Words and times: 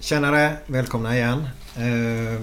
Tjenare, 0.00 0.56
välkomna 0.66 1.16
igen. 1.16 1.48
Eh, 1.76 2.40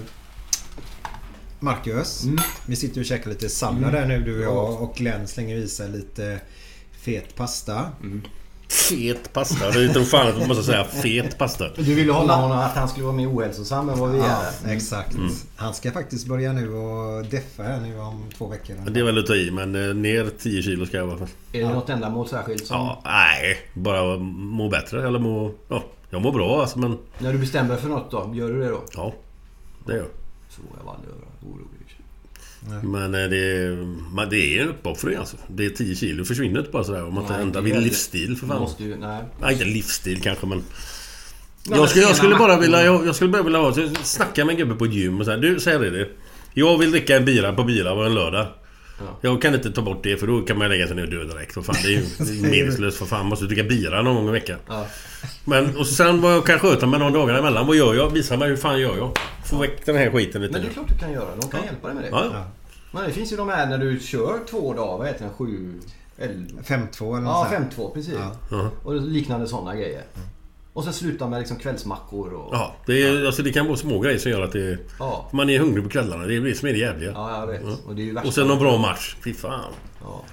Marcus, 1.60 2.24
Mm. 2.24 2.38
vi 2.66 2.76
sitter 2.76 3.00
och 3.00 3.06
käkar 3.06 3.30
lite 3.30 3.48
sallad 3.48 3.92
där 3.92 4.06
nu 4.06 4.20
du 4.20 4.38
och 4.38 4.54
jag 4.54 4.82
och 4.82 4.94
Glenn 4.96 5.28
slänger 5.28 5.56
i 5.56 5.68
sig 5.68 5.88
lite 5.90 6.40
fet 7.00 7.36
pasta. 7.36 7.86
Fet 8.68 9.32
pasta. 9.32 9.70
Det 9.70 9.88
tror 9.88 10.04
fan 10.04 10.28
att 10.28 10.38
man 10.38 10.48
måste 10.48 10.62
säga 10.64 10.84
fet 10.84 11.38
pasta. 11.38 11.68
Du 11.76 11.94
ville 11.94 12.12
hålla 12.12 12.34
honom 12.36 12.58
att 12.58 12.76
han 12.76 12.88
skulle 12.88 13.04
vara 13.04 13.16
mer 13.16 13.28
ohälsosam 13.28 13.88
än 13.88 13.98
vad 13.98 14.10
vi 14.12 14.18
Ja, 14.18 14.42
är. 14.64 14.72
exakt. 14.72 15.16
Han 15.56 15.74
ska 15.74 15.92
faktiskt 15.92 16.26
börja 16.26 16.52
nu 16.52 16.72
och 16.74 17.24
deffa 17.24 17.62
här 17.62 17.80
nu 17.80 17.98
om 17.98 18.24
två 18.38 18.48
veckor. 18.48 18.76
Det 18.90 19.00
är 19.00 19.04
väl 19.04 19.18
att 19.18 19.26
ta 19.26 19.34
i 19.34 19.50
men 19.50 19.88
eh, 19.88 19.94
ner 19.94 20.30
10 20.38 20.62
kilo 20.62 20.86
ska 20.86 20.96
jag 20.96 21.06
i 21.06 21.10
alla 21.10 21.18
fall. 21.18 21.28
Är 21.52 21.60
det 21.62 21.68
något 21.68 21.88
ändamål 21.90 22.28
särskilt 22.28 22.66
som... 22.66 22.76
Ja, 22.76 23.02
nej. 23.04 23.58
Bara 23.74 24.16
må 24.18 24.68
bättre 24.68 25.06
eller 25.08 25.18
må... 25.18 25.54
Ja, 25.68 25.84
jag 26.14 26.22
mår 26.22 26.32
bra 26.32 26.60
alltså 26.60 26.78
men... 26.78 26.98
När 27.18 27.32
du 27.32 27.38
bestämmer 27.38 27.68
dig 27.70 27.78
för 27.78 27.88
något 27.88 28.10
då, 28.10 28.30
gör 28.34 28.52
du 28.52 28.60
det 28.60 28.68
då? 28.68 28.84
Ja, 28.94 29.14
det 29.86 29.92
gör 29.92 29.98
jag. 29.98 30.08
Så 30.48 30.60
jag 30.78 30.84
var 30.84 30.94
aldrig 30.94 31.14
orolig. 31.42 31.84
Men 32.82 33.14
eh, 33.14 33.30
det 33.30 33.38
är, 33.38 33.76
men 34.14 34.28
det 34.28 34.58
är 34.58 34.62
en 34.62 34.68
uppoffring 34.68 35.16
alltså. 35.16 35.36
Det 35.48 35.66
är 35.66 35.70
10 35.70 35.94
kilo 35.94 36.24
försvinner 36.24 36.58
inte 36.58 36.70
bara 36.70 36.84
sådär 36.84 37.04
om 37.04 37.14
man 37.14 37.22
inte 37.22 37.34
ändrar 37.34 37.62
vid 37.62 37.82
livsstil 37.82 38.36
för 38.36 38.46
fan. 38.46 38.60
måste 38.60 38.84
ju... 38.84 38.96
Nej. 38.96 39.22
Nej, 39.40 39.52
inte 39.52 39.64
livsstil 39.64 40.22
kanske 40.22 40.46
men... 40.46 40.62
men 41.68 41.78
Jag 41.78 41.88
skulle, 41.88 42.04
jag 42.04 42.16
skulle 42.16 42.36
bara 42.36 42.58
vilja... 42.58 42.84
Jag, 42.84 43.06
jag 43.06 43.14
skulle 43.14 43.30
bara 43.30 43.42
vilja 43.42 43.58
ha... 43.58 43.74
Snacka 44.02 44.44
med 44.44 44.52
en 44.52 44.58
gubbe 44.58 44.74
på 44.74 44.84
ett 44.84 44.92
gym 44.92 45.20
och 45.20 45.24
säga 45.24 45.36
Du, 45.36 45.60
säger 45.60 45.78
det 45.78 45.90
det. 45.90 46.08
Jag 46.54 46.78
vill 46.78 46.90
dricka 46.90 47.16
en 47.16 47.24
bira 47.24 47.52
på 47.52 47.64
bira 47.64 47.94
på 47.94 48.02
en 48.02 48.14
lördag. 48.14 48.46
Jag 49.20 49.42
kan 49.42 49.54
inte 49.54 49.70
ta 49.72 49.82
bort 49.82 50.02
det 50.02 50.16
för 50.16 50.26
då 50.26 50.40
kan 50.42 50.58
man 50.58 50.68
lägga 50.68 50.86
sig 50.86 50.96
ner 50.96 51.02
och 51.02 51.10
dö 51.10 51.24
direkt. 51.24 51.56
Vad 51.56 51.66
fan, 51.66 51.76
det 51.82 51.88
är 51.88 51.90
ju 51.90 52.42
meningslöst 52.50 52.98
för 52.98 53.06
fan. 53.06 53.26
Måste 53.26 53.44
dricka 53.44 53.62
bira 53.64 54.02
någon 54.02 54.14
gång 54.16 54.28
i 54.28 54.32
veckan. 54.32 54.58
Ja. 54.68 54.86
Men 55.44 55.76
och 55.76 55.86
sen 55.86 56.20
vad 56.20 56.32
jag 56.34 56.46
kan 56.46 56.58
sköta 56.58 56.86
mig 56.86 57.00
någon 57.00 57.12
dagarna 57.12 57.38
emellan. 57.38 57.66
Vad 57.66 57.76
gör 57.76 57.94
jag? 57.94 58.10
Visa 58.10 58.36
mig 58.36 58.48
hur 58.48 58.56
fan 58.56 58.80
gör 58.80 58.96
jag? 58.96 59.12
Få 59.44 59.56
väck 59.58 59.86
den 59.86 59.96
här 59.96 60.10
skiten 60.10 60.42
lite 60.42 60.52
Men 60.52 60.62
det 60.62 60.68
är 60.68 60.72
klart 60.72 60.88
du 60.88 60.98
kan 60.98 61.12
göra. 61.12 61.36
De 61.40 61.50
kan 61.50 61.64
hjälpa 61.64 61.86
dig 61.88 61.94
med 61.94 62.04
det. 62.04 62.08
Ja, 62.10 62.24
ja. 62.32 62.44
Men 62.92 63.04
det 63.04 63.10
finns 63.12 63.32
ju 63.32 63.36
de 63.36 63.48
här 63.48 63.66
när 63.66 63.78
du 63.78 64.00
kör 64.00 64.38
två 64.50 64.74
dagar. 64.74 64.98
Vad 64.98 65.06
heter 65.06 65.24
den? 65.24 65.34
Sju... 65.34 65.80
elva- 66.18 66.62
5-2 66.62 67.12
eller 67.16 67.20
något 67.20 67.24
Ja, 67.24 67.46
sånt 67.50 67.74
här. 67.76 67.84
5-2 67.84 67.94
precis. 67.94 68.14
Ja. 68.50 68.70
Och 68.84 68.94
liknande 68.94 69.46
sådana 69.48 69.74
grejer. 69.76 70.02
Och 70.74 70.84
sen 70.84 70.92
sluta 70.92 71.28
med 71.28 71.38
liksom 71.38 71.56
kvällsmackor 71.56 72.32
och... 72.32 72.54
Ja, 72.54 72.76
det, 72.86 73.02
är, 73.02 73.26
alltså, 73.26 73.42
det 73.42 73.52
kan 73.52 73.66
vara 73.66 73.76
små 73.76 73.98
grejer 73.98 74.18
som 74.18 74.30
gör 74.30 74.42
att 74.42 74.52
det... 74.52 74.78
Ja. 74.98 75.28
Man 75.32 75.50
är 75.50 75.58
hungrig 75.58 75.84
på 75.84 75.90
kvällarna. 75.90 76.26
Det 76.26 76.36
är 76.36 76.40
det 76.40 76.54
som 76.54 76.68
är 76.68 76.72
det 76.72 76.78
jävliga. 76.78 77.12
Ja, 77.12 77.40
jag 77.40 77.46
vet. 77.46 77.62
Och 77.86 77.94
det 77.94 78.02
är 78.02 78.04
ju. 78.04 78.16
Och 78.18 78.34
sen 78.34 78.48
någon 78.48 78.58
bra 78.58 78.78
match. 78.78 79.16
Fy 79.24 79.34
fan. 79.34 79.72
Ja. 80.00 80.24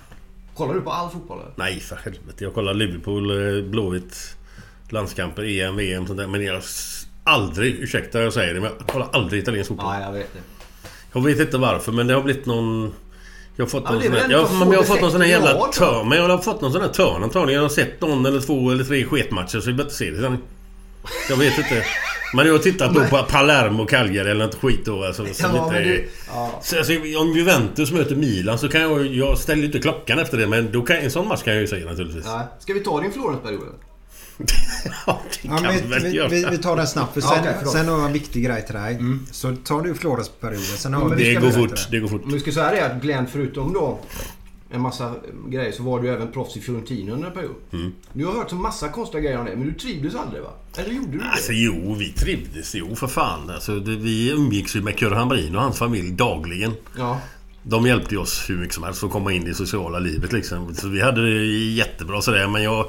Kollar 0.56 0.74
du 0.74 0.82
på 0.82 0.92
all 0.92 1.10
fotboll 1.10 1.40
eller? 1.40 1.52
Nej, 1.56 1.80
för 1.80 1.96
helvete. 1.96 2.44
Jag 2.44 2.54
kollar 2.54 2.74
Liverpool, 2.74 3.58
eh, 3.58 3.64
Blåvitt, 3.64 4.38
landskamper, 4.90 5.44
EM, 5.44 5.76
VM, 5.76 6.08
sånt 6.08 6.20
där. 6.20 6.28
Men 6.28 6.44
jag... 6.44 6.62
Aldrig, 7.24 7.76
ursäkta 7.80 8.22
jag 8.22 8.34
säger 8.34 8.54
det, 8.54 8.60
men 8.60 8.72
jag 8.78 8.88
kollar 8.88 9.10
aldrig 9.14 9.42
italiensk 9.42 9.68
fotboll. 9.68 9.94
Ja, 9.94 10.02
jag 10.02 10.12
vet 10.12 10.34
det. 10.34 10.40
Jag 11.14 11.22
vet 11.22 11.40
inte 11.40 11.58
varför, 11.58 11.92
men 11.92 12.08
det 12.08 12.14
har 12.14 12.22
blivit 12.22 12.46
någon... 12.46 12.94
Jag 13.56 13.66
har 13.66 13.70
fått 13.70 13.84
Ja, 13.86 13.92
någon 13.92 14.02
sån 14.04 14.12
här... 14.14 14.30
Jag, 14.30 14.48
men 14.60 14.72
jag 14.72 14.78
har 14.78 14.84
få 14.84 14.94
fått 14.94 15.02
någon 15.02 15.12
sån 15.12 15.22
här 15.22 15.28
jävla 15.28 15.54
törn. 15.68 16.10
Men 16.10 16.18
jag 16.18 16.28
har 16.30 16.38
fått 16.38 16.62
någon 16.62 16.72
sån 16.72 16.82
här 16.82 16.90
törn 16.90 17.24
antagligen. 17.24 17.62
Jag 17.62 17.70
har 17.70 17.74
sett 17.76 18.02
någon 18.02 18.26
eller 18.26 18.40
två 18.42 18.72
eller 18.72 18.84
tre 18.84 19.06
sketmatcher 19.06 19.48
så 19.48 19.56
jag 19.58 19.64
behöver 19.64 19.84
inte 19.84 19.96
se 19.96 20.12
det 20.12 20.22
sen. 20.22 20.38
Jag 21.30 21.38
vet 21.38 21.58
inte. 21.58 21.84
Men 22.34 22.46
jag 22.46 22.54
har 22.54 22.60
tittat 22.60 22.94
då 22.94 23.04
på 23.04 23.18
Palermo, 23.30 23.86
Cagliari 23.86 24.32
eller 24.32 24.46
något 24.46 24.56
skit 24.56 24.86
då. 24.86 25.04
Alltså, 25.04 25.26
som 25.34 25.50
Ja, 25.56 25.66
inte 25.68 25.80
du- 25.80 26.10
ja. 26.28 26.60
Så, 26.64 26.78
alltså, 26.78 26.94
om 27.18 27.34
Juventus 27.36 27.92
möter 27.92 28.16
Milan 28.16 28.58
så 28.60 28.70
kan 28.70 28.82
jag... 28.82 29.08
Jag 29.08 29.38
ställer 29.38 29.64
inte 29.64 29.80
klockan 29.80 30.20
efter 30.20 30.38
det 30.38 30.48
men 30.48 30.72
då 30.72 30.82
kan, 30.82 30.96
en 30.98 31.12
sån 31.12 31.28
match 31.28 31.44
kan 31.44 31.54
jag 31.54 31.62
ju 31.62 31.68
säga 31.68 31.86
naturligtvis. 31.86 32.26
Nej. 32.26 32.46
Ska 32.60 32.74
vi 32.74 32.80
ta 32.80 33.02
din 33.02 33.12
Florensperiod? 33.12 33.62
Ja, 35.08 35.22
det 35.42 35.48
Ja, 35.48 35.58
kan 35.58 35.62
men 35.64 35.74
vi 35.76 35.82
väl 35.82 36.04
vi, 36.04 36.10
göra. 36.10 36.28
vi, 36.28 36.46
vi 36.52 36.58
tar 36.58 36.76
den 36.78 36.88
snabbt 36.88 37.14
för 37.14 37.22
Ja, 37.22 37.28
sen, 37.44 37.54
förlåt. 37.58 37.74
sen 37.74 37.88
har 37.88 37.98
jag 37.98 38.06
en 38.08 38.14
viktig 38.14 38.44
grej 38.46 38.66
till 38.66 38.76
dig. 38.76 39.00
Så 39.32 39.56
tar 39.56 39.82
du 39.82 39.94
Floresperioden. 39.96 40.66
Sen 40.78 40.94
har 40.94 41.06
men 41.10 41.18
vi 41.18 41.34
Det 41.34 41.42
går 41.42 41.50
fort. 41.52 41.88
Det 41.92 42.00
går 42.00 42.08
fort. 42.08 42.24
Om 42.24 42.32
vi 42.34 42.40
ska 42.40 42.52
säga 42.52 42.72
det 42.72 42.86
att 42.86 43.02
Glenn 43.02 43.28
förutom 43.28 43.74
då 43.74 44.00
en 44.74 44.82
massa 44.82 45.14
grejer 45.48 45.72
så 45.72 45.84
var 45.84 46.00
du 46.02 46.10
även 46.10 46.32
proffs 46.32 46.58
i 46.58 46.62
Fiorentina 46.62 47.14
under 47.14 47.28
en 47.28 47.34
period. 47.34 47.56
Mm. 47.74 47.92
Du 48.14 48.26
har 48.26 48.34
hört 48.34 48.50
så 48.50 48.56
massa 48.56 48.90
konstiga 48.90 49.22
grejer 49.22 49.38
om 49.40 49.46
det 49.46 49.56
men 49.56 49.68
du 49.68 49.74
trivdes 49.74 50.16
aldrig 50.16 50.42
va? 50.44 50.50
Eller 50.78 50.90
gjorde 50.94 51.12
du 51.12 51.18
det? 51.18 51.26
Alltså 51.26 51.52
jo, 51.54 51.96
vi 52.00 52.12
trivdes. 52.14 52.76
Jo, 52.76 52.96
för 52.96 53.08
fan. 53.08 53.50
Alltså, 53.50 53.80
det, 53.80 53.96
vi 53.96 54.32
umgicks 54.32 54.76
ju 54.76 54.82
med 54.82 54.98
Kurre 54.98 55.16
Hamrin 55.16 55.56
och 55.56 55.62
hans 55.62 55.78
familj 55.78 56.12
dagligen. 56.12 56.74
Ja. 56.98 57.20
De 57.64 57.86
hjälpte 57.88 58.18
oss 58.18 58.46
hur 58.50 58.58
mycket 58.58 58.74
som 58.76 58.84
helst 58.84 59.04
att 59.04 59.12
komma 59.12 59.32
in 59.34 59.44
i 59.44 59.48
det 59.50 59.56
sociala 59.56 60.00
livet 60.00 60.34
liksom. 60.34 60.76
Så 60.76 60.88
vi 60.88 61.02
hade 61.02 61.34
det 61.34 61.46
jättebra 61.74 62.22
sådär 62.22 62.48
men 62.48 62.64
jag... 62.64 62.86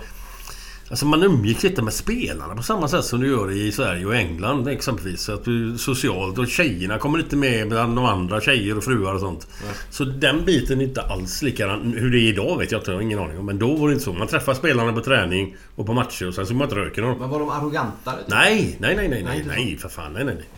Alltså 0.92 1.06
man 1.06 1.22
umgicks 1.22 1.64
inte 1.64 1.82
med 1.82 1.92
spelarna 1.92 2.56
på 2.56 2.62
samma 2.62 2.88
sätt 2.88 3.04
som 3.04 3.20
du 3.20 3.26
gör 3.26 3.50
i 3.50 3.72
Sverige 3.72 4.06
och 4.06 4.14
England 4.14 4.68
exempelvis. 4.68 5.20
Så 5.20 5.34
att 5.34 5.44
du 5.44 5.78
socialt 5.78 6.38
och 6.38 6.48
tjejerna 6.48 6.98
kommer 6.98 7.18
inte 7.18 7.36
med 7.36 7.68
bland 7.68 7.96
de 7.96 8.04
andra 8.04 8.40
tjejer 8.40 8.76
och 8.76 8.84
fruar 8.84 9.14
och 9.14 9.20
sånt. 9.20 9.46
Så 9.90 10.04
den 10.04 10.44
biten 10.44 10.80
är 10.80 10.84
inte 10.84 11.02
alls 11.02 11.42
likadan. 11.42 11.94
Hur 11.98 12.10
det 12.10 12.18
är 12.18 12.28
idag 12.28 12.58
vet 12.58 12.72
jag 12.72 12.80
inte, 12.80 12.90
jag 12.90 12.98
har 12.98 13.02
ingen 13.02 13.18
aning 13.18 13.38
om. 13.38 13.46
Men 13.46 13.58
då 13.58 13.76
var 13.76 13.88
det 13.88 13.92
inte 13.92 14.04
så. 14.04 14.12
Man 14.12 14.26
träffar 14.26 14.54
spelarna 14.54 14.92
på 14.92 15.00
träning 15.00 15.56
och 15.76 15.86
på 15.86 15.92
matcher 15.92 16.28
och 16.28 16.34
sen 16.34 16.46
så 16.46 16.54
man 16.54 16.64
inte 16.64 16.76
röker 16.76 17.02
dem. 17.02 17.18
Men 17.18 17.30
var 17.30 17.38
de 17.38 17.48
arrogantare? 17.48 18.18
Nej, 18.26 18.76
nej, 18.80 18.96
nej, 18.96 19.08
nej, 19.08 19.22
nej, 19.24 19.44
nej, 19.46 19.76
för 19.76 19.88
fan, 19.88 20.12
nej, 20.12 20.24
nej, 20.24 20.34
nej. 20.34 20.48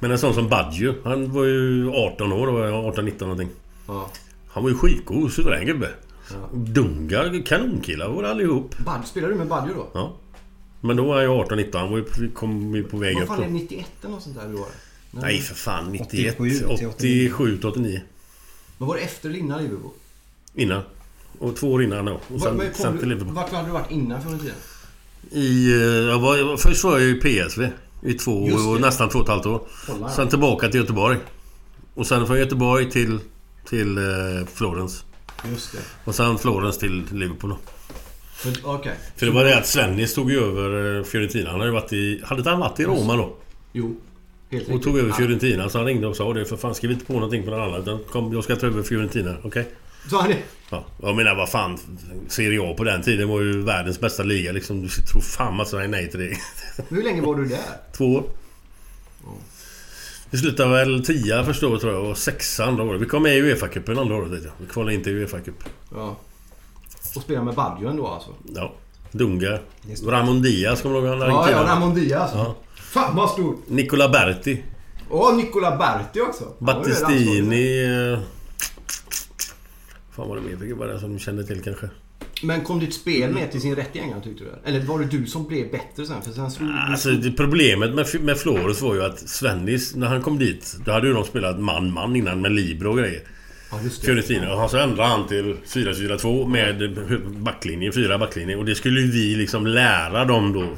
Men 0.00 0.10
en 0.10 0.18
sån 0.18 0.34
som 0.34 0.48
Badju, 0.48 0.94
han 1.04 1.32
var 1.32 1.44
ju 1.44 1.90
18 1.90 2.32
år, 2.32 2.46
då 2.46 2.52
var 2.52 2.66
jag 2.66 2.94
18-19 2.94 3.20
någonting. 3.20 3.48
Ja. 3.86 4.10
Han 4.48 4.62
var 4.62 4.70
ju 4.70 4.76
skitgod, 4.76 5.32
suverän 5.32 5.66
gubbe. 5.66 5.88
Dungar, 6.52 7.46
kanonkillar 7.46 8.08
var 8.08 8.22
det 8.22 8.30
allihop. 8.30 8.78
Bad, 8.78 9.06
spelade 9.06 9.32
du 9.32 9.38
med 9.38 9.46
Badjo 9.48 9.74
då? 9.74 9.88
Ja. 9.94 10.16
Men 10.80 10.96
då 10.96 11.04
var 11.04 11.20
jag 11.22 11.48
18-19, 11.50 11.78
han 11.78 11.90
var 11.90 11.98
ju, 11.98 12.30
kom 12.30 12.74
ju 12.74 12.84
på 12.84 12.96
väg 12.96 13.14
Vad 13.14 13.22
upp 13.22 13.28
fan 13.28 13.36
då. 13.38 13.42
är 13.44 13.46
det, 13.48 13.52
91 13.54 13.86
eller 14.02 14.10
något 14.14 14.22
sånt 14.22 14.36
där 14.36 14.48
du 14.48 14.52
var? 14.54 14.66
Nej. 15.10 15.22
Nej 15.22 15.40
för 15.40 15.54
fan, 15.54 15.92
91, 15.92 16.34
87 16.40 16.50
till 16.58 16.66
89. 16.66 16.88
87 17.28 17.56
till 17.58 17.68
89. 17.68 18.00
Men 18.78 18.88
var 18.88 18.96
det 18.96 19.02
efter 19.02 19.28
eller 19.28 19.38
innan 19.38 19.62
Liverpool? 19.62 19.90
Innan. 20.54 20.82
Och 21.38 21.56
två 21.56 21.72
år 21.72 21.82
innan 21.82 22.04
då. 22.04 22.12
Och 22.12 22.20
Var- 22.28 22.38
sen, 22.38 22.56
men 22.56 22.74
sen 22.74 22.98
till 22.98 23.08
du, 23.08 23.14
Liverpool. 23.14 23.34
vart 23.34 23.52
hade 23.52 23.66
du 23.68 23.72
varit 23.72 23.90
innan 23.90 24.22
Fiorentina? 24.22 24.52
I... 25.30 25.72
eh, 25.72 25.78
Jag 25.82 26.18
var, 26.18 26.36
jag 26.36 26.44
var, 26.44 26.56
först 26.56 26.84
var 26.84 26.98
jag 26.98 27.08
i 27.10 27.14
PSV. 27.14 27.68
I 28.02 28.14
två 28.14 28.48
nästan 28.80 29.08
två 29.08 29.18
och 29.18 29.24
ett 29.24 29.30
halvt 29.30 29.46
år. 29.46 29.62
Kolla. 29.86 30.08
Sen 30.08 30.28
tillbaka 30.28 30.68
till 30.68 30.80
Göteborg. 30.80 31.18
Och 31.94 32.06
sen 32.06 32.26
från 32.26 32.38
Göteborg 32.38 32.90
till... 32.90 33.18
Till 33.68 33.98
eh, 33.98 34.04
Florens. 34.54 35.04
Just 35.50 35.72
det. 35.72 35.78
Och 36.04 36.14
sen 36.14 36.38
Florens 36.38 36.78
till 36.78 37.04
Liverpool 37.12 37.50
då. 37.50 37.58
För- 38.34 38.52
Okej. 38.64 38.94
För 39.16 39.26
det 39.26 39.32
var 39.32 39.44
det 39.44 39.58
att 39.58 39.66
Svennis 39.66 40.14
tog 40.14 40.30
ju 40.30 40.38
över 40.44 40.98
eh, 40.98 41.04
Fiorentina. 41.04 41.50
Han 41.50 41.60
hade 41.60 41.70
ju 41.72 41.74
varit 41.74 41.92
i... 41.92 42.20
Hade 42.24 42.38
inte 42.38 42.50
han 42.50 42.60
varit 42.60 42.80
i 42.80 42.84
Roma 42.84 43.16
då? 43.16 43.36
Jo. 43.72 43.96
Helt 44.50 44.68
Och 44.68 44.82
tog 44.82 44.98
över 44.98 45.12
Fiorentina. 45.12 45.68
Så 45.68 45.78
han 45.78 45.86
ringde 45.86 46.06
och 46.06 46.16
sa 46.16 46.32
det. 46.34 46.44
För 46.44 46.56
fan 46.56 46.74
skriv 46.74 46.90
inte 46.90 47.04
på 47.04 47.12
någonting 47.12 47.44
på 47.44 47.50
någon 47.50 47.60
annan. 47.60 47.80
Utan 47.82 47.98
kom, 48.10 48.32
jag 48.32 48.44
ska 48.44 48.56
ta 48.56 48.66
över 48.66 48.82
Fiorentina. 48.82 49.36
Okej? 49.42 49.68
Sa 50.10 50.20
han 50.20 50.30
det? 50.30 50.38
Ja. 50.70 50.84
Jag 51.02 51.16
menar 51.16 51.34
vad 51.34 51.48
fan. 51.50 51.78
Serie 52.28 52.70
A 52.70 52.74
på 52.76 52.84
den 52.84 53.02
tiden 53.02 53.28
var 53.28 53.40
ju 53.40 53.62
världens 53.62 54.00
bästa 54.00 54.22
liga 54.22 54.52
liksom. 54.52 54.82
Du 54.82 54.88
tror 54.88 55.20
fan 55.22 55.60
att 55.60 55.68
säga 55.68 55.88
nej 55.88 56.10
till 56.10 56.20
det. 56.20 56.36
Hur 56.88 57.02
länge 57.02 57.20
var 57.22 57.34
du 57.34 57.44
där? 57.44 57.58
Två 57.96 58.04
år. 58.04 58.24
Vi 60.30 60.38
slutade 60.38 60.70
väl 60.70 61.04
tia 61.04 61.44
första 61.44 61.68
året 61.68 61.80
tror 61.80 61.92
jag 61.92 62.04
och 62.04 62.18
sexa 62.18 62.64
andra 62.64 62.84
året. 62.84 63.00
Vi 63.00 63.06
kom 63.06 63.22
med 63.22 63.36
i 63.38 63.40
Uefa-cupen 63.42 63.98
andra 64.00 64.14
året 64.16 64.30
vet 64.30 64.44
jag. 64.44 64.52
Vi 64.58 64.66
kvalade 64.66 64.94
inte 64.94 65.10
i 65.10 65.12
Uefa-cup. 65.12 65.64
Ja. 65.94 66.16
Och 67.16 67.22
spelade 67.22 67.44
med 67.44 67.54
Baggio 67.54 67.88
ändå 67.88 68.06
alltså? 68.06 68.30
Ja. 68.54 68.72
Dunga. 69.12 69.58
Ramon 70.06 70.42
Diaz 70.42 70.82
kommer 70.82 71.00
du 71.00 71.06
ihåg? 71.06 71.18
han 71.20 71.28
Ja, 71.28 71.50
ja? 71.50 71.62
Ramon 71.64 71.94
Diaz. 71.94 72.30
Ja. 72.34 72.54
Fan 72.74 73.16
vad 73.16 73.30
stor! 73.30 73.56
Nicola 73.68 74.08
Berti. 74.08 74.62
Åh, 75.10 75.36
Nicola 75.36 75.76
Berti 75.76 76.20
också. 76.20 76.44
Battistini... 76.58 77.82
eh, 78.12 78.18
Fan 80.16 80.28
var 80.28 80.36
det 80.36 80.42
mer 80.42 80.56
för 80.56 80.66
gubbar 80.66 80.98
som 81.00 81.12
du 81.12 81.18
kände 81.18 81.44
till 81.44 81.62
kanske? 81.62 81.88
Men 82.42 82.60
kom 82.60 82.80
ditt 82.80 82.94
spel 82.94 83.30
med 83.30 83.50
till 83.52 83.60
sin 83.60 83.76
rätt 83.76 83.96
i 83.96 83.98
England 83.98 84.22
tyckte 84.22 84.44
du? 84.44 84.50
Eller 84.64 84.80
var 84.80 84.98
det 84.98 85.04
du 85.04 85.26
som 85.26 85.46
blev 85.46 85.70
bättre 85.70 86.06
sen? 86.06 86.22
För 86.22 86.30
sen 86.30 86.50
slog 86.50 86.70
Alltså 86.88 87.10
det 87.10 87.32
problemet 87.32 87.94
med, 87.94 88.06
med 88.20 88.38
Flores 88.38 88.82
var 88.82 88.94
ju 88.94 89.02
att 89.02 89.18
Svennis, 89.18 89.94
när 89.94 90.06
han 90.06 90.22
kom 90.22 90.38
dit, 90.38 90.76
då 90.84 90.92
hade 90.92 91.06
ju 91.06 91.12
de 91.12 91.24
spelat 91.24 91.60
man-man 91.60 92.16
innan 92.16 92.40
med 92.40 92.52
Libro 92.52 92.90
och 92.90 92.98
grejer. 92.98 93.22
Ja, 93.70 93.80
just. 93.82 94.04
Fiorentina. 94.04 94.54
Och 94.54 94.70
så 94.70 94.78
ändrade 94.78 95.08
han 95.08 95.26
till 95.28 95.56
4-4-2 95.66 96.48
med 96.48 96.98
backlinje, 97.42 97.92
fyra 97.92 98.18
backlinjer. 98.18 98.58
Och 98.58 98.64
det 98.64 98.74
skulle 98.74 99.00
ju 99.00 99.10
vi 99.10 99.34
liksom 99.36 99.66
lära 99.66 100.24
dem 100.24 100.52
då. 100.52 100.76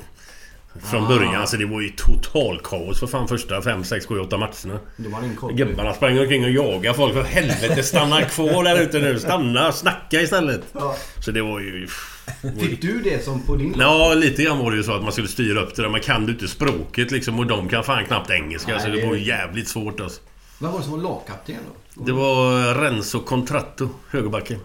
Från 0.81 1.09
början. 1.09 1.35
Alltså 1.35 1.57
det 1.57 1.65
var 1.67 1.81
ju 1.81 1.89
total 1.89 2.61
kaos 2.65 3.01
för 3.01 3.07
fan 3.07 3.29
första 3.29 3.63
5, 3.63 3.85
6, 3.85 4.07
7, 4.07 4.19
8 4.21 4.37
matcherna. 4.37 4.81
De 4.97 5.13
hade 5.13 5.35
koll. 5.37 5.53
Gubbarna 5.55 5.95
sprang 5.95 6.19
omkring 6.19 6.45
och 6.45 6.51
jagade 6.51 6.95
folk. 6.97 7.15
För 7.15 7.23
helvete 7.23 7.83
stanna 7.83 8.23
kvar 8.23 8.65
där 8.65 8.81
ute 8.83 8.99
nu. 8.99 9.19
Stanna, 9.19 9.73
snacka 9.73 10.21
istället. 10.21 10.61
Ja. 10.73 10.97
Så 11.25 11.31
det 11.31 11.43
var 11.43 11.61
ju... 11.61 11.89
Fick 12.61 12.83
du 12.83 13.01
det 13.01 13.25
som 13.25 13.43
på 13.43 13.57
din... 13.57 13.75
Ja, 13.79 14.15
lite 14.15 14.43
grann 14.43 14.59
var 14.59 14.71
det 14.71 14.77
ju 14.77 14.83
så 14.83 14.93
att 14.95 15.03
man 15.03 15.13
skulle 15.13 15.29
styra 15.29 15.61
upp 15.61 15.75
det 15.77 15.83
där. 15.83 15.89
Man 15.89 16.01
kan 16.01 16.27
du 16.27 16.33
inte 16.33 16.49
språket 16.49 17.11
liksom 17.11 17.39
och 17.39 17.47
de 17.47 17.69
kan 17.69 17.85
fan 17.85 18.05
knappt 18.05 18.31
engelska. 18.31 18.73
Nej, 18.73 18.81
så 18.81 18.89
det 18.89 19.01
det- 19.01 19.07
var 19.07 19.15
ju 19.15 19.25
jävligt 19.25 19.69
svårt 19.69 20.01
alltså. 20.01 20.21
Vad 20.59 20.73
var 20.73 20.79
det 20.79 20.85
som 20.85 20.93
var 20.93 21.01
lagkapten 21.03 21.57
då? 21.95 22.05
Det 22.05 22.13
var 22.13 22.75
Renzo 22.75 23.21
Contratto, 23.21 23.89
högerbacken. 24.11 24.59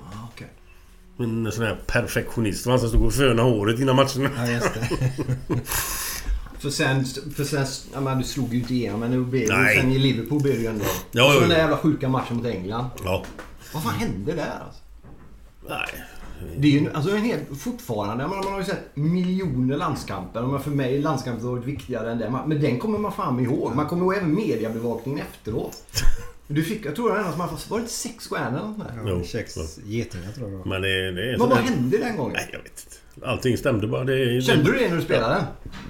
En 1.19 1.51
sån 1.51 1.65
här 1.65 1.79
perfektionist. 1.87 2.63
Det 2.63 2.69
var 2.69 2.77
han 2.77 2.79
som 2.79 2.89
stod 2.89 3.05
och 3.05 3.13
fönade 3.13 3.41
håret 3.41 3.79
innan 3.79 3.95
matcherna. 3.95 4.29
Ja, 4.37 4.51
just 4.51 4.73
det. 4.73 4.89
För 6.59 6.69
sen... 6.69 7.05
För 7.35 7.43
sen 7.43 7.65
ja, 7.93 8.01
men 8.01 8.17
du 8.17 8.23
slog 8.23 8.53
ju 8.53 8.59
inte 8.59 8.73
igenom 8.73 8.99
men 8.99 9.11
nu 9.11 9.23
blev 9.23 9.49
Nej. 9.49 9.77
Sen 9.77 9.91
i 9.91 9.99
Liverpool 9.99 10.41
blev 10.41 10.55
det 10.55 10.61
ju 10.61 10.67
ändå... 10.67 10.85
Ja, 11.11 11.25
och 11.25 11.31
så 11.31 11.37
ja, 11.37 11.39
den 11.39 11.49
där 11.49 11.55
ja. 11.55 11.61
jävla 11.61 11.77
sjuka 11.77 12.09
matchen 12.09 12.37
mot 12.37 12.45
England. 12.45 12.89
Ja. 13.03 13.23
Vad 13.73 13.83
fan 13.83 13.93
hände 13.93 14.33
där 14.33 14.59
alltså? 14.65 14.81
Nej. 15.69 16.03
Det 16.57 16.67
är 16.67 16.71
ju 16.71 16.93
alltså 16.93 17.11
en 17.11 17.23
hel, 17.23 17.39
fortfarande, 17.59 18.27
menar, 18.27 18.43
man 18.43 18.53
har 18.53 18.59
ju 18.59 18.65
sett 18.65 18.95
miljoner 18.95 19.77
landskamper. 19.77 20.41
Men 20.41 20.59
för 20.59 20.71
mig 20.71 20.97
är 20.97 21.01
landskampen 21.01 21.47
varit 21.47 21.65
viktigare 21.65 22.11
än 22.11 22.17
det. 22.17 22.41
Men 22.45 22.61
den 22.61 22.79
kommer 22.79 22.99
man 22.99 23.11
fan 23.11 23.39
ihåg. 23.39 23.75
Man 23.75 23.85
kommer 23.85 24.03
ihåg 24.03 24.15
även 24.15 24.35
mediebevakningen 24.35 25.25
efteråt. 25.31 25.83
Du 26.47 26.63
fick, 26.63 26.85
jag 26.85 26.95
tror 26.95 27.09
det 27.09 27.15
var 27.15 27.23
en 27.23 27.29
som 27.29 27.37
man 27.37 27.49
var 27.69 27.77
det 27.77 27.81
inte 27.81 27.93
sex 27.93 28.27
stjärnor 28.27 28.57
eller 28.57 28.67
sånt 28.67 28.79
där? 28.79 29.01
Jo. 29.05 29.23
Kex 29.23 29.57
getingar 29.85 30.31
tror 30.31 30.49
jag 30.49 30.53
det 30.53 30.57
var. 30.57 30.65
Men 30.65 30.81
det, 30.81 31.11
det 31.11 31.33
är 31.33 31.37
Men 31.37 31.49
vad 31.49 31.57
hände 31.57 31.97
den 31.97 32.17
gången? 32.17 32.33
Nej, 32.33 32.49
jag 32.51 32.59
vet 32.59 32.87
inte. 33.15 33.27
Allting 33.27 33.57
stämde 33.57 33.87
bara. 33.87 34.03
Det, 34.03 34.41
Kände 34.41 34.71
du 34.71 34.79
det 34.79 34.89
när 34.89 34.95
du 34.95 35.01
spelade? 35.01 35.45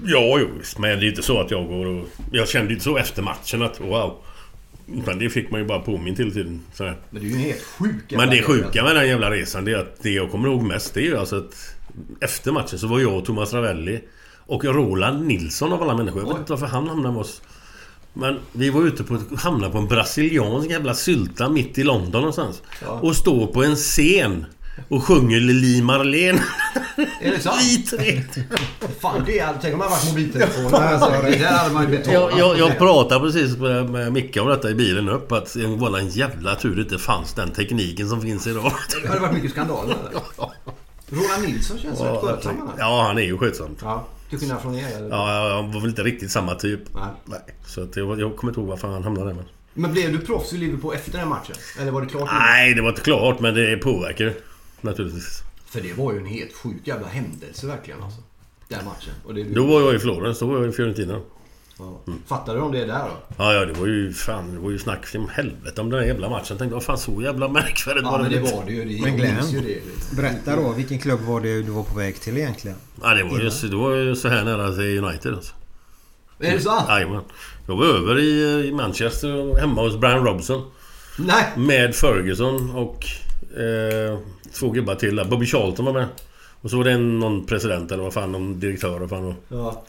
Ja, 0.05 0.37
jo, 0.39 0.47
visst. 0.59 0.79
Men 0.79 0.89
det 0.89 0.95
är 0.95 1.01
ju 1.01 1.09
inte 1.09 1.21
så 1.21 1.41
att 1.41 1.51
jag 1.51 1.67
går 1.67 1.85
och... 1.85 2.07
Jag 2.31 2.47
kände 2.47 2.73
inte 2.73 2.83
så 2.83 2.97
efter 2.97 3.21
matchen 3.21 3.61
att 3.61 3.81
wow. 3.81 4.17
Utan 4.93 5.19
det 5.19 5.29
fick 5.29 5.51
man 5.51 5.61
ju 5.61 5.67
bara 5.67 5.79
påmint 5.79 6.19
hela 6.19 6.31
tiden. 6.31 6.61
Så 6.73 6.83
här. 6.83 6.97
Men 7.09 7.21
det 7.21 7.27
är 7.27 7.29
ju 7.29 7.35
en 7.35 7.41
helt 7.41 7.61
sjuk 7.63 8.11
Men 8.11 8.29
det 8.29 8.41
sjuka 8.41 8.83
med 8.83 8.95
den 8.95 9.07
jävla 9.07 9.31
resan 9.31 9.65
det 9.65 9.71
är 9.71 9.77
att 9.77 9.99
det 10.01 10.09
jag 10.09 10.31
kommer 10.31 10.47
ihåg 10.47 10.63
mest 10.63 10.93
det 10.93 10.99
är 11.01 11.05
ju 11.05 11.17
alltså 11.17 11.37
att 11.37 11.75
Efter 12.19 12.51
matchen 12.51 12.79
så 12.79 12.87
var 12.87 12.99
jag 12.99 13.17
och 13.17 13.25
Thomas 13.25 13.53
Ravelli 13.53 13.99
Och 14.45 14.65
Roland 14.65 15.27
Nilsson 15.27 15.73
av 15.73 15.83
alla 15.83 15.97
människor. 15.97 16.21
Jag 16.21 16.27
vet 16.27 16.37
inte 16.37 16.51
varför 16.51 16.65
han 16.65 16.87
hamnade 16.87 17.13
med 17.13 17.21
oss. 17.21 17.41
Men 18.19 18.39
vi 18.51 18.69
var 18.69 18.83
ute 18.83 19.03
på 19.03 19.19
hamnade 19.37 19.71
på 19.71 19.77
en 19.77 19.87
brasiliansk 19.87 20.69
jävla 20.69 20.93
sylta 20.93 21.49
mitt 21.49 21.77
i 21.77 21.83
London 21.83 22.21
någonstans. 22.21 22.61
Ja. 22.81 22.87
Och 22.87 23.15
står 23.15 23.47
på 23.47 23.63
en 23.63 23.75
scen 23.75 24.45
och 24.89 25.03
sjunger 25.03 25.39
Lili 25.39 25.81
Marlene. 25.81 26.43
Är 27.21 27.31
det 27.31 27.39
sant? 27.39 27.61
Lite 27.71 27.97
rätt. 27.97 28.37
Fan, 28.99 29.23
det 29.25 29.39
är, 29.39 29.53
tänk 29.61 29.73
om 29.73 29.79
man 29.79 29.89
varit 29.89 30.09
mobiltelefon. 30.09 30.73
alltså, 30.73 31.21
det 31.21 31.37
där 31.37 31.51
hade 31.51 31.73
man 31.73 31.83
ju 31.83 31.97
betalat. 31.97 32.37
Jag, 32.37 32.39
jag, 32.39 32.59
jag 32.59 32.77
pratade 32.77 33.25
precis 33.25 33.57
med, 33.57 33.89
med 33.89 34.13
Micke 34.13 34.37
om 34.37 34.47
detta 34.47 34.69
i 34.69 34.75
bilen 34.75 35.09
upp 35.09 35.31
att 35.31 35.53
det 35.53 35.67
var 35.67 35.97
en 35.97 36.09
jävla 36.09 36.55
tur 36.55 36.75
det 36.75 36.81
inte 36.81 36.97
fanns 36.97 37.33
den 37.33 37.51
tekniken 37.51 38.09
som 38.09 38.21
finns 38.21 38.47
idag. 38.47 38.71
Det 39.01 39.07
hade 39.07 39.19
varit 39.19 39.33
mycket 39.33 39.51
skandaler. 39.51 39.95
Roland 41.09 41.43
Nilsson 41.45 41.77
känns 41.77 42.01
rätt 42.01 42.21
skötsam. 42.21 42.69
Ja, 42.77 43.03
han 43.07 43.17
är 43.17 43.21
ju 43.21 43.37
skötsam. 43.37 43.75
Ja, 43.81 44.05
till 44.29 44.39
skillnad 44.39 44.61
från 44.61 44.75
er. 44.75 44.97
eller? 44.97 45.09
Ja, 45.09 45.53
han 45.55 45.71
var 45.71 45.79
väl 45.81 45.89
inte 45.89 46.03
riktigt 46.03 46.31
samma 46.31 46.55
typ. 46.55 46.79
Nej. 46.93 47.03
Nej. 47.25 47.39
Så 47.65 47.83
att 47.83 47.95
jag, 47.97 48.19
jag 48.19 48.35
kommer 48.35 48.51
inte 48.51 48.59
ihåg 48.59 48.69
varför 48.69 48.87
han 48.87 49.03
hamnade 49.03 49.27
där. 49.29 49.33
Men... 49.35 49.45
Men 49.73 49.91
blev 49.91 50.11
du 50.11 50.19
proffs 50.19 50.53
i 50.53 50.57
Liverpool 50.57 50.93
efter 50.95 51.11
den 51.17 51.27
matchen? 51.27 51.55
Eller 51.79 51.91
var 51.91 52.01
det 52.01 52.07
klart? 52.07 52.29
Nej, 52.33 52.73
det 52.73 52.81
var 52.81 52.89
inte 52.89 53.01
klart 53.01 53.39
men 53.39 53.53
det 53.53 53.77
påverkar 53.77 54.33
naturligtvis. 54.81 55.41
För 55.65 55.81
det 55.81 55.93
var 55.93 56.13
ju 56.13 56.19
en 56.19 56.25
helt 56.25 56.53
sjuk 56.53 56.81
jävla 56.87 57.07
händelse 57.07 57.67
verkligen 57.67 58.03
alltså. 58.03 58.21
Den 58.67 58.85
matchen. 58.85 59.13
Och 59.25 59.33
det, 59.33 59.43
Då 59.43 59.65
var 59.65 59.81
jag 59.81 59.95
i 59.95 59.99
Florens, 59.99 60.39
då 60.39 60.45
var 60.45 60.57
jag 60.57 60.69
i 60.69 60.71
Fiorentina. 60.71 61.21
Ja. 61.79 62.13
Fattade 62.27 62.57
du 62.57 62.61
om 62.63 62.71
det 62.71 62.85
där 62.85 62.99
då? 62.99 63.35
Ja, 63.37 63.53
ja, 63.53 63.65
det 63.65 63.73
var 63.73 63.87
ju 63.87 64.13
fan, 64.13 64.53
det 64.53 64.59
var 64.59 64.71
ju 64.71 64.79
snack 64.79 65.07
som 65.07 65.29
helvete 65.29 65.81
om 65.81 65.89
den 65.89 65.99
här 65.99 66.07
jävla 66.07 66.29
matchen. 66.29 66.45
Jag 66.49 66.57
tänkte, 66.57 66.73
vad 66.73 66.83
fan 66.83 66.97
så 66.97 67.21
jävla 67.21 67.47
märkvärdigt 67.47 68.03
Ja, 68.05 68.11
var 68.11 68.19
men 68.19 68.31
det 68.31 68.39
var 68.39 68.63
det 68.65 68.71
ju. 68.71 68.85
Det, 68.85 69.01
Men 69.01 69.17
Glenn? 69.17 69.49
ju 69.49 69.59
det. 69.61 70.15
Berätta 70.15 70.55
då, 70.55 70.71
vilken 70.71 70.99
klubb 70.99 71.19
var 71.21 71.41
det 71.41 71.61
du 71.61 71.71
var 71.71 71.83
på 71.83 71.95
väg 71.97 72.19
till 72.21 72.37
egentligen? 72.37 72.77
Ja, 73.01 73.13
det 73.13 73.23
var 73.23 73.39
ju, 73.39 73.51
så- 73.51 73.67
det 73.67 73.75
var 73.75 73.95
ju 73.95 74.15
så 74.15 74.27
här 74.27 74.43
nära 74.43 74.71
till 74.75 75.03
United 75.03 75.33
alltså. 75.33 75.53
Är 76.39 76.51
det 76.53 76.59
sant? 76.59 76.85
Jajamän. 76.89 77.21
Jag 77.67 77.75
var 77.77 77.85
över 77.85 78.19
i, 78.19 78.63
i 78.67 78.71
Manchester 78.71 79.59
hemma 79.59 79.81
hos 79.81 79.97
Brian 79.97 80.25
Robson. 80.25 80.61
Nej! 81.19 81.45
Med 81.57 81.95
Ferguson 81.95 82.71
och 82.75 83.05
eh, 83.59 84.19
två 84.53 84.69
gubbar 84.69 84.95
till 84.95 85.15
där. 85.15 85.25
Bobby 85.25 85.45
Charlton 85.45 85.85
var 85.85 85.93
med. 85.93 86.07
Och 86.61 86.69
så 86.69 86.77
var 86.77 86.83
det 86.83 86.91
en, 86.91 87.19
någon 87.19 87.45
president 87.45 87.91
eller 87.91 88.03
vad 88.03 88.13
fan, 88.13 88.31
någon 88.31 88.59
direktör 88.59 89.03
och 89.03 89.09
fan. 89.09 89.23
Och, 89.25 89.35
Ja. 89.49 89.83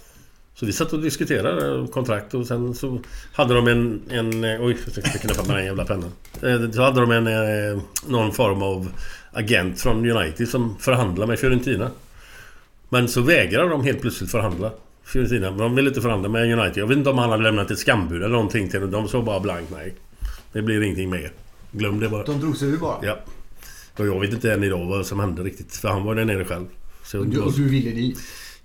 Så 0.59 0.67
vi 0.67 0.73
satt 0.73 0.93
och 0.93 1.01
diskuterade 1.01 1.87
kontrakt 1.89 2.35
och 2.35 2.47
sen 2.47 2.75
så 2.75 2.99
hade 3.33 3.55
de 3.55 3.69
en... 3.69 4.01
en 4.11 4.45
eh, 4.45 4.61
oj, 4.65 4.77
jag 4.85 4.95
tänkte 4.95 5.19
knäppa 5.19 5.43
med 5.47 5.57
den 5.57 5.65
jävla 5.65 5.85
pennan. 5.85 6.13
Eh, 6.43 6.71
Så 6.71 6.83
hade 6.83 7.01
de 7.01 7.11
en... 7.11 7.27
eh, 7.27 7.83
Någon 8.09 8.33
form 8.33 8.63
av 8.63 8.89
agent 9.33 9.81
från 9.81 10.11
United 10.11 10.49
som 10.49 10.77
förhandlade 10.79 11.27
med 11.27 11.39
Fiorentina. 11.39 11.91
Men 12.89 13.09
så 13.09 13.21
vägrade 13.21 13.69
de 13.69 13.85
helt 13.85 14.01
plötsligt 14.01 14.31
förhandla. 14.31 14.71
Fiorentina. 15.05 15.51
Men 15.51 15.59
de 15.59 15.75
ville 15.75 15.89
inte 15.89 16.01
förhandla 16.01 16.29
med 16.29 16.59
United. 16.59 16.77
Jag 16.83 16.87
vet 16.87 16.99
inte 16.99 17.11
om 17.11 17.19
han 17.19 17.31
hade 17.31 17.43
lämnat 17.43 17.71
ett 17.71 17.79
skambud 17.79 18.23
eller 18.23 18.33
någonting 18.33 18.69
till 18.71 18.81
dem. 18.81 18.91
De 18.91 19.09
sa 19.09 19.23
bara 19.23 19.41
blankt 19.41 19.73
nej. 19.73 19.95
Det 20.53 20.63
blir 20.63 20.83
ingenting 20.83 21.11
mer. 21.11 21.33
Glöm 21.73 22.01
det 22.01 22.09
bara. 22.09 22.25
De 22.25 22.41
drog 22.41 22.57
sig 22.57 22.69
ur 22.69 22.77
bara. 22.77 22.97
Ja. 23.03 23.19
Och 23.97 24.07
jag 24.07 24.21
vet 24.21 24.33
inte 24.33 24.53
än 24.53 24.65
idag 24.65 24.87
vad 24.87 25.07
som 25.07 25.21
hände 25.21 25.43
riktigt. 25.43 25.77
För 25.77 25.89
han 25.89 26.05
var 26.05 26.15
där 26.15 26.25
nere 26.25 26.45
själv. 26.45 26.67
Så 27.05 27.19
Och 27.19 27.27
du, 27.27 27.41
och 27.41 27.53
du 27.53 27.69
ville 27.69 27.91
dit. 27.91 28.19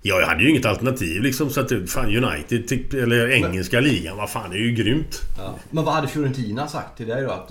Ja, 0.06 0.20
jag 0.20 0.26
hade 0.26 0.42
ju 0.42 0.50
inget 0.50 0.66
alternativ 0.66 1.22
liksom. 1.22 1.50
Så 1.50 1.60
att 1.60 1.72
fan 1.86 2.16
United, 2.24 2.94
eller 2.94 3.30
engelska 3.30 3.80
ligan, 3.80 4.16
vad 4.16 4.30
fan 4.30 4.50
det 4.50 4.56
är 4.56 4.60
ju 4.60 4.72
grymt. 4.72 5.20
Ja. 5.38 5.54
Men 5.70 5.84
vad 5.84 5.94
hade 5.94 6.08
Fiorentina 6.08 6.68
sagt 6.68 6.96
till 6.96 7.06
dig 7.06 7.22
då? 7.22 7.30
Att 7.30 7.48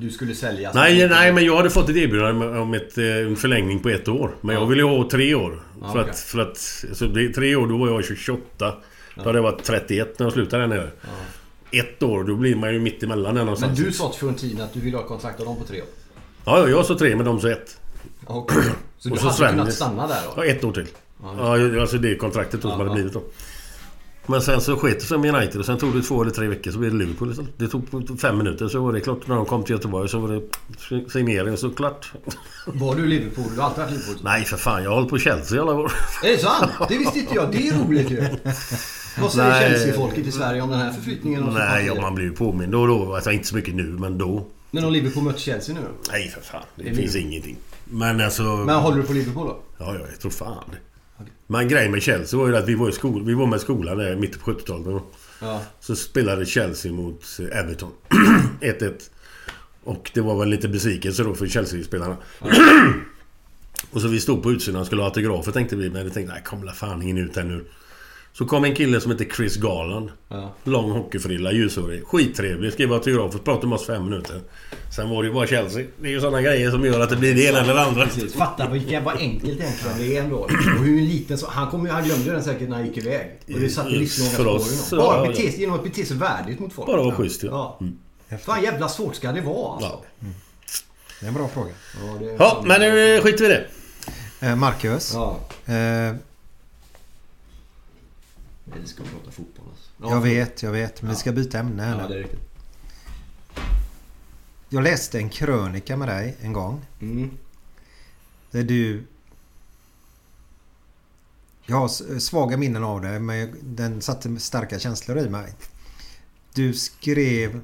du 0.00 0.10
skulle 0.10 0.34
säljas? 0.34 0.74
Nej, 0.74 1.08
nej, 1.08 1.32
men 1.32 1.44
jag 1.44 1.56
hade 1.56 1.70
fått 1.70 1.88
ett 1.88 1.96
erbjudande 1.96 2.46
om 2.46 2.74
ett, 2.74 2.98
eh, 2.98 3.04
en 3.16 3.36
förlängning 3.36 3.78
på 3.80 3.88
ett 3.88 4.08
år. 4.08 4.36
Men 4.40 4.54
jag 4.56 4.66
ville 4.66 4.82
ha 4.82 5.08
tre 5.10 5.34
år. 5.34 5.62
Ja, 5.80 5.92
För 5.92 6.00
okej. 6.00 6.10
att, 6.10 6.18
för 6.18 6.38
att... 6.38 6.56
Så 6.92 7.06
det, 7.06 7.28
tre 7.28 7.56
år, 7.56 7.66
då 7.66 7.76
var 7.78 7.88
jag 7.88 8.04
28. 8.18 8.74
Då 9.16 9.22
hade 9.22 9.38
jag 9.38 9.42
varit 9.42 9.64
31 9.64 10.18
när 10.18 10.26
jag 10.26 10.32
slutade 10.32 10.62
där 10.62 10.68
nere. 10.68 10.88
Ett 11.70 12.02
år, 12.02 12.24
då 12.24 12.34
blir 12.34 12.56
man 12.56 12.72
ju 12.72 12.80
mitt 12.80 13.02
emellan 13.02 13.24
där 13.24 13.32
Men 13.32 13.46
någonstans. 13.46 13.78
du 13.78 13.92
sa 13.92 14.08
till 14.08 14.20
Fiorentina 14.20 14.64
att 14.64 14.72
du 14.72 14.80
ville 14.80 14.96
ha 14.96 15.04
kontrakt 15.04 15.40
av 15.40 15.46
dem 15.46 15.56
på 15.56 15.64
tre 15.64 15.80
år? 15.80 15.88
Ja, 16.44 16.58
ja, 16.58 16.68
jag 16.68 16.86
sa 16.86 16.98
tre, 16.98 17.16
men 17.16 17.26
de 17.26 17.40
sa 17.40 17.50
ett. 17.50 17.76
Okej. 18.26 18.62
Så 18.98 19.08
du 19.08 19.16
så 19.16 19.22
hade 19.22 19.34
Svennis. 19.36 19.58
kunnat 19.60 19.74
stanna 19.74 20.06
där 20.06 20.20
då? 20.36 20.44
Ja, 20.44 20.50
ett 20.50 20.64
år 20.64 20.72
till. 20.72 20.86
Ja, 21.22 21.80
alltså 21.80 21.98
det 21.98 22.16
kontraktet 22.16 22.62
då 22.62 22.70
som 22.70 22.80
hade 22.80 22.90
blivit 22.90 23.12
då. 23.12 23.22
Men 24.26 24.42
sen 24.42 24.60
så 24.60 24.76
sket 24.76 25.00
det 25.00 25.06
sig 25.06 25.18
med 25.18 25.34
United 25.34 25.60
och 25.60 25.66
sen 25.66 25.78
tog 25.78 25.94
det 25.94 26.02
två 26.02 26.22
eller 26.22 26.32
tre 26.32 26.48
veckor 26.48 26.70
så 26.70 26.78
blev 26.78 26.92
det 26.92 26.98
Liverpool 26.98 27.30
istället. 27.30 27.50
Det 27.56 27.68
tog 27.68 28.20
fem 28.20 28.38
minuter 28.38 28.68
så 28.68 28.82
var 28.82 28.92
det 28.92 29.00
klart. 29.00 29.26
När 29.28 29.36
de 29.36 29.46
kom 29.46 29.64
till 29.64 29.72
Göteborg 29.74 30.08
så 30.08 30.18
var 30.18 30.28
det 30.28 31.10
signering 31.10 31.56
så 31.56 31.70
klart. 31.70 32.12
Var 32.66 32.94
du 32.94 33.06
Liverpool? 33.06 33.44
Du 33.54 33.60
har 33.60 33.68
alltid 33.68 33.84
varit 33.84 33.92
Liverpool? 33.92 34.16
Nej 34.24 34.44
för 34.44 34.56
fan, 34.56 34.82
jag 34.82 34.90
har 34.90 34.94
hållit 34.94 35.10
på 35.10 35.18
Chelsea 35.18 35.62
alla 35.62 35.72
år. 35.72 35.92
Är 36.24 36.28
det 36.28 36.38
sant? 36.38 36.70
Det 36.88 36.98
visste 36.98 37.18
inte 37.18 37.34
jag. 37.34 37.52
Det 37.52 37.68
är 37.68 37.84
roligt 37.84 38.10
ju. 38.10 38.24
Vad 39.20 39.32
säger. 39.32 39.60
Chelsea-folket 39.60 40.26
i 40.26 40.32
Sverige 40.32 40.62
om 40.62 40.70
den 40.70 40.78
här 40.78 40.92
förflyttningen? 40.92 41.44
Nej, 41.54 41.86
ja, 41.86 42.00
man 42.00 42.14
blir 42.14 42.24
ju 42.24 42.32
påmind 42.32 42.72
då 42.72 42.80
och 42.80 42.88
då. 42.88 43.14
Alltså 43.14 43.30
inte 43.30 43.46
så 43.48 43.56
mycket 43.56 43.74
nu, 43.74 43.82
men 43.82 44.18
då. 44.18 44.46
Men 44.70 44.84
om 44.84 44.92
Liverpool 44.92 45.24
möter 45.24 45.40
Chelsea 45.40 45.74
nu 45.74 45.80
då? 45.80 46.12
Nej 46.12 46.28
för 46.28 46.40
fan. 46.40 46.62
Det, 46.76 46.82
Det 46.82 46.94
finns 46.94 47.16
ingenting. 47.16 47.56
Men 47.84 48.20
alltså... 48.20 48.42
Men 48.42 48.76
håller 48.76 48.96
du 48.96 49.02
på 49.02 49.12
Liverpool 49.12 49.46
då? 49.46 49.58
Ja, 49.78 49.94
ja, 49.94 50.00
jag 50.10 50.20
tror 50.20 50.30
fan 50.30 50.64
det. 50.70 50.76
Men 51.52 51.68
grejen 51.68 51.92
med 51.92 52.02
Chelsea 52.02 52.40
var 52.40 52.48
ju 52.48 52.56
att 52.56 52.68
vi 52.68 52.74
var, 52.74 52.88
i 52.88 52.92
skol, 52.92 53.24
vi 53.24 53.34
var 53.34 53.46
med 53.46 53.60
skolan 53.60 53.98
där 53.98 54.16
mitt 54.16 54.40
på 54.40 54.52
70-talet. 54.52 55.02
Ja. 55.40 55.62
Så 55.80 55.96
spelade 55.96 56.46
Chelsea 56.46 56.92
mot 56.92 57.24
eh, 57.40 57.58
Everton. 57.58 57.90
1-1. 58.60 58.92
Och 59.84 60.10
det 60.14 60.20
var 60.20 60.38
väl 60.38 60.48
lite 60.48 60.68
besvikelse 60.68 61.22
då 61.22 61.34
för 61.34 61.46
Chelsea-spelarna. 61.46 62.16
och 63.90 64.00
så 64.00 64.08
vi 64.08 64.20
stod 64.20 64.42
på 64.42 64.52
utsidan 64.52 64.80
och 64.80 64.86
skulle 64.86 65.02
ha 65.02 65.08
autografer 65.08 65.52
tänkte 65.52 65.76
vi. 65.76 65.90
Men 65.90 66.04
vi 66.04 66.10
tänkte 66.10 66.32
nej 66.32 66.42
kommer 66.44 66.64
la 66.64 66.72
fan 66.72 67.02
ingen 67.02 67.18
ut 67.18 67.36
här 67.36 67.44
nu. 67.44 67.64
Så 68.34 68.44
kom 68.46 68.64
en 68.64 68.74
kille 68.74 69.00
som 69.00 69.10
heter 69.12 69.24
Chris 69.36 69.56
Garland. 69.56 70.10
Ja. 70.28 70.54
Lång 70.64 70.90
hockeyfrilla, 70.90 71.52
ljushårig. 71.52 72.04
Skittrevlig. 72.06 72.72
Skrev 72.72 72.92
autografer, 72.92 73.38
pratade 73.38 73.66
med 73.66 73.76
oss 73.76 73.86
fem 73.86 74.04
minuter. 74.04 74.40
Sen 74.96 75.10
var 75.10 75.22
det 75.22 75.28
ju 75.28 75.34
bara 75.34 75.46
Chelsea. 75.46 75.84
Det 76.00 76.08
är 76.08 76.12
ju 76.12 76.20
sådana 76.20 76.42
grejer 76.42 76.70
som 76.70 76.84
gör 76.84 77.00
att 77.00 77.10
det 77.10 77.16
blir 77.16 77.34
det 77.34 77.44
ena 77.44 77.58
eller 77.60 77.74
det 77.74 77.80
andra. 77.82 78.04
Precis. 78.04 78.34
Fatta 78.34 78.68
vilka, 78.68 79.00
vad 79.00 79.16
enkelt 79.16 79.60
egentligen 79.60 79.98
det 79.98 80.16
är 80.16 80.22
ändå. 80.22 80.36
Och 80.36 80.50
hur 80.84 81.00
liten 81.00 81.38
så... 81.38 81.46
Han, 81.50 81.70
kom, 81.70 81.86
ju- 81.86 81.92
han 81.92 82.04
glömde 82.04 82.32
den 82.32 82.42
säkert 82.44 82.68
när 82.68 82.76
han 82.76 82.86
gick 82.86 82.96
iväg. 82.96 83.30
Och 83.54 83.60
det 83.60 83.68
satte 83.68 83.88
livslånga 83.90 84.30
För 84.30 84.42
spår 84.42 84.52
i 84.54 84.56
oss, 84.56 84.90
honom. 84.90 85.06
Bara 85.06 85.26
bete 85.28 85.42
genom 85.60 85.74
att 85.76 85.84
bete 85.84 86.04
sig 86.04 86.16
värdigt 86.16 86.60
mot 86.60 86.72
folk. 86.72 86.86
Bara 86.86 87.02
vara 87.02 87.14
schysst 87.14 87.42
ja. 87.42 87.78
Ja. 88.28 88.38
Fan 88.38 88.62
jävla 88.62 88.88
svårt 88.88 89.14
ska 89.14 89.32
det 89.32 89.40
vara 89.40 89.72
alltså. 89.72 89.88
Ja. 90.20 90.26
Det 91.20 91.26
är 91.26 91.28
en 91.28 91.34
bra 91.34 91.48
fråga. 91.48 91.70
Ja, 92.06 92.18
det... 92.26 92.36
Ja, 92.38 92.62
men 92.66 92.80
nu 92.80 93.20
skiter 93.22 93.38
vi 93.38 93.54
i 93.54 93.56
det. 93.56 93.66
Eh, 94.46 94.56
Marcus. 94.56 95.12
Ja. 95.14 95.38
Eh, 95.66 96.14
Älskar 98.80 99.04
att 99.04 99.10
prata 99.10 99.30
fotboll 99.30 99.66
alltså. 99.70 99.90
Ja. 99.96 100.10
jag 100.10 100.20
vet, 100.20 100.62
jag 100.62 100.72
vet. 100.72 101.02
Men 101.02 101.10
vi 101.10 101.16
ska 101.16 101.32
byta 101.32 101.58
ämne 101.58 101.82
här 101.82 101.98
Ja, 101.98 102.08
nu. 102.08 102.26
Jag 104.68 104.82
läste 104.82 105.18
en 105.18 105.30
krönika 105.30 105.96
med 105.96 106.08
dig 106.08 106.36
en 106.40 106.52
gång. 106.52 106.86
Mm. 107.00 107.30
Där 108.50 108.62
du... 108.62 109.04
Jag 111.66 111.76
har 111.76 112.18
svaga 112.18 112.56
minnen 112.56 112.84
av 112.84 113.00
det 113.00 113.18
men 113.18 113.56
den 113.62 114.02
satte 114.02 114.38
starka 114.40 114.78
känslor 114.78 115.18
i 115.18 115.28
mig. 115.28 115.54
Du 116.54 116.74
skrev 116.74 117.60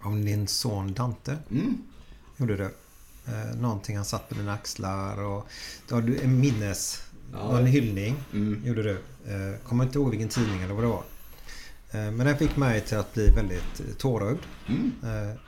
om 0.00 0.24
din 0.24 0.48
son 0.48 0.94
Dante. 0.94 1.38
Mm. 1.50 1.82
Gjorde 2.36 2.56
du. 2.56 2.74
Eh, 3.26 3.56
någonting 3.56 3.96
han 3.96 4.04
satt 4.04 4.28
på 4.28 4.34
dina 4.34 4.52
axlar 4.52 5.22
och... 5.22 5.48
Då 5.88 5.94
har 5.94 6.02
du 6.02 6.18
en 6.18 6.40
minnes... 6.40 7.02
Ja. 7.32 7.58
En 7.58 7.66
hyllning. 7.66 8.16
Mm. 8.32 8.66
Gjorde 8.66 8.82
du. 8.82 8.90
Eh, 9.26 9.58
kommer 9.68 9.84
inte 9.84 9.98
ihåg 9.98 10.10
vilken 10.10 10.28
tidning 10.28 10.62
eller 10.62 10.74
vad 10.74 10.84
det 10.84 10.88
var. 10.88 11.04
Eh, 11.90 12.10
men 12.12 12.26
den 12.26 12.38
fick 12.38 12.56
mig 12.56 12.80
till 12.80 12.96
att 12.96 13.14
bli 13.14 13.30
väldigt 13.30 13.80
eh, 13.80 13.94
tårögd. 13.98 14.38
Mm. 14.68 14.92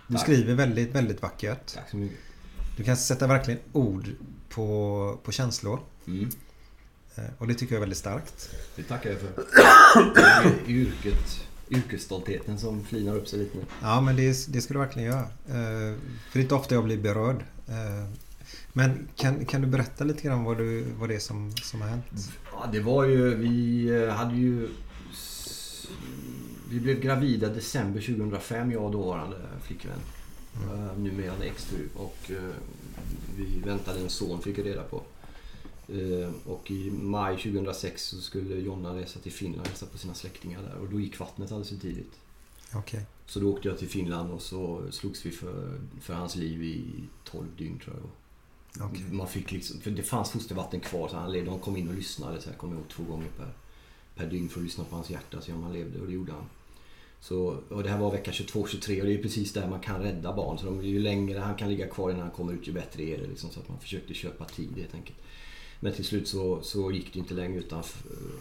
Du 0.07 0.15
Tack. 0.15 0.23
skriver 0.23 0.55
väldigt, 0.55 0.95
väldigt 0.95 1.23
vackert. 1.23 1.75
Tack 1.75 1.91
så 1.91 1.97
mycket. 1.97 2.19
Du 2.77 2.85
kan 2.85 2.97
sätta 2.97 3.27
verkligen 3.27 3.61
ord 3.73 4.09
på, 4.49 5.19
på 5.25 5.33
känslor. 5.33 5.81
Mm. 6.07 6.31
Och 7.39 7.47
det 7.49 7.55
tycker 7.55 7.75
jag 7.75 7.79
är 7.79 7.81
väldigt 7.81 7.99
starkt. 7.99 8.51
Det 8.77 8.83
tackar 8.83 9.11
jag 9.11 9.19
för. 9.19 9.31
Yrket, 10.69 11.47
yrkesstoltheten 11.71 12.59
som 12.59 12.85
flinar 12.85 13.17
upp 13.17 13.29
sig 13.29 13.39
lite 13.39 13.59
nu. 13.59 13.65
Ja, 13.83 14.01
men 14.01 14.17
det, 14.17 14.53
det 14.53 14.61
ska 14.61 14.75
du 14.75 14.81
verkligen 14.81 15.09
göra. 15.09 15.29
För 15.47 16.33
det 16.33 16.39
är 16.39 16.43
inte 16.43 16.55
ofta 16.55 16.75
jag 16.75 16.85
blir 16.85 16.99
berörd. 16.99 17.45
Eh, 18.75 18.89
Men 18.89 19.09
kan, 19.17 19.45
kan 19.45 19.61
du 19.61 19.67
berätta 19.67 20.05
lite 20.05 20.23
grann 20.23 20.45
vad, 20.45 20.59
du, 20.59 20.83
vad 20.99 21.09
det 21.09 21.15
är 21.15 21.19
som, 21.19 21.53
som 21.53 21.81
har 21.81 21.89
hänt? 21.89 22.05
Ja, 22.53 22.69
det 22.73 22.81
var 22.81 23.05
ju... 23.05 23.35
Vi 23.35 23.87
eh, 23.89 24.09
hade 24.15 24.37
ju... 24.37 24.69
Vi 26.71 26.81
blev 26.81 27.01
gravida 27.01 27.49
december 27.49 28.01
2005, 28.01 28.73
jag 28.73 28.83
och 28.85 28.91
dåvarande 28.93 29.37
flickvän. 29.63 29.99
Mm. 30.71 31.05
Numera 31.05 31.45
exfru. 31.45 31.89
Och 31.97 32.31
eh, 32.31 32.55
vi 33.37 33.61
väntade 33.61 34.01
en 34.01 34.11
son, 34.11 34.43
fick 34.43 34.59
jag 34.59 34.67
reda 34.67 34.83
på. 34.83 35.03
Eh, 35.89 36.31
Och 36.47 36.71
i 36.71 36.91
maj 36.91 37.37
2006 37.37 38.03
så 38.05 38.21
skulle 38.21 38.55
Jonna 38.55 38.95
resa 38.97 39.21
till 39.21 39.33
Finland 39.33 39.61
och 39.61 39.67
hälsa 39.69 39.87
på 39.87 39.99
sina 39.99 40.15
släktingar 40.15 40.63
där. 40.63 40.75
Och 40.81 40.89
då 40.89 41.01
gick 41.01 41.21
vattnet 41.21 41.53
alldeles 41.53 41.69
för 41.69 41.77
tidigt. 41.77 42.13
Okej. 42.75 43.07
Så 43.27 43.41
då 43.41 43.53
åkte 43.53 43.69
jag 43.69 43.79
till 43.79 43.89
Finland 43.89 44.31
och 44.33 44.43
så 44.43 44.83
slogs 44.91 45.27
vi 45.27 45.31
för, 45.31 45.81
för 46.01 46.15
hans 46.15 46.37
liv 46.37 46.63
i 46.63 46.85
12 47.25 47.47
dygn 47.59 47.79
tror 47.79 47.97
jag 47.97 48.11
Okej. 48.81 49.05
Man 49.11 49.29
fick 49.29 49.53
liksom, 49.53 49.81
för 49.81 49.91
det 49.91 50.03
fanns 50.03 50.31
fostervatten 50.31 50.81
kvar 50.81 51.09
så 51.09 51.17
han 51.17 51.33
levde. 51.33 51.51
De 51.51 51.59
kom 51.61 51.77
in 51.77 51.89
och 51.89 51.95
lyssnade 51.95 52.41
så 52.41 52.49
jag 52.49 52.59
kom 52.59 52.73
ihåg 52.73 52.89
två 52.89 53.03
gånger 53.03 53.29
per, 53.37 53.53
per 54.15 54.27
dygn 54.27 54.49
för 54.49 54.61
att 54.61 54.65
lyssna 54.65 54.85
på 54.85 54.97
hans 54.97 55.11
hjärta 55.11 55.41
se 55.41 55.53
om 55.53 55.63
han 55.63 55.73
levde 55.73 56.01
och 56.01 56.07
det 56.07 56.13
gjorde 56.13 56.33
han. 56.33 56.45
Så, 57.21 57.59
och 57.69 57.83
det 57.83 57.89
här 57.89 57.99
var 57.99 58.13
vecka 58.13 58.31
22-23 58.31 59.01
och 59.01 59.07
det 59.07 59.15
är 59.15 59.23
precis 59.23 59.53
där 59.53 59.69
man 59.69 59.81
kan 59.81 60.03
rädda 60.03 60.33
barn. 60.33 60.59
Så 60.59 60.67
de, 60.67 60.85
ju 60.85 60.99
längre 60.99 61.39
han 61.39 61.55
kan 61.55 61.69
ligga 61.69 61.87
kvar 61.87 62.11
innan 62.11 62.23
han 62.23 62.31
kommer 62.31 62.53
ut 62.53 62.69
ju 62.69 62.73
bättre 62.73 63.03
är 63.03 63.19
det. 63.19 63.27
Liksom, 63.27 63.51
så 63.51 63.61
att 63.61 63.69
man 63.69 63.81
försökte 63.81 64.15
köpa 64.15 64.45
tid 64.45 64.77
helt 64.77 64.95
enkelt. 64.95 65.19
Men 65.81 65.93
till 65.93 66.05
slut 66.05 66.29
så, 66.29 66.63
så 66.63 66.91
gick 66.91 67.13
det 67.13 67.19
inte 67.19 67.35
längre 67.35 67.59
utan 67.59 67.83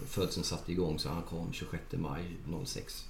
födseln 0.08 0.44
satte 0.44 0.72
igång 0.72 1.00
så 1.00 1.10
han 1.10 1.24
kom 1.24 1.54
26 1.54 1.84
maj 1.92 2.24
06. 2.66 3.10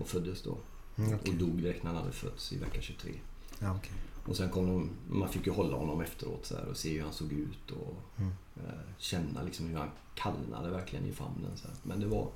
Och 0.00 0.08
föddes 0.08 0.42
då. 0.42 0.58
Mm, 0.96 1.14
okej. 1.14 1.32
Och 1.32 1.38
dog 1.38 1.62
direkt 1.62 1.82
när 1.82 1.90
han 1.90 2.00
hade 2.00 2.12
fötts 2.12 2.52
i 2.52 2.56
vecka 2.56 2.80
23. 2.80 3.12
Ja, 3.58 3.76
okej. 3.76 3.92
Och 4.28 4.36
sen 4.36 4.50
kom 4.50 4.66
de, 4.66 4.90
man 5.18 5.28
fick 5.28 5.46
ju 5.46 5.52
hålla 5.52 5.76
honom 5.76 6.00
efteråt 6.00 6.46
så 6.46 6.56
här, 6.56 6.64
och 6.66 6.76
se 6.76 6.92
hur 6.96 7.02
han 7.02 7.12
såg 7.12 7.32
ut 7.32 7.70
och 7.70 7.94
Mm. 8.18 8.30
eh, 8.56 8.72
känna 8.98 9.42
liksom 9.42 9.66
hur 9.66 9.76
han 9.76 9.88
kallnade 10.14 10.70
verkligen 10.70 11.06
i 11.06 11.12
famnen. 11.12 11.50
Så 11.56 11.68
här. 11.68 11.76
Men 11.82 12.00
det 12.00 12.06
var, 12.06 12.28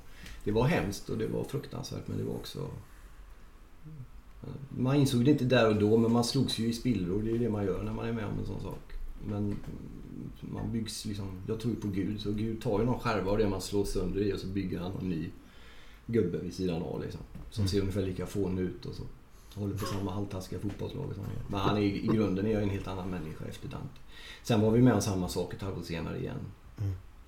det 0.43 0.51
var 0.51 0.63
hemskt 0.67 1.09
och 1.09 1.17
det 1.17 1.27
var 1.27 1.43
fruktansvärt 1.43 2.07
men 2.07 2.17
det 2.17 2.23
var 2.23 2.33
också... 2.33 2.59
eh, 4.43 4.49
Man 4.77 4.95
insåg 4.95 5.25
det 5.25 5.31
inte 5.31 5.45
där 5.45 5.69
och 5.69 5.75
då 5.75 5.97
men 5.97 6.11
man 6.11 6.23
slogs 6.23 6.59
ju 6.59 6.67
i 6.67 6.73
spillror. 6.73 7.21
Det 7.23 7.31
är 7.31 7.39
det 7.39 7.49
man 7.49 7.65
gör 7.65 7.83
när 7.83 7.93
man 7.93 8.05
är 8.07 8.13
med 8.13 8.25
om 8.25 8.39
en 8.39 8.45
sån 8.45 8.61
sak. 8.61 8.93
Men 9.27 9.37
mm, 9.37 9.57
man 10.41 10.71
byggs 10.71 11.05
liksom... 11.05 11.27
Jag 11.47 11.59
tror 11.59 11.73
ju 11.73 11.79
på 11.79 11.87
Gud 11.87 12.21
så 12.21 12.31
Gud 12.31 12.61
tar 12.61 12.79
ju 12.79 12.85
någon 12.85 12.99
skärva 12.99 13.31
av 13.31 13.37
det 13.37 13.49
man 13.49 13.61
slår 13.61 13.85
sönder 13.85 14.21
i 14.21 14.33
och 14.33 14.39
så 14.39 14.47
bygger 14.47 14.79
han 14.79 14.91
en 15.01 15.09
ny 15.09 15.29
gubbe 16.07 16.37
vid 16.37 16.53
sidan 16.53 16.81
av 16.83 17.01
liksom. 17.01 17.21
Som 17.51 17.67
ser 17.67 17.79
ungefär 17.81 18.01
lika 18.01 18.25
fånig 18.25 18.61
ut 18.61 18.85
och 18.85 18.95
så. 18.95 19.03
Håller 19.55 19.77
på 19.77 19.85
samma 19.85 20.11
halvtaskiga 20.13 20.59
fotbollslag 20.59 21.13
som 21.15 21.23
han 21.23 21.33
gör. 21.33 21.43
Men 21.47 21.59
han 21.59 21.77
är, 21.77 21.81
i 21.81 22.07
grunden 22.07 22.45
är 22.45 22.51
jag 22.51 22.63
en 22.63 22.69
helt 22.69 22.87
annan 22.87 23.09
människa 23.09 23.45
efter 23.45 23.67
Dante. 23.67 23.99
Sen 24.43 24.61
var 24.61 24.71
vi 24.71 24.81
med 24.81 24.93
om 24.93 25.01
samma 25.01 25.29
sak 25.29 25.53
ett 25.53 25.61
halvår 25.61 25.83
senare 25.83 26.17
igen. 26.19 26.37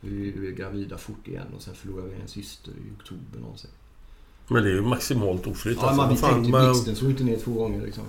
Vi 0.01 0.09
vi 0.31 0.31
blev 0.39 0.55
gravida 0.55 0.97
fort 0.97 1.27
igen 1.27 1.47
och 1.55 1.61
sen 1.61 1.75
förlorade 1.75 2.09
vi 2.09 2.21
en 2.21 2.27
syster 2.27 2.71
i 2.71 3.01
oktober 3.01 3.39
någonsin. 3.39 3.69
Men 4.47 4.63
det 4.63 4.69
är 4.69 4.73
ju 4.73 4.81
maximalt 4.81 5.47
oflyt 5.47 5.77
Ja, 5.81 5.93
man, 5.95 6.09
vi 6.09 6.15
Fan, 6.15 6.33
tänkte 6.33 6.51
men- 6.51 6.71
blixten 6.71 6.95
slog 6.95 7.11
inte 7.11 7.23
ner 7.23 7.37
två 7.37 7.53
gånger 7.53 7.85
liksom. 7.85 8.03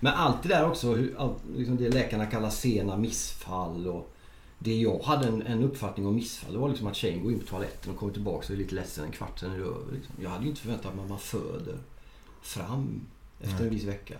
Men 0.00 0.14
allt 0.14 0.42
det 0.42 0.48
där 0.48 0.66
också, 0.68 0.94
hur, 0.94 1.14
allt, 1.18 1.36
liksom 1.56 1.76
det 1.76 1.88
läkarna 1.90 2.26
kallar 2.26 2.50
sena 2.50 2.96
missfall 2.96 3.86
och 3.86 4.14
det 4.58 4.76
jag 4.76 4.98
hade 5.02 5.28
en, 5.28 5.42
en 5.42 5.62
uppfattning 5.62 6.06
om 6.06 6.14
missfall 6.14 6.52
det 6.52 6.58
var 6.58 6.68
liksom 6.68 6.86
att 6.86 6.96
tjejen 6.96 7.22
går 7.22 7.32
in 7.32 7.38
på 7.40 7.46
toaletten 7.46 7.92
och 7.92 7.98
kommer 7.98 8.12
tillbaka 8.12 8.44
och 8.46 8.50
är 8.50 8.56
lite 8.56 8.74
ledsen 8.74 9.04
en 9.04 9.10
kvart 9.10 9.38
sen 9.38 9.50
är 9.50 9.58
det 9.58 9.64
över. 9.64 9.92
Liksom. 9.92 10.14
Jag 10.22 10.30
hade 10.30 10.42
ju 10.44 10.50
inte 10.50 10.60
förväntat 10.62 10.94
mig 10.94 11.02
att 11.04 11.10
man 11.10 11.18
föder 11.18 11.78
fram 12.42 13.00
efter 13.40 13.64
en 13.64 13.70
viss 13.70 13.84
vecka. 13.84 14.18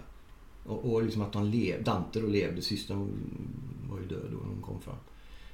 Och, 0.65 0.93
och 0.93 1.03
liksom 1.03 1.23
att 1.23 1.33
de 1.33 1.45
lev, 1.45 1.85
Dante 1.85 2.21
då 2.21 2.27
levde, 2.27 2.63
systern 2.63 3.13
var 3.91 3.99
ju 3.99 4.07
död 4.07 4.29
då 4.31 4.37
när 4.37 4.55
hon 4.55 4.63
kom 4.63 4.81
fram. 4.81 4.97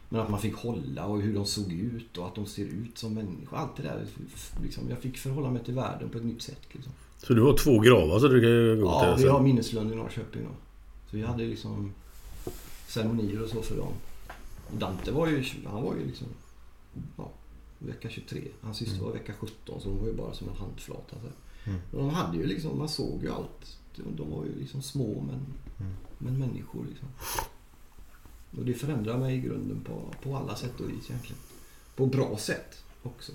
Men 0.08 0.20
att 0.20 0.30
man 0.30 0.40
fick 0.40 0.54
hålla 0.54 1.06
och 1.06 1.20
hur 1.20 1.34
de 1.34 1.46
såg 1.46 1.72
ut 1.72 2.18
och 2.18 2.26
att 2.26 2.34
de 2.34 2.46
ser 2.46 2.64
ut 2.64 2.98
som 2.98 3.14
människor. 3.14 3.56
Allt 3.56 3.76
det 3.76 3.82
där. 3.82 4.06
Liksom, 4.62 4.90
jag 4.90 4.98
fick 4.98 5.18
förhålla 5.18 5.50
mig 5.50 5.64
till 5.64 5.74
världen 5.74 6.08
på 6.08 6.18
ett 6.18 6.24
nytt 6.24 6.42
sätt. 6.42 6.60
Liksom. 6.72 6.92
Så 7.18 7.34
du 7.34 7.42
har 7.42 7.56
två 7.56 7.78
gravar 7.78 8.18
så 8.18 8.28
du 8.28 8.40
kan 8.40 8.80
gå 8.80 8.86
Ja, 8.86 9.16
vi 9.18 9.28
har 9.28 9.40
minneslund 9.40 9.92
i 9.92 9.94
Norrköping 9.94 10.42
då. 10.42 10.50
Så 11.10 11.16
vi 11.16 11.22
hade 11.22 11.44
liksom 11.44 11.92
ceremonier 12.86 13.42
och 13.42 13.48
så 13.48 13.62
för 13.62 13.76
dem. 13.76 13.92
Och 14.72 14.78
Dante 14.78 15.12
var 15.12 15.28
ju, 15.28 15.44
han 15.66 15.82
var 15.82 15.94
ju 15.94 16.06
liksom, 16.06 16.26
ja, 17.16 17.30
vecka 17.78 18.08
23. 18.08 18.40
Hans 18.60 18.76
syster 18.76 19.04
var 19.04 19.12
vecka 19.12 19.32
17 19.38 19.80
så 19.80 19.88
hon 19.88 20.00
var 20.00 20.06
ju 20.06 20.14
bara 20.14 20.34
som 20.34 20.48
en 20.48 20.56
handflata. 20.56 21.16
Så. 21.16 21.26
här. 21.26 21.32
Och 21.92 21.98
de 21.98 22.10
hade 22.10 22.36
ju 22.38 22.46
liksom, 22.46 22.78
man 22.78 22.88
såg 22.88 23.22
ju 23.22 23.30
allt. 23.30 23.76
De- 23.96 24.16
De 24.16 24.30
var 24.30 24.44
ju 24.44 24.60
liksom 24.60 24.82
små 24.82 25.24
men, 25.28 25.40
men 26.18 26.38
människor 26.38 26.84
liksom. 26.90 27.08
Och 28.58 28.64
det 28.64 28.74
förändrar 28.74 29.18
mig 29.18 29.36
i 29.36 29.40
grunden 29.40 29.80
på, 29.86 30.00
på 30.30 30.36
alla 30.36 30.56
sätt 30.56 30.80
och 30.80 30.88
vis 30.90 31.10
egentligen. 31.10 31.38
På 31.96 32.06
bra 32.06 32.36
sätt 32.38 32.82
också. 33.02 33.32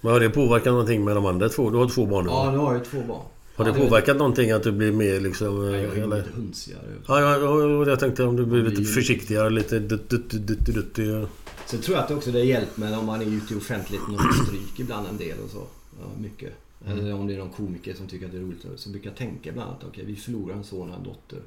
Men 0.00 0.12
har 0.12 0.20
det 0.20 0.30
påverkat 0.30 0.66
någonting 0.72 1.04
med 1.04 1.16
de 1.16 1.26
andra 1.26 1.48
två? 1.48 1.70
Du 1.70 1.76
har 1.76 1.88
två 1.88 2.06
barn 2.06 2.24
nu 2.24 2.30
Ja, 2.30 2.50
nu 2.50 2.58
har 2.58 2.74
jag 2.74 2.84
två 2.84 3.02
barn. 3.08 3.22
Har 3.56 3.64
det 3.64 3.72
påverkat 3.72 4.16
någonting 4.16 4.50
att 4.50 4.62
du 4.62 4.72
blir 4.72 4.92
mer 4.92 5.20
liksom... 5.20 5.64
Jag 5.64 5.74
är 5.74 6.02
eller? 6.02 6.16
lite 6.16 6.30
hunsigare. 6.36 6.82
Ja, 7.08 7.20
ja, 7.20 7.38
ja, 7.38 7.86
jag 7.90 8.00
tänkte 8.00 8.24
om 8.24 8.36
du 8.36 8.46
blir 8.46 8.62
lite 8.62 8.84
försiktigare, 8.84 9.50
lite 9.50 9.78
dutt, 9.78 10.10
dutt, 10.10 10.30
dutt, 10.30 10.46
dutt, 10.66 10.94
dutt, 10.94 11.28
Sen 11.66 11.80
tror 11.80 11.96
jag 11.96 12.02
att 12.02 12.08
det 12.08 12.14
också 12.14 12.30
det 12.32 12.44
hjälper 12.44 12.80
med 12.80 12.98
om 12.98 13.06
man 13.06 13.20
är 13.22 13.26
ute 13.26 13.54
i 13.54 13.56
offentligheten 13.56 14.14
och 14.14 14.46
stryk 14.46 14.80
ibland 14.80 15.06
en 15.06 15.16
del 15.16 15.38
och 15.44 15.50
så. 15.50 15.62
Ja, 16.00 16.06
mycket. 16.20 16.52
Eller 16.86 17.14
om 17.14 17.26
det 17.26 17.34
är 17.34 17.38
någon 17.38 17.50
komiker 17.50 17.94
som 17.94 18.06
tycker 18.06 18.26
att 18.26 18.32
det 18.32 18.38
är 18.38 18.42
roligt. 18.42 18.66
Så 18.76 18.90
brukar 18.90 19.10
jag 19.10 19.16
tänka 19.16 19.50
ibland 19.50 19.70
att 19.70 19.84
okej, 19.84 20.04
vi 20.04 20.16
förlorar 20.16 20.54
en 20.54 20.64
son 20.64 20.90
och 20.90 20.96
en 20.96 21.02
dotter. 21.02 21.42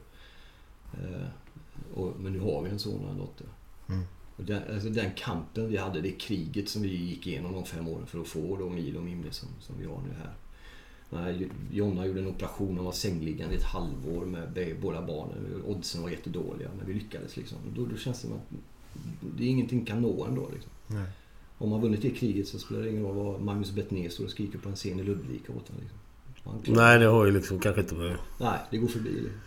Eh, 0.93 1.27
och, 1.93 2.19
men 2.19 2.33
nu 2.33 2.39
har 2.39 2.61
vi 2.61 2.69
en 2.69 2.79
son 2.79 3.05
och 3.05 3.11
en 3.11 3.17
dotter. 3.17 3.47
Och 4.37 4.43
den, 4.43 4.61
alltså 4.73 4.89
den 4.89 5.11
kampen 5.15 5.69
vi 5.69 5.77
hade, 5.77 6.01
det 6.01 6.11
kriget 6.11 6.69
som 6.69 6.81
vi 6.81 6.95
gick 6.95 7.27
igenom 7.27 7.53
de 7.53 7.65
fem 7.65 7.87
åren 7.87 8.05
för 8.05 8.21
att 8.21 8.27
få 8.27 8.57
då 8.57 8.69
Milo 8.69 8.97
och 8.97 9.05
Mimle 9.05 9.31
som, 9.31 9.49
som 9.59 9.75
vi 9.79 9.85
har 9.85 10.01
nu 10.01 10.13
här. 10.17 10.33
Nej, 11.09 11.49
Jonna 11.71 12.05
gjorde 12.05 12.19
en 12.19 12.27
operation 12.27 12.79
och 12.79 12.85
var 12.85 12.91
sängliggande 12.91 13.55
i 13.55 13.57
ett 13.57 13.63
halvår 13.63 14.25
med 14.25 14.77
båda 14.81 15.01
barnen. 15.01 15.63
Oddsen 15.65 16.01
var 16.01 16.09
jättedåliga, 16.09 16.69
men 16.77 16.87
vi 16.87 16.93
lyckades 16.93 17.37
liksom. 17.37 17.57
Då, 17.75 17.85
då 17.85 17.97
känns 17.97 18.21
det 18.21 18.27
som 18.27 18.37
att 18.37 18.49
det 19.37 19.43
är 19.43 19.47
ingenting 19.47 19.85
kan 19.85 20.01
nå 20.01 20.25
ändå. 20.25 20.49
Liksom. 20.53 20.71
Nej. 20.87 21.07
Om 21.61 21.69
man 21.69 21.81
vunnit 21.81 22.01
det 22.01 22.09
kriget 22.09 22.47
så 22.47 22.59
spelar 22.59 22.81
det 22.81 22.89
ingen 22.89 23.03
roll 23.03 23.15
vad 23.15 23.41
Magnus 23.41 23.71
Bettner 23.71 24.09
står 24.09 24.23
och 24.23 24.31
skriker 24.31 24.59
på 24.59 24.69
en 24.69 24.75
scen 24.75 24.99
i 24.99 25.03
Ludvika 25.03 25.53
åt 25.53 25.69
en, 25.69 25.75
liksom. 25.79 26.75
Nej, 26.75 26.99
det 26.99 27.05
har 27.05 27.25
ju 27.25 27.31
liksom 27.31 27.59
kanske 27.59 27.81
inte 27.81 27.95
med... 27.95 28.17
Nej, 28.39 28.59
det 28.71 28.77
går 28.77 28.87
förbi. 28.87 29.09
Liksom. 29.09 29.39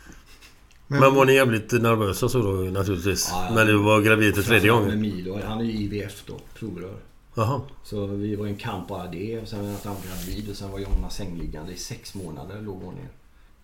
Men, 0.87 1.14
var 1.14 1.25
ni 1.25 1.35
jävligt 1.35 1.73
nervösa 1.73 2.28
så 2.28 2.42
då 2.42 2.52
naturligtvis? 2.52 3.28
Ja, 3.30 3.47
ja. 3.49 3.54
När 3.54 3.66
du 3.66 3.78
var 3.78 4.00
gravid 4.00 4.35
för 4.35 4.42
tredje 4.42 4.71
gången? 4.71 4.88
Med 4.88 4.99
Milo. 4.99 5.40
Han 5.44 5.61
är 5.61 5.64
ju 5.64 5.73
IVF 5.73 6.25
då, 6.26 6.35
provrör. 6.54 6.97
Jaha. 7.35 7.61
Så 7.85 8.06
vi 8.06 8.37
var 8.37 8.47
i 8.47 8.50
en 8.50 8.56
kamp 8.56 8.88
bara 8.88 9.06
det. 9.11 9.40
Och 9.40 9.49
sen 9.49 9.75
att 9.75 9.85
han 9.85 9.94
var 9.94 10.02
gravid 10.02 10.50
och 10.50 10.56
sen 10.56 10.71
var 10.71 10.78
Jonna 10.78 11.11
sängliggande 11.11 11.73
i 11.73 11.76
sex 11.76 12.14
månader 12.14 12.62
låg 12.62 12.83
hon 12.83 12.94
ner. 12.94 13.09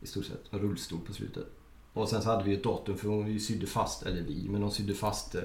I 0.00 0.06
stort 0.06 0.24
sett. 0.24 0.44
En 0.50 0.58
rullstol 0.58 0.98
på 1.06 1.12
slutet. 1.12 1.46
Och 1.92 2.08
sen 2.08 2.22
så 2.22 2.28
hade 2.28 2.44
vi 2.44 2.54
ett 2.54 2.64
datum 2.64 2.98
för 2.98 3.08
hon 3.08 3.40
sydde 3.40 3.66
fast, 3.66 4.02
eller 4.02 4.22
vi, 4.22 4.48
men 4.48 4.60
de 4.60 4.70
sydde 4.70 4.94
fast 4.94 5.34
eh, 5.34 5.42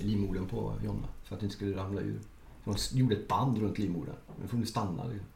livmodern 0.00 0.46
på 0.46 0.74
Jonna. 0.84 1.08
För 1.24 1.34
att 1.34 1.40
det 1.40 1.44
inte 1.44 1.56
skulle 1.56 1.76
ramla 1.76 2.00
ur. 2.00 2.20
De 2.64 2.76
gjorde 2.90 3.14
ett 3.14 3.28
band 3.28 3.58
runt 3.58 3.78
livmodern. 3.78 4.14
Den 4.38 4.48
får 4.48 4.56
nu 4.56 4.66
stanna. 4.66 5.04
Liksom. 5.04 5.26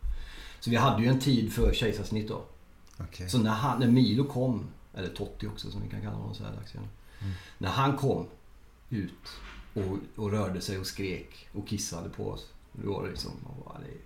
Så 0.61 0.71
vi 0.71 0.77
hade 0.77 1.03
ju 1.03 1.09
en 1.09 1.21
tid 1.21 1.53
för 1.53 1.73
kejsarsnitt 1.73 2.29
då. 2.29 2.45
Okej. 2.99 3.29
Så 3.29 3.39
när, 3.39 3.51
han, 3.51 3.81
när 3.81 3.87
Milo 3.87 4.25
kom, 4.25 4.67
eller 4.95 5.09
Totti 5.09 5.47
också 5.47 5.71
som 5.71 5.83
vi 5.83 5.89
kan 5.89 6.01
kalla 6.01 6.17
honom 6.17 6.35
så 6.35 6.45
här 6.45 6.53
dags 6.53 6.75
igen. 6.75 6.89
När 7.59 7.69
han 7.69 7.97
kom 7.97 8.27
ut 8.91 9.29
och, 9.75 10.23
och 10.23 10.31
rörde 10.31 10.61
sig 10.61 10.79
och 10.79 10.87
skrek 10.87 11.49
och 11.53 11.69
kissade 11.69 12.09
på 12.09 12.31
oss. 12.31 12.47
Då 12.73 12.93
var 12.93 13.03
det 13.03 13.11
liksom, 13.11 13.31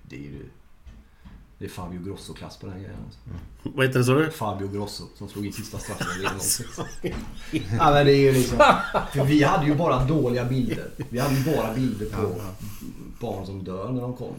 det 0.03 0.17
är 0.17 0.21
ju... 0.21 0.50
Det 1.61 1.67
är 1.67 1.69
Fabio 1.69 2.02
Grosso-klass 2.02 2.57
på 2.57 2.67
den 2.67 2.83
grejen. 2.83 2.97
Alltså. 3.05 3.21
Vad 3.62 3.87
heter 3.87 3.99
det 3.99 4.05
sa 4.05 4.14
du? 4.14 4.31
Fabio 4.31 4.69
Grosso 4.69 5.05
som 5.14 5.29
slog 5.29 5.47
in 5.47 5.52
sista 5.52 5.79
straffen 5.79 6.07
i 7.52 7.62
Ja 7.79 7.90
men 7.90 8.07
det 8.07 8.12
är 8.12 8.17
ju 8.17 8.33
liksom... 8.33 8.59
För 9.12 9.25
vi 9.25 9.43
hade 9.43 9.67
ju 9.67 9.75
bara 9.75 10.05
dåliga 10.05 10.45
bilder. 10.45 10.90
Vi 11.09 11.19
hade 11.19 11.35
ju 11.35 11.57
bara 11.57 11.75
bilder 11.75 12.07
på 12.07 12.40
barn 13.21 13.47
som 13.47 13.64
dör 13.64 13.93
när 13.93 14.02
de 14.02 14.17
kommer. 14.17 14.37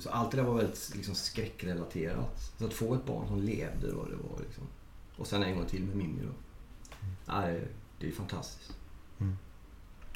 Så 0.00 0.10
allt 0.10 0.30
det 0.30 0.36
där 0.36 0.44
var 0.44 0.54
väldigt 0.54 0.90
liksom, 0.94 1.14
skräckrelaterat. 1.14 2.52
Så 2.58 2.66
att 2.66 2.72
få 2.72 2.94
ett 2.94 3.06
barn 3.06 3.28
som 3.28 3.42
levde 3.42 3.90
då, 3.90 4.04
det 4.04 4.16
var 4.30 4.38
liksom... 4.46 4.64
Och 5.16 5.26
sen 5.26 5.42
en 5.42 5.56
gång 5.56 5.66
till 5.66 5.82
med 5.84 5.96
Mimmi 5.96 6.20
då. 6.22 6.32
Ja, 7.26 7.40
det, 7.40 7.60
det 8.00 8.08
är 8.08 8.12
fantastiskt. 8.12 8.72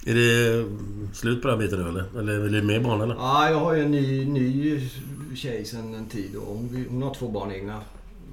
Är 0.06 0.14
det 0.14 0.66
slut 1.14 1.42
på 1.42 1.48
den 1.48 1.58
biten 1.58 1.82
nu 1.82 1.88
eller? 1.88 2.18
Eller 2.18 2.32
är 2.32 2.48
det 2.48 2.62
mer 2.62 2.80
barn 2.80 3.00
eller? 3.00 3.14
Ja, 3.14 3.50
jag 3.50 3.60
har 3.60 3.72
ju 3.74 3.82
en 3.82 3.90
ny, 3.90 4.24
ny 4.24 4.90
tjej 5.36 5.64
sen 5.64 5.94
en 5.94 6.06
tid 6.06 6.36
och 6.36 6.46
hon, 6.56 6.68
vill, 6.68 6.86
hon 6.90 7.02
har 7.02 7.14
två 7.14 7.28
barn 7.28 7.52
egna. 7.52 7.80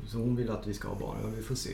Så 0.07 0.17
hon 0.17 0.35
vill 0.35 0.51
att 0.51 0.67
vi 0.67 0.73
ska 0.73 0.87
ha 0.87 0.95
barn. 0.99 1.17
Ja, 1.23 1.29
vi 1.37 1.43
får 1.43 1.55
se. 1.55 1.69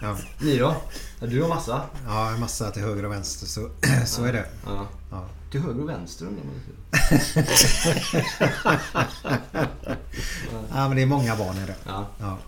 Ja. 0.00 0.18
Ni 0.42 0.58
då? 0.58 0.76
Ja, 1.20 1.26
du 1.26 1.42
har 1.42 1.48
massa? 1.48 1.82
ja, 2.06 2.30
en 2.34 2.40
massa 2.40 2.70
till 2.70 2.82
höger 2.82 3.04
och 3.04 3.12
vänster 3.12 3.46
så, 3.46 3.70
så 4.06 4.24
är 4.24 4.32
det. 4.32 4.46
Ja. 4.66 4.86
Ja. 5.10 5.28
Till 5.50 5.60
höger 5.60 5.82
och 5.82 5.88
vänster 5.88 6.26
undrar 6.26 6.44
man. 6.44 6.54
ja, 10.74 10.88
men 10.88 10.96
det 10.96 11.02
är 11.02 11.06
många 11.06 11.36
barn 11.36 11.56
i 11.56 11.66
det. 11.66 11.76
Ja. 11.86 12.06
Ja. 12.20 12.38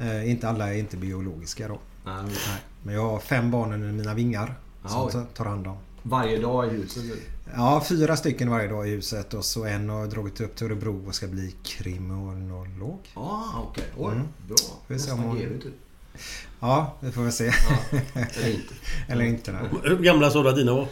Eh, 0.00 0.30
inte 0.30 0.48
alla 0.48 0.74
är 0.74 0.78
inte 0.78 0.96
biologiska 0.96 1.68
då. 1.68 1.78
Nej, 2.04 2.14
men 2.16 2.24
Nej. 2.26 2.60
Men 2.82 2.94
jag 2.94 3.02
har 3.10 3.18
fem 3.18 3.50
barn 3.50 3.72
under 3.72 3.92
mina 3.92 4.14
vingar. 4.14 4.54
Ja, 4.82 4.88
Som 5.10 5.20
oj. 5.20 5.26
tar 5.34 5.44
hand 5.44 5.66
om. 5.66 5.76
Varje 6.02 6.38
dag 6.40 6.66
i 6.66 6.70
huset? 6.70 7.04
eller? 7.04 7.16
Ja, 7.56 7.84
fyra 7.88 8.16
stycken 8.16 8.50
varje 8.50 8.68
dag 8.68 8.88
i 8.88 8.90
huset 8.90 9.34
och 9.34 9.44
så 9.44 9.64
en 9.64 9.88
har 9.88 10.06
dragit 10.06 10.40
upp 10.40 10.56
till 10.56 10.66
Örebro 10.66 11.06
och 11.08 11.14
ska 11.14 11.26
bli 11.26 11.54
kriminolog. 11.62 12.98
Ah, 13.14 13.44
okej. 13.62 13.84
Oj, 13.96 14.14
bra. 14.48 14.56
vi 14.88 14.98
se 14.98 15.10
om 15.12 15.18
Nästan 15.18 15.18
hon- 15.18 15.38
GV 15.38 15.60
typ. 15.62 15.72
Ja, 16.60 16.96
det 17.00 17.12
får 17.12 17.22
vi 17.22 17.32
se. 17.32 17.46
Eller 18.14 18.50
inte. 18.54 18.74
Eller 19.08 19.24
inte. 19.24 19.52
Nej. 19.52 19.62
Hur 19.84 19.98
gamla 19.98 20.30
sa 20.30 20.42
du 20.42 20.48
att 20.48 20.56
dina 20.56 20.72
var? 20.74 20.88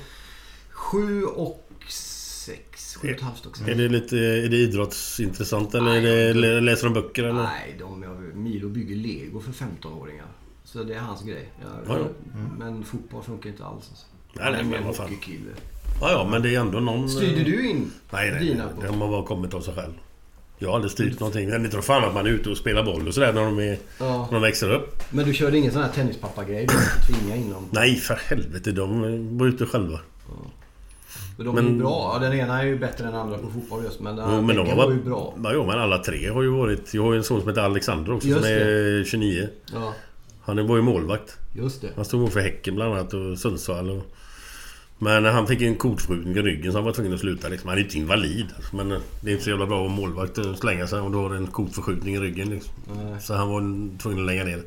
Sju 0.71 1.25
och 1.25 1.68
sex. 1.88 2.97
Sju 2.97 3.09
och 3.09 3.14
ett 3.16 3.21
halvt 3.23 3.47
också. 3.47 3.64
Är 3.64 3.75
det 3.75 3.88
lite 3.88 4.16
är 4.16 4.49
det 4.49 4.57
idrottsintressant 4.57 5.75
eller 5.75 5.90
är 5.90 6.00
det, 6.02 6.35
lä- 6.35 6.61
läser 6.61 6.85
de 6.85 6.94
böcker 6.94 7.24
eller? 7.24 7.42
Nej, 7.42 7.77
de, 7.79 8.01
Milo 8.35 8.68
bygger 8.68 8.96
lego 8.96 9.40
för 9.40 9.53
15-åringar. 9.53 10.27
Så 10.72 10.83
det 10.83 10.94
är 10.94 10.98
hans 10.98 11.22
grej. 11.22 11.48
Jag, 11.61 11.96
Ja, 11.96 12.00
ja. 12.02 12.07
Men 12.59 12.85
fotboll 12.85 13.22
funkar 13.22 13.50
inte 13.50 13.64
alls. 13.64 13.88
Alltså. 13.90 14.07
Nej, 14.33 14.52
nej, 14.52 14.64
men 14.64 14.87
vad 14.87 14.96
fan. 14.96 15.09
hockeykille. 15.09 15.50
Ja, 16.00 16.11
ja, 16.12 16.28
men 16.31 16.42
det 16.42 16.54
är 16.54 16.61
ändå 16.61 16.81
någon... 16.81 17.09
Styrde 17.09 17.42
du 17.44 17.70
in 17.70 17.90
Nej, 18.11 18.31
nej. 18.31 18.40
dina? 18.44 18.64
nej. 18.64 18.88
De 18.90 19.00
har 19.00 19.09
bara 19.09 19.26
kommit 19.26 19.54
av 19.54 19.61
sig 19.61 19.74
själv. 19.74 19.92
Jag 20.59 20.68
har 20.68 20.74
aldrig 20.74 20.90
styrt 20.92 21.20
någonting. 21.20 21.48
Jag 21.48 21.70
tror 21.70 21.83
fan 21.83 22.04
att 22.04 22.14
man 22.14 22.26
är 22.26 22.31
ute 22.31 22.50
och 22.50 22.57
spelar 22.57 22.85
boll 22.85 23.09
och 23.09 23.14
sådär 23.14 23.33
när 23.33 23.42
de, 23.44 23.59
är, 23.59 23.78
Ja. 23.98 24.26
när 24.26 24.33
de 24.33 24.42
växer 24.42 24.72
upp. 24.74 25.02
Men 25.11 25.24
du 25.26 25.35
körde 25.35 25.59
ingen 25.59 25.72
sån 25.72 25.83
här 25.83 25.88
tennispappa-grej? 25.92 26.66
Du 26.66 26.74
inte 26.74 27.07
tvinga 27.07 27.37
in 27.37 27.50
dem? 27.52 27.64
Nej, 27.70 27.96
för 27.96 28.14
helvete. 28.14 28.72
De 28.72 29.38
var 29.38 29.46
ute 29.46 29.66
själva. 29.66 30.00
Men 31.37 31.46
de 31.46 31.54
Men- 31.54 31.66
är 31.66 31.70
ju 31.70 31.78
bra. 31.78 32.11
Ja, 32.14 32.18
Den 32.28 32.38
ena 32.38 32.62
är 32.62 32.66
ju 32.66 32.78
bättre 32.78 33.04
än 33.07 33.12
den 33.12 33.20
andra 33.20 33.38
på 33.38 33.50
fotboll 33.50 33.85
just. 33.85 34.00
Men 34.00 34.16
den 34.16 34.35
Jo, 34.35 34.42
men 34.42 34.57
de 34.57 34.66
var 34.68 34.74
varit... 34.76 34.96
ju 34.98 35.02
bra. 35.02 35.35
Ja, 35.44 35.50
jo, 35.54 35.66
men 35.66 35.78
alla 35.78 35.98
tre 35.98 36.28
har 36.28 36.42
ju 36.42 36.48
varit... 36.48 36.94
Jag 36.94 37.02
har 37.02 37.12
ju 37.12 37.18
en 37.18 37.24
son 37.24 37.40
som 37.40 37.48
heter 37.48 37.62
Alexander 37.62 38.12
också 38.12 38.28
Just 38.28 38.40
som 38.40 38.48
är 38.52 39.04
29. 39.04 39.48
Ja, 39.74 39.94
Han 40.49 40.67
var 40.67 40.77
ju 40.77 40.83
målvakt. 40.83 41.37
just 41.53 41.81
det. 41.81 41.89
Han 41.97 42.05
stod 42.05 42.33
för 42.33 42.41
Häcken 42.41 42.75
bland 42.75 42.95
annat 42.95 43.15
och 43.15 43.39
Sundsvall 43.39 43.91
och... 43.91 44.03
Men 45.01 45.25
han 45.25 45.47
fick 45.47 45.63
en 45.63 45.77
kotförskjutning 45.77 46.37
i 46.37 46.43
ryggen 46.43 46.73
så 46.73 46.79
han 46.79 46.85
var 46.85 46.93
tvungen 46.93 47.15
att 47.15 47.21
sluta 47.21 47.49
liksom. 47.49 47.69
Han 47.69 47.79
är 47.79 47.83
inte 47.83 47.99
invalid. 47.99 48.47
alltså, 48.57 48.77
Men 48.77 48.89
det 48.89 49.31
är 49.31 49.33
inte 49.33 49.45
så 49.45 49.51
jävla 49.51 49.67
bra 49.67 49.87
att 49.87 49.93
målvakt 49.93 50.39
och 50.39 50.59
slänga 50.59 50.87
sig 50.87 51.01
och 51.01 51.11
då 51.11 51.23
har 51.23 51.31
du 51.31 51.37
en 51.37 51.47
kotförskjutning 51.47 52.15
i 52.15 52.19
ryggen 52.19 52.51
liksom. 52.51 52.73
Så 53.21 53.35
han 53.35 53.49
var 53.49 53.99
tvungen 53.99 54.21
att 54.21 54.27
lägga 54.27 54.45
ner. 54.45 54.63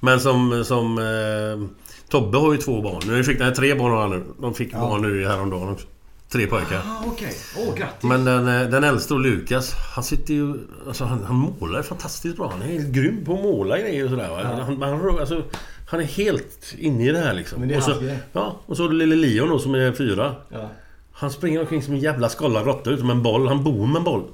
Men 0.00 0.20
som... 0.20 0.64
som 0.64 0.98
eh, 0.98 1.68
Tobbe 2.08 2.38
har 2.38 2.52
ju 2.52 2.58
två 2.58 2.82
barn. 2.82 3.02
Nu 3.06 3.24
fick 3.24 3.40
han 3.40 3.54
tre 3.54 3.74
barn 3.74 3.92
har 3.92 4.00
han 4.00 4.10
nu. 4.10 4.24
De 4.40 4.54
fick 4.54 4.72
barn 4.72 5.02
nu 5.02 5.26
häromdagen 5.26 5.68
också. 5.68 5.86
Tre 6.32 6.46
pojkar. 6.46 6.82
Ah, 6.86 7.04
okej. 7.06 7.34
Åh, 7.56 7.74
grattis. 7.74 8.02
Men 8.02 8.24
den, 8.24 8.48
eh, 8.48 8.68
den 8.68 8.84
äldste 8.84 9.14
och 9.14 9.20
Lukas, 9.20 9.74
han 9.94 10.04
sitter 10.04 10.34
ju... 10.34 10.54
Alltså 10.86 11.04
han, 11.04 11.24
han 11.24 11.36
målar 11.36 11.82
fantastiskt 11.82 12.36
bra. 12.36 12.50
Han 12.50 12.62
är 12.62 12.66
helt 12.66 12.88
grym 12.88 13.24
på 13.24 13.34
att 13.34 13.40
måla 13.40 13.78
grejer 13.78 14.04
och 14.04 14.10
sådär. 14.10 14.28
Va? 14.28 14.64
Han, 14.66 14.82
han, 14.82 15.18
alltså, 15.18 15.44
han 15.88 16.00
är 16.00 16.04
helt 16.04 16.74
inne 16.78 17.08
i 17.08 17.12
det 17.12 17.18
här 17.18 17.34
liksom. 17.34 17.60
Men 17.60 17.68
det 17.68 17.74
är 17.74 17.78
och, 17.78 17.84
så, 17.84 18.16
ja, 18.32 18.60
och 18.66 18.76
så 18.76 18.88
lille 18.88 19.16
Leon 19.16 19.48
då 19.48 19.58
som 19.58 19.74
är 19.74 19.92
fyra. 19.92 20.34
Ja. 20.48 20.70
Han 21.12 21.30
springer 21.30 21.60
omkring 21.60 21.82
som 21.82 21.94
en 21.94 22.00
jävla 22.00 22.28
skållad 22.28 22.66
råtta 22.66 22.90
utom 22.90 23.10
en 23.10 23.22
boll. 23.22 23.48
Han 23.48 23.64
bor 23.64 23.86
med 23.86 23.96
en 23.96 24.04
boll. 24.04 24.24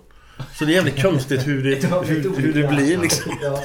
Så 0.58 0.64
det 0.64 0.72
är 0.72 0.74
jävligt 0.74 1.02
konstigt 1.02 1.46
hur 1.46 1.64
det, 1.64 1.86
hur, 2.06 2.36
hur 2.36 2.62
det 2.62 2.68
blir 2.68 2.98
liksom. 2.98 3.32
Ja. 3.42 3.62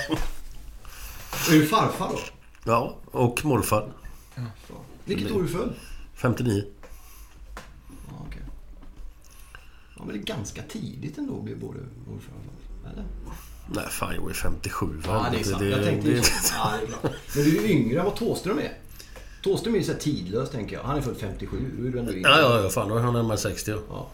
Är 1.50 1.52
du 1.52 1.66
farfar 1.66 2.10
då? 2.10 2.20
Ja, 2.64 2.96
och 3.06 3.46
morfar. 3.46 3.88
Vilket 5.06 5.32
år 5.32 5.42
du 5.42 5.48
född? 5.48 5.74
59. 6.16 6.64
Ja, 8.08 8.26
okej. 8.28 8.42
Men 10.06 10.16
det 10.16 10.22
är 10.32 10.36
ganska 10.36 10.62
tidigt 10.62 11.18
ändå 11.18 11.42
bli 11.42 11.56
både 11.56 11.80
farfar. 12.06 12.92
Eller? 12.94 13.06
Nej 13.74 13.86
fan, 13.90 14.16
jag 14.16 14.30
är 14.30 14.34
57. 14.34 15.02
för 15.02 15.14
Ja, 15.14 15.26
det 15.32 15.40
är 15.40 15.44
sant. 15.44 15.60
Det- 15.60 15.70
Jag 15.70 15.84
tänkte 15.84 16.10
ju 16.10 16.16
det- 16.16 16.24
så. 16.24 16.54
Ja, 16.58 16.72
det 17.02 17.08
är. 17.08 17.14
Men 17.36 17.44
du 17.46 17.58
är 17.58 17.62
ju 17.62 17.72
yngre 17.72 18.00
än 18.00 18.06
vad 18.06 18.16
Thåström 18.16 18.60
är. 18.60 18.72
Thåström 19.44 19.76
är 19.76 19.80
ju 19.80 19.86
så 19.86 19.94
tidlös, 19.94 20.50
tänker 20.50 20.76
jag. 20.76 20.84
Han 20.84 20.98
är 20.98 21.02
född 21.02 21.18
57. 21.20 21.58
Då 21.80 21.88
är 21.88 21.92
du 21.92 22.00
ändå 22.00 22.14
yngre. 22.14 22.30
Ja, 22.30 22.40
ja, 22.40 22.62
ja. 22.64 22.70
Fan, 22.70 22.90
då 22.90 22.96
är 22.96 23.02
han 23.02 23.14
närmare 23.14 23.38
60. 23.38 23.72
Ja. 23.72 23.78
Ja. 23.90 24.10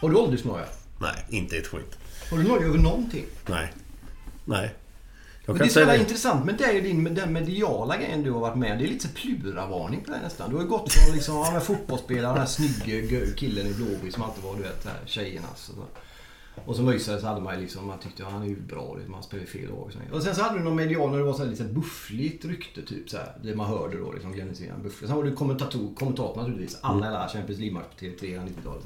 Har 0.00 0.08
du 0.10 0.16
åldersnoja? 0.16 0.64
Nej, 1.00 1.24
inte 1.28 1.56
ett 1.56 1.66
skit. 1.66 1.98
Har 2.30 2.38
du 2.38 2.44
noja 2.44 2.66
över 2.66 2.78
någonting? 2.78 3.24
Nej. 3.46 3.72
Nej. 4.44 4.74
Jag 5.46 5.58
det 5.58 5.64
är 5.64 5.68
så 5.68 5.78
jävla 5.78 5.96
intressant 5.96 6.44
med 6.44 6.56
dig 6.56 6.76
och 6.76 6.82
din, 6.82 7.14
den 7.14 7.32
mediala 7.32 7.96
grejen 7.96 8.22
du 8.22 8.30
har 8.30 8.40
varit 8.40 8.56
med 8.56 8.78
Det 8.78 8.84
är 8.84 8.88
lite 8.88 9.08
så 9.08 9.14
pluravarning 9.14 10.00
på 10.04 10.10
det 10.10 10.20
nästan. 10.22 10.50
Du 10.50 10.56
har 10.56 10.62
ju 10.62 10.68
gått 10.68 10.92
från 10.92 11.14
liksom, 11.14 11.34
ja, 11.34 11.50
men 11.52 11.60
fotbollsspelare, 11.60 12.32
den 12.32 12.40
här 12.40 12.46
snygge 12.46 13.26
killen 13.36 13.66
i 13.66 13.74
Blåvitt 13.74 14.14
som 14.14 14.22
alltid 14.22 14.44
var 14.44 14.56
du 14.56 14.62
vet, 14.62 14.84
här, 14.84 15.00
tjejernas. 15.06 15.68
Och 15.68 15.74
så. 15.74 15.84
Och 16.64 16.76
som 16.76 16.88
Öysel 16.88 17.20
så 17.20 17.26
hade 17.26 17.40
man 17.40 17.60
liksom, 17.60 17.86
man 17.86 17.98
tyckte 17.98 18.22
ja, 18.22 18.28
han 18.28 18.42
är 18.42 18.46
ju 18.46 18.60
bra, 18.60 18.94
liksom, 18.94 19.14
han 19.14 19.22
spelar 19.22 19.44
fel 19.44 19.68
lag. 19.68 19.78
och 19.78 19.92
så. 19.92 20.16
Och 20.16 20.22
sen 20.22 20.34
så 20.34 20.42
hade 20.42 20.58
du 20.58 20.64
någon 20.64 20.76
medial 20.76 21.10
när 21.10 21.18
det 21.18 21.24
var 21.24 21.32
så 21.32 21.42
här, 21.42 21.50
lite 21.50 21.64
buffligt 21.64 22.44
rykte 22.44 22.82
typ 22.82 23.10
så 23.10 23.16
här, 23.16 23.32
Det 23.42 23.56
man 23.56 23.66
hörde 23.66 23.98
då 23.98 24.12
liksom, 24.12 24.32
Glenn 24.32 24.48
Hysén, 24.48 24.82
buffligt. 24.82 25.08
Sen 25.08 25.16
var 25.16 25.24
du 25.24 25.32
kommentator, 25.32 25.94
kommentator 25.94 26.40
naturligtvis. 26.40 26.78
Alla 26.80 27.06
hela 27.06 27.28
Champions 27.28 27.60
League-match 27.60 27.84
på 27.90 28.04
TV3 28.04 28.26
hela 28.26 28.42
90-talet. 28.42 28.84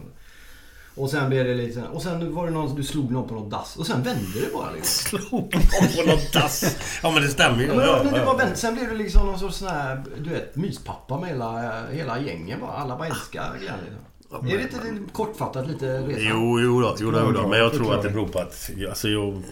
Och 0.98 1.10
sen 1.10 1.28
blev 1.28 1.44
det 1.44 1.54
lite 1.54 1.82
Och 1.92 2.02
sen 2.02 2.34
var 2.34 2.46
det 2.46 2.52
någon, 2.52 2.74
du 2.74 2.82
slog 2.82 3.10
någon 3.10 3.28
på 3.28 3.34
något 3.34 3.50
dass. 3.50 3.76
Och 3.76 3.86
sen 3.86 4.02
vände 4.02 4.40
det 4.40 4.52
bara 4.52 4.70
liksom. 4.70 5.18
Slog 5.28 5.54
någon 5.54 5.96
på 5.96 6.10
något 6.10 6.32
dass. 6.32 6.76
Ja 7.02 7.10
men 7.10 7.22
det 7.22 7.28
stämmer 7.28 7.58
ju. 7.62 7.66
Ja, 7.66 7.74
men, 7.74 7.86
Ja, 7.86 8.00
men 8.04 8.12
det 8.12 8.18
ja. 8.18 8.36
vänt, 8.36 8.56
sen 8.56 8.74
blev 8.74 8.88
det 8.88 8.94
liksom 8.94 9.26
någon 9.26 9.38
sorts 9.38 9.56
sån 9.56 9.68
här, 9.68 10.04
du 10.18 10.30
vet, 10.30 10.56
myspappa 10.56 11.20
med 11.20 11.28
hela, 11.28 11.82
hela 11.92 12.20
gängen 12.20 12.60
bara. 12.60 12.72
Alla 12.72 12.96
bara 12.96 13.06
älskar 13.06 13.58
Glenn 13.60 13.74
liksom. 13.84 14.48
Är 14.48 14.56
det 14.56 14.62
inte 14.62 14.76
lite 14.76 15.12
kortfattat 15.12 15.68
lite 15.68 15.98
resa? 16.00 16.20
Jo, 16.20 16.60
jo 16.60 16.80
då, 16.80 16.96
jo 16.98 17.10
då, 17.10 17.22
jo 17.24 17.32
då. 17.32 17.48
Men 17.48 17.58
jag 17.58 17.72
tror 17.72 17.94
att 17.94 18.02
det 18.02 18.10
beror 18.10 18.28
på 18.28 18.38
att... 18.38 18.70
Alltså 18.88 19.08
jag... 19.08 19.42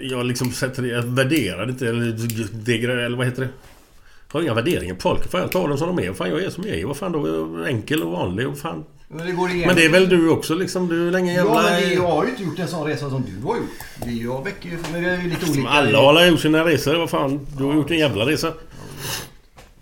Jag 0.00 0.26
liksom 0.26 0.52
sätter... 0.52 0.82
Jag 0.82 1.02
värderar 1.02 1.70
inte, 1.70 1.88
eller 1.88 2.12
degraderar, 2.64 3.02
eller 3.02 3.16
vad 3.16 3.26
heter 3.26 3.42
det? 3.42 3.48
Jag 4.32 4.40
har 4.40 4.42
inga 4.42 4.54
värderingar 4.54 4.94
på 4.94 5.00
folk. 5.00 5.30
Fan, 5.30 5.40
jag 5.40 5.52
tar 5.52 5.68
dem 5.68 5.78
som 5.78 5.96
de 5.96 6.08
är. 6.08 6.12
Fan, 6.12 6.30
jag 6.30 6.42
är 6.42 6.50
som 6.50 6.64
jag 6.66 6.76
är. 6.76 6.86
Vad 6.86 6.96
fan 6.96 7.12
då? 7.12 7.64
Enkel 7.64 8.02
och 8.02 8.12
vanlig 8.12 8.48
och 8.48 8.58
fan... 8.58 8.84
Men 9.12 9.26
det 9.26 9.32
går. 9.32 9.66
Men 9.66 9.76
det 9.76 9.84
är 9.84 9.88
väl 9.88 10.08
du 10.08 10.30
också 10.30 10.54
liksom? 10.54 10.88
Du 10.88 11.08
är 11.08 11.10
länge 11.10 11.32
jävla... 11.32 11.54
Ja, 11.54 11.62
men 11.62 11.80
det, 11.80 11.94
jag 11.94 12.08
har 12.08 12.24
ju 12.24 12.30
inte 12.30 12.42
gjort 12.42 12.58
en 12.58 12.68
sån 12.68 12.86
resa 12.86 13.10
som 13.10 13.22
du 13.22 13.46
har 13.46 13.56
gjort. 13.56 13.70
Det, 14.04 14.10
jag 14.10 14.44
väcker 14.44 14.68
ju... 14.68 14.78
Men 14.92 15.04
vi 15.04 15.08
är 15.08 15.22
ju 15.22 15.30
lite 15.30 15.50
olika. 15.50 15.68
Alla 15.68 15.98
har 15.98 16.08
alla 16.08 16.26
gjort 16.26 16.40
sina 16.40 16.64
resor. 16.64 16.94
Vad 16.96 17.10
fan? 17.10 17.46
Du 17.58 17.64
har 17.64 17.74
gjort 17.74 17.90
en 17.90 17.98
jävla 17.98 18.26
resa. 18.26 18.52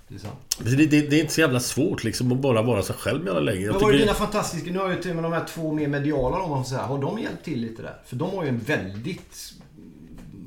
Det 0.08 0.14
är 0.14 0.18
sant. 0.18 0.34
Det, 0.58 0.86
det, 0.86 1.00
det 1.00 1.16
är 1.16 1.20
inte 1.20 1.32
så 1.32 1.40
jävla 1.40 1.60
svårt 1.60 2.04
liksom 2.04 2.32
att 2.32 2.38
bara 2.38 2.62
vara 2.62 2.82
sig 2.82 2.96
själv 2.96 3.26
jävla 3.26 3.40
länge. 3.40 3.60
Jag 3.60 3.72
Men 3.72 3.82
var 3.82 3.92
är 3.92 3.98
dina 3.98 4.14
fantastiska... 4.14 4.70
Nu 4.70 4.78
har 4.78 4.90
jag 4.90 5.02
till 5.02 5.14
med 5.14 5.22
de 5.24 5.32
här 5.32 5.44
två 5.54 5.72
mer 5.72 5.88
mediala 5.88 6.38
om 6.38 6.50
man 6.50 6.64
får 6.64 6.70
säga. 6.70 6.82
Har 6.82 6.98
de 6.98 7.18
hjälpt 7.18 7.44
till 7.44 7.60
lite 7.60 7.82
där? 7.82 7.96
För 8.06 8.16
de 8.16 8.36
har 8.36 8.42
ju 8.42 8.48
en 8.48 8.58
väldigt... 8.58 9.52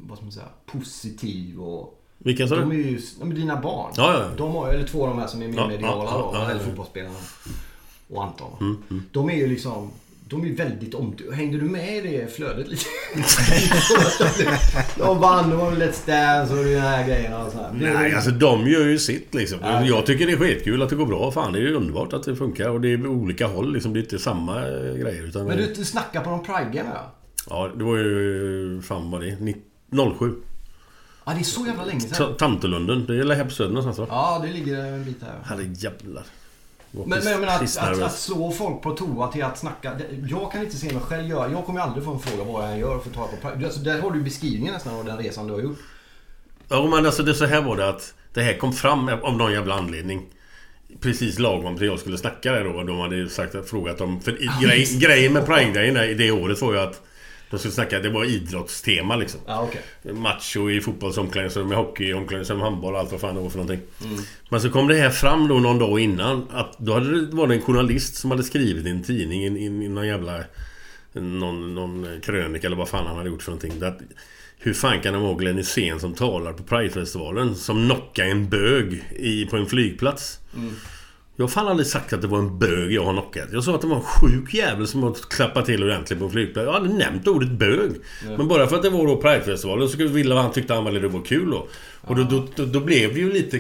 Vad 0.08 0.17
ska 0.17 0.26
man 0.26 0.32
säga? 0.32 0.46
Positiv 0.65 1.62
och... 1.62 1.98
Vilka 2.17 2.48
sa 2.48 2.56
De 2.56 2.72
är 2.72 2.76
du? 2.76 2.82
ju... 2.82 3.00
Ja, 3.20 3.26
men 3.26 3.36
dina 3.36 3.62
barn. 3.62 3.94
Ja, 3.98 4.13
ja. 4.13 4.26
De 4.38 4.52
har, 4.52 4.70
eller 4.70 4.88
två 4.88 5.04
av 5.04 5.10
de 5.10 5.20
här 5.20 5.28
som 5.28 5.41
är 5.41 5.48
mer 5.48 5.58
Ja, 5.58 5.67
mediala 5.67 6.04
ja, 6.04 6.12
då. 6.12 6.32
ja, 6.34 6.39
ja, 6.44 6.50
eller 6.50 6.60
ja. 6.62 6.65
fotbollsspelarna. 6.65 7.15
Och 8.12 8.24
Anton. 8.24 8.58
Mm, 8.89 9.04
De 9.12 9.30
är 9.30 9.36
ju 9.36 9.47
liksom... 9.47 9.91
De 10.30 10.45
är 10.45 10.56
väldigt 10.56 10.93
om... 10.95 11.15
Hängde 11.34 11.58
du 11.58 11.65
med 11.65 11.97
i 11.97 12.02
det 12.17 12.36
flödet 12.36 12.67
lite? 12.67 12.86
de 14.97 15.19
vann, 15.19 15.50
de 15.50 15.56
var 15.60 15.71
Let's 15.71 16.06
Dance 16.08 16.54
och 16.54 16.63
de 16.65 16.76
här 16.80 17.08
grejerna 17.08 17.45
och 17.45 17.52
så 17.52 17.58
här. 17.58 17.71
Nej, 17.74 18.13
alltså 18.15 18.32
de 18.32 18.67
gör 18.67 18.86
ju 18.86 19.00
sitt 19.00 19.34
liksom. 19.34 19.60
Ja. 19.62 19.86
Jag 19.86 20.06
tycker 20.06 20.28
det 20.28 20.32
är 20.34 20.38
skitkul 20.38 20.82
att 20.82 20.89
det 20.89 20.95
går 20.95 21.06
bra. 21.06 21.32
Fan, 21.32 21.54
det 21.54 21.60
är 21.60 21.62
ju 21.62 21.76
underbart 21.76 22.13
att 22.13 22.24
det 22.24 22.36
funkar. 22.36 22.69
Och 22.69 22.82
det 22.82 22.88
är 22.93 23.08
olika 23.08 23.47
håll 23.47 23.74
liksom. 23.74 23.93
Det 23.93 24.00
är 24.00 24.02
inte 24.02 24.19
samma 24.19 24.56
eh, 24.67 24.93
grejer. 24.95 25.24
Utan 25.28 25.45
Men 25.45 25.58
du, 25.58 25.74
du 25.74 25.86
snackar 25.86 26.21
på 26.24 26.30
någon 26.30 26.45
Pride-game 26.45 26.89
ja? 26.93 27.13
Ja, 27.50 27.69
det 27.78 27.84
var 27.84 27.97
ju... 27.97 28.82
Fan 28.82 29.12
vad 29.12 29.21
det 29.21 29.30
är? 29.30 29.38
Ni- 29.39 29.58
07. 30.19 30.34
Ja, 31.26 31.34
det 31.34 31.39
är 31.39 31.43
så 31.43 31.65
jävla 31.65 31.86
länge 31.86 32.00
sedan. 32.00 32.12
Ta- 32.17 32.34
Tantelunden. 32.34 33.06
Det 33.06 33.13
är 33.13 33.17
väl 33.17 33.32
här 33.32 33.43
på 33.45 33.50
Söder 33.52 33.74
någonstans 33.74 33.97
va? 34.00 34.06
Ja, 34.10 34.41
det 34.45 34.54
ligger 34.54 34.86
en 34.86 35.06
bit 35.06 35.21
här. 35.21 35.56
Herrejävlar. 35.56 36.24
Men, 36.91 37.10
men, 37.23 37.39
men 37.39 37.49
att, 37.49 37.77
att, 37.77 38.01
att 38.01 38.17
slå 38.17 38.51
folk 38.51 38.82
på 38.82 38.91
toa 38.91 39.32
till 39.32 39.43
att 39.43 39.58
snacka. 39.58 39.99
Jag 40.30 40.51
kan 40.51 40.62
inte 40.62 40.77
se 40.77 40.93
mig 40.93 41.01
själv 41.01 41.27
göra. 41.27 41.51
Jag 41.51 41.65
kommer 41.65 41.80
aldrig 41.80 42.06
få 42.06 42.13
en 42.13 42.19
fråga 42.19 42.43
vad 42.43 42.71
jag 42.71 42.80
gör 42.80 42.99
för 42.99 43.10
att 43.10 43.15
ta 43.15 43.30
på. 43.41 43.65
Alltså, 43.65 43.80
där 43.80 44.01
har 44.01 44.12
du 44.12 44.21
beskrivningen 44.21 44.73
nästan 44.73 44.95
av 44.95 45.06
den 45.06 45.17
resan 45.17 45.47
du 45.47 45.54
har 45.54 45.62
gjort. 45.62 45.80
Ja, 46.69 46.88
men 46.88 47.06
alltså 47.06 47.23
det 47.23 47.34
så 47.34 47.45
här 47.45 47.62
var 47.62 47.77
det 47.77 47.89
att 47.89 48.13
det 48.34 48.41
här 48.41 48.58
kom 48.58 48.73
fram 48.73 49.10
av 49.10 49.38
någon 49.38 49.51
jävla 49.51 49.75
anledning. 49.75 50.25
Precis 50.99 51.39
lagom 51.39 51.77
till 51.77 51.88
jag 51.88 51.99
skulle 51.99 52.17
snacka 52.17 52.51
där 52.51 52.63
då. 52.63 52.84
De 52.84 52.99
hade 52.99 53.15
ju 53.15 53.30
sagt, 53.30 53.69
frågat 53.69 54.01
om... 54.01 54.21
För 54.21 54.62
grej, 54.62 54.97
grejen 54.99 55.34
med 55.34 55.45
Pride-grejen 55.45 56.17
det 56.17 56.32
året 56.32 56.62
var 56.62 56.73
ju 56.73 56.80
att 56.80 57.01
de 57.52 57.60
skulle 57.60 57.74
snacka, 57.74 58.00
det 58.00 58.10
var 58.10 58.26
idrottstema 58.26 59.16
liksom. 59.16 59.40
Ja, 59.46 59.62
okej. 59.62 60.14
Macho 60.14 60.70
i 60.70 60.82
fotbollsomklädningsrum, 60.82 61.72
i 61.72 61.76
hockey 61.76 62.04
i 62.04 62.14
omklädningsrum, 62.14 62.62
handboll, 62.62 62.96
allt 62.96 63.12
vad 63.12 63.22
fan 63.22 63.36
det 63.36 63.42
var 63.42 63.50
för 63.50 63.58
någonting. 63.58 63.82
Men 64.50 64.62
så 64.62 64.70
kom 64.70 64.88
det 64.88 64.96
här 64.96 65.10
fram 65.10 65.48
då 65.48 65.60
någon 65.60 65.80
dag 65.80 66.00
innan 66.00 66.48
att 66.52 66.78
då 66.78 66.94
hade 66.94 67.26
det 67.26 67.36
varit 67.36 67.52
en 67.52 67.62
journalist 67.62 68.16
som 68.16 68.32
hade 68.32 68.44
skrivit 68.44 68.86
i 68.86 68.90
en 68.90 69.04
tidning, 69.04 69.44
i, 69.44 69.66
i, 69.66 69.70
någon 69.70 70.08
jävla... 70.08 70.44
Någon, 71.14 71.76
någon 71.76 72.22
krönika 72.24 72.68
eller 72.68 72.78
vad 72.78 72.90
fan 72.90 73.08
han 73.08 73.18
hade 73.18 73.30
gjort 73.30 73.44
för 73.44 73.52
någonting. 73.52 73.84
Att, 73.84 74.00
hur 74.60 74.74
fan 74.74 75.02
kan 75.02 75.14
det 75.14 75.20
vara 75.20 75.34
Glenn 75.34 75.58
Hysén 75.58 76.00
som 76.00 76.14
talar 76.14 76.54
på 76.54 76.64
Pridefestivalen 76.64 77.56
som 77.56 77.86
knockar 77.86 78.26
en 78.26 78.50
bög 78.50 79.04
i, 79.16 79.46
på 79.46 79.58
en 79.58 79.66
flygplats? 79.66 80.40
Jag 81.41 81.47
har 81.47 81.51
fan 81.51 81.67
aldrig 81.67 81.88
sagt 81.88 82.13
att 82.13 82.21
det 82.21 82.27
var 82.27 82.39
en 82.39 82.60
bög 82.60 82.91
jag 82.91 83.04
har 83.04 83.13
knockat. 83.13 83.47
Jag 83.51 83.63
sa 83.63 83.75
att 83.75 83.82
det 83.82 83.88
var 83.88 83.95
en 83.95 84.01
sjuk 84.01 84.54
jävel 84.54 84.88
som 84.88 85.04
har 85.04 85.13
klappat 85.30 85.65
till 85.65 85.84
ordentligt 85.84 86.19
på 86.19 86.25
en 86.25 86.32
flygplats. 86.32 86.65
Jag 86.65 86.71
har 86.71 86.80
aldrig 86.80 86.95
nämnt 86.95 87.27
ordet 87.27 87.51
bög. 87.51 87.91
Men 88.38 88.47
bara 88.47 88.67
för 88.67 88.75
att 88.75 88.82
det 88.82 88.89
var 88.89 89.08
då 89.08 89.21
Pridefestivalen 89.21 89.89
så 89.89 89.97
ville 89.97 90.36
han 90.36 90.51
tyckte 90.51 90.73
han 90.73 90.86
väl 90.86 91.01
det 91.01 91.08
var 91.08 91.25
kul 91.25 91.51
då. 91.51 91.67
Och 92.01 92.15
då, 92.15 92.23
då, 92.23 92.47
då, 92.56 92.65
då 92.65 92.80
blev 92.80 93.13
det 93.13 93.19
ju 93.19 93.34
lite 93.34 93.60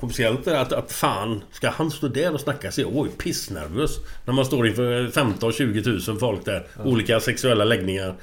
kommersiellt 0.00 0.44
där 0.44 0.54
att, 0.54 0.72
att 0.72 0.92
fan, 0.92 1.40
ska 1.52 1.70
han 1.70 1.90
stå 1.90 2.08
där 2.08 2.34
och 2.34 2.40
snacka 2.40 2.72
sig? 2.72 2.84
Oj, 2.84 3.08
pissnervös. 3.18 3.98
När 4.24 4.34
man 4.34 4.44
står 4.44 4.66
inför 4.66 5.06
15-20 5.06 6.10
000 6.10 6.18
folk 6.18 6.44
där. 6.44 6.66
Olika 6.84 7.20
sexuella 7.20 7.64
läggningar. 7.64 8.14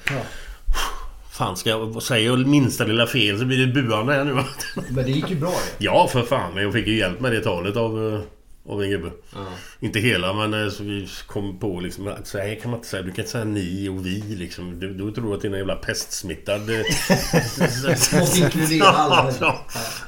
Fan, 1.31 1.57
ska 1.57 1.69
jag 1.69 2.03
säga 2.03 2.35
minsta 2.35 2.83
lilla 2.83 3.07
fel 3.07 3.39
så 3.39 3.45
blir 3.45 3.65
det 3.65 3.81
buande 3.81 4.13
här 4.13 4.23
nu? 4.23 4.43
Men 4.89 5.05
det 5.05 5.11
gick 5.11 5.29
ju 5.29 5.35
bra. 5.35 5.53
Ja, 5.77 6.07
för 6.11 6.23
fan. 6.23 6.53
Men 6.53 6.63
jag 6.63 6.73
fick 6.73 6.87
ju 6.87 6.97
hjälp 6.97 7.19
med 7.19 7.31
det 7.31 7.41
talet 7.41 7.75
av, 7.77 8.13
eh, 8.13 8.19
av 8.65 8.84
en 8.84 8.89
gubbe. 8.89 9.12
Inte 9.80 10.00
hela, 10.00 10.34
men 10.34 10.63
eh, 10.63 10.69
så 10.69 10.84
vi 10.84 11.08
kom 11.28 11.60
på 11.60 11.80
liksom 11.80 12.08
att 12.08 12.28
så 12.28 12.38
här 12.38 12.56
kan 12.56 12.71
man 12.71 12.78
inte 12.78 12.89
säga. 12.89 13.04
Du 13.04 13.12
kan 13.12 13.19
inte 13.19 13.32
säga 13.32 13.45
ni 13.45 13.89
och 13.89 14.06
vi 14.06 14.21
liksom. 14.21 14.80
Du, 14.80 14.93
du 14.93 15.12
tror 15.12 15.36
att 15.36 15.41
det 15.41 15.47
är 15.47 15.52
en 15.52 15.58
jävla 15.58 15.76
pestsmittad... 15.76 16.62
Måste 18.19 18.39
inkludera 18.39 18.88
alla. 18.88 19.34
ja. 19.39 19.65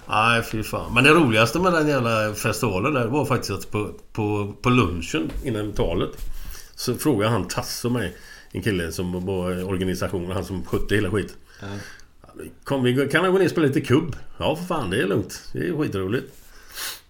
Nej, 0.07 0.43
fy 0.43 0.63
fan. 0.63 0.93
Men 0.93 1.03
det 1.03 1.09
roligaste 1.09 1.59
med 1.59 1.73
den 1.73 1.87
jävla 1.87 2.33
festivalen 2.33 2.93
där 2.93 3.07
var 3.07 3.25
faktiskt 3.25 3.51
att 3.51 3.71
på, 3.71 3.93
på, 4.13 4.53
på 4.61 4.69
lunchen 4.69 5.31
innan 5.43 5.71
talet 5.71 6.11
så 6.75 6.95
frågade 6.95 7.31
han 7.31 7.47
Tasso 7.47 7.89
mig, 7.89 8.15
en 8.51 8.61
kille 8.61 8.91
som 8.91 9.25
var 9.25 9.63
organisationen, 9.63 10.31
han 10.31 10.45
som 10.45 10.65
skötte 10.65 10.95
hela 10.95 11.11
skit. 11.11 11.37
Kom, 12.63 12.83
vi, 12.83 13.07
kan 13.11 13.23
jag 13.23 13.31
gå 13.31 13.37
ner 13.37 13.45
och 13.45 13.51
spela 13.51 13.67
lite 13.67 13.81
kubb? 13.81 14.15
Ja, 14.37 14.55
för 14.55 14.63
fan, 14.65 14.89
det 14.89 15.01
är 15.01 15.07
lugnt. 15.07 15.49
Det 15.53 15.67
är 15.67 15.77
skitroligt. 15.77 16.42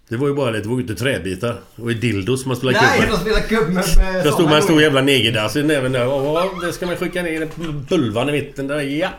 Det 0.08 0.16
var 0.16 0.28
ju 0.28 0.34
bara 0.34 0.50
det, 0.50 0.60
det 0.60 0.68
var 0.68 0.76
ju 0.76 0.82
inte 0.82 0.94
träbitar. 0.94 1.60
Det 1.76 1.82
var 1.82 1.90
ju 1.90 1.98
dildos 1.98 2.46
man 2.46 2.56
spelade 2.56 2.78
kubb 2.78 2.88
Nej, 2.90 3.00
med. 3.00 3.08
de 3.10 3.20
spelar 3.20 3.40
kubb 3.40 3.68
med... 3.68 3.84
med 3.96 4.26
Jag 4.26 4.34
stod 4.34 4.44
såna 4.44 4.56
en 4.56 4.62
stor 4.62 4.82
jävla 4.82 5.02
negerdass 5.02 5.56
i 5.56 5.62
näven 5.62 5.92
där. 5.92 6.00
Ja, 6.00 6.50
det 6.62 6.72
ska 6.72 6.86
man 6.86 6.96
skicka 6.96 7.22
ner 7.22 7.48
bulvan 7.88 8.28
i 8.28 8.32
mitten 8.32 8.66
där. 8.66 8.80
Ja. 8.80 9.10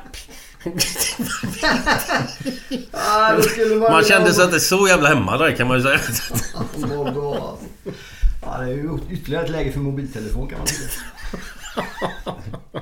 Då 3.36 3.42
skulle 3.42 3.76
man 3.76 3.92
Man 3.92 4.04
kände 4.04 4.34
sig 4.34 4.46
inte 4.46 4.60
så 4.60 4.88
jävla 4.88 5.10
hemma 5.10 5.38
där 5.38 5.52
kan 5.52 5.68
man 5.68 5.78
ju 5.78 5.84
säga. 5.84 6.00
Ja, 8.48 8.58
det 8.58 8.66
är 8.66 8.76
ju 8.76 9.00
ytterligare 9.12 9.46
ett 9.46 9.52
läge 9.52 9.72
för 9.72 9.80
mobiltelefon 9.80 10.50
kan 10.50 10.58
man 10.58 10.68
tycka. 10.68 10.82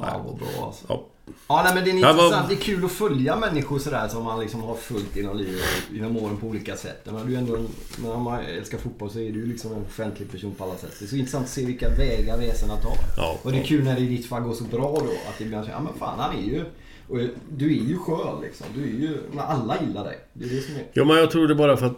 Ja, 0.00 0.22
vad 0.26 0.36
bra 0.36 0.66
alltså. 0.66 0.84
Ja. 0.88 1.06
Ja, 1.48 1.62
nej, 1.64 1.74
men 1.74 1.84
det 1.84 1.90
är 1.90 1.94
intressant. 1.94 2.48
Det 2.48 2.54
är 2.54 2.60
kul 2.60 2.84
att 2.84 2.92
följa 2.92 3.36
människor 3.36 3.78
sådär 3.78 4.08
som 4.08 4.24
man 4.24 4.40
liksom 4.40 4.62
har 4.62 4.74
följt 4.74 5.16
genom 5.16 5.36
livet 5.36 5.62
och 5.88 5.94
genom 5.94 6.16
åren 6.16 6.36
på 6.36 6.46
olika 6.46 6.76
sätt. 6.76 7.06
Men 7.12 7.26
du 7.26 7.36
ändå 7.36 7.56
en, 7.56 7.68
när 8.02 8.16
man 8.16 8.40
älskar 8.40 8.78
fotboll 8.78 9.10
så 9.10 9.18
är 9.18 9.32
du 9.32 9.38
ju 9.38 9.46
liksom 9.46 9.72
en 9.72 9.82
offentlig 9.82 10.30
person 10.30 10.54
på 10.54 10.64
alla 10.64 10.76
sätt. 10.76 10.96
Det 10.98 11.04
är 11.04 11.08
så 11.08 11.16
intressant 11.16 11.44
att 11.44 11.50
se 11.50 11.64
vilka 11.64 11.88
vägar 11.88 12.38
resorna 12.38 12.76
tar. 12.76 12.96
Ja. 13.16 13.38
och 13.42 13.52
det 13.52 13.58
är 13.58 13.64
kul 13.64 13.84
när 13.84 13.94
det 13.94 14.00
i 14.00 14.06
ditt 14.06 14.26
fall 14.26 14.42
går 14.42 14.54
så 14.54 14.64
bra 14.64 14.92
då. 15.00 15.12
Att 15.28 15.38
det 15.38 15.44
ibland 15.44 15.64
säger, 15.64 15.78
ja 15.78 15.82
men 15.82 15.94
fan 15.94 16.18
han 16.18 16.36
är 16.36 16.42
ju... 16.42 16.64
Och 17.10 17.18
du 17.50 17.66
är 17.66 17.84
ju 17.88 17.98
skön 17.98 18.40
liksom. 18.42 18.66
Du 18.74 18.82
är 18.82 18.86
ju... 18.86 19.18
Men 19.30 19.38
alla 19.38 19.76
gillar 19.86 20.04
dig. 20.04 20.18
Det 20.32 20.44
är 20.44 20.48
det 20.48 20.62
som 20.62 20.74
är... 20.74 20.86
Ja, 20.92 21.04
men 21.04 21.16
jag 21.16 21.30
tror 21.30 21.48
det 21.48 21.54
är 21.54 21.56
bara 21.56 21.76
för 21.76 21.86
att 21.86 21.96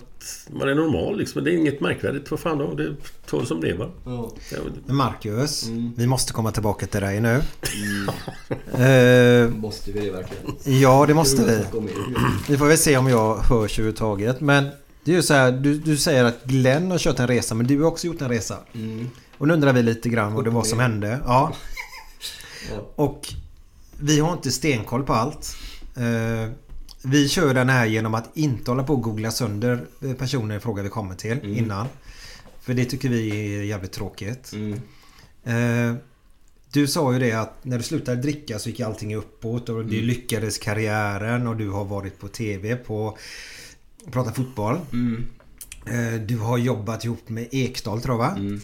man 0.51 0.69
är 0.69 0.75
normal 0.75 1.19
liksom. 1.19 1.45
Det 1.45 1.51
är 1.51 1.57
inget 1.57 1.81
märkvärdigt. 1.81 2.31
Vad 2.31 2.41
fan 2.41 2.59
då? 2.59 2.75
Det 2.75 2.83
är 2.83 2.97
så 3.27 3.45
som 3.47 3.61
det 3.61 3.71
är 3.71 3.77
va? 3.77 3.91
Ja. 4.05 4.33
Marcus, 4.87 5.67
Mm. 5.69 5.93
vi 5.97 6.07
måste 6.07 6.33
komma 6.33 6.51
tillbaka 6.53 6.87
till 6.87 7.01
dig 7.01 7.21
nu. 7.21 7.41
Eh, 8.73 9.49
Måste 9.49 9.93
vi 9.93 10.01
det 10.01 10.11
verkligen? 10.11 10.81
ja, 10.81 11.05
det 11.07 11.15
måste 11.15 11.45
vi. 11.45 11.81
Vi 12.49 12.57
får 12.59 12.67
väl 12.67 12.79
se 12.79 12.97
om 12.97 13.09
jag 13.09 13.37
hörs 13.37 13.79
överhuvudtaget. 13.79 14.41
Men 14.41 14.67
det 15.05 15.13
är 15.13 15.17
ju 15.17 15.23
så 15.23 15.35
här, 15.35 15.53
du, 15.53 15.79
du 15.79 15.97
säger 15.97 16.25
att 16.25 16.45
Glenn 16.45 16.91
har 16.91 16.99
kört 16.99 17.19
en 17.19 17.27
resa, 17.29 17.55
men 17.55 17.67
du 17.67 17.81
har 17.81 17.89
också 17.89 18.07
gjort 18.07 18.21
en 18.23 18.29
resa. 18.29 18.57
Mm. 18.75 19.11
Och 19.39 19.49
nu 19.49 19.55
undrar 19.55 19.73
vi 19.73 19.83
lite 19.83 20.09
grann 20.09 20.35
vad 20.35 20.45
det 20.45 20.51
var 20.51 20.65
som 20.65 20.79
hände. 20.79 21.19
Ja. 21.27 21.53
Ja. 22.71 22.93
Och 23.05 23.29
vi 24.03 24.21
har 24.21 24.33
inte 24.33 24.51
stenkoll 24.51 25.03
på 25.03 25.13
allt. 25.13 25.57
Eh, 25.97 26.51
vi 27.05 27.29
kör 27.29 27.55
den 27.55 27.69
här 27.69 27.87
genom 27.87 28.15
att 28.15 28.31
inte 28.35 28.71
hålla 28.71 28.85
på 28.85 28.95
och 28.95 29.03
googla 29.03 29.31
sönder 29.31 29.87
personer 30.19 30.57
i 30.57 30.61
fråga 30.61 30.83
vi 30.83 30.89
kommer 30.89 31.15
till 31.15 31.59
innan. 31.59 31.87
För 32.61 32.75
det 32.75 32.85
tycker 32.85 33.09
vi 33.09 33.57
är 33.57 33.63
jävligt 33.63 33.93
tråkigt. 33.93 34.53
Mm. 34.53 34.81
Eh, 35.45 35.97
du 36.73 36.87
sa 36.87 37.13
ju 37.13 37.19
det 37.19 37.33
att 37.33 37.65
när 37.65 37.79
du 37.79 37.85
slutade 37.85 38.23
dricka 38.23 38.59
så 38.59 38.69
gick 38.69 38.81
allting 38.81 39.17
uppåt 39.17 39.69
och 39.69 39.85
det 39.85 40.01
lyckades 40.01 40.59
karriären 40.59 41.47
och 41.47 41.57
du 41.57 41.71
har 41.71 41.85
varit 41.85 42.19
på 42.19 42.29
TV 42.29 42.77
på 42.77 43.19
Prata 44.11 44.33
fotboll. 44.33 44.79
Mm. 44.93 45.27
Eh, 45.87 46.21
du 46.21 46.39
har 46.39 46.59
jobbat 46.59 47.05
ihop 47.05 47.29
med 47.29 47.49
Ekdal 47.51 48.03
tror 48.03 48.15
jag 48.15 48.19
va? 48.19 48.59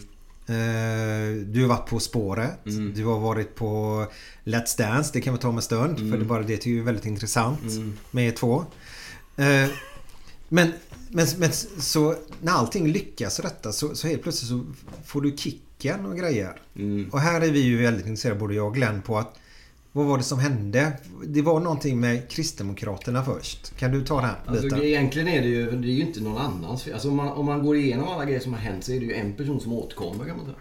Mm. 0.49 1.39
Eh, 1.39 1.45
du 1.45 1.61
har 1.61 1.67
varit 1.67 1.89
På 1.89 1.99
spåret. 1.99 2.59
Du 2.95 3.05
har 3.05 3.19
varit 3.19 3.55
på 3.55 4.05
Let's 4.43 4.77
Dance. 4.77 5.09
Det 5.13 5.21
kan 5.21 5.33
vi 5.33 5.39
ta 5.39 5.49
om 5.49 5.55
en 5.55 5.61
stund. 5.61 5.97
För 6.11 6.17
det 6.17 6.25
bara 6.25 6.43
det 6.43 6.65
är 6.65 6.83
väldigt 6.83 7.05
intressant 7.05 7.61
med 8.11 8.27
er 8.27 8.31
två. 8.31 8.65
Eh, 9.35 9.69
men, 10.49 10.73
men, 11.09 11.27
men 11.37 11.51
så 11.79 12.15
när 12.41 12.51
allting 12.51 12.87
lyckas 12.87 13.39
i 13.39 13.41
detta 13.41 13.71
så, 13.71 13.95
så 13.95 14.07
helt 14.07 14.23
plötsligt 14.23 14.49
så 14.49 14.65
får 15.05 15.21
du 15.21 15.37
kicken 15.37 16.05
och 16.05 16.17
grejer. 16.17 16.61
Mm. 16.75 17.09
Och 17.11 17.19
här 17.19 17.41
är 17.41 17.51
vi 17.51 17.59
ju 17.59 17.77
väldigt 17.81 18.05
intresserade 18.05 18.39
både 18.39 18.53
jag 18.53 18.67
och 18.67 18.75
Glenn 18.75 19.01
på 19.01 19.17
att 19.17 19.38
vad 19.91 20.05
var 20.05 20.17
det 20.17 20.23
som 20.23 20.39
hände? 20.39 20.93
Det 21.27 21.41
var 21.41 21.59
någonting 21.59 21.99
med 21.99 22.29
Kristdemokraterna 22.29 23.23
först. 23.23 23.77
Kan 23.77 23.91
du 23.91 24.05
ta 24.05 24.15
den 24.15 24.25
här 24.25 24.35
Alltså, 24.45 24.63
biten? 24.63 24.81
egentligen 24.83 25.27
är 25.27 25.41
det 25.41 25.47
ju, 25.47 25.71
det 25.71 25.87
är 25.87 25.91
ju 25.91 26.01
inte 26.01 26.21
någon 26.21 26.37
annans 26.37 26.83
fel. 26.83 26.93
Alltså, 26.93 27.09
om, 27.09 27.15
man, 27.15 27.27
om 27.27 27.45
man 27.45 27.63
går 27.65 27.75
igenom 27.77 28.07
alla 28.09 28.25
grejer 28.25 28.39
som 28.39 28.53
har 28.53 28.59
hänt 28.59 28.83
så 28.83 28.91
är 28.91 28.99
det 28.99 29.05
ju 29.05 29.13
en 29.13 29.33
person 29.33 29.59
som 29.59 29.73
återkommer 29.73 30.25
kan 30.25 30.37
man 30.37 30.45
säga. 30.45 30.57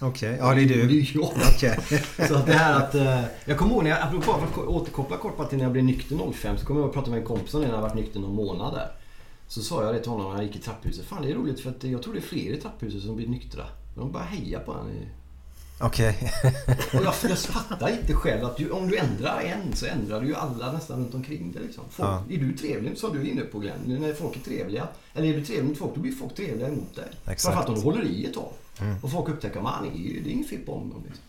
Okej, 0.00 0.36
ja 0.40 0.54
det 0.54 0.62
är 0.62 0.68
Det 0.68 0.74
är 0.82 0.86
du. 0.88 1.00
jag. 1.00 1.30
Okej. 1.54 1.78
Så 2.28 2.34
att 2.34 2.46
det 2.46 2.52
här 2.52 2.76
att... 2.76 2.94
eh, 2.94 3.20
jag 3.44 3.58
kommer 3.58 3.72
ihåg 3.74 3.82
när 3.84 3.90
jag, 3.90 3.98
apropå 4.02 4.22
för 4.32 4.62
att 4.62 4.68
återkoppla 4.68 5.16
kort 5.16 5.36
bara 5.36 5.48
till 5.48 5.58
när 5.58 5.64
jag 5.64 5.72
blev 5.72 5.84
nykter 5.84 6.32
05 6.32 6.58
så 6.58 6.66
kommer 6.66 6.80
jag 6.80 6.88
att 6.88 6.94
prata 6.94 7.10
med 7.10 7.18
en 7.20 7.26
kompis 7.26 7.54
om 7.54 7.60
det 7.60 7.66
när 7.68 7.74
jag 7.74 7.82
varit 7.82 7.94
nykter 7.94 8.20
någon 8.20 8.34
månad 8.34 8.74
där. 8.74 8.88
Så 9.48 9.60
sa 9.62 9.84
jag 9.84 9.94
det 9.94 10.00
till 10.00 10.10
honom 10.10 10.26
när 10.28 10.34
han 10.36 10.46
gick 10.46 10.56
i 10.56 10.58
trapphuset. 10.58 11.04
Fan 11.04 11.22
det 11.22 11.30
är 11.30 11.34
roligt 11.34 11.60
för 11.60 11.70
att 11.70 11.84
jag 11.84 12.02
tror 12.02 12.14
det 12.14 12.18
är 12.20 12.22
fler 12.22 12.52
i 12.52 12.56
trapphuset 12.56 13.02
som 13.02 13.16
blir 13.16 13.28
nyktra. 13.28 13.64
De 13.96 14.12
bara 14.12 14.22
heja 14.22 14.58
på 14.60 14.72
honom. 14.72 14.90
Okej. 15.82 16.32
Och 16.92 17.04
jag, 17.04 17.14
jag 17.30 17.38
fattar 17.38 17.88
inte 17.88 18.14
själv 18.14 18.44
att 18.44 18.60
ju, 18.60 18.70
om 18.70 18.88
du 18.88 18.96
ändrar 18.96 19.40
en 19.40 19.76
så 19.76 19.86
ändrar 19.86 20.20
du 20.20 20.26
ju 20.26 20.34
alla 20.34 20.72
nästan 20.72 20.98
runt 20.98 21.14
omkring 21.14 21.52
dig. 21.52 21.62
Liksom. 21.62 21.84
Folk, 21.90 22.08
Ja. 22.08 22.22
Är 22.30 22.38
du 22.38 22.56
trevlig, 22.56 22.98
som 22.98 23.12
du 23.12 23.20
är 23.20 23.24
inne 23.24 23.40
på 23.42 23.58
Glenn, 23.58 23.78
när 23.86 24.14
folk 24.14 24.36
är 24.36 24.40
trevliga. 24.40 24.88
Eller 25.14 25.28
är 25.28 25.36
du 25.36 25.44
trevlig 25.44 25.68
mot 25.68 25.78
folk, 25.78 25.94
då 25.94 26.00
blir 26.00 26.12
folk 26.12 26.34
trevliga 26.34 26.68
emot 26.68 26.96
dig. 26.96 27.04
Exakt. 27.26 27.42
Framförallt 27.42 27.68
om 27.68 27.74
du 27.74 27.80
håller 27.80 28.04
i 28.04 28.24
ett 28.24 28.34
tag. 28.34 28.52
Och 29.02 29.10
folk 29.12 29.28
upptäcker 29.28 29.56
att 29.56 29.62
man 29.62 29.88
är 29.94 29.98
ju, 29.98 30.20
det 30.20 30.30
är 30.30 30.32
inget 30.32 30.48
fel 30.48 30.60
på 30.66 30.72
honom. 30.72 31.02
Liksom. 31.06 31.24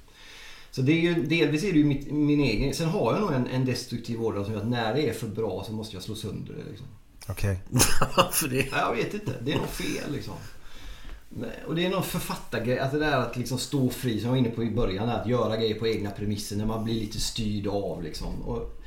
Så 0.72 0.82
det 0.82 0.92
är 0.92 1.02
ju, 1.02 1.26
delvis 1.26 1.64
är 1.64 1.72
det 1.72 1.78
ju 1.78 1.86
mitt, 1.86 2.12
min 2.12 2.40
egen... 2.40 2.74
Sen 2.74 2.90
har 2.90 3.14
jag 3.14 3.22
nog 3.22 3.32
en, 3.34 3.48
en 3.48 3.66
destruktiv 3.66 4.24
ådra 4.24 4.44
som 4.44 4.54
gör 4.54 4.62
att 4.62 4.68
när 4.68 4.94
det 4.94 5.10
är 5.10 5.14
för 5.14 5.28
bra 5.28 5.64
så 5.68 5.74
måste 5.74 5.96
jag 5.96 6.04
slå 6.04 6.16
sönder 6.16 6.54
det. 6.54 6.70
Liksom. 6.70 6.88
Okej. 7.28 7.60
Varför 8.18 8.48
det? 8.48 8.68
Ja, 8.72 8.78
Jag 8.78 8.96
vet 8.96 9.14
inte. 9.14 9.32
Det 9.42 9.52
är 9.54 9.58
nog 9.58 9.68
fel 9.68 10.12
liksom. 10.12 10.34
Och 11.68 11.76
det 11.76 11.86
är 11.86 11.90
någon 11.90 12.04
författargrej. 12.04 12.80
Att 12.80 12.92
det 12.92 13.00
där 13.00 13.18
att 13.18 13.38
liksom 13.38 13.58
stå 13.58 13.90
fri, 13.90 14.20
som 14.20 14.26
jag 14.26 14.32
var 14.32 14.38
inne 14.38 14.50
på 14.50 14.64
i 14.64 14.72
början. 14.72 15.10
Att 15.10 15.28
göra 15.28 15.58
grejer 15.58 15.80
på 15.80 15.88
egna 15.88 16.12
premisser 16.12 16.56
när 16.56 16.66
man 16.66 16.84
blir 16.84 16.94
lite 16.94 17.20
styrd 17.20 17.68
av 17.68 18.04
liksom. 18.04 18.42
Och 18.42 18.82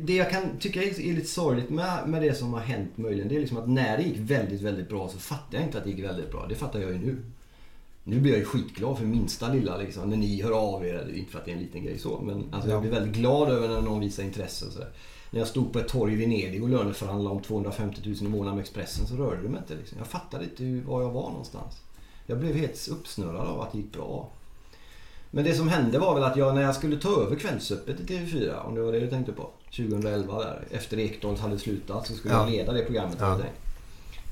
det 0.00 0.16
jag 0.16 0.30
kan 0.30 0.58
tycka 0.58 0.82
är 0.82 1.00
är 1.00 1.14
lite 1.14 1.28
sorgligt 1.28 1.70
med, 1.70 2.08
med 2.08 2.22
det 2.22 2.34
som 2.34 2.52
har 2.52 2.60
hänt 2.60 2.96
möjligen. 2.96 3.28
Det 3.28 3.36
är 3.36 3.40
liksom 3.40 3.58
att 3.58 3.68
när 3.68 3.96
det 3.96 4.02
gick 4.02 4.18
väldigt, 4.18 4.60
väldigt 4.60 4.88
bra 4.88 5.08
så 5.08 5.18
fattade 5.18 5.56
jag 5.56 5.64
inte 5.66 5.78
att 5.78 5.84
det 5.84 5.90
gick 5.90 6.04
väldigt 6.04 6.30
bra. 6.30 6.46
Det 6.46 6.54
fattar 6.54 6.80
jag 6.80 6.90
ju 6.90 6.98
nu. 6.98 7.22
Nu 8.08 8.20
blir 8.20 8.32
jag 8.32 8.38
ju 8.38 8.44
skitglad 8.44 8.98
för 8.98 9.04
minsta 9.04 9.52
lilla 9.52 9.76
liksom. 9.76 10.10
När 10.10 10.16
ni 10.16 10.42
hör 10.42 10.50
av 10.50 10.86
er. 10.86 11.12
Inte 11.14 11.32
för 11.32 11.38
att 11.38 11.44
det 11.44 11.50
är 11.50 11.56
en 11.56 11.62
liten 11.62 11.84
grej 11.84 11.98
så. 11.98 12.20
Men 12.20 12.44
alltså, 12.52 12.70
jag 12.70 12.80
blir 12.82 12.90
väldigt 12.90 13.14
glad 13.16 13.48
över 13.48 13.68
när 13.68 13.80
någon 13.80 14.00
visar 14.00 14.22
intresse 14.22 14.66
och 14.66 14.72
sådär. 14.72 14.88
När 15.30 15.40
jag 15.40 15.48
stod 15.48 15.72
på 15.72 15.78
ett 15.78 15.88
torg 15.88 16.12
i 16.12 16.16
Venedig 16.16 16.62
och 16.62 16.68
löneförhandlade 16.68 17.36
om 17.36 17.42
250 17.42 18.00
000 18.04 18.16
i 18.20 18.22
månaden 18.28 18.54
med 18.54 18.62
Expressen 18.62 19.06
så 19.06 19.16
rörde 19.16 19.42
det 19.42 19.48
mig 19.48 19.58
inte. 19.60 19.74
Liksom. 19.74 19.98
Jag 19.98 20.06
fattade 20.06 20.44
inte 20.44 20.88
var 20.88 21.02
jag 21.02 21.10
var 21.10 21.28
någonstans. 21.30 21.74
Jag 22.26 22.38
blev 22.38 22.54
helt 22.56 22.88
uppsnurrad 22.90 23.46
av 23.46 23.60
att 23.60 23.72
det 23.72 23.78
gick 23.78 23.92
bra. 23.92 24.28
Men 25.30 25.44
det 25.44 25.54
som 25.54 25.68
hände 25.68 25.98
var 25.98 26.14
väl 26.14 26.24
att 26.24 26.36
jag 26.36 26.54
när 26.54 26.62
jag 26.62 26.74
skulle 26.74 26.96
ta 26.96 27.22
över 27.22 27.36
Kvällsöppet 27.36 28.00
i 28.00 28.02
TV4, 28.02 28.66
om 28.66 28.74
det 28.74 28.80
var 28.82 28.92
det 28.92 29.00
du 29.00 29.10
tänkte 29.10 29.32
på, 29.32 29.50
2011 29.76 30.38
där. 30.38 30.64
Efter 30.70 30.98
Ekdals 30.98 31.40
hade 31.40 31.58
slutat 31.58 32.06
så 32.06 32.14
skulle 32.14 32.34
Ja. 32.34 32.40
jag 32.40 32.50
leda 32.50 32.72
det 32.72 32.84
programmet. 32.84 33.16
Ja. 33.20 33.28
jag 33.28 33.40
tänkt. 33.40 33.56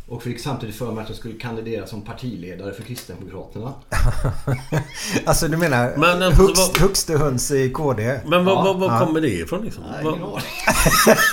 Och 0.09 0.23
fick 0.23 0.41
samtidigt 0.41 0.75
för 0.77 0.93
mig 0.93 1.03
att 1.03 1.09
jag 1.09 1.19
skulle 1.19 1.35
kandidera 1.35 1.87
som 1.87 2.03
partiledare 2.03 2.73
för 2.73 2.83
Kristdemokraterna. 2.83 3.75
Alltså 5.25 5.49
du 5.49 5.57
menar 5.57 5.97
Men, 5.97 6.23
högst, 6.33 6.57
vad- 6.59 6.79
högste 6.79 7.19
höns 7.19 7.51
i 7.51 7.71
KD? 7.71 8.21
Men 8.27 8.45
vad, 8.45 8.55
Ja. 8.57 8.63
vad, 8.63 8.79
vad 8.81 8.91
Ja. 9.01 9.07
kommer 9.07 9.21
det 9.21 9.29
ifrån 9.31 9.65
liksom? 9.65 9.85
Nej, 9.91 10.01
ingen 10.01 10.15
aning. 10.23 10.25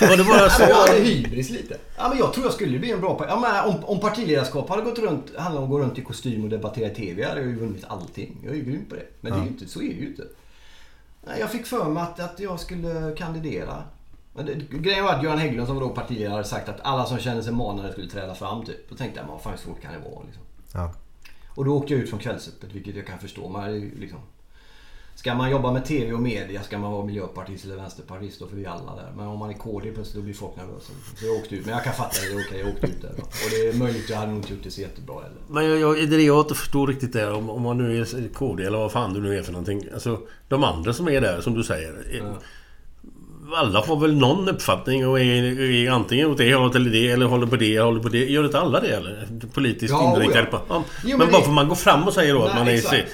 Var 0.00 0.16
det 0.16 0.24
bara 0.24 0.38
Ja, 0.38 0.50
men 0.58 0.68
jag 0.68 0.74
hade 0.76 0.88
så? 0.98 1.02
hybris 1.02 1.50
lite. 1.50 1.76
Ja, 1.96 2.08
men 2.08 2.18
jag 2.18 2.32
tror 2.32 2.46
jag 2.46 2.54
skulle 2.54 2.78
bli 2.78 2.90
en 2.90 3.00
bra 3.00 3.24
ja, 3.28 3.40
men 3.40 3.74
om, 3.74 3.84
om 3.84 4.00
partiledarskap 4.00 4.68
hade 4.68 4.82
gått 4.82 4.98
runt, 4.98 5.36
handlat 5.36 5.58
om 5.58 5.64
att 5.64 5.70
gå 5.70 5.78
runt 5.80 5.98
i 5.98 6.02
kostym 6.02 6.44
och 6.44 6.50
debattera 6.50 6.90
i 6.90 6.94
TV 6.94 7.24
hade 7.28 7.40
jag 7.40 7.48
ju 7.48 7.58
vunnit 7.58 7.84
allting. 7.88 8.36
Jag 8.44 8.52
är 8.52 8.56
ju 8.56 8.64
grym 8.64 8.84
på 8.88 8.94
det. 8.94 9.06
Men 9.20 9.32
det 9.32 9.38
är 9.38 9.42
ju 9.42 9.48
inte, 9.48 9.66
så 9.68 9.78
är 9.82 9.88
det 9.88 9.94
ju 10.00 10.06
inte. 10.06 10.22
Nej, 11.26 11.40
Jag 11.40 11.50
fick 11.50 11.66
för 11.66 11.84
mig 11.84 12.02
att, 12.02 12.20
att 12.20 12.40
jag 12.40 12.60
skulle 12.60 13.14
kandidera. 13.18 13.82
Men 14.34 14.46
det, 14.46 14.54
grejen 14.78 15.04
var 15.04 15.12
att 15.14 15.22
Göran 15.22 15.38
Hägglund 15.38 15.66
som 15.66 15.76
var 15.76 15.82
då 15.82 15.88
partiledare 15.94 16.32
hade 16.32 16.44
sagt 16.44 16.68
att 16.68 16.80
alla 16.82 17.06
som 17.06 17.18
kände 17.18 17.42
sig 17.42 17.52
manade 17.52 17.92
skulle 17.92 18.08
träda 18.10 18.34
fram 18.34 18.64
typ. 18.64 18.88
Då 18.90 18.96
tänkte 18.96 19.20
jag, 19.20 19.26
men 19.26 19.32
vad 19.34 19.42
fan 19.42 19.52
hur 19.52 19.58
svårt 19.58 19.80
kan 19.82 19.92
det 19.92 19.98
vara 20.10 20.22
liksom. 20.26 20.42
Ja. 20.74 20.92
Och 21.54 21.64
då 21.64 21.76
åkte 21.76 21.92
jag 21.92 22.02
ut 22.02 22.10
från 22.10 22.18
Kvällsöppet, 22.18 22.72
vilket 22.72 22.96
jag 22.96 23.06
kan 23.06 23.18
förstå. 23.18 23.48
Man 23.48 23.80
liksom, 23.80 24.18
ska 25.14 25.34
man 25.34 25.50
jobba 25.50 25.72
med 25.72 25.84
TV 25.84 26.12
och 26.12 26.20
media, 26.20 26.62
ska 26.62 26.78
man 26.78 26.92
vara 26.92 27.04
miljöpartist 27.04 27.64
eller 27.64 27.76
vänsterpartist, 27.76 28.40
då 28.40 28.46
får 28.48 28.56
vi 28.56 28.66
alla 28.66 28.94
där. 28.96 29.12
Men 29.16 29.26
om 29.26 29.38
man 29.38 29.50
är 29.50 29.54
KD 29.54 29.90
plötsligt, 29.92 30.16
då 30.16 30.22
blir 30.22 30.34
folk 30.34 30.56
nervösa. 30.56 30.92
Så 31.16 31.26
jag 31.26 31.36
åkte 31.36 31.54
ut. 31.56 31.66
Men 31.66 31.74
jag 31.74 31.84
kan 31.84 31.92
fatta 31.92 32.16
det, 32.20 32.34
det 32.34 32.40
är 32.40 32.46
okej, 32.48 32.60
jag 32.60 32.68
åkte 32.68 32.86
ut 32.86 33.02
där. 33.02 33.12
Då. 33.16 33.22
Och 33.22 33.50
det 33.50 33.68
är 33.68 33.72
möjligt, 33.78 34.10
jag 34.10 34.16
hade 34.16 34.30
nog 34.32 34.38
inte 34.40 34.52
gjort 34.54 34.62
det 34.64 34.70
så 34.70 34.80
jättebra 34.80 35.14
heller. 35.14 35.38
Men 35.48 35.64
jag, 35.64 35.78
jag, 35.78 35.96
det 35.96 36.02
är 36.02 36.18
det 36.18 36.22
jag 36.22 36.40
inte 36.40 36.54
förstår 36.54 36.86
riktigt 36.86 37.12
där. 37.12 37.32
Om, 37.34 37.50
om 37.50 37.62
man 37.62 37.78
nu 37.78 38.00
är 38.00 38.28
KD 38.34 38.64
eller 38.64 38.78
vad 38.78 38.92
fan 38.92 39.14
du 39.14 39.20
nu 39.20 39.38
är 39.38 39.42
för 39.42 39.52
någonting. 39.52 39.88
Alltså, 39.94 40.20
de 40.48 40.64
andra 40.64 40.92
som 40.92 41.08
är 41.08 41.20
där, 41.20 41.40
som 41.40 41.54
du 41.54 41.64
säger. 41.64 41.92
är- 41.92 42.36
Alla 43.56 43.80
har 43.86 43.96
väl 43.96 44.16
någon 44.16 44.48
uppfattning 44.48 45.06
och 45.08 45.20
är, 45.20 45.60
är 45.60 45.90
antingen 45.90 46.30
åt 46.30 46.38
det 46.38 46.54
hållet 46.54 46.76
eller 46.76 46.90
det 46.90 47.08
eller 47.10 47.26
håller 47.26 47.46
på 47.46 47.56
det 47.56 47.80
håller 47.80 48.00
på 48.00 48.08
det. 48.08 48.18
Gör 48.30 48.44
inte 48.44 48.60
alla 48.60 48.80
det 48.80 48.88
eller? 48.96 49.28
Politiskt 49.54 49.90
Ja, 49.92 50.14
inriktade 50.16 50.44
oh 50.46 50.50
på... 50.50 50.60
Ja. 50.68 50.84
Jo, 51.04 51.08
men 51.08 51.18
men 51.18 51.32
bara 51.32 51.38
det- 51.40 51.44
för 51.46 51.52
man 51.52 51.68
går 51.68 51.74
fram 51.74 52.02
och 52.06 52.12
säger 52.12 52.34
då 52.34 52.42
att 52.42 52.48
Nej, 52.48 52.58
man 52.58 52.68
är... 52.68 52.72
exakt. 52.74 53.08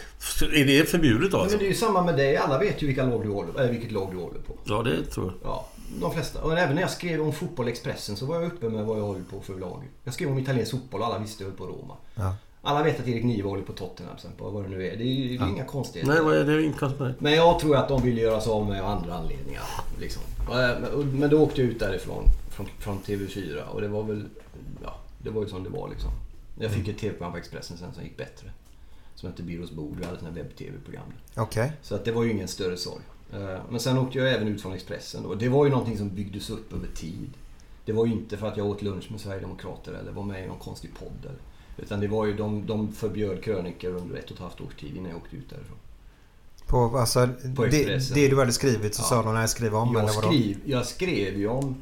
Är 0.54 0.64
det 0.64 0.88
förbjudet 0.90 1.30
då 1.30 1.36
Men 1.36 1.42
alltså? 1.44 1.58
det 1.58 1.64
är 1.64 1.68
ju 1.68 1.74
samma 1.74 2.02
med 2.02 2.16
dig. 2.16 2.36
Alla 2.36 2.58
vet 2.58 2.82
ju 2.82 2.86
vilka 2.86 3.04
lag 3.06 3.22
du 3.22 3.28
håller, 3.30 3.60
eller 3.60 3.72
vilket 3.72 3.92
lag 3.92 4.08
du 4.12 4.16
håller 4.18 4.38
på. 4.40 4.52
Ja, 4.64 4.82
det 4.82 5.04
tror 5.04 5.26
jag. 5.26 5.34
Ja, 5.50 5.68
de 6.00 6.12
flesta. 6.12 6.42
Och 6.42 6.58
även 6.58 6.74
när 6.74 6.82
jag 6.82 6.90
skrev 6.90 7.20
om 7.22 7.32
fotboll 7.32 7.68
i 7.68 7.70
Expressen 7.70 8.16
så 8.16 8.26
var 8.26 8.34
jag 8.34 8.44
uppe 8.44 8.68
med 8.68 8.84
vad 8.84 8.98
jag 8.98 9.02
håller 9.04 9.22
på 9.30 9.40
för 9.40 9.54
lag. 9.54 9.82
Jag 10.04 10.14
skrev 10.14 10.28
om 10.30 10.38
italiensk 10.38 10.70
fotboll 10.70 11.00
och 11.00 11.06
alla 11.06 11.18
visste 11.18 11.42
jag 11.42 11.50
höll 11.50 11.58
på 11.58 11.66
Roma. 11.66 11.94
Ja. 12.14 12.34
Alla 12.62 12.82
vet 12.82 13.00
att 13.00 13.08
Erik 13.08 13.24
Niva 13.24 13.48
håller 13.48 13.62
på 13.62 13.72
Tottenham 13.72 14.14
exempel, 14.14 14.46
vad 14.46 14.62
det 14.64 14.68
nu 14.68 14.86
är. 14.86 14.96
Det 14.96 15.02
är 15.02 15.06
ju 15.06 15.36
är 15.36 15.48
inga 15.48 15.64
konstigheter. 15.64 16.22
Nej, 16.24 16.40
är 16.40 16.44
det 16.44 16.62
inte 16.62 16.78
konstigt 16.78 17.00
med 17.00 17.10
det? 17.10 17.14
Men 17.18 17.32
jag 17.32 17.58
tror 17.60 17.76
att 17.76 17.88
de 17.88 18.02
ville 18.02 18.20
göra 18.20 18.40
sig 18.40 18.52
av 18.52 18.68
med 18.68 18.82
av 18.82 18.88
andra 18.88 19.14
anledningar. 19.14 19.62
Liksom. 20.00 20.22
Men 21.12 21.30
då 21.30 21.42
åkte 21.42 21.60
jag 21.62 21.70
ut 21.70 21.78
därifrån, 21.80 22.24
från, 22.50 22.66
från 22.78 22.98
TV4. 22.98 23.62
Och 23.62 23.80
det 23.80 23.88
var 23.88 24.02
väl, 24.02 24.24
ja, 24.82 24.96
det 25.22 25.30
var 25.30 25.42
ju 25.42 25.48
som 25.48 25.64
det 25.64 25.70
var 25.70 25.88
liksom. 25.88 26.10
Jag 26.60 26.70
fick 26.70 26.88
ett 26.88 26.98
TV-program 26.98 27.32
på 27.32 27.38
Expressen 27.38 27.78
sen 27.78 27.92
som 27.94 28.02
gick 28.02 28.16
bättre. 28.16 28.50
Som 29.14 29.28
hette 29.30 29.42
Byrås 29.42 29.70
bord. 29.70 29.96
Vi 29.98 30.04
hade 30.04 30.24
här 30.24 30.30
webb-TV-program. 30.30 31.12
Okej. 31.36 31.72
Så 31.82 31.94
att 31.94 32.04
det 32.04 32.12
var 32.12 32.24
ju 32.24 32.30
ingen 32.30 32.48
större 32.48 32.76
sorg. 32.76 33.02
Eh, 33.32 33.60
Men 33.70 33.80
sen 33.80 33.98
åkte 33.98 34.18
jag 34.18 34.34
även 34.34 34.48
ut 34.48 34.62
från 34.62 34.72
Expressen. 34.72 35.24
Och 35.26 35.38
det 35.38 35.48
var 35.48 35.64
ju 35.64 35.70
någonting 35.70 35.98
som 35.98 36.08
byggdes 36.14 36.50
upp 36.50 36.72
över 36.72 36.88
tid. 36.94 37.30
Det 37.84 37.92
var 37.92 38.06
ju 38.06 38.12
inte 38.12 38.36
för 38.36 38.46
att 38.46 38.56
jag 38.56 38.66
åt 38.66 38.82
lunch 38.82 39.10
med 39.10 39.20
Sverigedemokrater 39.20 39.92
eller 39.92 40.12
var 40.12 40.22
med 40.22 40.44
i 40.44 40.46
någon 40.46 40.58
konstig 40.58 40.90
podd. 40.94 41.18
Eller, 41.22 41.38
utan 41.82 42.00
det 42.00 42.08
var 42.08 42.26
ju, 42.26 42.36
de, 42.36 42.66
de 42.66 42.92
förbjöd 42.92 43.42
krönikor 43.42 43.90
under 43.90 44.16
ett 44.16 44.24
och 44.24 44.30
ett 44.36 44.38
halvt 44.38 44.60
års 44.60 44.74
tid 44.74 44.96
innan 44.96 45.10
jag 45.10 45.16
åkte 45.18 45.36
ut 45.36 45.50
därifrån. 45.50 45.76
På, 46.66 46.98
alltså, 46.98 47.28
På 47.56 47.64
det, 47.66 48.14
det 48.14 48.28
du 48.28 48.38
hade 48.38 48.52
skrivit 48.52 48.94
så 48.94 49.02
Ja. 49.02 49.06
sa 49.06 49.22
de 49.22 49.34
när 49.34 49.40
jag 49.40 49.50
skrev 49.50 49.74
om 49.74 49.94
Jag, 49.94 50.10
skriv, 50.10 50.58
jag 50.64 50.86
skrev 50.86 51.38
ju 51.38 51.48
om, 51.48 51.76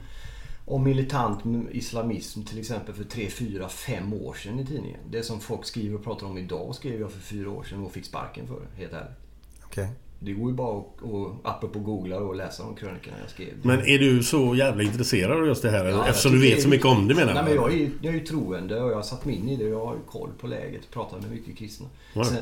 om 0.65 0.83
militant 0.85 1.41
islamism 1.71 2.43
till 2.43 2.59
exempel 2.59 2.95
för 2.95 3.05
3, 3.05 3.31
4, 3.31 3.69
5 3.69 4.13
år 4.13 4.35
sedan 4.35 4.61
i 4.61 4.67
tidningen. 4.67 5.01
Det 5.11 5.23
som 5.23 5.41
folk 5.41 5.65
skriver 5.65 5.95
och 5.99 6.05
pratar 6.05 6.27
om 6.27 6.39
idag 6.39 6.75
skrev 6.75 7.01
jag 7.01 7.11
för 7.13 7.21
fyra 7.21 7.51
år 7.51 7.63
sedan 7.63 7.85
och 7.85 7.93
fick 7.93 8.05
sparken 8.05 8.47
för 8.47 8.55
det, 8.55 8.81
helt 8.81 8.93
ärligt. 8.93 9.17
Okej. 9.65 9.89
Det 10.18 10.33
går 10.33 10.50
ju 10.50 10.57
bara 10.57 10.79
att, 10.79 10.87
att 11.02 11.57
apropå 11.57 11.79
googla 11.79 12.18
och 12.18 12.35
läsa 12.37 12.62
de 12.62 12.74
krönikorna 12.76 13.16
jag 13.20 13.31
skrev. 13.31 13.48
Men 13.62 13.81
är 13.87 13.98
du 13.98 14.22
så 14.22 14.55
jävla 14.55 14.83
intresserad 14.83 15.40
av 15.40 15.46
just 15.46 15.62
det 15.62 15.70
här? 15.70 15.85
Ja, 15.85 16.07
eftersom 16.07 16.33
du 16.33 16.40
vet 16.40 16.62
så 16.62 16.68
mycket 16.68 16.87
om 16.87 17.09
det 17.09 17.14
menar 17.14 17.35
Nej, 17.35 17.44
men 17.44 17.55
jag, 17.55 17.72
är, 17.72 17.76
ju- 17.76 17.90
jag 18.02 18.14
är 18.14 18.18
ju 18.18 18.26
troende 18.26 18.81
och 18.83 18.90
jag 18.90 18.96
har 18.96 19.02
satt 19.02 19.24
mig 19.24 19.35
in 19.35 19.48
i 19.48 19.57
det. 19.57 19.64
Jag 19.68 19.87
har 19.87 19.94
ju 19.94 20.00
koll 20.11 20.31
på 20.40 20.46
läget. 20.46 20.90
Pratar 20.90 21.18
med 21.20 21.31
mycket 21.31 21.59
kristna. 21.59 21.87
Ja. 22.14 22.24
Sen, 22.24 22.38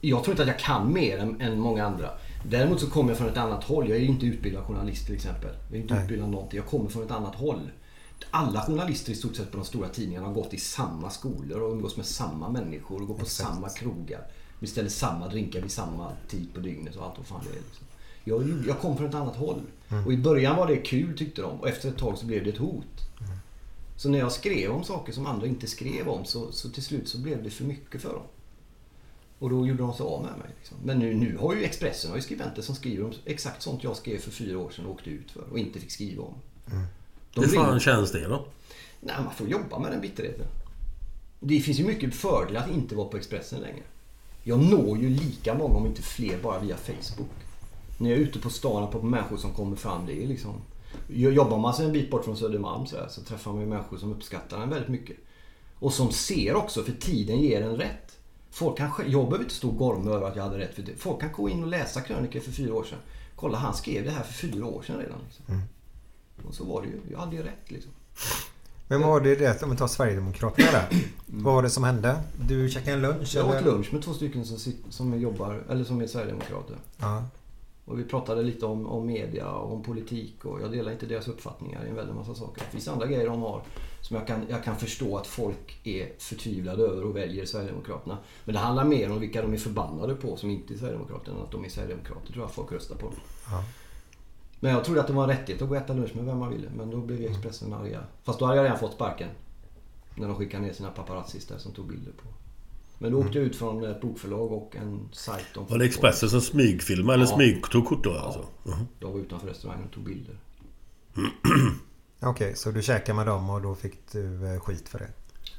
jag 0.00 0.24
tror 0.24 0.32
inte 0.32 0.42
att 0.42 0.48
jag 0.48 0.58
kan 0.58 0.92
mer 0.92 1.18
än, 1.18 1.40
än 1.40 1.60
många 1.60 1.86
andra. 1.86 2.10
Däremot 2.50 2.80
så 2.80 2.90
kommer 2.90 3.10
jag 3.10 3.18
från 3.18 3.28
ett 3.28 3.36
annat 3.36 3.64
håll. 3.64 3.88
Jag 3.88 3.98
är 3.98 4.02
inte 4.02 4.26
utbildad 4.26 4.64
journalist 4.64 5.06
till 5.06 5.14
exempel. 5.14 5.50
Jag 5.68 5.76
är 5.78 5.82
inte 5.82 5.94
Nej. 5.94 6.02
utbildad 6.02 6.28
någonting. 6.30 6.56
Jag 6.56 6.66
kommer 6.66 6.90
från 6.90 7.02
ett 7.02 7.10
annat 7.10 7.34
håll. 7.34 7.60
Alla 8.30 8.60
journalister 8.66 9.12
i 9.12 9.14
stort 9.14 9.36
sett 9.36 9.50
på 9.50 9.56
de 9.56 9.64
stora 9.66 9.88
tidningarna 9.88 10.26
har 10.26 10.34
gått 10.34 10.54
i 10.54 10.58
samma 10.58 11.10
skolor 11.10 11.60
och 11.60 11.72
umgås 11.72 11.96
med 11.96 12.06
samma 12.06 12.48
människor 12.48 13.00
och 13.02 13.08
går 13.08 13.14
på 13.14 13.24
samma 13.24 13.68
krogar. 13.68 14.20
Beställer 14.60 14.88
samma 14.88 15.28
drinkar 15.28 15.60
vid 15.60 15.70
samma 15.70 16.12
tid 16.28 16.48
på 16.54 16.60
dygnet 16.60 16.96
och 16.96 17.04
allt 17.04 17.18
vad 17.18 17.26
fan 17.26 17.44
det 17.44 17.58
är. 17.58 17.62
Liksom. 17.62 17.86
Jag, 18.24 18.66
jag 18.66 18.80
kom 18.80 18.96
från 18.96 19.08
ett 19.08 19.14
annat 19.14 19.36
håll. 19.36 19.62
Och 20.06 20.12
i 20.12 20.16
början 20.16 20.56
var 20.56 20.66
det 20.66 20.76
kul 20.76 21.18
tyckte 21.18 21.42
de 21.42 21.60
och 21.60 21.68
efter 21.68 21.88
ett 21.88 21.98
tag 21.98 22.18
så 22.18 22.26
blev 22.26 22.44
det 22.44 22.50
ett 22.50 22.58
hot. 22.58 23.08
Så 23.96 24.08
när 24.08 24.18
jag 24.18 24.32
skrev 24.32 24.70
om 24.70 24.84
saker 24.84 25.12
som 25.12 25.26
andra 25.26 25.46
inte 25.46 25.66
skrev 25.66 26.08
om 26.08 26.24
så, 26.24 26.52
så 26.52 26.68
till 26.68 26.82
slut 26.82 27.08
så 27.08 27.18
blev 27.18 27.42
det 27.42 27.50
för 27.50 27.64
mycket 27.64 28.02
för 28.02 28.12
dem. 28.12 28.22
Och 29.38 29.50
då 29.50 29.66
gjorde 29.66 29.82
de 29.82 29.94
sig 29.94 30.06
av 30.06 30.22
med 30.22 30.38
mig. 30.38 30.48
Liksom. 30.58 30.76
Men 30.84 30.98
nu, 30.98 31.14
nu 31.14 31.36
har 31.36 31.54
ju 31.54 31.64
Expressen 31.64 32.10
har 32.10 32.16
ju 32.16 32.22
skribenter 32.22 32.62
som 32.62 32.74
skriver 32.74 33.04
om 33.04 33.12
exakt 33.24 33.62
sånt 33.62 33.84
jag 33.84 33.96
skrev 33.96 34.18
för 34.18 34.30
fyra 34.30 34.58
år 34.58 34.70
sedan 34.70 34.86
och 34.86 34.92
åkte 34.92 35.10
ut 35.10 35.30
för 35.30 35.42
och 35.50 35.58
inte 35.58 35.80
fick 35.80 35.90
skriva 35.90 36.22
om. 36.22 36.34
De 37.34 37.40
Hur 37.40 37.48
fan 37.48 37.80
känns 37.80 38.12
det 38.12 38.28
då? 38.28 38.46
Nej, 39.00 39.16
man 39.24 39.34
får 39.34 39.48
jobba 39.48 39.78
med 39.78 39.92
den 39.92 40.00
bitterheten. 40.00 40.46
Det 41.40 41.60
finns 41.60 41.78
ju 41.78 41.84
mycket 41.84 42.14
fördelar 42.14 42.60
att 42.60 42.70
inte 42.70 42.94
vara 42.94 43.08
på 43.08 43.16
Expressen 43.16 43.60
längre. 43.60 43.82
Jag 44.48 44.62
når 44.62 44.98
ju 44.98 45.08
lika 45.08 45.54
många, 45.54 45.74
om 45.74 45.86
inte 45.86 46.02
fler, 46.02 46.38
bara 46.42 46.58
via 46.58 46.76
Facebook. 46.76 47.30
När 47.98 48.10
jag 48.10 48.18
är 48.18 48.22
ute 48.22 48.38
på 48.38 48.50
stan 48.50 48.82
och 48.82 48.92
på 48.92 49.02
människor 49.02 49.36
som 49.36 49.52
kommer 49.52 49.76
fram, 49.76 50.06
det 50.06 50.24
är 50.24 50.26
liksom... 50.26 50.52
Jobbar 51.08 51.58
man 51.58 51.74
sig 51.74 51.86
en 51.86 51.92
bit 51.92 52.10
bort 52.10 52.24
från 52.24 52.36
Södermalm 52.36 52.86
så, 52.86 52.96
här, 52.96 53.08
så 53.08 53.20
träffar 53.20 53.52
man 53.52 53.60
ju 53.60 53.66
människor 53.66 53.96
som 53.96 54.12
uppskattar 54.12 54.62
en 54.62 54.70
väldigt 54.70 54.88
mycket. 54.88 55.16
Och 55.74 55.92
som 55.92 56.12
ser 56.12 56.54
också, 56.54 56.82
för 56.82 56.92
tiden 56.92 57.40
ger 57.40 57.62
en 57.62 57.76
rätt. 57.76 58.18
Folk 58.50 58.78
kan, 58.78 58.90
jag 59.06 59.24
behöver 59.24 59.44
inte 59.44 59.54
stå 59.54 59.68
och 59.68 59.76
gorma 59.76 60.10
över 60.10 60.26
att 60.26 60.36
jag 60.36 60.42
hade 60.42 60.58
rätt. 60.58 60.74
För 60.74 60.82
det. 60.82 60.96
Folk 60.96 61.20
kan 61.20 61.32
gå 61.32 61.48
in 61.48 61.62
och 61.62 61.68
läsa 61.68 62.00
krönikor 62.00 62.40
för 62.40 62.52
fyra 62.52 62.74
år 62.74 62.84
sedan. 62.84 62.98
Kolla, 63.36 63.58
han 63.58 63.74
skrev 63.74 64.04
det 64.04 64.10
här 64.10 64.22
för 64.22 64.32
fyra 64.32 64.66
år 64.66 64.82
sedan 64.82 64.96
redan. 64.96 65.18
Liksom. 65.24 65.62
Och 66.48 66.54
så 66.54 66.64
var 66.64 66.82
det 66.82 66.88
ju. 66.88 67.00
Jag 67.10 67.18
hade 67.18 67.36
ju 67.36 67.42
rätt 67.42 67.70
liksom. 67.70 67.92
Vem 68.88 69.02
var 69.02 69.20
det 69.20 69.34
det? 69.34 69.62
Om 69.62 69.70
vi 69.70 69.76
tar 69.76 69.86
Sverigedemokraterna 69.86 70.70
där. 70.72 70.88
Vad 71.26 71.54
var 71.54 71.62
det 71.62 71.70
som 71.70 71.84
hände? 71.84 72.16
Du 72.36 72.68
käkade 72.68 72.92
en 72.92 73.00
lunch? 73.00 73.34
Jag 73.34 73.48
åt 73.48 73.64
lunch 73.64 73.92
med 73.92 74.02
två 74.02 74.12
stycken 74.12 74.44
som, 74.44 74.72
som 74.90 75.20
jobbar, 75.20 75.62
eller 75.70 75.84
som 75.84 76.00
är 76.00 76.06
Sverigedemokrater. 76.06 76.76
Ja. 76.98 77.24
Och 77.84 77.98
vi 77.98 78.04
pratade 78.04 78.42
lite 78.42 78.66
om, 78.66 78.86
om 78.86 79.06
media 79.06 79.50
och 79.50 79.72
om 79.72 79.82
politik 79.82 80.44
och 80.44 80.60
jag 80.62 80.72
delar 80.72 80.92
inte 80.92 81.06
deras 81.06 81.28
uppfattningar 81.28 81.84
i 81.86 81.88
en 81.88 81.94
väldig 81.94 82.14
massa 82.14 82.34
saker. 82.34 82.62
Det 82.64 82.70
finns 82.70 82.88
andra 82.88 83.06
grejer 83.06 83.26
de 83.26 83.42
har 83.42 83.62
som 84.00 84.16
jag 84.16 84.26
kan, 84.26 84.46
jag 84.48 84.64
kan 84.64 84.76
förstå 84.76 85.16
att 85.16 85.26
folk 85.26 85.80
är 85.84 86.12
förtvivlade 86.18 86.82
över 86.82 87.04
och 87.04 87.16
väljer 87.16 87.44
Sverigedemokraterna. 87.46 88.18
Men 88.44 88.54
det 88.54 88.60
handlar 88.60 88.84
mer 88.84 89.12
om 89.12 89.20
vilka 89.20 89.42
de 89.42 89.52
är 89.52 89.58
förbannade 89.58 90.14
på 90.14 90.36
som 90.36 90.50
inte 90.50 90.74
är 90.74 90.78
Sverigedemokrater 90.78 91.32
än 91.32 91.38
att 91.38 91.50
de 91.50 91.64
är 91.64 91.68
Sverigedemokrater 91.68 92.32
tror 92.32 92.44
jag 92.44 92.50
folk 92.50 92.72
röstar 92.72 92.96
på. 92.96 93.12
Ja. 93.50 93.64
Men 94.60 94.72
jag 94.72 94.84
trodde 94.84 95.00
att 95.00 95.06
det 95.06 95.12
var 95.12 95.22
en 95.22 95.28
rättighet 95.28 95.62
att 95.62 95.68
gå 95.68 95.74
och 95.74 95.80
äta 95.82 95.92
lunch 95.92 96.16
med 96.16 96.24
vem 96.24 96.38
man 96.38 96.50
ville. 96.50 96.68
Men 96.76 96.90
då 96.90 96.96
blev 97.00 97.20
ju 97.20 97.26
Expressen 97.28 97.72
arga. 97.72 98.00
Fast 98.24 98.38
då 98.38 98.44
hade 98.44 98.56
jag 98.58 98.64
redan 98.64 98.78
fått 98.78 98.92
sparken. 98.92 99.28
När 100.14 100.28
de 100.28 100.36
skickade 100.36 100.62
ner 100.66 100.72
sina 100.72 100.90
paparazzis 100.90 101.46
där 101.46 101.58
som 101.58 101.72
tog 101.72 101.86
bilder 101.88 102.12
på. 102.12 102.28
Men 102.98 103.12
då 103.12 103.18
åkte 103.18 103.38
jag 103.38 103.46
ut 103.46 103.56
från 103.56 103.84
ett 103.84 104.00
bokförlag 104.00 104.52
och 104.52 104.76
en 104.76 105.08
sajt 105.12 105.56
om 105.56 105.66
Var 105.68 105.78
det 105.78 105.84
Expressen 105.84 106.28
som 106.30 106.40
smygfilmade 106.40 107.14
eller 107.14 107.26
Ja. 107.26 107.34
smygtog 107.34 107.86
kort 107.86 108.04
då 108.04 108.12
alltså? 108.18 108.44
Mhm. 108.64 108.86
Jag 109.00 109.08
var 109.10 109.18
utanför 109.20 109.48
restaurangen 109.48 109.84
och 109.86 109.92
tog 109.94 110.04
bilder. 110.04 110.36
Okej, 112.22 112.56
så 112.56 112.70
du 112.70 112.82
käkade 112.82 113.16
med 113.16 113.26
dem 113.26 113.50
och 113.50 113.62
då 113.62 113.74
fick 113.74 114.12
du 114.12 114.54
eh, 114.54 114.60
skit 114.60 114.88
för 114.88 114.98
det? 114.98 115.08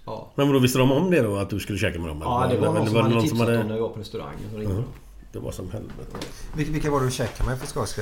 Ja, 0.06 0.32
Men 0.36 0.48
vadå, 0.48 0.60
visste 0.60 0.80
de 0.80 0.92
om 0.92 1.12
det 1.12 1.22
då? 1.22 1.38
Att 1.38 1.50
du 1.50 1.60
skulle 1.60 1.78
käka 1.78 2.00
med 2.00 2.08
dem? 2.10 2.20
ja 2.22 2.48
det 2.50 2.56
eller? 2.56 2.68
var 2.68 2.74
någon 2.74 2.88
som 2.88 2.96
hade 2.96 3.10
någon 3.10 3.22
tipsat 3.24 3.40
om 3.48 3.54
när 3.68 3.74
vi 3.76 3.80
var 3.82 3.90
på 3.90 4.00
restaurangen. 4.00 4.40
Så 4.52 4.58
ringde 4.58 4.74
Mhm. 4.74 4.84
Det 5.32 5.40
var 5.40 5.52
som 5.52 5.72
helvete. 5.72 6.18
Vilka, 6.56 6.72
vilka 6.72 6.92
var 6.92 7.00
det 7.00 7.06
du 7.06 7.12
käkade 7.12 7.50
med 7.50 7.60
för 7.60 7.68
skojs 7.68 7.96
de. 7.96 8.02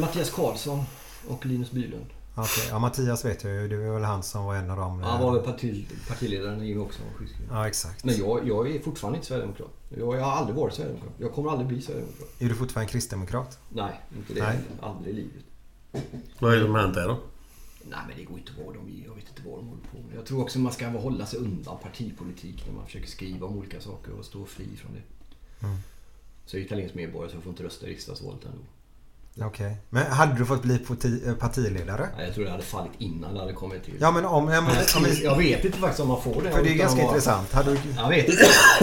Mattias 0.00 0.30
Karlsson 0.30 0.84
och 1.28 1.46
Linus 1.46 1.70
Bylund. 1.70 2.06
Okej, 2.34 2.64
ja 2.70 2.78
Mattias 2.78 3.24
vet 3.24 3.44
jag 3.44 3.52
ju. 3.52 3.68
Det 3.68 3.76
var 3.76 3.94
väl 3.94 4.04
han 4.04 4.22
som 4.22 4.44
var 4.44 4.56
en 4.56 4.70
av 4.70 4.76
dem. 4.76 5.02
Han 5.02 5.22
var 5.22 5.32
väl 5.32 5.42
parti, 5.42 5.86
partiledaren 6.08 6.58
när 6.58 6.64
Jimmie 6.64 6.84
också. 6.84 7.00
Ja, 7.50 7.68
exakt. 7.68 8.04
Men 8.04 8.16
jag, 8.16 8.48
jag 8.48 8.70
är 8.70 8.80
fortfarande 8.80 9.16
inte 9.16 9.26
Sverigedemokrat. 9.26 9.70
Jag, 9.88 10.16
jag 10.16 10.24
har 10.24 10.32
aldrig 10.32 10.56
varit 10.56 10.74
Sverigedemokrat. 10.74 11.14
Jag 11.18 11.32
kommer 11.32 11.50
aldrig 11.50 11.68
bli 11.68 11.82
Sverigedemokrat. 11.82 12.28
Är 12.38 12.48
du 12.48 12.54
fortfarande 12.54 12.92
kristdemokrat? 12.92 13.58
Nej, 13.68 14.00
inte 14.16 14.34
det. 14.34 14.42
Nej. 14.42 14.58
Aldrig 14.82 15.14
i 15.14 15.16
livet. 15.16 15.44
Vad 16.38 16.52
är 16.52 16.56
det 16.56 16.64
som 16.64 16.74
hänt 16.74 16.94
där 16.94 17.08
då? 17.08 17.18
Nej 17.90 18.00
men 18.08 18.16
det 18.16 18.24
går 18.24 18.38
inte 18.38 18.52
vad 18.64 18.74
de 18.74 19.02
Jag 19.06 19.14
vet 19.14 19.28
inte 19.28 19.42
vad 19.44 19.58
de 19.58 19.68
håller 19.68 19.82
på 19.82 19.98
med. 20.08 20.16
Jag 20.16 20.26
tror 20.26 20.42
också 20.42 20.58
man 20.58 20.72
ska 20.72 20.88
hålla 20.88 21.26
sig 21.26 21.38
undan 21.38 21.78
partipolitik 21.82 22.66
när 22.66 22.74
man 22.74 22.86
försöker 22.86 23.06
skriva 23.06 23.46
om 23.46 23.58
olika 23.58 23.80
saker 23.80 24.12
och 24.12 24.24
stå 24.24 24.44
fri 24.44 24.66
från 24.76 24.92
det. 24.92 25.02
Mm. 25.66 25.78
Så 26.46 26.56
jag 26.56 26.60
är 26.60 26.66
italiensk 26.66 26.94
medborgare 26.94 27.30
så 27.30 27.36
jag 27.36 27.42
får 27.42 27.50
inte 27.50 27.64
rösta 27.64 27.86
i 27.86 27.90
riksdagsvalet 27.90 28.44
ändå. 28.44 28.64
Okej. 29.40 29.76
Men 29.90 30.06
hade 30.06 30.38
du 30.38 30.46
fått 30.46 30.62
bli 30.62 30.78
parti, 30.78 31.22
eh, 31.26 31.34
partiledare? 31.34 32.08
Nej, 32.16 32.26
jag 32.26 32.34
tror 32.34 32.44
det 32.44 32.50
hade 32.50 32.62
fallit 32.62 32.92
innan 32.98 33.34
det 33.34 33.40
hade 33.40 33.52
kommit 33.52 33.84
till. 33.84 33.94
Ja, 34.00 34.10
men 34.10 34.24
om... 34.24 34.48
Om 34.96 35.04
vi, 35.04 35.24
Jag 35.24 35.36
vet 35.38 35.64
inte 35.64 35.78
faktiskt 35.78 36.00
om 36.00 36.08
man 36.08 36.22
får 36.22 36.42
det. 36.42 36.50
för 36.50 36.62
det 36.62 36.70
är 36.70 36.74
ganska 36.74 37.02
att 37.02 37.08
intressant. 37.08 37.52
Hade 37.52 37.70
du, 37.70 37.78
Jag 37.96 38.08
vet 38.08 38.28
inte. 38.28 38.42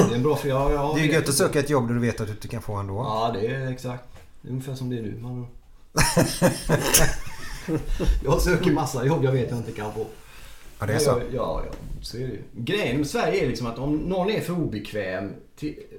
Det 0.09 0.15
är 0.15 0.19
bra 0.19 0.35
fråga. 0.35 0.53
Ja, 0.53 0.71
ja, 0.71 0.91
det 0.95 1.01
är 1.01 1.05
ju 1.05 1.11
gött 1.11 1.29
att 1.29 1.35
söka 1.35 1.59
ett 1.59 1.69
jobb 1.69 1.87
där 1.87 1.93
du 1.93 1.99
vet 2.01 2.21
att 2.21 2.27
du 2.27 2.33
inte 2.33 2.47
kan 2.47 2.61
få 2.61 2.75
ändå. 2.75 2.93
Ja, 2.93 3.31
det 3.33 3.47
är 3.47 3.71
exakt. 3.71 4.03
Det 4.41 4.47
är 4.47 4.51
ungefär 4.51 4.75
som 4.75 4.89
det 4.89 4.97
är 4.97 5.01
nu. 5.01 5.17
Man... 5.21 5.47
jag 8.23 8.41
söker 8.41 8.71
massa 8.71 9.05
jobb 9.05 9.23
jag 9.23 9.31
vet 9.31 9.49
jag 9.49 9.59
inte 9.59 9.71
kan 9.71 9.93
få. 9.93 10.05
Ja, 10.79 10.85
det 10.85 10.93
är 10.93 10.99
så. 10.99 11.09
Ja, 11.09 11.19
ja, 11.33 11.61
ja, 11.65 11.71
så 12.01 12.17
är 12.17 12.21
det 12.21 12.27
ju. 12.27 12.41
Grejen 12.53 12.97
med 12.97 13.07
Sverige 13.07 13.43
är 13.43 13.47
liksom 13.47 13.67
att 13.67 13.77
om 13.77 13.95
någon 13.95 14.29
är 14.29 14.41
för 14.41 14.53
obekväm. 14.53 15.33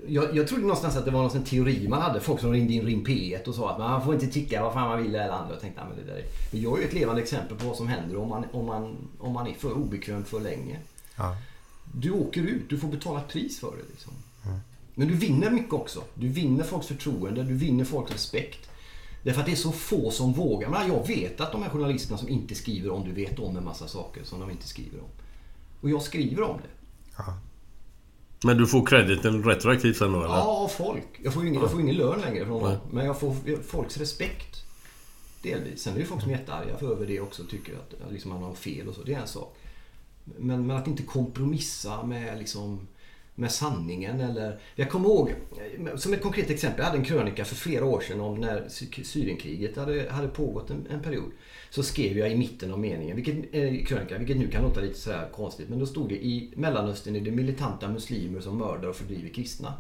Jag, 0.07 0.37
jag 0.37 0.49
trodde 0.49 0.63
någonstans 0.63 0.97
att 0.97 1.05
det 1.05 1.11
var 1.11 1.23
någon 1.23 1.45
teori 1.45 1.89
man 1.89 2.03
hade. 2.03 2.21
Folk 2.21 2.41
som 2.41 2.53
ringde 2.53 2.73
in 2.73 2.87
Ring 2.87 3.07
P1 3.07 3.49
och 3.49 3.55
sa 3.55 3.71
att 3.71 3.79
man 3.79 4.05
får 4.05 4.15
inte 4.15 4.27
tycka 4.27 4.63
vad 4.63 4.73
fan 4.73 4.89
man 4.89 5.03
vill 5.03 5.15
eller 5.15 5.31
andra. 5.31 5.53
Jag 5.53 5.61
tänkte, 5.61 5.83
men 5.89 6.07
det 6.07 6.13
där 6.13 6.19
är... 6.19 6.25
Men 6.51 6.63
jag 6.63 6.79
är 6.79 6.83
ju 6.83 6.89
ett 6.89 6.95
levande 6.95 7.23
exempel 7.23 7.57
på 7.57 7.67
vad 7.67 7.77
som 7.77 7.89
händer 7.89 8.17
om 8.17 8.29
man, 8.29 8.45
om 8.53 8.67
man, 8.67 8.97
om 9.19 9.33
man 9.33 9.47
är 9.47 9.55
för 9.55 9.73
obekväm 9.73 10.25
för 10.25 10.41
länge. 10.41 10.79
Ja. 11.17 11.37
Du 11.95 12.11
åker 12.11 12.43
ut, 12.43 12.69
du 12.69 12.79
får 12.79 12.89
betala 12.89 13.21
ett 13.21 13.29
pris 13.29 13.61
för 13.61 13.71
det. 13.71 13.91
Liksom. 13.91 14.13
Men 14.95 15.09
du 15.09 15.15
vinner 15.15 15.51
mycket 15.51 15.73
också. 15.73 16.03
Du 16.15 16.29
vinner 16.29 16.65
folks 16.65 16.87
förtroende, 16.87 17.43
du 17.43 17.55
vinner 17.55 17.85
folks 17.85 18.13
respekt. 18.13 18.71
Därför 19.23 19.41
att 19.41 19.47
det 19.47 19.53
är 19.53 19.57
så 19.57 19.73
få 19.73 20.11
som 20.11 20.33
vågar. 20.33 20.69
Men 20.69 20.89
jag 20.89 21.07
vet 21.07 21.41
att 21.41 21.53
de 21.53 21.63
här 21.63 21.71
journalisterna 21.71 22.19
som 22.19 22.29
inte 22.29 22.55
skriver 22.55 22.91
om, 22.91 23.05
du 23.05 23.13
vet 23.13 23.39
om 23.39 23.57
en 23.57 23.65
massa 23.65 23.89
saker 23.89 24.25
som 24.25 24.41
de 24.41 24.51
inte 24.51 24.67
skriver 24.67 24.99
om. 24.99 25.09
Och 25.81 25.91
jag 25.91 26.03
skriver 26.03 26.43
om 26.43 26.57
det. 26.57 26.69
Ja. 27.17 27.39
Men 28.45 28.57
du 28.57 28.67
får 28.67 28.87
crediten 28.87 29.45
retroaktivt 29.45 29.97
sen 29.97 30.13
då 30.13 30.19
eller? 30.19 30.35
Ja, 30.35 30.43
av 30.43 30.69
folk. 30.69 31.07
Jag 31.23 31.35
får 31.35 31.47
ingen, 31.47 31.63
jag 31.63 31.71
får 31.71 31.81
ingen 31.81 31.97
lön 31.97 32.21
längre 32.21 32.47
från 32.47 32.63
dem. 32.63 32.77
Men 32.91 33.07
jag 33.07 33.21
får 33.21 33.63
folks 33.63 33.97
respekt. 33.97 34.57
Delvis. 35.43 35.83
Sen 35.83 35.93
är 35.93 35.97
det 35.97 36.01
ju 36.01 36.07
folk 36.07 36.21
som 36.23 36.31
är 36.31 36.37
jättearga 36.37 36.77
för 36.77 36.93
över 36.93 37.07
det 37.07 37.21
också. 37.21 37.45
Tycker 37.45 37.73
att 37.75 38.13
liksom, 38.13 38.31
man 38.31 38.43
har 38.43 38.55
fel 38.55 38.89
och 38.89 38.95
så. 38.95 39.03
Det 39.03 39.15
är 39.15 39.21
en 39.21 39.27
sak. 39.27 39.57
Men, 40.25 40.67
men 40.67 40.77
att 40.77 40.87
inte 40.87 41.03
kompromissa 41.03 42.03
med 42.03 42.39
liksom 42.39 42.87
med 43.35 43.53
sanningen 43.53 44.21
eller... 44.21 44.61
Jag 44.75 44.91
kommer 44.91 45.09
ihåg, 45.09 45.35
som 45.97 46.13
ett 46.13 46.23
konkret 46.23 46.51
exempel, 46.51 46.79
jag 46.79 46.87
hade 46.87 46.99
en 46.99 47.05
krönika 47.05 47.45
för 47.45 47.55
flera 47.55 47.85
år 47.85 48.01
sedan 48.01 48.21
om 48.21 48.41
när 48.41 48.69
Sy- 48.69 49.05
Syrienkriget 49.05 49.77
hade, 49.77 50.11
hade 50.11 50.29
pågått 50.29 50.71
en, 50.71 50.87
en 50.91 51.03
period. 51.03 51.31
Så 51.71 51.83
skrev 51.83 52.19
jag 52.19 52.33
i 52.33 52.37
mitten 52.37 52.73
av 52.73 52.79
meningen, 52.79 53.17
vilket, 53.17 53.55
eh, 53.55 53.85
krönika, 53.85 54.19
vilket 54.19 54.37
nu 54.37 54.49
kan 54.49 54.63
låta 54.63 54.81
lite 54.81 54.99
sådär 54.99 55.29
konstigt, 55.33 55.69
men 55.69 55.79
då 55.79 55.87
stod 55.87 56.09
det 56.09 56.25
i 56.25 56.53
Mellanöstern 56.57 57.17
är 57.17 57.21
det 57.21 57.31
militanta 57.31 57.89
muslimer 57.89 58.41
som 58.41 58.59
mördar 58.59 58.89
och 58.89 58.97
fördriver 58.97 59.29
kristna. 59.29 59.75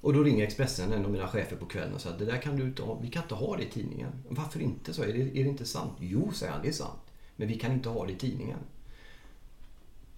Och 0.00 0.12
då 0.12 0.22
ringer 0.22 0.44
Expressen, 0.44 0.92
en 0.92 1.04
av 1.04 1.10
mina 1.10 1.28
chefer 1.28 1.56
på 1.56 1.66
kvällen 1.66 1.94
och 1.94 2.00
säger 2.00 2.18
det 2.18 2.24
där 2.24 2.36
kan 2.36 2.56
du 2.56 2.64
inte 2.64 2.82
ha, 2.82 2.98
vi 3.02 3.08
kan 3.08 3.22
inte 3.22 3.34
ha 3.34 3.56
det 3.56 3.62
i 3.62 3.66
tidningen. 3.66 4.12
Varför 4.28 4.60
inte? 4.60 4.92
Så 4.92 5.02
är 5.02 5.12
det, 5.12 5.20
är 5.20 5.44
det 5.44 5.50
inte 5.50 5.64
sant? 5.64 5.92
Jo, 6.00 6.32
säger 6.32 6.52
han, 6.52 6.62
det 6.62 6.68
är 6.68 6.72
sant. 6.72 7.00
Men 7.36 7.48
vi 7.48 7.58
kan 7.58 7.72
inte 7.72 7.88
ha 7.88 8.06
det 8.06 8.12
i 8.12 8.16
tidningen. 8.16 8.58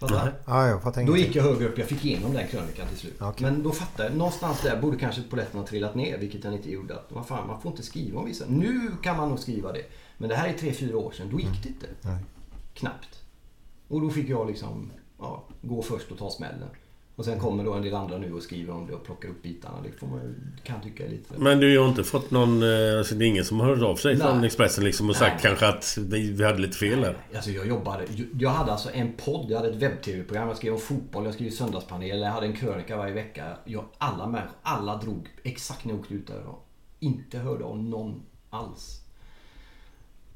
Fattar? 0.08 0.34
Ja, 0.46 0.68
jag 0.68 0.82
fattar 0.82 1.04
Då 1.04 1.16
gick 1.16 1.36
jag 1.36 1.42
högre 1.42 1.68
upp, 1.68 1.78
jag 1.78 1.88
fick 1.88 2.04
igenom 2.04 2.32
den 2.32 2.48
krönikan 2.48 2.88
till 2.88 2.98
slut. 2.98 3.16
Okej. 3.20 3.50
Men 3.50 3.62
då 3.62 3.72
fattade 3.72 4.08
jag, 4.08 4.18
någonstans 4.18 4.60
där 4.62 4.80
borde 4.80 4.98
kanske 4.98 5.22
polletten 5.22 5.60
ha 5.60 5.66
trillat 5.66 5.94
ner, 5.94 6.18
vilket 6.18 6.42
den 6.42 6.52
inte 6.52 6.70
gjorde. 6.70 6.94
Att, 6.94 7.06
vad 7.08 7.26
fan, 7.26 7.46
man 7.46 7.60
får 7.60 7.70
inte 7.70 7.82
skriva 7.82 8.18
om 8.18 8.26
vissa. 8.26 8.44
Nu 8.48 8.90
kan 9.02 9.16
man 9.16 9.28
nog 9.28 9.38
skriva 9.38 9.72
det. 9.72 9.82
Men 10.18 10.28
det 10.28 10.34
här 10.34 10.48
är 10.48 10.52
tre, 10.52 10.72
fyra 10.72 10.96
år 10.96 11.12
sedan, 11.12 11.28
då 11.30 11.40
gick 11.40 11.62
det 11.62 11.68
inte. 11.68 11.86
Nej. 12.00 12.18
Knappt. 12.74 13.22
Och 13.88 14.00
då 14.00 14.10
fick 14.10 14.28
jag 14.28 14.46
liksom 14.46 14.90
ja, 15.18 15.44
gå 15.62 15.82
först 15.82 16.10
och 16.10 16.18
ta 16.18 16.30
smällen. 16.30 16.68
Och 17.16 17.24
sen 17.24 17.38
kommer 17.40 17.64
då 17.64 17.72
en 17.72 17.82
del 17.82 17.94
andra 17.94 18.18
nu 18.18 18.32
och 18.32 18.42
skriver 18.42 18.74
om 18.74 18.86
det 18.86 18.94
och 18.94 19.04
plockar 19.04 19.28
upp 19.28 19.42
bitarna. 19.42 19.76
Det 19.82 19.92
får 19.98 20.06
man 20.06 20.34
kan 20.64 20.80
tycka 20.82 21.06
är 21.06 21.10
lite... 21.10 21.34
Men 21.38 21.60
du 21.60 21.78
har 21.78 21.88
inte 21.88 22.04
fått 22.04 22.30
någon... 22.30 22.62
eh, 22.62 22.98
Alltså 22.98 23.14
det 23.14 23.24
är 23.24 23.26
ingen 23.26 23.44
som 23.44 23.60
har 23.60 23.66
hört 23.74 23.82
av 23.82 23.96
sig 23.96 24.14
Nej. 24.16 24.26
från 24.26 24.44
Expressen 24.44 24.84
liksom 24.84 25.10
och 25.10 25.16
sagt 25.16 25.32
Nej. 25.34 25.42
kanske 25.42 25.68
att 25.68 25.98
vi, 26.00 26.32
vi 26.32 26.44
hade 26.44 26.58
lite 26.58 26.76
fel 26.76 27.04
här? 27.04 27.16
Alltså 27.34 27.50
jag 27.50 27.66
jobbade, 27.66 28.04
jag 28.38 28.50
hade 28.50 28.72
alltså 28.72 28.90
en 28.92 29.12
podd, 29.12 29.46
jag 29.50 29.56
hade 29.56 29.70
ett 29.70 29.82
webb-tv-program, 29.82 30.48
jag 30.48 30.56
skrev 30.56 30.74
om 30.74 30.80
fotboll, 30.80 31.24
jag 31.24 31.34
skrev 31.34 31.50
söndagspanel, 31.50 32.20
jag 32.20 32.30
hade 32.30 32.46
en 32.46 32.56
krönika 32.56 32.96
varje 32.96 33.14
vecka. 33.14 33.56
Jag, 33.64 33.84
alla 33.98 34.26
människor, 34.26 34.56
alla 34.62 34.96
drog 34.96 35.28
exakt 35.42 35.84
när 35.84 35.92
jag 35.92 36.00
åkte 36.00 36.14
ut 36.14 36.26
därifrån. 36.26 36.54
Inte 36.98 37.38
hörde 37.38 37.64
av 37.64 37.78
någon 37.82 38.22
alls. 38.50 39.01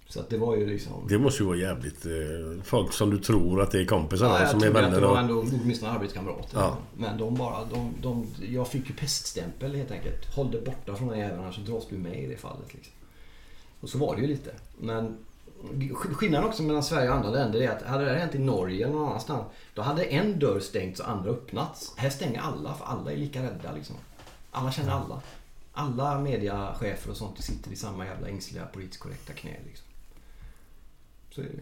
Så 0.09 0.21
att 0.21 0.31
det 0.31 0.39
var 0.39 0.57
ju 0.57 0.67
liksom... 0.67 0.93
Det 1.09 1.19
måste 1.19 1.43
ju 1.43 1.47
vara 1.47 1.57
jävligt... 1.59 2.07
Eh, 2.07 2.63
folk 2.65 2.93
som 2.93 3.11
du 3.11 3.19
tror 3.19 3.63
att 3.63 3.71
det 3.71 3.81
är 3.81 3.85
kompisar 3.85 4.27
Ja, 4.27 4.41
jag 4.41 4.51
som 4.51 4.63
är 4.63 4.71
vänner 4.71 5.01
det 5.01 5.07
var 5.07 5.13
och... 5.13 5.19
ändå 5.19 5.41
åtminstone 5.63 5.93
arbetskamrater. 5.93 6.59
Ja. 6.59 6.77
Men 6.97 7.19
de 7.19 7.35
bara, 7.35 7.65
de, 7.65 7.95
de, 8.03 8.27
jag 8.49 8.69
fick 8.69 8.89
ju 8.89 8.95
peststämpel 8.95 9.75
helt 9.75 9.91
enkelt. 9.91 10.35
Håll 10.35 10.51
dig 10.51 10.61
borta 10.61 10.95
från 10.97 11.09
den 11.09 11.19
jäveln 11.19 11.41
annars 11.43 11.55
så 11.55 11.61
dras 11.61 11.87
du 11.91 11.97
med 11.99 12.23
i 12.23 12.27
det 12.27 12.37
fallet. 12.37 12.75
Liksom. 12.75 12.93
Och 13.81 13.89
så 13.89 13.99
var 13.99 14.17
det 14.17 14.23
ju 14.23 14.29
lite. 14.29 14.51
Men 14.81 15.17
sk- 15.73 16.15
skillnaden 16.15 16.49
också 16.49 16.63
mellan 16.63 16.83
Sverige 16.83 17.11
och 17.11 17.17
andra 17.17 17.31
länder 17.31 17.61
är 17.61 17.69
att 17.71 17.83
hade 17.83 18.05
det 18.05 18.11
här 18.11 18.19
hänt 18.19 18.35
i 18.35 18.39
Norge 18.39 18.85
eller 18.85 18.95
någon 18.95 19.09
annanstans. 19.09 19.47
Då 19.75 19.83
hade 19.83 20.05
en 20.05 20.39
dörr 20.39 20.61
stängts 20.61 21.01
och 21.01 21.09
andra 21.11 21.31
öppnats. 21.31 21.93
Här 21.97 22.11
stänger 22.11 22.41
alla 22.41 22.75
för 22.75 22.85
alla 22.85 23.13
är 23.13 23.17
lika 23.17 23.43
rädda 23.43 23.73
liksom. 23.75 23.97
Alla 24.51 24.73
känner 24.73 24.93
alla. 24.93 25.21
Alla 25.73 26.21
mediachefer 26.21 27.11
och 27.11 27.17
sånt 27.17 27.43
sitter 27.45 27.73
i 27.73 27.77
samma 27.77 28.07
jävla 28.07 28.29
ängsliga 28.29 28.67
politiskt 28.67 29.03
korrekta 29.03 29.33
knä 29.33 29.57
liksom. 29.67 29.86
Så 31.37 31.43
är 31.43 31.45
det 31.45 31.53
ju. 31.53 31.61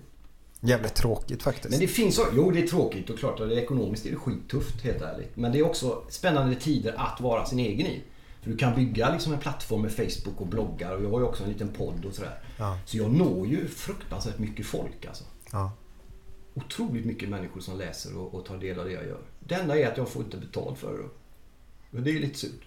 Jävligt 0.70 0.94
tråkigt 0.94 1.42
faktiskt. 1.42 1.70
Men 1.70 1.80
det 1.80 1.88
finns 1.88 2.18
också, 2.18 2.32
jo 2.36 2.50
det 2.50 2.62
är 2.62 2.66
tråkigt 2.66 3.10
och 3.10 3.18
klart 3.18 3.40
att 3.40 3.48
det 3.48 3.54
är 3.54 3.58
ekonomiskt 3.58 4.06
är 4.06 4.10
det 4.10 4.16
skittufft 4.16 4.80
helt 4.80 5.02
ärligt. 5.02 5.36
Men 5.36 5.52
det 5.52 5.58
är 5.58 5.66
också 5.66 6.02
spännande 6.08 6.54
tider 6.54 6.94
att 6.96 7.20
vara 7.20 7.46
sin 7.46 7.58
egen 7.58 7.86
i. 7.86 8.02
För 8.42 8.50
du 8.50 8.56
kan 8.56 8.74
bygga 8.74 9.12
liksom 9.12 9.32
en 9.32 9.38
plattform 9.38 9.82
med 9.82 9.92
Facebook 9.92 10.40
och 10.40 10.46
bloggar 10.46 10.96
och 10.96 11.04
jag 11.04 11.10
har 11.10 11.20
ju 11.20 11.26
också 11.26 11.42
en 11.44 11.48
liten 11.48 11.68
podd 11.68 12.04
och 12.04 12.14
sådär. 12.14 12.38
Ja. 12.58 12.78
Så 12.86 12.96
jag 12.96 13.10
når 13.10 13.46
ju 13.46 13.68
fruktansvärt 13.68 14.38
mycket 14.38 14.66
folk 14.66 15.06
alltså. 15.06 15.24
Ja. 15.52 15.72
Otroligt 16.54 17.04
mycket 17.04 17.28
människor 17.28 17.60
som 17.60 17.78
läser 17.78 18.18
och, 18.18 18.34
och 18.34 18.44
tar 18.44 18.56
del 18.56 18.78
av 18.78 18.84
det 18.84 18.92
jag 18.92 19.06
gör. 19.06 19.20
Det 19.40 19.54
enda 19.54 19.78
är 19.78 19.88
att 19.88 19.96
jag 19.96 20.08
får 20.08 20.22
inte 20.22 20.36
betalt 20.36 20.78
för 20.78 20.98
det. 20.98 21.08
Och 21.98 22.02
det 22.04 22.10
är 22.10 22.20
lite 22.20 22.38
surt. 22.38 22.62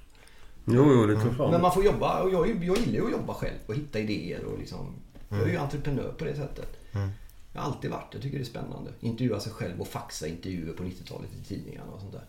Jo, 0.65 0.93
jo, 0.93 1.05
det 1.05 1.21
tror 1.21 1.33
fan. 1.33 1.51
Men 1.51 1.61
man 1.61 1.73
får 1.73 1.85
jobba 1.85 2.21
och 2.23 2.33
jag, 2.33 2.63
jag 2.63 2.77
gillar 2.77 2.93
ju 2.93 3.05
att 3.05 3.11
jobba 3.11 3.33
själv 3.33 3.57
och 3.67 3.75
hitta 3.75 3.99
idéer 3.99 4.43
och 4.43 4.59
liksom. 4.59 4.95
Jag 5.29 5.41
är 5.41 5.47
ju 5.47 5.57
entreprenör 5.57 6.13
på 6.17 6.25
det 6.25 6.35
sättet. 6.35 6.76
Jag 6.91 7.61
har 7.61 7.71
alltid 7.71 7.91
varit, 7.91 8.13
jag 8.13 8.21
tycker 8.21 8.37
det 8.37 8.43
är 8.43 8.45
spännande. 8.45 8.91
Intervjua 8.99 9.39
sig 9.39 9.51
själv 9.51 9.81
och 9.81 9.87
faxa 9.87 10.27
intervjuer 10.27 10.73
på 10.73 10.83
90-talet 10.83 11.29
i 11.41 11.47
tidningarna 11.47 11.91
och 11.91 11.99
sånt 11.99 12.13
där. 12.13 12.25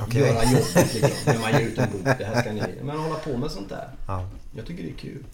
Okej. 0.00 0.20
Göra 0.20 0.44
jobbet 0.44 0.94
liksom, 0.94 1.10
när 1.26 1.38
man 1.38 1.52
ger 1.52 1.60
ut 1.60 1.78
en 1.78 1.92
bok. 1.92 2.04
Det 2.04 2.24
här 2.24 2.40
ska 2.40 2.52
ni... 2.52 2.62
Men 2.82 2.98
hålla 2.98 3.14
på 3.14 3.36
med 3.36 3.50
sånt 3.50 3.68
där. 3.68 3.90
Ja. 4.06 4.28
Jag 4.56 4.66
tycker 4.66 4.82
det 4.82 4.90
är 4.90 4.94
kul. 4.94 5.24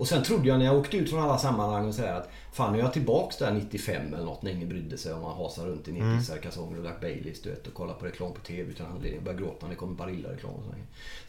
Och 0.00 0.08
sen 0.08 0.22
trodde 0.22 0.48
jag 0.48 0.58
när 0.58 0.66
jag 0.66 0.76
åkte 0.76 0.96
ut 0.96 1.10
från 1.10 1.22
alla 1.22 1.38
sammanhang 1.38 1.88
och 1.88 1.94
säger 1.94 2.14
att 2.14 2.28
fan 2.52 2.72
nu 2.72 2.78
är 2.78 2.82
jag 2.82 2.92
tillbaks 2.92 3.36
där 3.36 3.52
95 3.52 4.14
eller 4.14 4.24
något 4.24 4.42
när 4.42 4.50
ingen 4.50 4.68
brydde 4.68 4.98
sig 4.98 5.12
om 5.12 5.22
man 5.22 5.36
hasar 5.36 5.66
runt 5.66 5.88
i 5.88 5.92
nerpissade 5.92 6.38
kalsonger 6.38 6.76
och 6.76 6.82
drack 6.82 7.00
Baileys 7.00 7.42
du 7.42 7.50
vet, 7.50 7.66
och 7.66 7.74
kollar 7.74 7.94
på 7.94 8.06
reklam 8.06 8.32
på 8.32 8.40
TV 8.40 8.70
utan 8.70 8.86
anledning 8.86 9.18
och 9.18 9.24
börjar 9.24 9.38
gråta 9.38 9.66
när 9.66 9.70
det 9.70 9.76
kommer 9.76 9.94
Barilla-reklam 9.94 10.52
och 10.54 10.64
så. 10.64 10.70
Så 10.70 10.76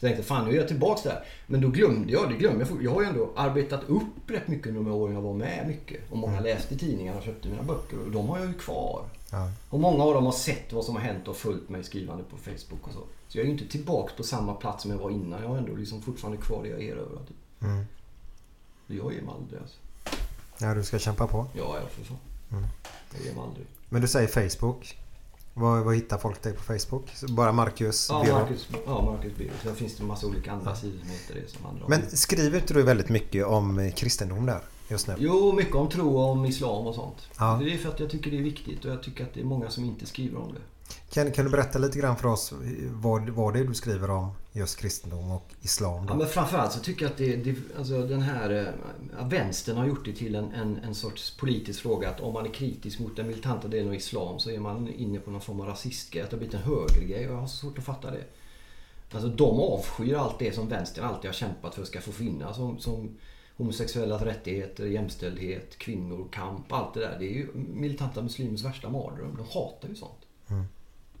tänkte 0.00 0.22
fan 0.22 0.44
nu 0.44 0.52
är 0.52 0.56
jag 0.56 0.68
tillbaks 0.68 1.02
där. 1.02 1.24
Men 1.46 1.60
då 1.60 1.68
glömde 1.68 2.12
jag, 2.12 2.30
det 2.30 2.36
glömde 2.36 2.66
jag. 2.70 2.82
Jag 2.82 2.90
har 2.90 3.02
ju 3.02 3.08
ändå 3.08 3.30
arbetat 3.36 3.84
upp 3.88 4.30
rätt 4.30 4.48
mycket 4.48 4.66
under 4.66 4.82
de 4.82 4.92
åren 4.92 5.14
jag 5.14 5.22
var 5.22 5.34
med 5.34 5.64
mycket. 5.68 6.10
Och 6.10 6.18
många 6.18 6.40
läste 6.40 6.78
tidningarna 6.78 7.18
och 7.18 7.24
köpte 7.24 7.48
mina 7.48 7.62
böcker 7.62 7.98
och 7.98 8.10
de 8.10 8.28
har 8.28 8.38
jag 8.38 8.46
ju 8.46 8.54
kvar. 8.54 9.04
Ja. 9.30 9.50
Och 9.70 9.80
många 9.80 10.04
av 10.04 10.14
dem 10.14 10.24
har 10.24 10.32
sett 10.32 10.72
vad 10.72 10.84
som 10.84 10.96
har 10.96 11.02
hänt 11.02 11.28
och 11.28 11.36
följt 11.36 11.68
mig 11.68 11.84
skrivande 11.84 12.24
på 12.24 12.36
Facebook 12.36 12.86
och 12.86 12.92
så. 12.92 13.00
Så 13.28 13.38
jag 13.38 13.42
är 13.42 13.46
ju 13.46 13.52
inte 13.52 13.68
tillbaks 13.68 14.12
på 14.12 14.22
samma 14.22 14.54
plats 14.54 14.82
som 14.82 14.90
jag 14.90 14.98
var 14.98 15.10
innan. 15.10 15.42
Jag 15.42 15.48
har 15.48 15.56
ändå 15.56 15.74
liksom 15.74 16.02
fortfarande 16.02 16.42
kvar 16.42 16.62
det 16.62 16.68
jag 16.68 16.82
erövrat. 16.82 17.28
Mm. 17.62 17.84
Jag 18.96 19.12
ger 19.14 19.22
mig 19.22 19.34
aldrig 19.34 19.60
alltså. 19.60 19.76
Ja, 20.58 20.74
du 20.74 20.84
ska 20.84 20.98
kämpa 20.98 21.26
på. 21.26 21.46
Ja, 21.52 21.76
ja 21.80 21.88
för 21.88 22.04
fan. 22.04 22.16
Mm. 22.52 22.64
Jag 23.14 23.24
ger 23.24 23.34
mig 23.34 23.44
aldrig. 23.44 23.66
Men 23.88 24.02
du 24.02 24.08
säger 24.08 24.28
Facebook. 24.48 24.98
Var, 25.54 25.80
var 25.80 25.92
hittar 25.92 26.18
folk 26.18 26.42
dig 26.42 26.52
på 26.52 26.62
Facebook? 26.62 27.10
Så 27.14 27.32
Bara 27.32 27.52
Marcus 27.52 28.08
Ja, 28.10 28.22
Birro? 28.24 28.34
Marcus, 28.34 28.68
ja, 28.86 29.02
Marcus 29.02 29.36
Birro. 29.38 29.50
Sen 29.62 29.74
finns 29.74 29.96
det 29.96 30.02
en 30.02 30.06
massa 30.06 30.26
olika 30.26 30.52
andra 30.52 30.76
sidor 30.76 30.98
som 30.98 31.08
heter 31.08 31.34
det 31.34 31.50
som 31.50 31.66
andra. 31.66 31.84
Men 31.88 32.10
skriver 32.10 32.58
inte 32.58 32.74
du 32.74 32.82
väldigt 32.82 33.08
mycket 33.08 33.46
om 33.46 33.78
eh, 33.78 33.92
kristendom 33.92 34.46
där 34.46 34.60
just 34.88 35.08
nu? 35.08 35.14
Jo, 35.18 35.52
mycket 35.52 35.74
om 35.74 35.88
tro 35.88 36.16
och 36.18 36.30
om 36.30 36.44
islam 36.44 36.86
och 36.86 36.94
sånt. 36.94 37.28
Ja. 37.38 37.60
Det 37.64 37.74
är 37.74 37.78
för 37.78 37.88
att 37.88 38.00
jag 38.00 38.10
tycker 38.10 38.30
det 38.30 38.38
är 38.38 38.42
viktigt 38.42 38.84
och 38.84 38.90
jag 38.90 39.02
tycker 39.02 39.24
att 39.24 39.34
det 39.34 39.40
är 39.40 39.44
många 39.44 39.70
som 39.70 39.84
inte 39.84 40.06
skriver 40.06 40.38
om 40.38 40.54
det. 40.54 40.60
Kan, 41.12 41.32
kan 41.32 41.44
du 41.44 41.50
berätta 41.50 41.78
lite 41.78 41.98
grann 41.98 42.16
för 42.16 42.28
oss 42.28 42.52
vad, 42.90 43.28
vad 43.28 43.54
det 43.54 43.60
är 43.60 43.64
du 43.64 43.74
skriver 43.74 44.10
om 44.10 44.30
just 44.52 44.78
kristendom 44.78 45.30
och 45.30 45.54
islam? 45.62 46.06
Då? 46.06 46.12
Ja, 46.12 46.16
men 46.16 46.26
framförallt 46.26 46.72
så 46.72 46.80
tycker 46.80 47.04
jag 47.04 47.12
att 47.12 47.18
det, 47.18 47.36
det, 47.36 47.56
alltså 47.78 48.02
den 48.02 48.20
här 48.20 48.74
äh, 49.18 49.28
vänstern 49.28 49.76
har 49.76 49.86
gjort 49.86 50.04
det 50.04 50.12
till 50.12 50.34
en, 50.34 50.52
en, 50.52 50.78
en 50.84 50.94
sorts 50.94 51.36
politisk 51.36 51.80
fråga 51.82 52.10
att 52.10 52.20
om 52.20 52.32
man 52.32 52.46
är 52.46 52.50
kritisk 52.50 53.00
mot 53.00 53.16
den 53.16 53.26
militanta 53.26 53.68
delen 53.68 53.88
av 53.88 53.94
islam 53.94 54.38
så 54.38 54.50
är 54.50 54.58
man 54.58 54.88
inne 54.88 55.18
på 55.18 55.30
någon 55.30 55.40
form 55.40 55.60
av 55.60 55.66
rasistgrej. 55.66 56.22
Att 56.22 56.30
det 56.30 56.36
har 56.36 56.38
blivit 56.38 56.54
en 56.54 56.62
högergrej 56.62 57.28
och 57.28 57.34
jag 57.34 57.40
har 57.40 57.46
så 57.46 57.56
svårt 57.56 57.78
att 57.78 57.84
fatta 57.84 58.10
det. 58.10 58.24
Alltså 59.12 59.28
de 59.28 59.60
avskyr 59.60 60.14
allt 60.14 60.38
det 60.38 60.54
som 60.54 60.68
vänstern 60.68 61.04
alltid 61.04 61.28
har 61.28 61.34
kämpat 61.34 61.74
för 61.74 61.84
ska 61.84 62.00
få 62.00 62.12
finnas. 62.12 62.56
Som, 62.56 62.78
som 62.78 63.18
homosexuellas 63.56 64.22
rättigheter, 64.22 64.86
jämställdhet, 64.86 65.78
kvinnor, 65.78 66.28
kamp, 66.32 66.72
allt 66.72 66.94
det 66.94 67.00
där. 67.00 67.16
Det 67.18 67.24
är 67.24 67.34
ju 67.34 67.48
militanta 67.54 68.22
muslimers 68.22 68.64
värsta 68.64 68.90
mardröm. 68.90 69.36
De 69.36 69.46
hatar 69.58 69.88
ju 69.88 69.94
sånt. 69.94 70.21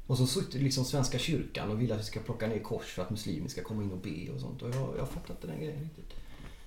Och 0.06 0.18
så 0.18 0.26
sitter 0.26 0.58
liksom 0.58 0.84
Svenska 0.84 1.18
kyrkan 1.18 1.70
och 1.70 1.80
vill 1.80 1.92
att 1.92 1.98
vi 1.98 2.04
ska 2.04 2.20
plocka 2.20 2.46
ner 2.46 2.58
kors 2.58 2.86
för 2.86 3.02
att 3.02 3.10
muslimer 3.10 3.48
ska 3.48 3.62
komma 3.62 3.82
in 3.82 3.92
och 3.92 3.98
be 3.98 4.30
och 4.34 4.40
sånt. 4.40 4.62
Och 4.62 4.68
jag, 4.68 4.94
jag 4.98 5.08
fattar 5.08 5.34
inte 5.34 5.46
den 5.46 5.60
grejen 5.60 5.82
riktigt. 5.82 6.10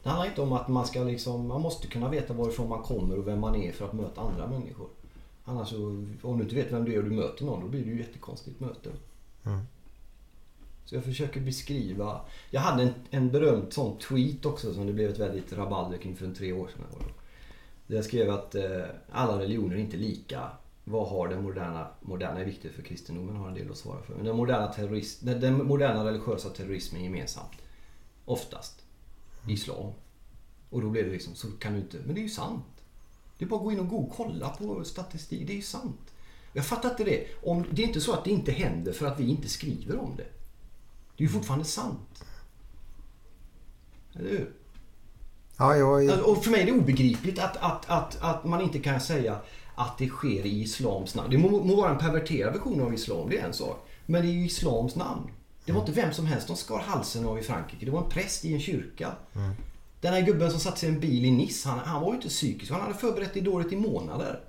Det 0.03 0.09
handlar 0.09 0.27
inte 0.27 0.41
om 0.41 0.53
att 0.53 0.67
man 0.67 0.85
ska 0.87 1.03
liksom, 1.03 1.47
man 1.47 1.61
måste 1.61 1.87
kunna 1.87 2.09
veta 2.09 2.33
varifrån 2.33 2.69
man 2.69 2.83
kommer 2.83 3.17
och 3.17 3.27
vem 3.27 3.39
man 3.39 3.55
är 3.55 3.71
för 3.71 3.85
att 3.85 3.93
möta 3.93 4.21
andra 4.21 4.47
människor. 4.47 4.87
Annars 5.43 5.69
så, 5.69 5.85
om 6.21 6.37
du 6.37 6.43
inte 6.43 6.55
vet 6.55 6.71
vem 6.71 6.85
du 6.85 6.93
är 6.93 6.97
och 6.97 7.03
du 7.03 7.11
möter 7.11 7.45
någon, 7.45 7.61
då 7.61 7.67
blir 7.67 7.85
det 7.85 7.89
ju 7.89 8.01
ett 8.01 8.07
jättekonstigt 8.07 8.59
möte. 8.59 8.89
Så 10.85 10.95
jag 10.95 11.03
försöker 11.03 11.41
beskriva. 11.41 12.21
Jag 12.49 12.61
hade 12.61 12.83
en, 12.83 12.93
en 13.09 13.31
berömd 13.31 13.73
sån 13.73 13.97
tweet 13.97 14.45
också 14.45 14.73
som 14.73 14.87
det 14.87 14.93
blev 14.93 15.09
ett 15.09 15.19
väldigt 15.19 15.53
rabalder 15.53 15.97
kring 15.97 16.15
för 16.15 16.25
en 16.25 16.35
tre 16.35 16.53
år 16.53 16.67
sedan. 16.67 17.09
Där 17.87 17.95
jag 17.95 18.05
skrev 18.05 18.29
att 18.29 18.55
eh, 18.55 18.83
alla 19.11 19.39
religioner 19.39 19.75
är 19.75 19.79
inte 19.79 19.97
lika. 19.97 20.49
Vad 20.87 21.09
har 21.09 21.27
den 21.27 21.43
moderna, 21.43 21.87
moderna 22.01 22.39
är 22.39 22.45
viktigt 22.45 22.73
för 22.73 22.81
kristendomen 22.81 23.35
har 23.35 23.47
en 23.47 23.53
del 23.53 23.71
att 23.71 23.77
svara 23.77 24.01
för. 24.01 24.15
Men 24.15 24.25
den 24.25 24.35
moderna, 24.35 24.67
terrorist, 24.67 25.25
den, 25.25 25.39
den 25.39 25.67
moderna 25.67 26.05
religiösa 26.05 26.49
terrorismen 26.49 27.03
gemensamt. 27.03 27.57
Oftast. 28.25 28.81
Islam. 29.47 29.91
Och 30.69 30.81
då 30.81 30.89
blev 30.89 31.05
det 31.05 31.11
liksom, 31.11 31.35
så 31.35 31.51
kan 31.51 31.73
du 31.73 31.79
inte, 31.79 31.97
men 32.05 32.15
det 32.15 32.21
är 32.21 32.23
ju 32.23 32.29
sant. 32.29 32.65
Det 33.37 33.45
är 33.45 33.49
bara 33.49 33.59
att 33.59 33.63
gå 33.63 33.71
in 33.71 33.79
och 33.79 33.87
gå 33.87 33.97
och 33.97 34.15
kolla 34.15 34.49
på 34.49 34.83
statistik, 34.83 35.47
det 35.47 35.53
är 35.53 35.57
ju 35.57 35.61
sant. 35.61 36.13
Jag 36.53 36.65
fattar 36.65 36.89
inte 36.89 37.03
det. 37.03 37.27
Om, 37.43 37.65
det 37.71 37.83
är 37.83 37.87
inte 37.87 38.01
så 38.01 38.13
att 38.13 38.23
det 38.23 38.31
inte 38.31 38.51
händer 38.51 38.93
för 38.93 39.05
att 39.05 39.19
vi 39.19 39.29
inte 39.29 39.49
skriver 39.49 39.99
om 39.99 40.15
det. 40.15 40.27
Det 41.17 41.23
är 41.23 41.27
ju 41.27 41.29
fortfarande 41.29 41.65
sant. 41.65 42.25
Eller 44.13 44.29
hur? 44.29 44.53
Ja, 45.57 45.75
jag, 45.75 46.09
Alltså, 46.09 46.25
Och 46.25 46.43
för 46.43 46.51
mig 46.51 46.61
är 46.61 46.65
det 46.65 46.71
obegripligt 46.71 47.39
att, 47.39 47.57
att, 47.57 47.89
att, 47.89 48.17
att 48.21 48.45
man 48.45 48.61
inte 48.61 48.79
kan 48.79 49.01
säga 49.01 49.39
att 49.75 49.97
det 49.97 50.07
sker 50.07 50.45
i 50.45 50.61
islams 50.61 51.15
namn. 51.15 51.29
Det 51.29 51.37
må, 51.37 51.63
må 51.63 51.75
vara 51.75 51.91
en 51.91 51.97
perverterad 51.97 52.53
version 52.53 52.81
av 52.81 52.93
islam, 52.93 53.29
det 53.29 53.37
är 53.37 53.45
en 53.45 53.53
sak. 53.53 53.87
Men 54.05 54.21
det 54.21 54.27
är 54.27 54.33
ju 54.33 54.45
islams 54.45 54.95
namn. 54.95 55.31
Det 55.65 55.71
var 55.71 55.79
inte 55.79 55.91
vem 55.91 56.13
som 56.13 56.25
helst 56.25 56.47
som 56.47 56.55
skar 56.55 56.79
halsen 56.79 57.25
av 57.25 57.39
i 57.39 57.41
Frankrike. 57.41 57.85
Det 57.85 57.91
var 57.91 58.03
en 58.03 58.09
präst 58.09 58.45
i 58.45 58.53
en 58.53 58.59
kyrka. 58.59 59.11
Den 60.01 60.13
här 60.13 60.21
gubben 60.21 60.51
som 60.51 60.59
satt 60.59 60.77
sig 60.77 60.89
i 60.89 60.91
en 60.91 60.99
bil 60.99 61.25
i 61.25 61.31
Nice, 61.31 61.69
han, 61.69 61.79
han 61.79 62.01
var 62.01 62.09
ju 62.09 62.15
inte 62.15 62.29
psykisk. 62.29 62.71
Han 62.71 62.81
hade 62.81 62.93
förberett 62.93 63.33
det 63.33 63.41
dåligt 63.41 63.73
i 63.73 63.75
månader. 63.75 64.39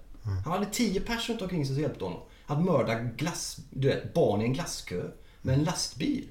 Han 0.44 0.52
hade 0.52 0.66
tio 0.66 1.00
personer 1.00 1.38
runt 1.38 1.42
omkring 1.42 1.66
sig 1.66 1.74
som 1.74 1.82
hjälpte 1.82 2.04
honom. 2.04 2.20
Att 2.46 2.64
mörda 2.64 2.94
glass, 2.94 3.56
du 3.70 3.88
vet, 3.88 4.14
barn 4.14 4.42
i 4.42 4.44
en 4.44 4.52
glasskö 4.52 5.02
med 5.42 5.54
en 5.54 5.64
lastbil. 5.64 6.28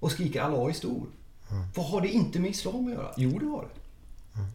Och 0.00 0.12
skriker 0.12 0.40
Allah 0.40 0.68
är 0.68 0.72
stor. 0.72 1.06
Vad 1.74 1.86
har 1.86 2.00
det 2.00 2.08
inte 2.08 2.38
med 2.38 2.50
islam 2.50 2.86
att 2.86 2.92
göra? 2.92 3.12
Jo, 3.16 3.38
det 3.38 3.46
har 3.46 3.62
det. 3.62 3.80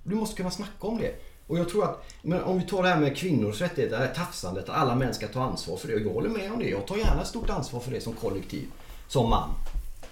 Du 0.03 0.15
måste 0.15 0.35
kunna 0.35 0.51
snacka 0.51 0.87
om 0.87 0.97
det. 0.97 1.15
Och 1.47 1.57
jag 1.57 1.69
tror 1.69 1.83
att, 1.83 2.05
men 2.21 2.43
om 2.43 2.59
vi 2.59 2.65
tar 2.65 2.83
det 2.83 2.89
här 2.89 2.99
med 2.99 3.17
kvinnors 3.17 3.61
rättigheter, 3.61 3.99
det 3.99 4.05
här 4.05 4.13
tafsandet, 4.13 4.69
att 4.69 4.75
alla 4.75 4.95
män 4.95 5.13
ska 5.13 5.27
ta 5.27 5.43
ansvar 5.43 5.77
för 5.77 5.87
det. 5.87 5.93
Jag 5.93 6.13
håller 6.13 6.29
med 6.29 6.51
om 6.51 6.59
det. 6.59 6.69
Jag 6.69 6.87
tar 6.87 6.97
gärna 6.97 7.25
stort 7.25 7.49
ansvar 7.49 7.79
för 7.79 7.91
det 7.91 8.01
som 8.01 8.13
kollektiv. 8.13 8.67
Som 9.07 9.29
man. 9.29 9.49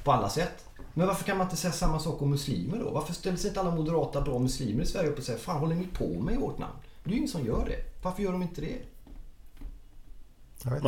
På 0.04 0.12
alla 0.12 0.30
sätt. 0.30 0.66
Men 0.94 1.08
varför 1.08 1.24
kan 1.24 1.38
man 1.38 1.48
inte 1.48 1.58
säga 1.58 1.74
samma 1.74 2.00
sak 2.00 2.22
om 2.22 2.30
muslimer 2.30 2.80
då? 2.80 2.90
Varför 2.90 3.14
ställer 3.14 3.38
sig 3.38 3.48
inte 3.48 3.60
alla 3.60 3.72
moderata 3.72 4.22
bra 4.22 4.40
muslimer 4.40 4.84
i 4.84 4.86
Sverige 4.86 5.10
upp 5.10 5.18
och 5.18 5.24
säger 5.24 5.40
Fan 5.40 5.60
håller 5.60 5.76
ni 5.76 5.88
på 5.94 6.20
med 6.20 6.34
i 6.34 6.38
vårt 6.38 6.58
namn? 6.58 6.74
Det 7.04 7.10
är 7.10 7.12
ju 7.12 7.18
ingen 7.18 7.30
som 7.30 7.46
gör 7.46 7.66
det. 7.66 8.04
Varför 8.04 8.24
gör 8.24 8.32
de 8.32 8.42
inte 8.42 8.62
det? 8.62 8.78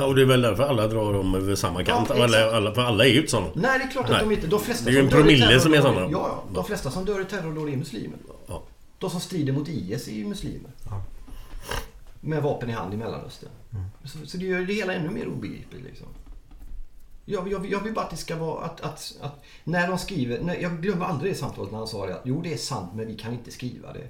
Och 0.05 0.15
det 0.15 0.21
är 0.21 0.25
väl 0.25 0.41
därför 0.41 0.63
alla 0.63 0.87
drar 0.87 1.13
dem 1.13 1.35
över 1.35 1.55
samma 1.55 1.83
kant. 1.83 2.09
Ja, 2.15 2.23
alla, 2.23 2.51
alla, 2.51 2.73
för 2.73 2.81
alla 2.81 3.05
är 3.05 3.09
ju 3.09 3.17
inte 3.17 3.31
sådana. 3.31 3.49
Nej, 3.55 3.79
det 3.79 3.85
är 3.85 3.89
klart 3.89 4.05
att 4.05 4.11
Nej. 4.11 4.19
de 4.19 4.31
inte... 4.31 4.47
De 4.47 4.59
flesta 4.59 4.85
Det 4.85 4.91
är 4.91 4.93
ju 4.93 4.99
en 4.99 5.09
promille 5.09 5.59
som 5.59 5.73
är 5.73 5.81
sådana. 5.81 6.01
Ja, 6.01 6.07
ja. 6.11 6.43
De 6.53 6.65
flesta 6.65 6.91
som 6.91 7.05
dör 7.05 7.21
i 7.21 7.25
terrordåd 7.25 7.69
är 7.69 7.77
muslimer. 7.77 8.17
Ja. 8.47 8.63
De 9.03 9.09
som 9.09 9.19
strider 9.19 9.53
mot 9.53 9.67
IS 9.69 10.07
är 10.07 10.11
ju 10.11 10.25
muslimer. 10.25 10.71
Med 12.21 12.43
vapen 12.43 12.69
i 12.69 12.73
hand 12.73 12.93
i 12.93 12.97
Mellanöstern. 12.97 13.49
Så, 14.03 14.25
så 14.25 14.37
det 14.37 14.45
gör 14.45 14.61
det 14.61 14.73
hela 14.73 14.93
ännu 14.93 15.09
mer 15.09 15.27
obegripligt 15.27 15.83
liksom. 15.83 16.07
Jag, 17.25 17.51
jag, 17.51 17.65
jag 17.65 17.79
vill 17.79 17.93
bara 17.93 18.05
att 18.05 18.11
det 18.11 18.17
ska 18.17 18.35
vara 18.35 18.65
att, 18.65 18.81
att, 18.81 19.15
att 19.21 19.43
när 19.63 19.87
de 19.87 19.97
skriver, 19.97 20.43
när, 20.43 20.55
jag 20.55 20.81
glömmer 20.81 21.05
aldrig 21.05 21.33
det 21.33 21.37
samtalet 21.37 21.71
när 21.71 21.77
han 21.77 21.87
sa 21.87 22.05
det 22.05 22.15
att 22.15 22.21
jo 22.25 22.41
det 22.41 22.53
är 22.53 22.57
sant 22.57 22.91
men 22.93 23.07
vi 23.07 23.17
kan 23.17 23.33
inte 23.33 23.51
skriva 23.51 23.93
det. 23.93 24.07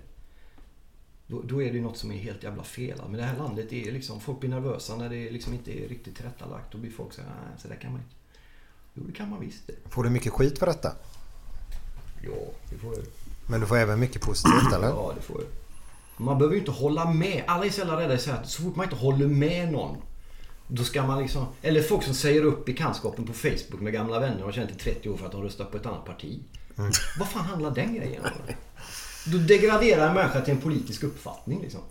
Då, 1.27 1.41
då 1.41 1.61
är 1.61 1.73
det 1.73 1.81
något 1.81 1.97
som 1.97 2.11
är 2.11 2.17
helt 2.17 2.43
jävla 2.43 2.63
fel. 2.63 3.01
Men 3.03 3.17
det 3.17 3.23
här 3.23 3.37
landet 3.37 3.73
är 3.73 3.91
liksom, 3.91 4.21
folk 4.21 4.39
blir 4.39 4.49
nervösa 4.49 4.95
när 4.95 5.09
det 5.09 5.31
liksom 5.31 5.53
inte 5.53 5.83
är 5.83 5.87
riktigt 5.87 6.15
tillrättalagt. 6.15 6.71
Då 6.71 6.77
blir 6.77 6.91
folk 6.91 7.13
så 7.13 7.21
här, 7.21 7.29
nej 7.29 7.59
så 7.61 7.67
där 7.67 7.75
kan 7.75 7.91
man 7.91 8.01
inte. 8.01 8.15
Jo 8.93 9.03
det 9.07 9.13
kan 9.13 9.29
man 9.29 9.39
visst 9.39 9.67
det. 9.67 9.89
får 9.89 10.03
du 10.03 10.09
mycket 10.09 10.31
skit 10.31 10.59
för 10.59 10.65
detta? 10.65 10.95
Ja, 12.21 12.51
det 12.69 12.77
får 12.77 12.93
jag. 12.93 13.03
Men 13.47 13.59
du 13.59 13.65
får 13.65 13.77
även 13.77 13.99
mycket 13.99 14.21
positivt 14.21 14.73
eller? 14.75 14.87
Ja, 14.87 15.13
det 15.15 15.21
får 15.21 15.35
jag. 15.41 15.47
Man 16.25 16.37
behöver 16.37 16.53
ju 16.55 16.59
inte 16.59 16.71
hålla 16.71 17.11
med. 17.11 17.43
Alla 17.47 17.65
är 17.65 17.69
så 17.69 17.79
jävla 17.79 17.99
rädda 17.99 18.17
för 18.17 18.31
att 18.31 18.49
så 18.49 18.61
fort 18.63 18.75
man 18.75 18.83
inte 18.85 18.95
håller 18.95 19.27
med 19.27 19.71
någon. 19.71 19.97
Då 20.67 20.83
ska 20.83 21.03
man 21.03 21.21
liksom... 21.21 21.45
Eller 21.61 21.81
folk 21.81 22.03
som 22.03 22.13
säger 22.13 22.43
upp 22.43 22.65
bekantskapen 22.65 23.25
på 23.27 23.33
Facebook 23.33 23.81
med 23.81 23.93
gamla 23.93 24.19
vänner 24.19 24.37
och 24.39 24.45
har 24.45 24.51
känt 24.51 24.71
i 24.71 24.73
30 24.73 25.09
år 25.09 25.17
för 25.17 25.25
att 25.25 25.31
de 25.31 25.43
röstat 25.43 25.71
på 25.71 25.77
ett 25.77 25.85
annat 25.85 26.05
parti. 26.05 26.39
Vad 27.19 27.27
fan 27.27 27.45
handlar 27.45 27.71
den 27.71 27.95
grejen 27.95 28.21
om? 28.23 28.29
Då 29.25 29.37
degraderar 29.37 30.07
en 30.07 30.13
människa 30.13 30.41
till 30.41 30.53
en 30.53 30.61
politisk 30.61 31.03
uppfattning 31.03 31.61
liksom. 31.61 31.81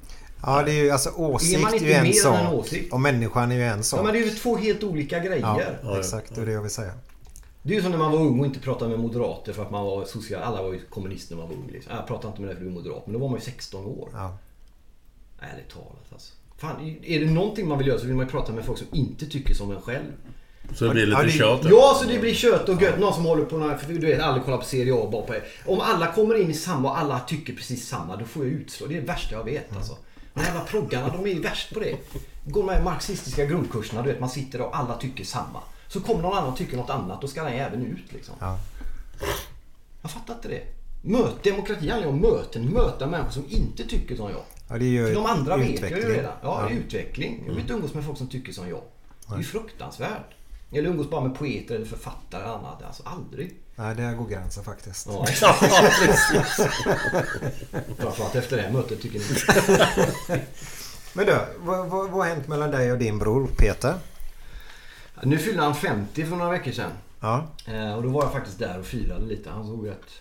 Ja, 0.43 0.63
det 0.63 0.73
är 0.73 0.85
ju 0.85 0.91
alltså 0.91 1.09
Är 1.09 1.13
man 1.19 1.31
åsikt 1.31 1.55
är 1.69 1.73
inte 1.75 1.85
ju 1.87 1.93
en 1.93 2.03
mer 2.03 2.11
än 2.27 2.35
en 2.37 2.45
sak. 2.47 2.53
åsikt? 2.53 2.93
Och 2.93 3.01
människan 3.01 3.53
är 3.53 3.57
ju 3.57 3.63
en 3.63 3.77
Ja, 3.77 3.83
sak. 3.83 4.05
men 4.05 4.13
det 4.13 4.19
är 4.21 4.25
ju 4.25 4.31
två 4.31 4.57
helt 4.57 4.83
olika 4.83 5.19
grejer. 5.19 5.79
Ja, 5.85 5.99
exakt. 5.99 6.35
Det 6.35 6.41
är 6.41 6.47
det 6.47 6.53
jag 6.53 6.63
vill 6.63 6.71
säga. 6.71 6.93
Det 7.63 7.73
är 7.73 7.77
ju 7.77 7.83
som 7.83 7.91
när 7.91 7.99
man 7.99 8.13
var 8.13 8.19
ung 8.19 8.41
och 8.41 8.47
inte 8.47 8.61
pratade 8.61 8.91
med 8.91 9.01
moderater 9.01 9.53
för 9.53 9.63
att 9.63 9.71
man 9.71 9.85
var 9.85 10.05
social. 10.05 10.43
Alla 10.43 10.63
var 10.63 10.73
ju 10.73 10.81
kommunister 10.91 11.35
när 11.37 11.43
man 11.43 11.51
var 11.51 11.57
ung. 11.57 11.71
Liksom. 11.73 11.93
Jag 11.97 12.07
pratar 12.07 12.29
inte 12.29 12.41
med 12.41 12.49
dig 12.51 12.57
för 12.57 12.65
du 12.65 12.71
är 12.71 12.75
moderat. 12.75 13.03
Men 13.07 13.13
då 13.13 13.19
var 13.19 13.29
man 13.29 13.39
ju 13.39 13.45
16 13.45 13.87
år. 13.87 14.09
Ja. 14.13 14.39
Ärligt 15.41 15.69
talat 15.69 16.07
alltså. 16.13 16.33
Fan, 16.59 16.97
är 17.03 17.21
det 17.21 17.27
någonting 17.31 17.69
man 17.69 17.79
vill 17.79 17.87
göra 17.87 17.99
så 17.99 18.07
vill 18.07 18.15
man 18.17 18.27
ju 18.27 18.31
prata 18.31 18.53
med 18.53 18.65
folk 18.65 18.79
som 18.79 18.87
inte 18.93 19.27
tycker 19.27 19.55
som 19.55 19.71
en 19.71 19.81
själv. 19.81 20.05
Så 20.75 20.85
det 20.85 20.91
blir 20.91 21.07
lite 21.07 21.21
Ja, 21.21 21.25
det- 21.27 21.31
tjat. 21.33 21.61
Ja, 21.71 21.97
så 22.03 22.09
det 22.09 22.19
blir 22.19 22.35
kött 22.35 22.69
och 22.69 22.83
gött. 22.83 22.99
Någon 22.99 23.15
som 23.15 23.25
håller 23.25 23.45
på 23.45 23.59
några, 23.59 23.79
för 23.79 23.93
du 23.93 23.99
vet, 24.07 24.21
alla 24.21 24.41
kollar 24.43 24.59
på 24.59 24.65
Serie 24.65 24.95
A 24.95 25.09
bara 25.13 25.23
på 25.23 25.35
Om 25.67 25.81
alla 25.81 26.13
kommer 26.13 26.35
in 26.43 26.51
i 26.51 26.55
samma 26.55 26.91
och 26.91 26.99
alla 26.99 27.21
tycker 27.21 27.53
precis 27.53 27.89
samma, 27.89 28.17
då 28.17 28.25
får 28.25 28.45
jag 28.45 28.53
utslå. 28.53 28.87
Det 28.87 28.97
är 28.97 29.01
det 29.01 29.07
värsta 29.07 29.35
jag 29.35 29.45
vet 29.45 29.77
alltså. 29.77 29.97
De 30.35 30.41
här 30.41 30.47
jävla 30.47 30.65
proggarna, 30.65 31.09
de 31.09 31.27
är 31.27 31.35
ju 31.35 31.41
värst 31.41 31.75
på 31.75 31.81
det. 31.81 31.97
Går 32.47 32.63
de 32.67 32.73
här 32.73 32.83
marxistiska 32.85 33.45
grundkurserna, 33.47 34.03
du 34.03 34.09
vet, 34.11 34.21
man 34.21 34.29
sitter 34.31 34.61
och 34.61 34.77
alla 34.77 34.97
tycker 34.97 35.25
samma. 35.25 35.61
Så 35.93 36.01
kommer 36.01 36.23
någon 36.23 36.37
annan 36.39 36.51
och 36.53 36.57
tycker 36.59 36.77
något 36.77 36.91
annat, 36.91 37.21
då 37.21 37.29
ska 37.29 37.43
den 37.45 37.53
även 37.53 37.87
ut 37.87 38.13
liksom. 38.13 38.35
Ja. 38.41 38.59
Jag 40.03 40.11
fattar 40.11 40.35
inte 40.35 40.49
det. 40.49 40.63
Möt, 41.03 41.43
demokrati 41.45 41.89
handlar 41.89 42.09
ju 42.09 42.15
om 42.15 42.21
möten. 42.21 42.65
Möta 42.65 43.07
människor 43.07 43.31
som 43.31 43.45
inte 43.49 43.85
tycker 43.89 44.17
som 44.17 44.31
jag. 44.31 44.41
Ja, 44.69 44.79
det 44.79 44.85
är 44.85 44.89
ju 44.89 45.07
För 45.07 45.15
de 45.15 45.27
andra 45.27 45.57
vet 45.57 45.81
jag 45.81 45.91
ju 45.91 46.09
redan. 46.15 46.33
Ja, 46.43 46.61
Ja. 46.63 46.69
det 46.69 46.75
är 46.75 46.79
utveckling. 46.79 47.43
Jag 47.47 47.53
vill 47.53 47.61
inte 47.63 47.73
umgås 47.73 47.95
med 47.95 48.05
folk 48.05 48.19
som 48.19 48.29
tycker 48.29 48.53
som 48.53 48.69
jag. 48.69 48.81
Det 49.29 49.35
är 49.35 49.39
ju 49.39 49.45
fruktansvärt. 49.45 50.35
Eller 50.73 50.91
umgås 50.91 51.11
bara 51.11 51.21
med 51.21 51.39
poeter 51.39 51.75
eller 51.75 51.87
författare 51.87 52.43
eller 52.43 52.53
annat. 52.55 52.83
Alltså 52.83 53.03
aldrig. 53.07 53.55
Nej, 53.77 53.95
där 53.95 54.13
går 54.15 54.27
gränsen 54.29 54.65
faktiskt. 54.65 55.07
Ja, 55.07 55.27
Framförallt 57.99 58.35
efter 58.35 58.57
det 58.57 58.63
här 58.63 58.71
mötet 58.73 59.03
tycker 59.03 59.19
ni. 59.19 59.25
Men 61.13 61.27
du, 61.27 61.39
vad, 61.59 61.79
vad, 61.89 62.11
vad 62.11 62.27
har 62.27 62.35
hänt 62.35 62.49
mellan 62.49 62.71
dig 62.71 62.93
och 62.93 62.99
din 62.99 63.19
bror 63.19 63.47
Peter? 63.57 63.95
Nu 65.25 65.39
fyllde 65.39 65.63
han 65.63 65.75
50 65.75 66.25
för 66.25 66.37
några 66.37 66.51
veckor 66.51 66.73
sedan. 66.73 66.91
Ja. 67.21 67.47
Eh, 67.67 67.95
och 67.95 68.03
då 68.03 68.09
var 68.09 68.23
jag 68.23 68.33
faktiskt 68.33 68.59
där 68.59 68.79
och 68.79 68.87
firade 68.87 69.27
lite. 69.27 69.51
Han 69.51 69.67
såg 69.67 69.89
rätt 69.89 70.21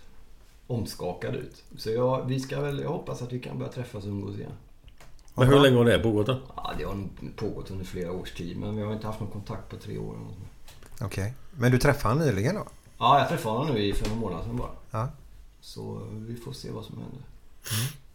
omskakad 0.67 1.35
ut. 1.35 1.63
Så 1.77 1.89
jag, 1.89 2.25
vi 2.25 2.39
ska 2.39 2.61
väl, 2.61 2.79
jag 2.79 2.89
hoppas 2.89 3.21
att 3.21 3.31
vi 3.31 3.39
kan 3.39 3.59
börja 3.59 3.71
träffas 3.71 4.03
och 4.03 4.09
umgås 4.09 4.35
igen. 4.35 4.51
Men 5.35 5.47
hur 5.47 5.59
länge 5.59 5.77
har 5.77 5.85
det 5.85 5.99
pågått 5.99 6.27
då? 6.27 6.39
Ja, 6.55 6.73
det 6.77 6.83
har 6.83 7.03
pågått 7.35 7.71
under 7.71 7.85
flera 7.85 8.11
års 8.11 8.31
tid. 8.31 8.57
Men 8.57 8.75
vi 8.75 8.83
har 8.83 8.93
inte 8.93 9.07
haft 9.07 9.19
någon 9.19 9.31
kontakt 9.31 9.69
på 9.69 9.75
tre 9.75 9.97
år. 9.97 10.15
Okej. 11.01 11.33
Men 11.51 11.71
du 11.71 11.77
träffade 11.77 12.13
honom 12.13 12.27
nyligen 12.27 12.55
då? 12.55 12.67
Ja, 12.97 13.19
jag 13.19 13.29
träffade 13.29 13.57
honom 13.57 13.73
nu 13.73 13.79
i 13.79 13.93
för 13.93 14.09
några 14.09 14.21
månader 14.21 14.43
sedan 14.43 14.57
bara. 14.57 14.71
Ja. 14.91 15.09
Så 15.61 16.01
vi 16.11 16.35
får 16.35 16.53
se 16.53 16.71
vad 16.71 16.85
som 16.85 16.97
händer. 16.97 17.21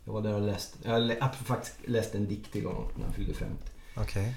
Jag 0.05 0.12
var 0.12 0.22
där 0.22 0.34
och 0.34 0.43
läste, 0.43 0.78
jag 0.82 0.93
har 0.93 1.28
faktiskt 1.28 1.74
läst 1.84 2.14
en 2.14 2.28
dikt 2.28 2.53
till 2.53 2.66
honom 2.66 2.84
när 2.97 3.05
han 3.05 3.14
fyllde 3.14 3.34
50. 3.34 3.55
Okej. 3.97 4.37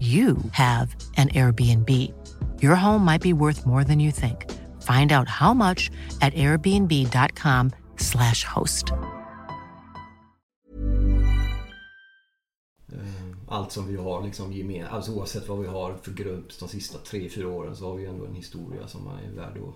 you 0.00 0.36
have 0.52 0.96
an 1.16 1.28
Airbnb. 1.28 1.90
Your 2.62 2.74
home 2.74 3.04
might 3.04 3.22
be 3.22 3.32
worth 3.32 3.66
more 3.66 3.84
than 3.84 4.00
you 4.00 4.12
think. 4.12 4.46
Find 4.80 5.12
out 5.12 5.28
how 5.28 5.54
much 5.54 5.90
at 6.20 6.34
airbnb.com/slash 6.34 8.44
host. 8.44 8.92
Allt 13.48 13.72
som 13.72 13.86
vi 13.86 13.96
har 13.96 14.22
liksom 14.22 14.52
gemen, 14.52 14.86
alltså 14.86 15.12
oavsett 15.12 15.48
vad 15.48 15.58
vi 15.58 15.66
har 15.66 15.94
för 16.02 16.12
grumps 16.12 16.58
de 16.58 16.68
sista 16.68 16.98
tre, 16.98 17.28
fyra 17.28 17.48
åren 17.48 17.76
så 17.76 17.90
har 17.90 17.96
vi 17.96 18.06
ändå 18.06 18.26
en 18.26 18.34
historia 18.34 18.88
som 18.88 19.06
är 19.06 19.30
värd 19.36 19.58
att, 19.58 19.74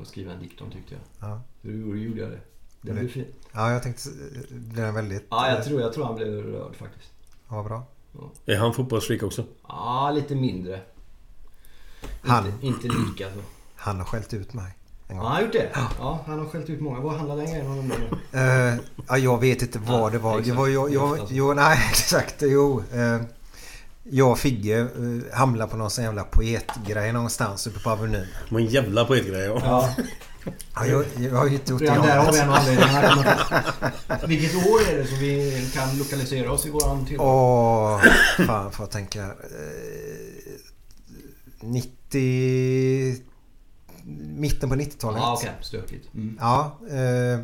att 0.00 0.08
skriva 0.08 0.32
en 0.32 0.40
dikt 0.40 0.60
om 0.60 0.70
tyckte 0.70 0.94
jag. 0.94 1.02
Ja. 1.30 1.40
Hur 1.62 1.96
gjorde 1.96 2.20
jag 2.20 2.30
det? 2.30 2.40
Det 2.80 2.92
blev 2.92 3.08
fint. 3.08 3.28
Ja, 3.52 3.72
jag 3.72 3.82
tänkte... 3.82 4.08
Det 4.50 4.82
är 4.82 4.92
väldigt... 4.92 5.26
Ja, 5.30 5.48
jag 5.48 5.64
tror, 5.64 5.80
jag 5.80 5.92
tror 5.92 6.04
han 6.04 6.14
blev 6.14 6.28
rörd 6.28 6.76
faktiskt. 6.76 7.12
Ja, 7.48 7.62
bra. 7.62 7.86
Är 8.46 8.56
han 8.56 8.74
fotbollsfreak 8.74 9.22
också? 9.22 9.44
Ja, 9.68 10.10
lite 10.14 10.34
mindre. 10.34 10.80
Han, 12.22 12.46
Inte, 12.46 12.66
inte 12.66 12.88
lika 12.88 13.24
så. 13.34 13.40
han 13.76 13.98
har 13.98 14.04
skällt 14.04 14.34
ut 14.34 14.54
mig. 14.54 14.72
En 15.08 15.16
Ja, 15.16 15.22
han 15.22 15.32
har 15.32 15.42
gjort 15.42 15.52
det? 15.52 15.70
Ja, 15.98 16.20
han 16.26 16.38
har 16.38 16.46
skällt 16.46 16.70
ut 16.70 16.80
många. 16.80 17.00
Vad 17.00 17.14
handlar 17.16 17.36
den 17.36 17.46
grejen 17.46 17.66
om 17.66 17.88
nu? 17.88 18.38
Eh, 18.38 18.74
ja, 19.08 19.18
jag 19.18 19.40
vet 19.40 19.62
inte 19.62 19.78
vad 19.78 20.00
Ja, 20.00 20.10
det 20.10 20.18
var. 20.18 20.32
Det 20.34 20.38
exakt. 20.40 20.58
var 20.58 20.68
jag, 20.68 20.88
Det 20.90 20.92
är 20.92 20.94
jag, 20.94 21.12
ofta 21.12 21.26
så. 21.26 21.34
jo, 21.34 21.54
nej, 21.54 21.78
exakt. 21.90 22.34
Jo. 22.40 22.82
Eh, 22.92 23.20
jag 24.04 24.30
och 24.30 24.38
Figge 24.38 24.80
eh, 24.80 25.36
hamnade 25.38 25.70
på 25.70 25.76
någon 25.76 25.90
sån 25.90 26.04
jävla 26.04 26.24
poetgrej 26.24 27.12
någonstans 27.12 27.66
uppe 27.66 27.80
på 27.80 27.90
Avenyn. 27.90 28.20
Det 28.48 28.54
var 28.54 28.60
en 28.60 28.66
jävla 28.66 29.04
poetgrej 29.04 29.44
ja. 29.44 29.88
Ja, 30.44 30.52
Ja, 30.74 30.86
jag, 30.86 31.04
jag 31.18 31.36
har 31.38 31.46
ju 31.46 31.54
inte 31.54 31.72
gjort 31.72 31.80
det. 31.80 31.84
redan 31.86 32.06
där 32.06 32.18
har 32.18 32.32
vi 32.32 32.38
en 32.38 32.50
anledning. 32.50 32.88
Vilket 34.28 34.66
år 34.66 34.80
är 34.92 34.98
det 34.98 35.06
som 35.06 35.18
vi 35.18 35.70
kan 35.74 35.98
lokalisera 35.98 36.52
oss 36.52 36.66
i 36.66 36.70
våran 36.70 37.06
tillvaro? 37.06 37.28
Åh, 37.28 38.00
fan 38.46 38.72
får 38.72 38.82
jag 38.84 38.90
tänka. 38.90 39.24
Eh, 39.24 39.32
90... 41.60 43.16
Mitten 44.36 44.68
på 44.68 44.74
90-talet. 44.76 45.20
Ja, 45.20 45.34
okej. 45.38 45.50
Stökigt. 45.60 46.14
Mm. 46.14 46.38
Ja, 46.40 46.78
eh, 46.90 47.40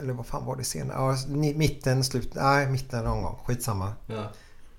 eller 0.00 0.12
vad 0.12 0.26
fan 0.26 0.44
var 0.46 0.56
det 0.56 0.64
senare? 0.64 0.96
Ja, 0.98 1.16
mitten, 1.54 2.04
slut... 2.04 2.34
Nej, 2.34 2.70
mitten 2.70 3.04
någon 3.04 3.22
gång. 3.22 3.38
Skitsamma. 3.46 3.92
Ja. 4.06 4.32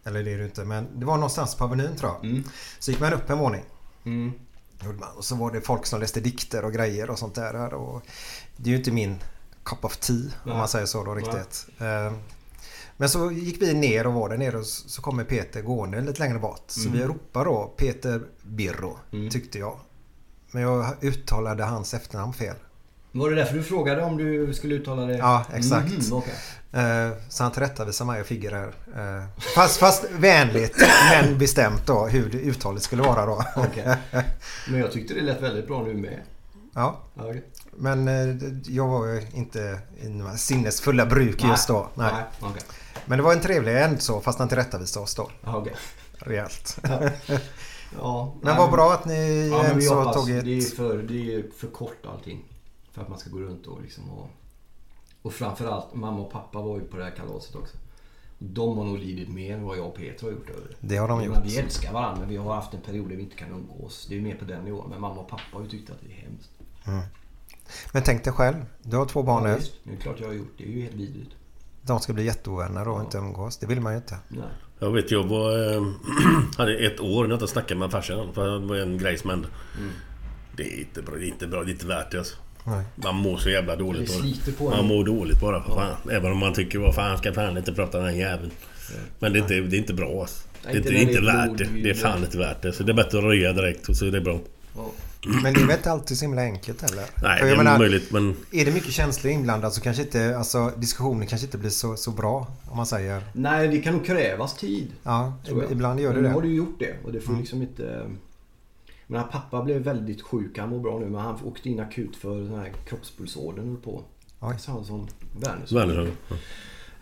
Eller 0.03 0.23
det 0.23 0.33
är 0.33 0.37
det 0.37 0.45
inte. 0.45 0.65
Men 0.65 0.99
det 0.99 1.05
var 1.05 1.15
någonstans 1.15 1.55
på 1.55 1.63
Avenyn 1.63 1.95
tror 1.95 2.11
jag. 2.11 2.25
Mm. 2.31 2.43
Så 2.79 2.91
gick 2.91 2.99
man 2.99 3.13
upp 3.13 3.29
en 3.29 3.37
våning. 3.37 3.63
Mm. 4.05 4.31
Gjorde 4.83 4.97
man. 4.97 5.09
Och 5.17 5.25
så 5.25 5.35
var 5.35 5.51
det 5.51 5.61
folk 5.61 5.85
som 5.85 5.99
läste 5.99 6.19
dikter 6.19 6.65
och 6.65 6.73
grejer 6.73 7.09
och 7.09 7.19
sånt 7.19 7.35
där. 7.35 7.73
Och 7.73 8.01
det 8.57 8.69
är 8.69 8.71
ju 8.71 8.77
inte 8.77 8.91
min 8.91 9.19
cup 9.63 9.85
of 9.85 9.97
tea 9.97 10.15
om 10.15 10.29
Nej. 10.45 10.57
man 10.57 10.67
säger 10.67 10.85
så 10.85 11.03
då 11.03 11.15
riktigt. 11.15 11.67
Eh, 11.79 12.13
Men 12.97 13.09
så 13.09 13.31
gick 13.31 13.61
vi 13.61 13.73
ner 13.73 14.07
och 14.07 14.13
var 14.13 14.29
där 14.29 14.37
nere 14.37 14.57
och 14.57 14.65
så 14.65 15.01
kommer 15.01 15.23
Peter 15.23 15.61
gående 15.61 16.01
lite 16.01 16.19
längre 16.19 16.39
bort. 16.39 16.63
Så 16.67 16.89
vi 16.89 17.03
ropar 17.03 17.45
då 17.45 17.73
Peter 17.77 18.21
Birro 18.43 18.99
tyckte 19.31 19.59
jag. 19.59 19.79
Men 20.51 20.61
jag 20.63 21.03
uttalade 21.03 21.63
hans 21.63 21.93
efternamn 21.93 22.33
fel. 22.33 22.55
Var 23.15 23.29
det 23.29 23.35
därför 23.35 23.55
du 23.55 23.63
frågade 23.63 24.03
om 24.03 24.17
du 24.17 24.53
skulle 24.53 24.75
uttala 24.75 25.05
det? 25.05 25.17
Ja, 25.17 25.45
exakt. 25.53 25.91
Mhm, 25.91 26.13
okej. 26.13 26.33
Eh, 26.71 27.11
Så 27.29 27.43
han 27.43 27.51
tillrättavisade 27.51 28.07
mig 28.11 28.21
och 28.21 28.27
Figge 28.27 28.49
där. 28.49 28.67
Eh, 29.17 29.23
Fast, 29.55 29.77
fast 29.77 30.05
vänligt 30.11 30.75
men 31.11 31.37
bestämt 31.37 31.85
då 31.87 32.05
hur 32.07 32.35
uttalet 32.35 32.83
skulle 32.83 33.01
vara 33.03 33.25
då. 33.25 33.43
Okej. 33.55 33.95
Men 34.69 34.79
jag 34.79 34.91
tyckte 34.91 35.13
det 35.13 35.21
lät 35.21 35.41
väldigt 35.41 35.67
bra 35.67 35.83
nu 35.83 35.93
med. 35.93 36.19
Ja, 36.73 37.01
Ja, 37.15 37.23
okej. 37.25 37.43
men 37.77 38.07
eh, 38.07 38.35
jag 38.67 38.87
var 38.87 39.05
ju 39.05 39.21
inte 39.33 39.79
i 40.01 40.37
sinnesfulla 40.37 41.05
bruk 41.05 41.43
just 41.43 41.67
då. 41.67 41.87
Nej. 41.95 42.11
Nej, 42.13 42.23
okej. 42.39 42.61
Men 43.05 43.17
det 43.17 43.23
var 43.23 43.33
en 43.33 43.41
trevlig 43.41 43.81
end 43.81 44.01
så 44.01 44.21
fast 44.21 44.39
han 44.39 44.47
tillrättavisade 44.47 45.03
oss 45.03 45.15
då. 45.15 45.29
Ja, 45.43 45.57
okej. 45.57 45.73
Rejält. 46.17 46.77
Ja, 46.83 46.99
Men 48.41 48.41
nej, 48.41 48.55
vad 48.57 48.71
bra 48.71 48.93
att 48.93 49.05
ni 49.05 49.49
Ja, 49.51 49.63
men 49.63 49.87
hoppas. 49.87 50.15
tagit... 50.15 50.43
Det 50.45 50.57
är, 50.57 50.75
för, 50.75 50.97
det 50.97 51.35
är 51.35 51.43
för 51.59 51.67
kort 51.67 52.05
allting. 52.13 52.43
För 52.95 53.01
att 53.01 53.09
man 53.09 53.19
ska 53.19 53.29
gå 53.29 53.39
runt 53.39 53.67
och 53.67 53.81
liksom 53.81 54.09
och... 54.09 54.29
Och 55.21 55.33
framförallt, 55.33 55.93
mamma 55.93 56.19
och 56.19 56.31
pappa 56.31 56.61
var 56.61 56.75
ju 56.79 56.83
på 56.87 56.97
det 56.97 57.03
här 57.03 57.11
kalaset 57.11 57.55
också. 57.55 57.77
De 58.39 58.77
har 58.77 58.85
nog 58.85 58.97
lidit 58.97 59.29
mer 59.29 59.53
än 59.55 59.63
vad 59.63 59.77
jag 59.77 59.85
och 59.87 59.95
Peter 59.95 60.23
har 60.25 60.31
gjort 60.31 60.49
över 60.49 60.75
det. 60.79 60.97
Har 60.97 61.07
de 61.07 61.23
gjort. 61.23 61.37
Vi 61.43 61.57
älskar 61.57 61.93
varandra 61.93 62.19
men 62.19 62.29
vi 62.29 62.37
har 62.37 62.55
haft 62.55 62.73
en 62.73 62.81
period 62.81 63.09
där 63.09 63.15
vi 63.15 63.23
inte 63.23 63.35
kan 63.35 63.51
umgås. 63.51 64.05
Det 64.09 64.17
är 64.17 64.21
mer 64.21 64.35
på 64.35 64.45
den 64.45 64.63
nivån. 64.65 64.89
Men 64.89 65.01
mamma 65.01 65.21
och 65.21 65.27
pappa 65.29 65.43
har 65.53 65.61
ju 65.61 65.67
tyckt 65.69 65.89
att 65.89 65.97
det 66.01 66.07
är 66.13 66.15
hemskt. 66.21 66.49
Men 67.93 68.03
tänk 68.03 68.23
dig 68.23 68.33
själv. 68.33 68.55
Du 68.83 68.97
har 68.97 69.05
två 69.05 69.23
barn 69.23 69.43
Ja, 69.43 69.49
nu. 69.49 69.55
visst. 69.59 69.73
Det 69.83 69.93
är 69.93 69.97
klart 69.97 70.19
jag 70.19 70.27
har 70.27 70.33
gjort. 70.33 70.53
Det 70.57 70.63
är 70.63 70.67
ju 70.67 70.81
helt 70.81 70.95
vidrigt. 70.95 71.31
De 71.81 71.99
ska 71.99 72.13
bli 72.13 72.25
jätteovänner 72.25 72.87
och 72.87 72.99
inte 73.01 73.17
umgås. 73.17 73.57
Det 73.57 73.65
vill 73.65 73.81
man 73.81 73.93
ju 73.93 73.97
inte. 73.97 74.17
Nej. 74.27 74.43
Jag 74.79 74.91
vet, 74.91 75.11
jag 75.11 75.23
var... 75.23 75.73
eh, 75.75 75.83
hade 76.57 76.77
ett 76.77 76.99
år 76.99 77.23
när 77.23 77.29
jag 77.29 77.35
inte 77.35 77.47
snackade 77.47 77.79
med 77.79 77.91
farsan. 77.91 78.33
För 78.33 78.59
det 78.59 78.65
var 78.67 78.75
en 78.75 78.97
grej 78.97 79.17
som 79.17 79.29
hände. 79.29 79.47
Det 80.57 80.63
är 80.63 80.79
inte 80.79 81.01
bra. 81.01 81.15
Det 81.15 81.25
är 81.25 81.27
inte 81.27 81.47
bra. 81.47 81.63
Det 81.63 81.69
är 81.69 81.73
inte 81.73 81.87
värt 81.87 82.11
det 82.11 82.17
alltså. 82.17 82.35
Nej. 82.67 82.83
Man 82.95 83.15
mår 83.15 83.37
så 83.37 83.49
jävla 83.49 83.75
dåligt. 83.75 84.13
Det 84.45 84.59
bara. 84.59 84.75
Man 84.77 84.85
mår 84.85 85.05
dåligt 85.05 85.39
bara. 85.41 85.63
För 85.63 85.75
fan. 85.75 85.95
Även 86.11 86.31
om 86.31 86.37
man 86.37 86.53
tycker 86.53 86.79
vad 86.79 86.95
fan 86.95 87.17
ska 87.17 87.33
fan 87.33 87.57
inte 87.57 87.73
prata 87.73 87.97
den 87.97 88.07
här 88.07 88.13
jäveln. 88.15 88.51
Men 89.19 89.33
det 89.33 89.39
är 89.39 89.41
inte, 89.41 89.53
det 89.53 89.75
är 89.75 89.79
inte 89.79 89.93
bra 89.93 90.21
alltså. 90.21 90.47
Det 90.63 90.71
är 90.71 90.77
inte, 90.77 90.89
det 90.89 90.97
är 90.97 91.01
inte 91.01 91.21
värt 91.21 91.57
det. 91.57 91.67
Det 91.83 91.89
är 91.89 91.93
fan 91.93 92.23
inte 92.23 92.37
värt 92.37 92.61
det. 92.61 92.73
Så 92.73 92.83
det 92.83 92.91
är 92.91 92.93
bättre 92.93 93.17
att 93.17 93.23
röja 93.23 93.53
direkt 93.53 93.89
och 93.89 93.95
så 93.97 94.05
är 94.05 94.11
det 94.11 94.21
bra. 94.21 94.39
Ja. 94.75 94.91
Men 95.43 95.53
det 95.53 95.59
är 95.61 95.65
väl 95.67 95.75
inte 95.77 95.91
alltid 95.91 96.17
så 96.17 96.25
himla 96.25 96.41
enkelt 96.41 96.81
heller? 96.81 97.03
Nej, 97.23 97.41
det 97.43 97.49
är 97.49 97.57
menar, 97.57 97.79
möjligt 97.79 98.11
men... 98.11 98.35
Är 98.51 98.65
det 98.65 98.71
mycket 98.71 98.91
känslor 98.93 99.33
inblandat 99.33 99.73
så 99.73 99.81
kanske 99.81 100.03
inte, 100.03 100.37
alltså 100.37 100.71
diskussionen 100.77 101.27
kanske 101.27 101.45
inte 101.47 101.57
blir 101.57 101.69
så, 101.69 101.95
så 101.95 102.11
bra 102.11 102.47
om 102.69 102.77
man 102.77 102.85
säger. 102.85 103.21
Nej, 103.33 103.67
det 103.67 103.77
kan 103.81 103.93
nog 103.93 104.05
krävas 104.05 104.57
tid. 104.57 104.91
Ja, 105.03 105.33
ibland 105.71 105.99
gör 105.99 106.09
det 106.09 106.13
Men 106.13 106.23
nu 106.23 106.27
det. 106.29 106.33
har 106.33 106.41
du 106.41 106.47
ju 106.47 106.55
gjort 106.55 106.75
det 106.79 106.95
och 107.05 107.11
det 107.13 107.19
får 107.21 107.29
Mm. 107.29 107.39
liksom 107.41 107.61
inte... 107.61 108.01
Men 109.07 109.19
han 109.21 109.29
pappa 109.29 109.61
blev 109.63 109.81
väldigt 109.81 110.21
sjuk. 110.21 110.57
Han 110.57 110.69
mår 110.69 110.79
bra 110.79 110.99
nu 110.99 111.05
men 111.05 111.21
han 111.21 111.43
åkte 111.43 111.69
in 111.69 111.79
akut 111.79 112.15
för 112.15 112.39
den 112.39 112.55
här 112.55 112.73
kroppspulsådern 112.85 113.77
på. 113.81 114.03
Oj. 114.39 114.55
Så 114.59 114.71
han 114.71 114.85
som 114.85 115.07
Werner. 115.39 115.65
Werner, 115.73 116.11
ja. 116.29 116.35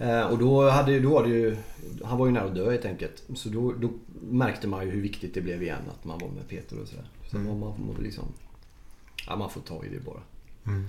Eh, 0.05 0.25
Och 0.31 0.37
då, 0.37 0.69
hade, 0.69 0.99
då 0.99 1.09
var 1.09 1.23
det 1.23 1.29
ju... 1.29 1.57
Han 2.03 2.17
var 2.17 2.25
ju 2.25 2.31
nära 2.31 2.43
att 2.45 2.55
dö 2.55 2.71
helt 2.71 2.85
enkelt. 2.85 3.23
Så 3.35 3.49
då, 3.49 3.71
då 3.71 3.89
märkte 4.21 4.67
man 4.67 4.85
ju 4.85 4.91
hur 4.91 5.01
viktigt 5.01 5.33
det 5.33 5.41
blev 5.41 5.63
igen 5.63 5.81
att 5.99 6.05
man 6.05 6.19
var 6.19 6.29
med 6.29 6.47
Peter 6.47 6.79
och 6.81 6.87
sådär. 6.87 7.05
Så 7.31 7.37
Mm. 7.37 7.59
man, 7.59 7.59
man, 7.87 7.95
liksom... 8.03 8.23
Ja, 9.27 9.35
man 9.35 9.49
får 9.49 9.61
ta 9.61 9.85
i 9.85 9.89
det 9.89 9.99
bara. 9.99 10.21
Mm. 10.65 10.87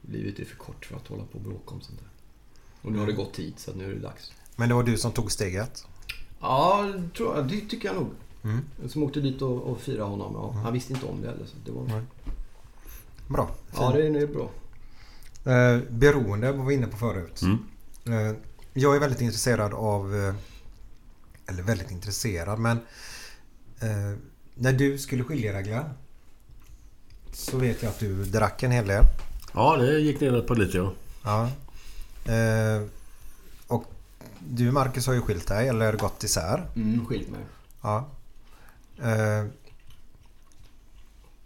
Livet 0.00 0.38
är 0.38 0.44
för 0.44 0.56
kort 0.56 0.84
för 0.84 0.96
att 0.96 1.08
hålla 1.08 1.22
på 1.24 1.38
och 1.38 1.44
bråka 1.44 1.74
om 1.74 1.80
sånt 1.80 1.98
där. 1.98 2.08
Och 2.82 2.92
nu 2.92 2.98
har 2.98 3.06
det 3.06 3.12
gått 3.12 3.32
tid 3.34 3.54
så 3.56 3.74
nu 3.74 3.84
är 3.84 3.94
det 3.94 4.00
dags. 4.00 4.32
Men 4.56 4.68
det 4.68 4.74
var 4.74 4.82
du 4.82 4.96
som 4.98 5.12
tog 5.12 5.32
steget? 5.32 5.84
Ja, 6.40 6.92
tror 7.16 7.36
jag, 7.36 7.48
det 7.48 7.60
tycker 7.60 7.88
jag 7.88 7.96
nog. 7.96 8.10
Mm. 8.48 8.88
Som 8.88 9.02
åkte 9.02 9.20
dit 9.20 9.42
och, 9.42 9.62
och 9.62 9.80
firade 9.80 10.10
honom. 10.10 10.32
Ja, 10.34 10.60
Han 10.60 10.72
visste 10.72 10.92
inte 10.92 11.06
om 11.06 11.20
det 11.20 11.28
heller. 11.28 11.46
Så 11.46 11.56
det 11.64 11.72
var... 11.72 11.84
Nej. 11.84 12.02
Bra. 13.28 13.50
Ja, 13.76 13.92
det 13.92 14.06
är, 14.06 14.10
det 14.10 14.20
är 14.20 14.26
bra. 14.26 14.50
Eh, 15.52 15.80
beroende 15.90 16.52
var 16.52 16.64
vi 16.64 16.74
inne 16.74 16.86
på 16.86 16.96
förut. 16.96 17.42
Mm. 17.42 17.58
Eh, 18.06 18.36
jag 18.72 18.96
är 18.96 19.00
väldigt 19.00 19.20
intresserad 19.20 19.74
av... 19.74 20.14
Eh, 20.16 20.34
eller 21.46 21.62
väldigt 21.62 21.90
intresserad 21.90 22.58
men... 22.58 22.76
Eh, 23.80 24.18
när 24.54 24.72
du 24.72 24.98
skulle 24.98 25.24
skilja 25.24 25.52
dig 25.52 25.62
Glenn, 25.62 25.84
Så 27.32 27.56
vet 27.58 27.82
jag 27.82 27.90
att 27.90 27.98
du 27.98 28.24
drack 28.24 28.62
en 28.62 28.70
hel 28.70 28.86
del. 28.86 29.04
Ja, 29.54 29.76
det 29.76 29.98
gick 30.00 30.20
ner 30.20 30.38
ett 30.38 30.46
par 30.46 30.56
liter 30.56 30.78
ja. 30.78 30.92
Ja. 31.24 31.48
Eh, 32.32 32.82
och 33.66 33.84
du 34.38 34.72
Marcus 34.72 35.06
har 35.06 35.14
ju 35.14 35.20
skilt 35.20 35.48
dig 35.48 35.68
eller 35.68 35.92
gått 35.92 36.24
isär. 36.24 36.66
Mm, 36.76 37.06
skilt 37.06 37.30
mig. 37.30 37.40
Ja. 37.82 38.08
Eh, 39.02 39.44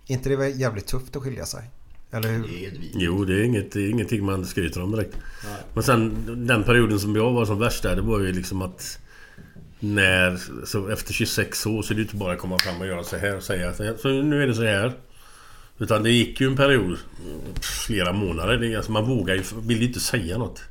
inte 0.07 0.29
det 0.29 0.37
väl 0.37 0.61
jävligt 0.61 0.87
tufft 0.87 1.17
att 1.17 1.23
skilja 1.23 1.47
sig? 1.47 1.71
Eller 2.11 2.29
hur? 2.33 2.45
Jo, 2.95 3.25
det 3.25 3.35
är, 3.35 3.43
inget, 3.43 3.73
det 3.73 3.81
är 3.81 3.91
ingenting 3.91 4.25
man 4.25 4.47
skryter 4.47 4.83
om 4.83 4.91
direkt. 4.93 5.17
Nej. 5.45 5.57
Men 5.75 5.83
sen 5.83 6.25
den 6.47 6.65
perioden 6.65 7.01
som 7.01 7.17
jag 7.17 7.33
var 7.33 7.45
som 7.45 7.59
värst 7.59 7.83
där, 7.83 7.97
det 7.97 8.03
var 8.03 8.21
ju 8.21 8.33
liksom 8.33 8.63
att... 8.63 8.99
När... 9.81 10.39
Så 10.67 10.89
efter 10.89 11.13
26 11.13 11.67
år 11.67 11.83
så 11.83 11.93
är 11.93 11.95
det 11.95 11.99
ju 12.01 12.05
inte 12.05 12.17
bara 12.17 12.33
att 12.33 12.39
komma 12.39 12.59
fram 12.59 12.81
och 12.81 12.87
göra 12.87 13.05
så 13.05 13.17
här 13.17 13.37
och 13.37 13.43
säga 13.43 13.69
att 13.71 14.01
så 14.01 14.09
nu 14.09 14.43
är 14.43 14.47
det 14.47 14.55
så 14.55 14.65
här. 14.65 14.93
Utan 15.79 16.03
det 16.03 16.11
gick 16.11 16.41
ju 16.41 16.47
en 16.47 16.57
period, 16.57 16.99
flera 17.61 18.13
månader. 18.13 18.57
Det, 18.59 18.73
är- 18.73 18.77
alltså 18.77 18.93
man 18.93 19.05
vågar 19.09 19.35
ju, 19.35 19.43
vill 19.63 19.81
ju 19.83 19.87
inte 19.87 20.01
säga 20.01 20.39
något. 20.39 20.63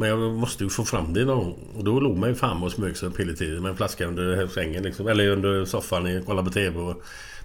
Men 0.00 0.08
jag 0.08 0.18
måste 0.18 0.64
ju 0.64 0.70
få 0.70 0.84
fram 0.84 1.12
det 1.12 1.24
någon 1.24 1.44
gång. 1.44 1.58
Och 1.76 1.84
då 1.84 2.00
låg 2.00 2.16
man 2.16 2.28
ju 2.28 2.34
fan 2.34 2.62
och 2.62 2.72
smög 2.72 2.96
sig 2.96 3.08
upp 3.08 3.20
hela 3.20 3.32
tiden 3.32 3.62
med 3.62 3.70
en 3.70 3.76
flaska 3.76 4.06
under 4.06 4.46
sängen 4.46 4.82
liksom. 4.82 5.08
Eller 5.08 5.28
under 5.28 5.64
soffan 5.64 6.18
och 6.18 6.26
kollade 6.26 6.48
på 6.48 6.52
TV. 6.52 6.78
Och, 6.78 7.02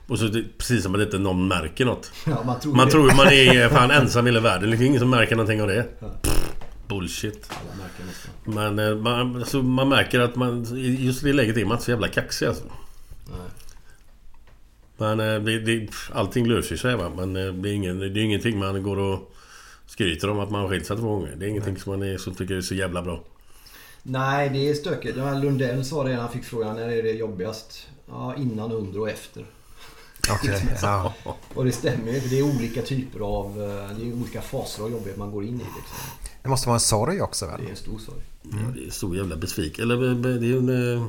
och 0.08 0.20
så 0.20 0.30
precis 0.58 0.84
som 0.84 0.96
att 0.96 1.02
inte 1.02 1.18
någon 1.18 1.48
märker 1.48 1.86
något. 1.86 2.12
Ja, 2.26 2.44
man 2.46 2.60
tror 2.60 2.76
Man 2.76 2.86
det. 2.86 2.92
tror 2.92 3.10
ju 3.10 3.16
man 3.16 3.28
är 3.28 3.70
fan 3.76 3.92
ensam 3.92 4.28
i 4.28 4.30
hela 4.30 4.40
världen. 4.40 4.70
Det 4.70 4.78
är 4.78 4.82
ingen 4.82 5.00
som 5.00 5.10
märker 5.10 5.36
någonting 5.36 5.62
av 5.62 5.68
det. 5.68 5.84
Pff, 6.22 6.54
Bullshit. 6.88 7.52
Men 8.44 8.80
eh, 8.80 8.96
man, 8.96 9.36
alltså, 9.36 9.62
man 9.62 9.90
märker 9.90 10.20
att 10.20 10.36
man... 10.36 10.66
Just 11.00 11.24
i 11.24 11.28
det 11.28 11.34
läget 11.34 11.58
är 11.58 11.66
man 11.66 11.72
inte 11.72 11.86
så 11.86 11.92
jävla 11.92 12.08
kaxig 12.08 12.46
alltså. 12.46 12.64
Nej. 13.26 13.50
Men 14.98 15.20
eh, 15.20 15.42
det, 15.42 15.60
det, 15.60 15.90
allting 16.14 16.48
löser 16.48 16.76
sig 16.76 16.96
va. 16.96 17.12
Men 17.16 17.36
eh, 17.36 17.54
det 17.54 17.70
är, 17.70 17.74
ingen, 17.74 18.00
det 18.00 18.06
är 18.06 18.18
ingenting 18.18 18.60
man 18.60 18.84
går 18.84 19.00
och 19.00 19.35
skryter 19.88 20.30
om 20.30 20.40
att 20.40 20.52
man 20.52 20.62
har 20.62 20.70
skilt 20.70 20.86
sig 20.86 20.98
två 20.98 21.08
gånger. 21.16 21.36
Det 21.40 21.46
är 21.46 21.50
ingenting 21.50 21.78
som 21.78 21.92
man 22.00 22.10
är, 22.10 22.18
som 22.18 22.36
tycker 22.36 22.56
är 22.56 22.62
så 22.62 22.76
jävla 22.76 23.02
bra. 23.02 23.24
Nej, 24.04 24.50
det 24.50 24.70
är 24.70 24.74
stökigt. 24.74 25.18
Ja, 25.18 25.34
Lundell 25.34 25.86
sa 25.86 26.04
det 26.04 26.10
när 26.10 26.22
han 26.22 26.32
fick 26.32 26.44
frågan 26.44 26.76
när 26.76 26.90
är 26.90 27.04
det 27.04 27.12
jobbigast? 27.12 27.88
Ja, 28.10 28.36
innan, 28.38 28.72
under 28.72 29.00
och 29.00 29.10
efter. 29.10 29.46
Okej, 30.32 30.62
ja. 30.82 31.14
Och 31.54 31.66
det 31.66 31.72
stämmer 31.72 32.12
ju. 32.14 32.20
för 32.22 32.30
Det 32.30 32.40
är 32.40 32.44
olika 32.58 32.82
typer 32.82 33.20
av... 33.20 33.46
eh, 33.64 33.98
Det 34.00 34.08
är 34.10 34.14
olika 34.14 34.42
faser 34.42 34.84
av 34.84 34.92
jobbighet 34.92 35.18
man 35.18 35.32
går 35.32 35.44
in 35.44 35.50
i. 35.56 35.58
Liksom. 35.58 35.98
Det 36.44 36.50
måste 36.50 36.68
vara 36.68 36.76
en 36.76 36.80
sorg 36.80 37.22
också 37.22 37.46
väl? 37.46 37.60
Det 37.62 37.66
är 37.68 37.70
en 37.70 37.76
stor 37.76 38.00
sorg. 38.00 38.18
Ja, 38.44 38.58
det 38.76 38.82
är 38.82 38.86
en 38.86 38.92
stor 38.92 39.16
jävla 39.16 39.36
besvik. 39.36 39.80
Eller 39.80 39.96
det 40.16 40.30
är 40.30 40.40
ju 40.50 40.58
en, 40.58 40.98
eh, 40.98 41.06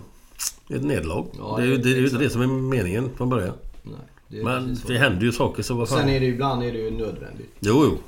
ett 0.77 0.83
nederlag. 0.85 1.27
Ja, 1.39 1.55
det 1.59 1.63
är 1.63 1.67
ju 1.67 1.77
det, 1.77 2.05
exakt. 2.05 2.23
det 2.23 2.31
som 2.31 2.43
är 2.43 2.47
meningen 2.47 3.11
från 3.17 3.29
början. 3.29 3.55
Nej, 3.83 3.95
det 4.29 4.39
är 4.41 4.45
Men 4.45 4.79
det 4.87 4.99
händer 4.99 5.23
ju 5.23 5.33
saker 5.33 5.63
så 5.63 5.75
vad 5.75 5.89
Sen 5.89 5.99
fan. 5.99 6.09
är 6.09 6.21
det 6.21 6.27
ju 6.27 6.33
ibland 6.33 6.63
är 6.63 6.73
det 6.73 6.79
ju 6.79 6.91
nödvändigt. 6.91 7.51
Jo, 7.61 7.85
jo. 7.85 7.99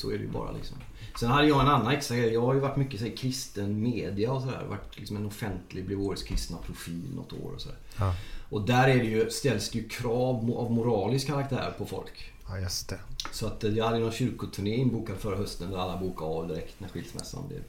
Så 0.00 0.10
är 0.10 0.18
det 0.18 0.24
ju 0.24 0.30
bara 0.30 0.52
liksom. 0.52 0.76
Sen 1.20 1.30
hade 1.30 1.48
jag 1.48 1.60
en 1.60 1.68
annan 1.68 1.92
extra 1.92 2.16
grej. 2.16 2.32
Jag 2.32 2.40
har 2.40 2.54
ju 2.54 2.60
varit 2.60 2.76
mycket 2.76 3.00
så 3.00 3.06
här, 3.06 3.16
kristen 3.16 3.82
media 3.82 4.32
och 4.32 4.42
sådär. 4.42 4.64
Varit 4.68 4.98
liksom 4.98 5.16
en 5.16 5.26
offentlig, 5.26 5.86
blev 5.86 6.00
årets 6.00 6.22
kristna 6.22 6.56
profil 6.56 7.10
något 7.16 7.32
år 7.32 7.52
och 7.54 7.60
sådär. 7.60 7.78
Ja. 7.98 8.14
Och 8.48 8.66
där 8.66 8.88
är 8.88 8.98
det 8.98 9.04
ju, 9.04 9.30
ställs 9.30 9.70
det 9.70 9.78
ju 9.78 9.88
krav 9.88 10.52
av 10.56 10.72
moralisk 10.72 11.26
karaktär 11.26 11.74
på 11.78 11.86
folk. 11.86 12.32
Ja, 12.48 12.58
just 12.58 12.88
det. 12.88 12.98
Så 13.32 13.46
att 13.46 13.64
eh, 13.64 13.70
jag 13.70 13.84
hade 13.84 13.98
någon 13.98 14.12
kyrkoturné 14.12 14.76
inbokad 14.76 15.16
förra 15.16 15.36
hösten 15.36 15.70
där 15.70 15.78
alla 15.78 15.96
bokade 15.96 16.30
av 16.30 16.48
direkt 16.48 16.80
när 16.80 16.88
skilsmässan 16.88 17.48
blev. 17.48 17.60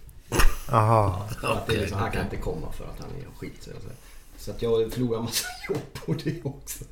Aha. 0.70 1.28
För 1.42 1.54
att 1.54 1.68
det 1.68 1.76
är 1.76 1.80
liksom, 1.80 2.00
han 2.00 2.12
kan 2.12 2.24
inte 2.24 2.38
komma 2.38 2.72
för 2.72 2.84
att 2.84 3.00
han 3.00 3.10
är 3.10 3.38
skilt 3.38 3.64
sig. 3.64 3.74
Så, 3.74 3.90
så 4.38 4.52
att 4.52 4.62
jag 4.62 4.94
förlorade 4.94 5.18
en 5.18 5.24
massa 5.24 5.48
jobb 5.70 5.94
på 6.06 6.14
det 6.24 6.46
också. 6.46 6.84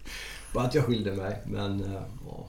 Bara 0.53 0.63
att 0.63 0.75
jag 0.75 0.85
skilde 0.85 1.13
mig. 1.13 1.41
Men 1.45 1.83
eh, 1.83 2.01
ja. 2.27 2.47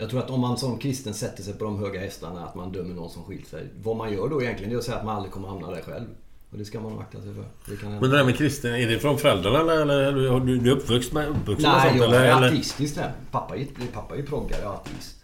Jag 0.00 0.10
tror 0.10 0.20
att 0.20 0.30
om 0.30 0.40
man 0.40 0.58
som 0.58 0.78
kristen 0.78 1.14
sätter 1.14 1.42
sig 1.42 1.54
på 1.54 1.64
de 1.64 1.78
höga 1.78 2.00
hästarna 2.00 2.46
att 2.46 2.54
man 2.54 2.72
dömer 2.72 2.94
någon 2.94 3.10
som 3.10 3.24
skilt 3.24 3.48
sig. 3.48 3.68
Vad 3.82 3.96
man 3.96 4.12
gör 4.12 4.28
då 4.28 4.42
egentligen 4.42 4.70
det 4.70 4.76
är 4.76 4.78
att 4.78 4.84
säga 4.84 4.96
att 4.96 5.04
man 5.04 5.16
aldrig 5.16 5.32
kommer 5.32 5.48
hamna 5.48 5.70
där 5.70 5.82
själv. 5.82 6.06
Och 6.50 6.58
det 6.58 6.64
ska 6.64 6.80
man 6.80 6.98
akta 6.98 7.22
sig 7.22 7.34
för. 7.34 7.44
Det. 7.66 7.82
Men 7.82 8.00
det 8.00 8.08
där 8.16 8.24
med 8.24 8.36
kristen, 8.36 8.74
är 8.74 8.88
det 8.88 8.98
från 8.98 9.18
föräldrarna 9.18 9.72
eller, 9.72 10.00
eller 10.00 10.28
har 10.28 10.40
du, 10.40 10.58
du 10.58 10.70
är 10.70 10.76
uppvuxen 10.76 11.14
med, 11.14 11.28
uppvuxen 11.28 11.70
med 11.70 11.78
Nej, 11.78 11.88
sånt? 11.88 12.00
jag 12.00 12.08
eller, 12.08 12.20
är 12.24 12.36
eller? 12.36 12.46
ateistisk 12.48 12.94
där. 12.94 13.12
Pappa 13.30 13.56
är, 13.56 13.66
pappa 13.92 14.16
är 14.16 14.22
proggare 14.22 14.66
och 14.66 14.74
ateist. 14.74 15.16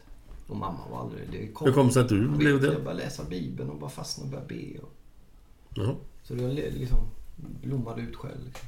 Och 0.46 0.56
mamma 0.56 0.78
var 0.90 1.00
aldrig... 1.00 1.22
Det 1.32 1.46
kom, 1.52 1.66
Hur 1.66 1.74
kom 1.74 1.86
det 1.86 1.92
sig 1.92 2.02
att 2.02 2.08
du 2.08 2.22
Jag 2.22 2.30
blev 2.38 2.60
det? 2.60 2.66
Jag 2.66 2.82
började 2.84 3.02
läsa 3.04 3.24
Bibeln 3.24 3.70
och 3.70 3.76
bara 3.78 3.90
fastnade 3.90 4.36
och 4.36 4.46
började 4.48 4.72
be. 4.74 4.80
Och, 4.82 4.92
Jaha. 5.74 5.94
så 6.22 6.34
det 6.34 6.48
le- 6.48 6.70
liksom 6.70 6.98
blommade 7.62 8.00
ut 8.02 8.16
själv. 8.16 8.44
Liksom. 8.44 8.66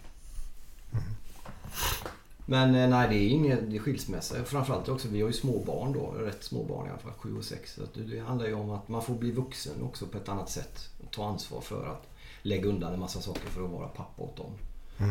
Men 2.50 2.74
eh, 2.74 2.88
nej, 2.88 3.08
det 3.08 3.14
är 3.14 3.28
ingen 3.28 3.70
det 3.70 3.76
är 3.76 3.80
skilsmässa. 3.80 4.44
Framförallt 4.44 4.88
också, 4.88 5.08
vi 5.08 5.20
har 5.20 5.28
ju 5.28 5.32
små 5.34 5.64
barn 5.64 5.92
då. 5.92 6.06
Rätt 6.10 6.44
små 6.44 6.64
barn 6.64 6.86
i 6.86 6.90
alla 6.90 6.98
fall, 6.98 7.12
sju 7.12 7.36
och 7.36 7.44
sex. 7.44 7.72
Så 7.74 7.82
det, 7.94 8.18
handlar 8.20 8.46
ju 8.46 8.54
om 8.54 8.70
att 8.70 8.88
man 8.88 9.02
får 9.02 9.14
bli 9.14 9.30
vuxen 9.30 9.82
också 9.82 10.06
på 10.06 10.18
ett 10.18 10.28
annat 10.28 10.50
sätt. 10.50 10.88
Och 11.04 11.10
ta 11.10 11.28
ansvar 11.28 11.60
för 11.60 11.86
att 11.86 12.06
lägga 12.42 12.68
undan 12.68 12.92
en 12.94 13.00
massa 13.00 13.20
saker 13.20 13.48
för 13.48 13.64
att 13.64 13.70
vara 13.70 13.88
pappa 13.88 14.22
åt 14.22 14.36
dem. 14.36 14.50
Mm. 14.98 15.10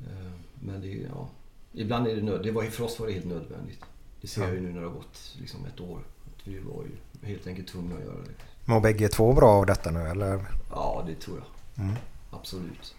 Eh, 0.00 0.32
Men 0.60 0.80
det 0.80 0.92
är 0.92 1.06
ja. 1.14 1.28
Ibland 1.72 2.06
är 2.06 2.16
det 2.16 2.22
nöd. 2.22 2.42
Det 2.42 2.50
var, 2.52 2.62
för 2.62 2.84
oss 2.84 3.00
var 3.00 3.06
det 3.06 3.12
helt 3.12 3.26
nödvändigt. 3.26 3.80
Det 4.20 4.26
ser 4.28 4.40
Ja. 4.42 4.46
jag 4.46 4.56
ju 4.56 4.60
nu 4.62 4.72
när 4.72 4.80
det 4.80 4.86
har 4.86 4.94
gått 4.94 5.34
liksom 5.40 5.64
ett 5.66 5.80
år. 5.80 5.98
Att 6.26 6.46
vi 6.48 6.58
var 6.58 6.84
ju 6.84 7.26
helt 7.28 7.46
enkelt 7.46 7.68
tvungna 7.68 7.94
att 7.94 8.00
göra 8.04 8.16
det. 8.16 8.32
Mår 8.72 8.80
bägge 8.80 9.08
två 9.08 9.32
bra 9.32 9.50
av 9.50 9.66
detta 9.66 9.90
nu 9.90 10.00
eller? 10.00 10.44
Ja, 10.70 11.04
det 11.06 11.14
tror 11.14 11.38
jag. 11.38 11.84
Mm. 11.84 11.96
Absolut. 12.30 12.94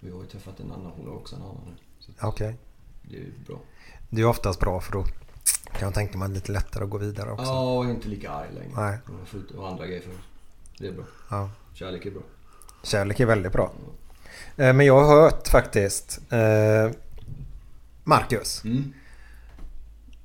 Vi 0.00 0.10
har 0.10 0.20
ju 0.20 0.26
träffat 0.26 0.60
en 0.60 0.72
annan. 0.72 0.92
Hon 0.96 1.06
har 1.06 1.14
också 1.14 1.36
en 1.36 1.42
annan 1.42 1.60
nu. 1.66 1.72
Okej. 2.20 2.56
det 3.02 3.16
är 3.16 3.24
bra. 3.46 3.58
Det 4.10 4.20
är 4.20 4.26
oftast 4.26 4.60
bra 4.60 4.80
för 4.80 4.92
då 4.92 5.04
kan 5.72 5.80
jag 5.86 5.94
tänka 5.94 6.18
mig 6.18 6.28
lite 6.28 6.52
lättare 6.52 6.84
att 6.84 6.90
gå 6.90 6.98
vidare 6.98 7.30
också. 7.32 7.44
Ja, 7.44 7.76
och 7.78 7.84
inte 7.84 8.08
lika 8.08 8.30
arg 8.30 8.48
längre. 8.54 8.72
Nej. 8.76 8.98
Och 9.56 9.68
andra 9.68 9.86
grejer 9.86 10.02
för 10.02 10.10
Det 10.78 10.86
är 10.88 10.92
bra. 10.92 11.04
Ja. 11.30 11.50
Kärlek 11.74 12.06
är 12.06 12.10
bra. 12.10 12.22
Kärlek 12.82 13.20
är 13.20 13.26
väldigt 13.26 13.52
bra. 13.52 13.72
Eh, 14.56 14.72
Men 14.72 14.86
jag 14.86 15.04
har 15.04 15.22
hört 15.22 15.48
faktiskt 15.48 16.20
eh, 16.32 16.90
Marcus. 18.04 18.64
Mm. 18.64 18.92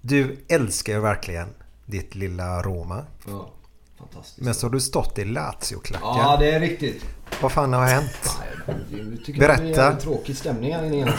Du 0.01 0.37
älskar 0.47 0.93
ju 0.93 0.99
verkligen 0.99 1.47
ditt 1.85 2.15
lilla 2.15 2.61
Roma. 2.61 3.05
Ja, 3.27 3.49
fantastiskt. 3.97 4.41
Men 4.41 4.53
så 4.55 4.65
har 4.67 4.71
du 4.71 4.79
stått 4.81 5.19
i 5.19 5.25
Lazio-klackar. 5.25 6.07
Ja, 6.07 6.37
det 6.39 6.51
är 6.51 6.59
riktigt. 6.59 7.05
Vad 7.41 7.51
fan 7.51 7.73
har 7.73 7.85
hänt? 7.85 8.39
Jag 8.67 9.25
tycker 9.25 9.39
Berätta. 9.39 9.63
Det 9.63 9.75
är 9.75 9.91
en 9.91 9.97
tråkig 9.97 10.37
stämning 10.37 10.73
här 10.73 10.85
inne. 10.85 11.13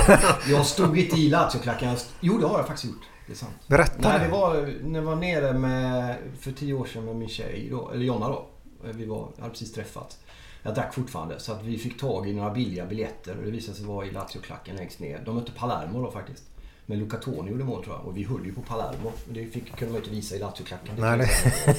Jag 0.48 0.66
stod 0.66 0.98
inte 0.98 1.16
i 1.16 1.28
Lazio-klacken. 1.28 1.96
Jo, 2.20 2.38
det 2.38 2.46
har 2.46 2.58
jag 2.58 2.66
faktiskt 2.66 2.92
gjort. 2.92 3.02
Det 3.26 3.32
är 3.32 3.36
sant. 3.36 3.54
Berätta 3.66 4.08
Nej, 4.08 4.20
det 4.20 4.28
var 4.28 4.74
när 4.82 4.98
jag 4.98 5.06
var 5.06 5.16
nere 5.16 5.52
med, 5.52 6.16
för 6.40 6.52
tio 6.52 6.74
år 6.74 6.84
sedan 6.84 7.04
med 7.04 7.16
min 7.16 7.28
tjej 7.28 7.68
då, 7.70 7.90
eller 7.90 8.04
Jonna 8.04 8.28
då. 8.28 8.46
Vi 8.82 9.06
var, 9.06 9.28
hade 9.38 9.50
precis 9.50 9.72
träffats. 9.72 10.18
Jag 10.62 10.74
drack 10.74 10.94
fortfarande 10.94 11.40
så 11.40 11.52
att 11.52 11.64
vi 11.64 11.78
fick 11.78 12.00
tag 12.00 12.28
i 12.28 12.32
några 12.32 12.50
billiga 12.50 12.86
biljetter 12.86 13.36
och 13.38 13.44
det 13.44 13.50
visade 13.50 13.76
sig 13.76 13.86
vara 13.86 14.06
i 14.06 14.10
Lazio-klacken 14.10 14.76
längst 14.76 15.00
ner. 15.00 15.22
De 15.24 15.34
mötte 15.34 15.52
Palermo 15.52 16.02
då 16.02 16.10
faktiskt. 16.10 16.44
Men 16.90 16.98
Luca 16.98 17.16
Toni 17.16 17.50
gjorde 17.50 17.64
mål 17.64 17.84
tror 17.84 17.96
jag 17.96 18.06
och 18.06 18.16
vi 18.16 18.24
höll 18.24 18.44
ju 18.44 18.52
på 18.52 18.60
Palermo. 18.60 19.12
Det 19.28 19.46
fick, 19.46 19.76
kunde 19.76 19.92
man 19.92 19.92
ju 19.92 19.98
inte 19.98 20.10
visa 20.10 20.36
i 20.36 20.38
Lazio-klacken. 20.38 20.94
Nej, 20.98 21.26
säga. 21.26 21.76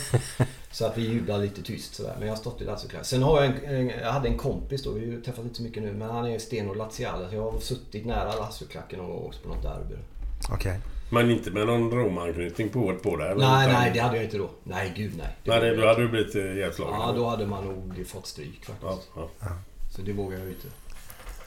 Så 0.71 0.85
att 0.85 0.97
vi 0.97 1.07
jublar 1.07 1.37
lite 1.37 1.61
tyst 1.61 1.95
sådär. 1.95 2.15
Men 2.17 2.27
jag 2.27 2.33
har 2.33 2.39
stått 2.39 2.61
i 2.61 2.65
Lazio-klacken. 2.65 3.05
Sen 3.05 3.23
har 3.23 3.43
jag 3.43 3.45
en, 3.45 3.75
en, 3.75 3.89
jag 3.89 4.11
hade 4.11 4.27
en 4.27 4.37
kompis 4.37 4.83
då, 4.83 4.91
vi 4.91 4.99
har 4.99 5.13
ju 5.13 5.21
träffat 5.21 5.43
inte 5.43 5.55
så 5.55 5.63
mycket 5.63 5.83
nu, 5.83 5.93
men 5.93 6.09
han 6.09 6.25
är 6.25 6.39
stenhård 6.39 6.77
laziale. 6.77 7.29
Så 7.29 7.35
jag 7.35 7.51
har 7.51 7.59
suttit 7.59 8.05
nära 8.05 8.35
Lazio-klacken 8.35 8.99
någon 8.99 9.09
gång 9.09 9.25
också 9.25 9.41
på 9.41 9.49
något 9.49 9.63
derby. 9.63 9.95
Okej. 10.49 10.79
Men 11.11 11.31
inte 11.31 11.51
med 11.51 11.67
någon 11.67 11.91
Roma-anknytning 11.91 12.69
på, 12.69 12.95
på 13.03 13.15
det? 13.17 13.29
eller? 13.29 13.47
Nej, 13.47 13.69
Utan- 13.69 13.81
nej 13.81 13.91
det 13.93 13.99
hade 13.99 14.15
jag 14.15 14.25
inte 14.25 14.37
då. 14.37 14.49
Nej, 14.63 14.93
gud 14.95 15.11
nej. 15.17 15.37
Det 15.43 15.51
Nej, 15.51 15.59
det, 15.59 15.75
då 15.75 15.87
hade 15.87 16.01
du 16.01 16.07
blivit 16.07 16.35
eh, 16.35 16.41
ihjälslagen. 16.41 16.95
Ja, 16.99 17.13
då 17.15 17.29
hade 17.29 17.45
man 17.45 17.63
nog 17.63 18.07
fått 18.07 18.27
stryk 18.27 18.65
faktiskt. 18.65 19.09
Ja, 19.15 19.29
ja. 19.39 19.47
Så 19.89 20.01
det 20.01 20.13
vågar 20.13 20.37
jag 20.37 20.45
ju 20.47 20.53
inte. 20.53 20.67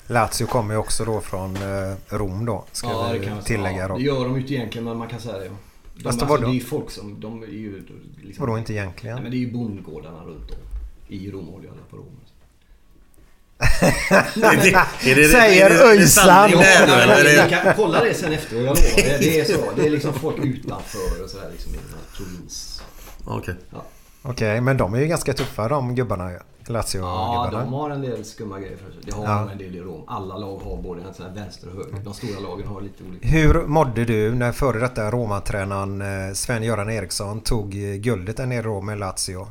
Lazio 0.06 0.46
kommer 0.46 0.74
ju 0.74 0.80
också 0.80 1.04
då 1.04 1.20
från 1.20 1.56
eh, 1.56 1.94
Rom 2.08 2.44
då. 2.44 2.64
Ska 2.72 2.88
Ja, 2.88 3.08
det 3.12 3.18
vi 3.18 3.30
tillägga 3.44 3.78
ja, 3.78 3.88
då. 3.88 3.96
Det 3.96 4.02
gör 4.02 4.24
de 4.24 4.34
ju 4.34 4.40
inte 4.40 4.54
egentligen, 4.54 4.84
men 4.84 4.96
man 4.96 5.08
kan 5.08 5.20
säga 5.20 5.38
det. 5.38 5.50
De, 5.94 6.02
Fast 6.02 6.22
alltså, 6.22 6.36
det 6.36 6.46
är 6.46 6.54
ju 6.54 6.60
folk 6.60 6.90
som... 6.90 7.20
De 7.20 7.42
är 7.42 7.46
ju 7.46 7.82
liksom, 8.22 8.46
Vadå 8.46 8.58
inte 8.58 8.72
Nej, 8.72 8.82
egentligen? 8.82 9.22
men 9.22 9.30
det 9.30 9.36
är 9.36 9.38
ju 9.38 9.52
bondgårdarna 9.52 10.18
runt 10.24 10.50
om. 10.50 10.56
I 11.08 11.30
Rom 11.30 11.46
håller 11.46 11.66
jag 11.66 11.90
på 11.90 11.96
Rom. 11.96 12.20
Är 14.44 14.62
det- 14.62 15.10
är 15.10 15.14
det- 15.16 15.28
Säger 15.28 15.70
Öysan. 15.70 16.50
kolla 17.76 18.04
det 18.04 18.14
sen 18.14 18.32
efter, 18.32 18.56
jag 18.56 18.64
lovar. 18.64 18.80
Det, 18.96 19.18
det 19.20 19.40
är 19.40 19.44
så. 19.44 19.72
Det 19.76 19.86
är 19.86 19.90
liksom 19.90 20.14
folk 20.14 20.38
utanför 20.44 21.24
och 21.24 21.30
sådär 21.30 21.50
liksom 21.52 21.74
i 21.74 21.76
den 21.76 21.86
här 21.94 22.16
provins. 22.16 22.82
Okej. 23.24 23.54
Okej, 24.24 24.60
men 24.60 24.76
de 24.76 24.94
är 24.94 24.98
ju 24.98 25.06
ganska 25.06 25.32
tuffa 25.32 25.68
de 25.68 25.94
gubbarna 25.94 26.30
ju. 26.32 26.38
Ja, 26.68 27.48
de 27.52 27.72
har 27.72 27.90
en 27.90 28.00
del 28.00 28.24
skumma 28.24 28.60
grejer 28.60 28.76
för 28.76 28.90
sig. 28.92 29.00
Det 29.04 29.12
har 29.14 29.24
Ja. 29.24 29.38
de 29.40 29.48
en 29.48 29.58
del 29.58 29.74
i 29.76 29.80
Rom. 29.80 30.02
Alla 30.06 30.38
lag 30.38 30.58
har 30.58 30.82
både 30.82 31.00
en 31.00 31.34
vänster 31.34 31.68
och 31.68 31.74
höger. 31.74 32.00
De 32.04 32.14
stora 32.14 32.40
lagen 32.40 32.66
har 32.66 32.80
lite 32.80 33.04
olika. 33.04 33.28
Hur 33.28 33.66
mådde 33.66 34.04
du 34.04 34.34
när 34.34 34.52
före 34.52 34.78
detta 34.80 35.10
Roma-tränaren 35.10 36.02
eh, 36.02 36.32
Sven-Göran 36.34 36.90
Eriksson 36.90 37.40
tog 37.40 37.74
eh, 37.74 37.94
guldet 37.94 38.36
där 38.36 38.46
nere 38.46 38.62
då 38.62 38.80
med 38.80 38.98
Lazio? 38.98 39.46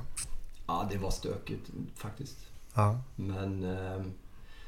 Ja, 0.67 0.85
det 0.91 0.97
var 0.97 1.09
stökigt 1.11 1.69
faktiskt. 1.95 2.37
Ja. 2.73 2.99
Men 3.15 3.63
eh, 3.77 4.01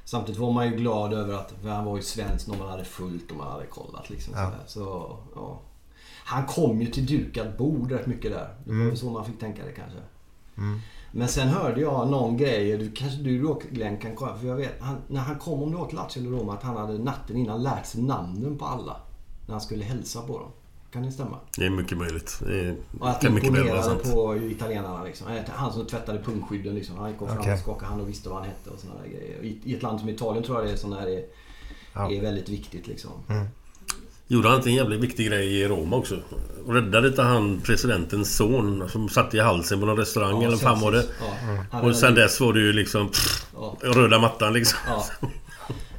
samtidigt 0.04 0.42
var 0.42 0.52
man 0.52 0.66
ju 0.72 0.78
glad 0.78 1.14
över 1.14 1.34
att 1.34 1.54
han 1.64 1.86
var 1.86 1.96
ju 1.98 2.04
svensk 2.04 2.48
när 2.48 2.58
man 2.58 2.70
hade 2.70 2.86
fullt 2.86 3.32
och 3.32 3.38
man 3.38 3.52
hade 3.52 3.66
kollat. 3.66 4.10
Liksom, 4.10 4.34
Ja. 4.38 4.52
Så, 4.68 5.18
ja. 5.36 5.60
Han 6.28 6.46
kom 6.46 6.82
ju 6.82 6.88
till 6.88 7.06
dukat 7.06 7.58
bord 7.58 7.92
rätt 7.92 8.08
mycket 8.08 8.32
där. 8.32 8.50
Det 8.64 8.70
var 8.70 8.76
Mm. 8.76 8.88
väl 8.88 8.98
så 8.98 9.10
man 9.10 9.26
fick 9.26 9.40
tänka 9.40 9.66
det 9.66 9.72
kanske. 9.72 10.00
Mm. 10.58 10.80
Men 11.12 11.28
sen 11.28 11.48
hörde 11.48 11.82
jag 11.82 12.10
någon 12.12 12.38
grej, 12.38 12.78
du, 12.78 12.92
kanske 12.92 13.18
du 13.22 13.56
Glenn 13.72 13.98
kan 13.98 14.16
kolla. 14.16 14.38
För 14.38 14.48
jag 14.48 14.56
vet, 14.56 14.82
han, 14.82 14.98
när 15.08 15.22
han 15.22 15.40
kom 15.40 15.64
om 15.64 15.72
det 15.72 15.78
var 15.78 15.88
till 15.88 15.96
Lazio 15.96 16.20
eller 16.20 16.30
Roma, 16.38 16.54
att 16.54 16.64
han 16.64 16.78
hade 16.78 16.98
natten 16.98 17.38
innan 17.38 17.64
lärt 17.64 17.86
sig 17.86 18.02
namnen 18.02 18.58
på 18.58 18.66
alla. 18.66 18.98
När 19.46 19.52
han 19.54 19.62
skulle 19.62 19.84
hälsa 19.84 20.22
på 20.22 20.40
dem. 20.40 20.50
Kan 20.92 21.04
det 21.04 21.12
stämma? 21.12 21.38
Det 21.58 21.66
är 21.66 21.70
mycket 21.70 21.98
möjligt. 21.98 22.40
Det 22.48 22.60
är, 22.60 22.76
Och 23.00 23.10
att 23.10 23.22
kan 23.22 23.38
imponerade 23.38 23.96
på 23.96 24.36
italienarna 24.38 25.04
liksom. 25.04 25.28
Han 25.48 25.74
som 25.74 25.86
tvättade 25.86 26.20
pungskydden 26.20 26.76
liksom. 26.76 26.98
Han 26.98 27.14
kom 27.14 27.28
fram 27.28 27.38
Okej. 27.40 27.54
och 27.54 27.60
skakade 27.60 27.86
hand 27.86 28.02
och 28.02 28.10
visste 28.10 28.30
vad 28.30 28.38
han 28.38 28.48
hette 28.48 28.70
och 28.70 28.80
sådana 28.80 29.02
där 29.02 29.10
grejer. 29.10 29.44
I, 29.44 29.60
I 29.64 29.76
ett 29.76 29.84
land 29.84 30.00
som 30.00 30.10
Italien 30.10 30.44
tror 30.44 30.58
jag 30.58 30.68
det 30.68 30.72
är 30.72 30.76
sådana 30.78 31.00
här 31.02 31.08
är, 31.08 31.24
Ja. 31.94 32.12
är 32.12 32.22
väldigt 32.22 32.50
viktigt 32.50 32.88
liksom. 32.88 33.12
Mm. 33.30 33.48
Gjorde 34.28 34.48
han 34.48 34.58
inte 34.58 34.70
en 34.70 34.76
jävligt 34.76 35.00
viktig 35.00 35.28
grej 35.28 35.62
i 35.62 35.68
Roma 35.68 35.96
också? 35.96 36.20
Räddade 36.68 37.08
inte 37.08 37.22
han 37.22 37.62
presidentens 37.62 38.36
son 38.36 38.90
som 38.90 39.10
satt 39.10 39.34
i 39.34 39.40
halsen 39.40 39.80
på 39.80 39.86
någon 39.86 39.98
restaurang 39.98 40.44
eller 40.44 40.52
vad 40.52 40.62
fan 40.62 40.80
var 40.82 40.92
det? 40.92 41.06
Ja. 41.72 41.82
Och 41.82 41.96
sen 41.96 42.16
dess 42.16 42.40
var 42.40 42.54
det 42.54 42.60
ju 42.60 42.74
liksom... 42.74 43.10
Pff, 43.10 43.46
Ja. 43.56 43.78
röda 43.82 44.20
mattan 44.20 44.54
liksom. 44.54 44.80
Ja. 44.88 45.06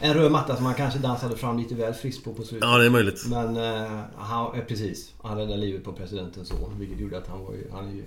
En 0.01 0.15
röd 0.15 0.33
matta 0.33 0.57
som 0.57 0.67
han 0.67 0.75
kanske 0.75 0.99
dansade 0.99 1.37
fram 1.37 1.59
lite 1.59 1.75
väl 1.75 1.95
friskt 1.95 2.25
på 2.25 2.35
på 2.35 2.43
slutet. 2.43 2.69
Ja, 2.69 2.79
det 2.79 2.87
är 2.87 2.91
möjligt. 2.91 3.27
Men 3.27 3.57
eh, 3.57 4.01
han, 4.17 4.55
eh, 4.55 4.65
precis. 4.65 5.13
Han 5.23 5.39
räddade 5.39 5.57
livet 5.57 5.85
på 5.85 5.93
presidentens 5.93 6.49
son. 6.49 6.75
Vilket 6.79 7.01
gjorde 7.01 7.19
att 7.19 7.29
han 7.29 7.45
var 7.45 7.53
ju... 7.53 7.71
Han 7.73 7.89
är, 7.89 7.93
ju, 7.93 8.05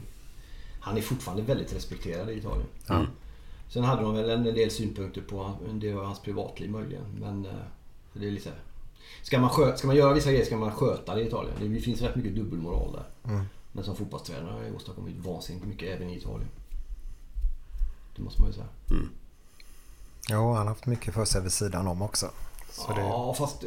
han 0.80 0.98
är 0.98 1.02
fortfarande 1.02 1.44
väldigt 1.44 1.76
respekterad 1.76 2.30
i 2.30 2.34
Italien. 2.34 2.68
Mm. 2.90 3.06
Sen 3.70 3.84
hade 3.84 4.02
de 4.02 4.16
väl 4.16 4.30
en 4.30 4.44
del 4.44 4.72
synpunkter 4.72 5.22
på 5.22 5.52
en 5.70 5.80
del 5.80 5.98
av 5.98 6.06
hans 6.06 6.20
privatliv 6.20 6.70
möjligen. 6.70 7.04
Men 7.20 7.46
eh, 7.46 7.52
det 8.14 8.28
är 8.28 8.32
lite... 8.32 8.50
Ska 9.22 9.40
man, 9.40 9.78
ska 9.78 9.88
man 9.88 9.96
göra 9.96 10.14
vissa 10.14 10.32
grejer 10.32 10.46
ska 10.46 10.58
man 10.58 10.72
sköta 10.72 11.16
det 11.16 11.22
i 11.22 11.28
Italien. 11.28 11.74
Det 11.74 11.82
finns 11.82 12.02
rätt 12.02 12.16
mycket 12.16 12.36
dubbelmoral 12.36 12.92
där. 12.92 13.32
Mm. 13.32 13.46
Men 13.72 13.84
som 13.84 13.96
fotbollstränare 13.96 14.52
har 14.54 14.64
jag 14.64 14.76
åstadkommit 14.76 15.16
vansinnigt 15.18 15.66
mycket 15.66 15.96
även 15.96 16.10
i 16.10 16.18
Italien. 16.18 16.50
Det 18.16 18.22
måste 18.22 18.42
man 18.42 18.50
ju 18.50 18.54
säga. 18.54 18.68
Jo, 20.30 20.48
han 20.48 20.58
har 20.58 20.66
haft 20.66 20.86
mycket 20.86 21.14
för 21.14 21.26
sig 21.26 21.42
vid 21.42 21.52
sidan 21.52 21.88
om 21.88 22.02
också. 22.02 22.32
Så 22.72 22.94
det, 22.94 23.02
Ja, 23.02 23.34
fast... 23.34 23.64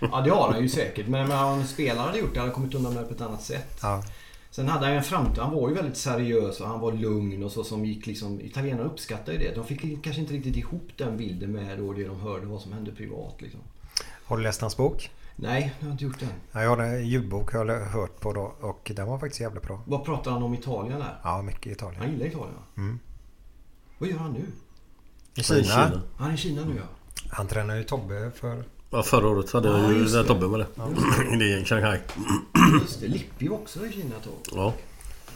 Ja, 0.00 0.20
det 0.20 0.30
har 0.30 0.52
han 0.52 0.62
ju 0.62 0.68
säkert. 0.68 1.08
Men 1.08 1.28
men 1.28 1.44
om 1.44 1.60
en 1.60 1.66
spelare 1.66 2.06
hade 2.06 2.18
gjort 2.18 2.34
det 2.34 2.40
hade 2.40 2.52
han 2.52 2.54
kommit 2.54 2.74
undan 2.74 2.94
med 2.94 3.02
det 3.02 3.08
på 3.08 3.14
ett 3.14 3.20
annat 3.20 3.42
sätt. 3.42 3.78
ja. 3.82 4.02
Sen 4.50 4.68
hade 4.68 4.86
han 4.86 4.96
en 4.96 5.02
framtid. 5.02 5.38
Han 5.38 5.54
var 5.54 5.68
ju 5.68 5.74
väldigt 5.74 5.96
seriös 5.96 6.60
och 6.60 6.68
han 6.68 6.80
var 6.80 6.92
lugn 6.92 7.42
och 7.42 7.52
så 7.52 7.64
som 7.64 7.84
gick 7.84 8.06
liksom... 8.06 8.40
Italienarna 8.40 8.84
uppskattar 8.84 9.32
ju 9.32 9.38
det. 9.38 9.54
De 9.54 9.64
fick 9.64 10.04
kanske 10.04 10.20
inte 10.20 10.34
riktigt 10.34 10.56
ihop 10.56 10.88
den 10.96 11.16
bilden 11.16 11.52
med 11.52 11.78
då 11.78 11.92
det 11.92 12.04
de 12.04 12.20
hörde 12.20 12.46
vad 12.46 12.60
som 12.60 12.72
hände 12.72 12.92
privat 12.92 13.42
liksom. 13.42 13.60
Har 14.24 14.36
du 14.36 14.42
läst 14.42 14.60
hans 14.60 14.76
bok? 14.76 15.10
Nej, 15.36 15.74
jag 15.78 15.86
har 15.86 15.92
inte 15.92 16.04
gjort 16.04 16.20
det. 16.20 16.28
Ja, 16.52 16.62
jag 16.62 16.70
har 16.70 16.78
en 16.78 17.06
ljudbok 17.06 17.52
har 17.52 17.66
jag 17.66 17.86
hört 17.86 18.20
på 18.20 18.32
då 18.32 18.54
och 18.60 18.92
den 18.96 19.06
var 19.06 19.18
faktiskt 19.18 19.40
jävligt 19.40 19.62
bra. 19.62 19.82
Vad 19.86 20.04
pratar 20.04 20.30
han 20.30 20.42
om 20.42 20.54
Italien 20.54 20.98
där? 20.98 21.20
Ja, 21.22 21.42
mycket 21.42 21.72
Italien. 21.72 22.00
Han 22.02 22.10
gillar 22.10 22.26
Italien? 22.26 22.54
Mm. 22.76 22.98
Vad 23.98 24.08
gör 24.08 24.18
han 24.18 24.32
nu? 24.32 24.46
I 25.34 25.42
Han 25.48 25.56
är 25.56 25.60
i 25.60 25.64
Kina. 25.64 25.88
Kina. 25.88 26.02
Han 26.16 26.30
är 26.30 26.34
i 26.34 26.36
Kina 26.36 26.64
nu 26.64 26.76
ja. 26.76 26.82
Han 27.30 27.46
tränar 27.46 27.76
ju 27.76 27.82
Tobbe 27.84 28.30
för... 28.34 28.64
Ja, 28.90 29.02
förra 29.02 29.28
året 29.28 29.52
hade 29.52 29.68
Ja, 29.68 29.78
jag 29.82 29.92
ju 29.92 29.98
när. 30.04 30.24
Tobbe 30.24 30.46
var 30.46 30.58
det. 30.58 30.66
Är 30.76 31.42
i 31.62 31.64
Shanghai. 31.64 31.98
Just 32.80 33.00
det, 33.00 33.08
Lippi 33.08 33.48
var 33.48 33.56
också 33.56 33.86
i 33.86 33.92
Kina 33.92 34.16
ett 34.16 34.24
tag. 34.24 34.32
Ja. 34.52 34.74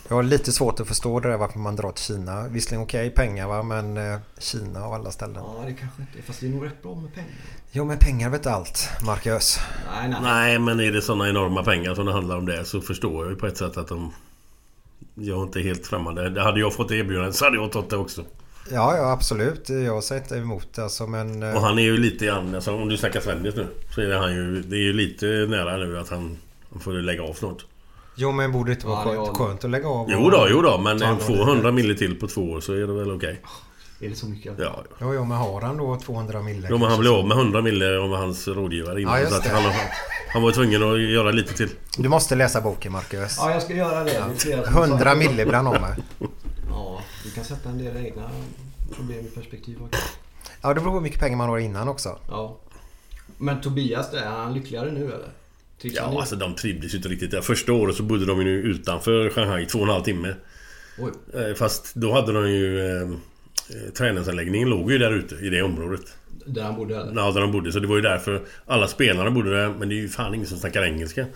Jag 0.09 0.16
har 0.16 0.22
lite 0.22 0.52
svårt 0.52 0.80
att 0.80 0.88
förstå 0.88 1.20
det 1.20 1.28
där 1.28 1.36
varför 1.36 1.59
man 1.59 1.76
drar 1.76 1.92
till 1.92 2.04
Kina. 2.04 2.48
Visserligen 2.48 2.82
okej 2.82 3.11
pengar 3.11 3.48
va, 3.48 3.62
men 3.62 3.96
eh, 3.96 4.18
Kina 4.38 4.84
av 4.84 4.92
alla 4.92 5.11
ställen. 5.11 5.34
Ja, 5.36 5.62
det 5.66 5.72
kanske 5.72 6.02
inte 6.02 6.18
är. 6.18 6.22
Fast 6.22 6.40
det 6.40 6.46
är 6.46 6.50
nog 6.50 6.64
rätt 6.66 6.82
bra 6.82 6.94
med 6.94 7.14
pengar. 7.14 7.30
Jo, 7.72 7.84
men 7.84 7.98
pengar 7.98 8.30
vet 8.30 8.46
allt, 8.46 8.88
Marcus. 9.06 9.59
Nej, 9.94 10.09
nej. 10.09 10.18
Nej, 10.22 10.59
men 10.59 10.80
är 10.80 10.92
det 10.92 11.02
sådana 11.02 11.28
enorma 11.28 11.62
pengar 11.64 11.94
som 11.94 12.06
det 12.06 12.12
handlar 12.12 12.36
om 12.36 12.46
det 12.46 12.64
så 12.64 12.80
förstår 12.80 13.24
jag 13.24 13.32
ju 13.32 13.36
på 13.38 13.46
ett 13.46 13.56
sätt 13.56 13.76
att 13.76 13.88
de... 13.88 14.12
Jag 15.14 15.38
är 15.38 15.42
inte 15.42 15.61
helt 15.61 15.86
främmande. 15.86 16.30
Det 16.30 16.42
hade 16.42 16.61
jag 16.61 16.74
fått 16.74 16.90
erbjudandet 16.90 17.34
så 17.36 17.44
hade 17.44 17.56
jag 17.56 17.72
tagit 17.72 17.90
det 17.90 17.96
också. 17.96 18.24
Ja, 18.70 18.96
ja 18.96 19.12
absolut. 19.12 19.68
Jag 19.68 20.04
säger 20.04 20.22
inte 20.22 20.36
emot 20.36 20.78
alltså, 20.78 21.06
men... 21.06 21.42
eh, 21.42 21.54
Och 21.54 21.61
han 21.62 21.78
är 21.78 21.82
ju 21.82 21.96
lite 21.96 22.26
grann... 22.26 22.54
Alltså, 22.54 22.74
om 22.74 22.88
du 22.88 22.96
snackar 22.96 23.20
Svennis 23.20 23.54
nu. 23.56 23.66
Så 23.94 24.00
är 24.00 24.06
det 24.06 24.18
han 24.18 24.34
ju... 24.34 24.62
Det 24.62 24.76
är 24.76 24.80
ju 24.82 24.92
lite 24.92 25.26
nära 25.26 25.76
nu 25.76 25.98
att 25.98 26.09
han... 26.09 26.38
Han 26.72 26.80
får 26.80 26.92
lägga 26.92 27.22
av 27.22 27.32
snart. 27.32 27.64
Jo, 28.20 28.32
men 28.32 28.52
borde 28.52 28.70
det 28.70 28.74
inte 28.74 28.86
vara 28.86 29.04
skönt, 29.04 29.16
var- 29.18 29.34
skönt 29.34 29.64
att 29.64 29.70
lägga 29.70 29.88
av? 29.88 30.06
Jo 30.10 30.18
och- 30.24 30.30
då, 30.30 30.46
jo 30.50 30.62
då. 30.62 30.78
Men 30.78 30.98
Ta 30.98 31.04
hand 31.06 31.20
en 31.20 31.26
om 31.26 31.32
det. 31.32 31.44
200 31.44 31.72
mille 31.72 31.94
till 31.94 32.20
på 32.20 32.26
två 32.26 32.40
år 32.50 32.60
så 32.60 32.72
är 32.72 32.76
det 32.86 32.92
väl 32.92 33.10
okej. 33.10 33.40
Är 34.00 34.08
det 34.08 34.14
så 34.14 34.26
mycket? 34.26 34.52
Ja, 34.58 34.64
ja. 34.90 34.96
Jo, 35.00 35.14
jo, 35.14 35.24
men 35.24 35.36
har 35.38 35.60
han 35.60 35.76
då 35.76 35.96
200 36.00 36.42
mille? 36.42 36.68
Jo 36.70 36.78
men 36.78 36.90
han 36.90 37.00
blev 37.00 37.12
av 37.12 37.26
med 37.28 37.36
100 37.36 37.62
mille 37.62 37.98
av 37.98 38.14
hans 38.16 38.48
rådgivare 38.48 39.00
innan. 39.00 39.14
Ja, 39.14 39.20
just 39.20 39.32
så 39.32 39.38
att 39.38 39.44
det. 39.44 39.50
han, 39.50 39.72
han 40.32 40.42
var 40.42 40.52
tvungen 40.52 40.82
att 40.92 41.00
göra 41.00 41.30
lite 41.30 41.54
till. 41.54 41.70
Du 41.98 42.08
måste 42.08 42.34
läsa 42.34 42.60
boken, 42.60 42.92
Marcus. 42.92 43.36
Ja, 43.38 43.50
jag 43.50 43.62
ska 43.62 43.74
göra 43.74 44.04
det. 44.04 44.10
det 44.10 44.16
är 44.16 44.34
flera 44.34 44.64
som 44.64 44.74
100 44.74 44.98
sa- 45.10 45.14
mille 45.14 45.44
blir 45.44 45.54
han 45.54 45.66
av 45.66 45.80
med. 45.80 46.02
Ja, 46.70 47.00
du 47.24 47.30
kan 47.30 47.44
sätta 47.44 47.68
en 47.68 47.78
del 47.78 47.96
egna 48.06 48.30
problem 48.96 49.18
i 49.26 49.30
perspektiv 49.30 49.78
också. 49.82 50.00
Ja, 50.62 50.68
det 50.68 50.74
beror 50.74 50.84
på 50.84 50.92
hur 50.94 51.00
mycket 51.00 51.20
pengar 51.20 51.36
man 51.36 51.48
har 51.48 51.58
innan 51.58 51.88
också. 51.88 52.18
Ja. 52.28 52.56
Men 53.38 53.60
Tobias, 53.60 54.12
är 54.14 54.26
han 54.26 54.54
lyckligare 54.54 54.92
nu 54.92 55.04
eller? 55.04 55.28
Ja 55.82 56.10
nu? 56.10 56.16
alltså 56.16 56.36
de 56.36 56.54
trivdes 56.54 56.94
ju 56.94 56.96
inte 56.96 57.08
riktigt 57.08 57.30
där. 57.30 57.40
Första 57.40 57.72
året 57.72 57.96
så 57.96 58.02
bodde 58.02 58.26
de 58.26 58.42
ju 58.42 58.62
utanför 58.62 59.30
Shanghai 59.30 59.66
två 59.66 59.78
och 59.78 59.84
en 59.84 59.90
halv 59.90 60.02
timme. 60.02 60.34
Oj. 60.98 61.12
Eh, 61.34 61.54
Fast 61.54 61.94
då 61.94 62.12
hade 62.12 62.32
de 62.32 62.50
ju... 62.50 62.86
Eh, 62.86 63.02
eh, 63.02 63.92
träningsanläggningen 63.96 64.70
låg 64.70 64.92
ju 64.92 64.98
där 64.98 65.12
ute 65.12 65.34
i 65.34 65.50
det 65.50 65.62
området. 65.62 66.00
Där 66.46 66.62
han 66.62 66.76
bodde 66.76 66.96
eller? 66.96 67.22
Ja, 67.22 67.30
där 67.30 67.40
de 67.40 67.52
bodde. 67.52 67.72
Så 67.72 67.78
det 67.78 67.86
var 67.86 67.96
ju 67.96 68.02
därför 68.02 68.42
alla 68.66 68.88
spelarna 68.88 69.30
bodde 69.30 69.50
där. 69.50 69.68
Men 69.68 69.88
det 69.88 69.94
är 69.94 70.00
ju 70.00 70.08
fan 70.08 70.34
ingen 70.34 70.46
som 70.46 70.58
snackar 70.58 70.82
engelska. 70.82 71.26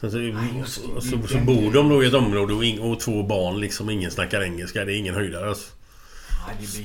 Så, 0.00 0.10
så, 0.10 0.18
så, 0.66 1.00
så, 1.00 1.26
så 1.28 1.38
bor 1.38 1.72
de 1.72 1.88
då 1.88 2.04
i 2.04 2.06
ett 2.06 2.14
område 2.14 2.54
och, 2.54 2.64
ing, 2.64 2.80
och 2.80 3.00
två 3.00 3.22
barn 3.22 3.60
liksom. 3.60 3.90
Ingen 3.90 4.10
snackar 4.10 4.42
engelska. 4.42 4.84
Det 4.84 4.92
är 4.94 4.96
ingen 4.96 5.14
höjdare 5.14 5.48
alltså. 5.48 5.72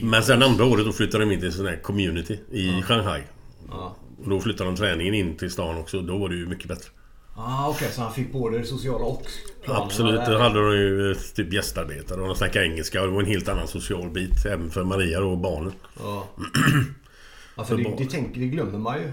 Men 0.02 0.24
sen 0.24 0.44
andra 0.44 0.66
året 0.66 0.86
då 0.86 0.92
flyttade 0.94 1.26
de 1.26 1.32
in 1.32 1.40
till 1.40 1.48
en 1.48 1.54
sån 1.54 1.66
här 1.66 1.76
community 1.76 2.40
i 2.52 2.82
Shanghai. 2.82 3.22
Ja. 3.70 3.96
Och 4.24 4.30
då 4.30 4.40
flyttade 4.40 4.70
de 4.70 4.76
träningen 4.76 5.14
in 5.14 5.38
till 5.38 5.52
stan 5.52 5.78
också. 5.78 6.02
Då 6.02 6.18
var 6.18 6.30
det 6.30 6.36
ju 6.36 6.48
mycket 6.48 6.68
bättre. 6.68 6.90
Ah, 7.36 7.70
Okej, 7.70 7.88
så 7.92 8.02
han 8.02 8.14
fick 8.14 8.32
både 8.32 8.58
det 8.58 8.66
sociala 8.66 9.06
och 9.06 9.26
planerna 9.64 9.86
Absolut. 9.86 10.22
Då 10.26 10.38
hade 10.38 10.60
de 10.60 10.78
ju 10.78 11.12
eh, 11.12 11.18
typ 11.36 11.54
gästarbetare 11.54 12.22
och 12.22 12.28
de 12.28 12.36
snackade 12.36 12.66
engelska. 12.66 13.02
Och 13.02 13.08
det 13.08 13.14
var 13.14 13.22
en 13.22 13.28
helt 13.28 13.50
annan 13.50 13.68
social 13.68 14.10
bit. 14.10 14.46
Även 14.46 14.70
för 14.70 14.84
Maria 14.84 15.24
och 15.24 15.38
barnen. 15.38 15.74
Ja. 16.00 16.28
ja 17.56 17.64
för 17.64 17.78
det, 17.78 17.94
det, 17.98 18.06
tänker, 18.06 18.40
det 18.40 18.48
glömmer 18.48 18.80
man 18.80 18.98
ju. 19.00 19.12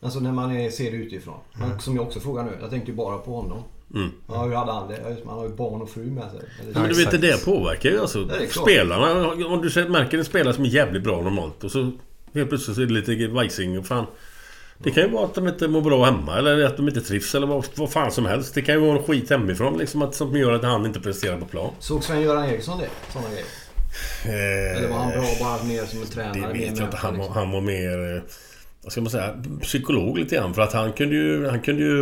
Alltså 0.00 0.20
när 0.20 0.32
man 0.32 0.56
är, 0.56 0.70
ser 0.70 0.90
det 0.90 0.96
utifrån. 0.96 1.38
Men 1.54 1.80
Som 1.80 1.96
jag 1.96 2.06
också 2.06 2.20
frågar 2.20 2.44
nu. 2.44 2.58
Jag 2.60 2.70
tänkte 2.70 2.90
ju 2.90 2.96
bara 2.96 3.18
på 3.18 3.34
honom. 3.36 3.62
Mm. 3.94 4.10
Ja, 4.28 4.44
hur 4.44 4.54
hade 4.54 4.72
han 4.72 4.88
det? 4.88 5.16
Man 5.24 5.34
har 5.34 5.44
ju 5.44 5.54
barn 5.54 5.82
och 5.82 5.90
fru 5.90 6.04
med 6.04 6.30
sig. 6.30 6.40
Eller, 6.60 6.72
Ja, 6.74 6.80
men 6.80 6.88
du 6.88 7.04
vet, 7.04 7.20
det 7.20 7.44
påverkar 7.44 7.90
ju 7.90 8.00
alltså 8.00 8.28
spelarna. 8.62 9.28
Om 9.28 9.62
du 9.62 9.88
märker 9.88 10.18
en 10.18 10.24
spelare 10.24 10.54
som 10.54 10.64
är 10.64 10.68
jävligt 10.68 11.02
bra 11.02 11.22
normalt 11.22 11.64
och 11.64 11.70
så 11.70 11.92
helt 12.34 12.48
plötsligt 12.48 12.76
så 12.76 12.82
är 12.82 12.86
det 12.86 12.92
lite 12.92 13.26
vajsing 13.28 13.78
och 13.78 13.86
fan. 13.86 14.06
Det 14.78 14.90
kan 14.90 15.02
ju 15.02 15.08
vara 15.10 15.24
att 15.24 15.34
de 15.34 15.48
inte 15.48 15.68
mår 15.68 15.80
bra 15.80 16.04
hemma 16.04 16.38
eller 16.38 16.64
att 16.64 16.76
de 16.76 16.88
inte 16.88 17.00
trivs 17.00 17.34
eller 17.34 17.46
vad, 17.46 17.64
vad 17.74 17.92
fan 17.92 18.12
som 18.12 18.26
helst. 18.26 18.54
Det 18.54 18.62
kan 18.62 18.74
ju 18.74 18.80
vara 18.80 18.98
en 18.98 19.02
skit 19.04 19.30
hemifrån 19.30 19.78
liksom 19.78 20.02
att, 20.02 20.14
som 20.14 20.36
gör 20.36 20.52
att 20.52 20.62
han 20.64 20.86
inte 20.86 21.00
presterar 21.00 21.36
på 21.38 21.46
plan. 21.46 21.70
Såg 21.78 22.04
Sven-Göran 22.04 22.44
Eriksson 22.44 22.78
det? 22.78 22.88
Sådana 23.12 23.28
grejer? 23.30 23.44
Eller 24.76 24.88
var 24.88 24.98
han 24.98 25.10
bra 25.10 25.22
bara 25.40 25.62
mer 25.64 25.84
som 25.84 26.00
en 26.02 26.06
tränare? 26.06 26.52
Det 26.52 26.58
vet 26.58 26.78
jag 26.78 26.86
inte. 26.86 26.96
Han, 26.96 27.12
var- 27.12 27.18
liksom? 27.24 27.34
han 27.34 27.50
var 27.50 27.60
mer... 27.60 28.16
eh, 28.16 28.22
Vad 28.82 28.92
ska 28.92 29.00
man 29.00 29.10
säga? 29.10 29.42
Psykolog 29.62 30.18
lite 30.18 30.34
grann. 30.36 30.54
För 30.54 30.62
att 30.62 30.72
han 30.72 30.92
kunde 30.92 31.14
ju... 31.14 31.46
Han 31.48 31.60
kunde 31.60 31.82
ju 31.82 32.00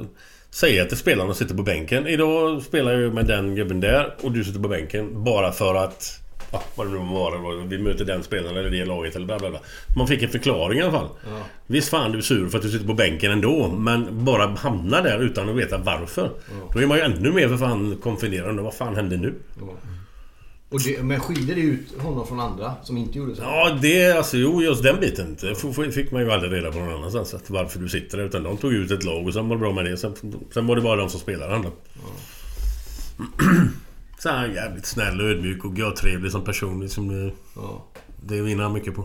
eh, 0.00 0.06
säga 0.50 0.84
till 0.84 0.96
spelarna 0.96 1.34
som 1.34 1.38
sitter 1.46 1.54
på 1.56 1.62
bänken. 1.62 2.06
Idag 2.06 2.62
spelar 2.62 2.92
jag 2.92 3.14
med 3.14 3.26
den 3.26 3.54
gubben 3.54 3.80
där 3.80 4.14
och 4.20 4.32
du 4.32 4.44
sitter 4.44 4.60
på 4.60 4.68
bänken. 4.68 5.24
Bara 5.24 5.52
för 5.52 5.74
att... 5.74 6.18
Ja, 6.52 6.62
vad 6.74 6.86
det 6.86 6.90
nu 6.92 6.98
vad- 6.98 7.68
Vi 7.68 7.78
möter 7.78 8.04
den 8.04 8.22
spelaren 8.22 8.56
eller 8.56 8.70
det 8.70 8.84
laget 8.84 9.16
eller 9.16 9.26
bla 9.26 9.38
bla 9.38 9.50
bla. 9.50 9.60
Man 9.96 10.06
fick 10.06 10.22
en 10.22 10.28
förklaring 10.30 10.78
i 10.78 10.82
alla 10.82 10.92
fall. 10.92 11.08
Ja. 11.30 11.38
Visst 11.66 11.88
fan 11.88 12.12
du 12.12 12.18
är 12.18 12.22
sur 12.22 12.48
för 12.48 12.58
att 12.58 12.64
du 12.64 12.70
sitter 12.70 12.86
på 12.86 12.94
bänken 12.94 13.32
ändå. 13.32 13.68
Men 13.68 14.24
bara 14.24 14.46
hamna 14.46 15.00
där 15.02 15.18
utan 15.18 15.48
att 15.48 15.56
veta 15.56 15.78
varför. 15.78 16.30
Då 16.74 16.78
är 16.80 16.86
man 16.86 16.98
ju 16.98 17.04
ännu 17.04 17.32
mer 17.32 17.48
för 17.48 17.56
fan 17.56 17.96
konfunderad. 18.02 18.60
Vad 18.60 18.74
fan 18.74 18.96
hände 18.96 19.16
nu? 19.16 19.34
Ja. 19.60 19.66
Och 20.68 20.80
det, 20.80 21.02
men 21.02 21.20
skiljer 21.20 21.54
det 21.54 21.60
ut 21.60 21.98
honom 21.98 22.26
från 22.26 22.40
andra 22.40 22.72
som 22.82 22.96
inte 22.96 23.18
gjorde 23.18 23.36
så? 23.36 23.42
Ja, 23.42 23.78
det 23.82 24.12
alltså 24.12 24.36
jo, 24.36 24.62
just 24.62 24.82
den 24.82 25.00
biten. 25.00 25.36
Det 25.40 25.92
fick 25.92 26.10
man 26.10 26.22
ju 26.22 26.32
aldrig 26.32 26.52
reda 26.52 26.72
på 26.72 26.78
någon 26.78 26.94
annanstans. 26.94 27.34
Att 27.34 27.50
varför 27.50 27.78
du 27.78 27.88
sitter 27.88 28.18
där. 28.18 28.24
Utan 28.24 28.42
de 28.42 28.56
tog 28.56 28.72
ut 28.72 28.90
ett 28.90 29.04
lag 29.04 29.26
och 29.26 29.32
sen 29.34 29.48
var 29.48 29.56
det 29.56 29.60
bra 29.60 29.72
med 29.72 29.84
det. 29.84 29.96
Sen, 29.96 30.14
sen 30.54 30.66
var 30.66 30.76
det 30.76 30.82
bara 30.82 30.96
de 30.96 31.08
som 31.08 31.20
spelade 31.20 31.52
han 31.52 31.62
då. 31.62 31.70
Så 34.22 34.28
han 34.30 34.44
är 34.44 34.48
jävligt 34.54 34.86
snäll 34.86 35.20
och 35.20 35.26
ödmjuk 35.26 35.64
och 35.64 35.78
görtrevlig 35.78 36.32
som 36.32 36.44
person. 36.44 36.80
Liksom, 36.80 37.08
det, 37.08 37.32
Ja. 37.56 37.84
det 38.26 38.42
vinner 38.42 38.62
han 38.62 38.72
mycket 38.72 38.94
på. 38.94 39.04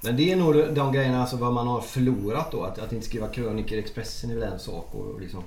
Men 0.00 0.16
det 0.16 0.32
är 0.32 0.36
nog 0.36 0.54
de- 0.54 0.74
de 0.74 0.92
grejerna 0.92 1.20
alltså 1.20 1.36
vad 1.36 1.52
man 1.52 1.66
har 1.66 1.80
förlorat 1.80 2.50
då. 2.52 2.62
Att, 2.62 2.78
att 2.78 2.92
inte 2.92 3.06
skriva 3.06 3.28
krönikor 3.28 3.78
i 3.78 3.80
Expressen 3.80 4.30
är 4.30 4.34
väl 4.34 4.52
en 4.52 4.58
sak. 4.58 4.94
Och 4.94 5.20
liksom. 5.20 5.42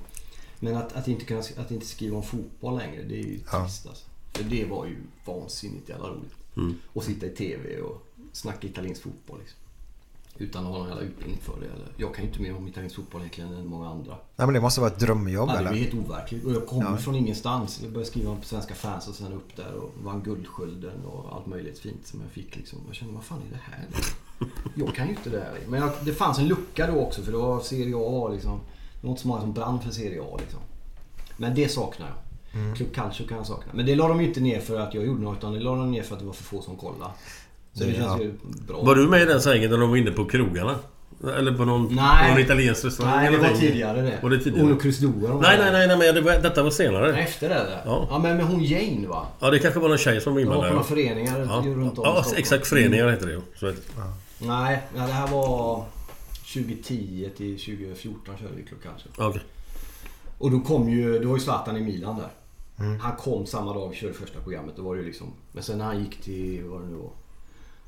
Men 0.60 0.76
att, 0.76 0.96
att, 0.96 1.08
inte 1.08 1.24
kunna, 1.24 1.40
att 1.40 1.70
inte 1.70 1.86
skriva 1.86 2.16
om 2.16 2.22
fotboll 2.22 2.78
längre, 2.78 3.02
det 3.02 3.14
är 3.14 3.22
ju 3.24 3.38
Ja. 3.52 3.62
trist 3.62 3.86
alltså. 3.86 4.06
För 4.32 4.44
det 4.44 4.64
var 4.64 4.86
ju 4.86 4.96
vansinnigt 5.24 5.88
jävla 5.88 6.08
roligt. 6.08 6.34
Mm. 6.56 6.74
Och 6.92 7.04
sitta 7.04 7.26
i 7.26 7.30
TV 7.30 7.80
och 7.80 8.06
snacka 8.32 8.66
italiensk 8.66 9.02
fotboll 9.02 9.38
liksom. 9.40 9.58
Utan 10.40 10.66
att 10.66 10.70
ha 10.72 10.78
någon 10.78 10.88
jävla 10.88 11.02
utbildning 11.02 11.38
för 11.42 11.60
det. 11.60 11.66
Eller, 11.66 11.86
jag 11.96 12.14
kan 12.14 12.24
ju 12.24 12.30
inte 12.30 12.42
mer 12.42 12.56
om 12.56 12.68
italiensk 12.68 12.96
fotboll 12.96 13.20
egentligen 13.20 13.54
än 13.54 13.66
många 13.66 13.88
andra. 13.88 14.12
Nej 14.36 14.46
men 14.46 14.54
det 14.54 14.60
måste 14.60 14.80
vara 14.80 14.90
ett 14.90 14.98
drömjobb 14.98 15.48
det 15.48 15.58
eller? 15.58 15.70
är 15.70 15.74
helt 15.74 15.94
overkligt. 15.94 16.44
Och 16.44 16.52
jag 16.52 16.66
kommer 16.66 16.90
Ja. 16.90 16.96
från 16.96 17.14
ingenstans. 17.14 17.80
Jag 17.82 17.92
började 17.92 18.10
skriva 18.10 18.30
om 18.30 18.42
svenska 18.42 18.74
fans 18.74 19.08
och 19.08 19.14
sen 19.14 19.32
upp 19.32 19.56
där 19.56 19.72
och 19.74 19.90
vann 20.04 20.22
Guldskölden 20.22 21.04
och 21.04 21.36
allt 21.36 21.46
möjligt 21.46 21.78
fint 21.78 22.06
som 22.06 22.20
jag 22.20 22.30
fick 22.30 22.56
liksom. 22.56 22.78
Jag 22.86 22.96
kände, 22.96 23.14
vad 23.14 23.24
fan 23.24 23.38
är 23.48 23.52
det 23.52 23.60
här? 23.62 23.86
Jag 24.74 24.94
kan 24.94 25.06
ju 25.08 25.12
inte 25.14 25.30
det 25.30 25.40
här. 25.40 25.58
Men 25.68 25.80
jag, 25.80 25.90
det 26.04 26.12
fanns 26.12 26.38
en 26.38 26.48
lucka 26.48 26.86
då 26.86 27.00
också 27.00 27.22
för 27.22 27.32
det 27.32 27.38
var 27.38 27.60
Serie 27.60 27.94
A 27.96 28.28
liksom. 28.28 28.60
Det 29.00 29.06
var 29.06 29.10
inte 29.10 29.22
så 29.22 29.28
många 29.28 29.40
som 29.40 29.52
brann 29.52 29.80
för 29.80 29.90
Serie 29.90 30.22
A 30.22 30.36
liksom. 30.40 30.60
Men 31.36 31.54
det 31.54 31.68
saknar 31.68 32.06
jag. 32.06 32.16
Mm. 32.60 32.74
Club 32.74 32.92
Calcio 32.94 33.26
kan 33.26 33.36
jag 33.36 33.46
sakna. 33.46 33.72
Men 33.74 33.86
det 33.86 33.94
la 33.94 34.08
de 34.08 34.20
ju 34.20 34.28
inte 34.28 34.40
ner 34.40 34.60
för 34.60 34.80
att 34.80 34.94
jag 34.94 35.04
gjorde 35.06 35.22
något 35.22 35.38
utan 35.38 35.52
det 35.52 35.60
la 35.60 35.76
de 35.76 35.90
ner 35.90 36.02
för 36.02 36.14
att 36.14 36.20
det 36.20 36.26
var 36.26 36.32
för 36.32 36.44
få 36.44 36.62
som 36.62 36.76
kollade. 36.76 37.10
Så 37.72 37.84
det 37.84 37.90
Ja. 37.90 37.96
känns 37.96 38.20
ju 38.22 38.32
bra. 38.66 38.82
Var 38.82 38.94
du 38.94 39.08
med 39.08 39.22
i 39.22 39.24
den 39.24 39.40
svängen 39.40 39.70
när 39.70 39.78
de 39.78 39.90
var 39.90 39.96
inne 39.96 40.10
på 40.10 40.24
krogarna? 40.24 40.74
Eller 41.38 41.52
på 41.52 41.64
någon, 41.64 41.94
Nej. 41.94 42.30
någon 42.30 42.40
italiensk 42.40 42.84
restaurang? 42.84 43.16
Nej, 43.16 43.30
det 43.30 43.36
var 43.36 43.44
någonting? 43.44 43.68
tidigare 43.68 44.02
det. 44.02 44.18
Var 44.22 44.30
det 44.30 44.38
tidigare? 44.38 44.66
Uno 44.66 44.76
Cruz 44.76 44.98
Dua. 44.98 45.10
Nej, 45.40 45.58
nej, 45.58 45.72
nej, 45.72 45.86
nej 45.88 45.96
men 45.98 46.14
det 46.14 46.20
var, 46.20 46.32
detta 46.32 46.62
var 46.62 46.70
senare. 46.70 47.12
Nej, 47.12 47.22
Efter 47.22 47.48
det? 47.48 47.54
Där. 47.54 47.82
Ja. 47.84 48.06
ja, 48.10 48.18
men 48.18 48.36
med 48.36 48.46
hon 48.46 48.64
Jane 48.64 49.08
va? 49.08 49.26
Ja, 49.40 49.50
det 49.50 49.58
kanske 49.58 49.80
var 49.80 49.88
någon 49.88 49.98
tjej 49.98 50.20
som 50.20 50.34
var 50.34 50.40
De 50.40 50.46
var 50.46 50.54
på 50.54 50.56
inblandad. 50.66 50.72
några 50.72 50.84
föreningar 50.84 51.40
Ja, 51.40 51.62
runt 51.66 51.98
om 51.98 52.04
ja 52.04 52.24
exakt. 52.36 52.66
Föreningar 52.66 53.08
heter 53.10 53.26
det 53.26 53.32
ju. 53.32 53.40
Det. 53.60 53.74
Nej, 54.38 54.82
ja, 54.96 55.02
det 55.06 55.12
här 55.12 55.26
var 55.28 55.84
2010 56.54 57.30
till 57.36 57.58
2014 57.58 58.34
körde 58.40 58.54
vi 58.56 58.62
Club 58.62 58.80
Calcio. 58.82 59.08
Ja, 59.18 59.28
Okej. 59.28 59.42
Och 60.38 60.50
då 60.50 60.60
kom 60.60 60.88
ju, 60.90 61.18
det 61.18 61.26
var 61.26 61.34
ju 61.36 61.40
Zlatan 61.40 61.76
i 61.76 61.80
Milan 61.80 62.16
där. 62.16 62.28
Han 63.00 63.16
kom 63.16 63.46
samma 63.46 63.74
dag 63.74 63.88
vi 63.88 63.96
körde 63.96 64.14
första 64.14 64.40
programmet. 64.40 64.74
Då 64.76 64.82
var 64.82 64.94
det 64.94 65.00
ju 65.00 65.06
liksom, 65.06 65.26
men 65.52 65.62
sen 65.62 65.78
när 65.78 65.84
han 65.84 65.98
gick 66.00 66.22
till, 66.22 66.64
vad 66.64 66.80
det 66.80 66.86
nu 66.86 66.94
var, 66.96 67.10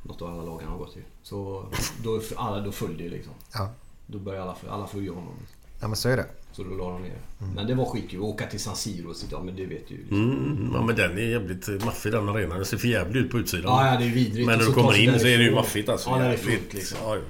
något 0.03 0.23
av 0.23 0.29
alla 0.29 0.43
lagen 0.43 0.69
han 0.69 0.73
har 0.73 0.79
gått 0.79 0.93
till. 0.93 1.03
Så 1.23 1.67
då, 2.03 2.21
alla, 2.37 2.61
då 2.61 2.73
följde 2.73 3.05
det 3.05 3.11
liksom. 3.11 3.33
Ja. 3.55 3.71
Då 4.07 4.19
började 4.19 4.43
alla, 4.45 4.57
alla 4.69 4.87
följa 4.87 5.13
honom. 5.13 5.35
ja 5.81 5.89
men 5.89 5.97
så 5.97 6.09
är 6.09 6.17
det. 6.17 6.27
Så 6.53 6.63
då 6.63 6.71
la 6.71 6.91
de 6.91 7.03
ner. 7.03 7.19
Men 7.55 7.67
det 7.67 7.75
var 7.75 7.85
skitkul. 7.85 8.21
Åka 8.21 8.47
till 8.47 8.61
San 8.61 8.77
Siro 8.77 9.11
och 9.11 9.17
sitta, 9.17 9.37
ja, 9.37 9.43
men 9.43 9.57
det 9.57 9.67
vet 9.67 9.89
du 9.89 9.95
ju. 9.95 10.01
Liksom. 10.01 10.33
Mm, 10.33 10.71
ja 10.75 10.83
men 10.83 10.97
den 10.97 11.19
är 11.19 11.23
jävligt 11.23 11.85
maffig 11.85 12.13
den 12.13 12.29
arenan. 12.29 12.57
Den 12.57 12.67
ser 12.67 12.77
för 12.77 12.89
jävligt 12.89 13.25
ut 13.25 13.31
på 13.31 13.39
utsidan. 13.39 13.65
Ja, 13.65 13.93
ja, 13.93 13.99
det 13.99 14.05
är 14.05 14.11
vidrigt. 14.11 14.47
Men 14.47 14.59
när 14.59 14.67
du 14.67 14.73
kommer 14.73 14.99
in 14.99 15.21
så 15.21 15.27
är 15.27 15.39
det 15.39 15.45
ju 15.45 15.55
maffigt 15.55 15.89
alltså. 15.89 16.11
Ja, 16.11 16.19
det 16.19 16.25
är 16.25 16.37
fullt 16.37 16.75
liksom. 16.75 16.99
Ja, 17.03 17.17
ja. 17.17 17.23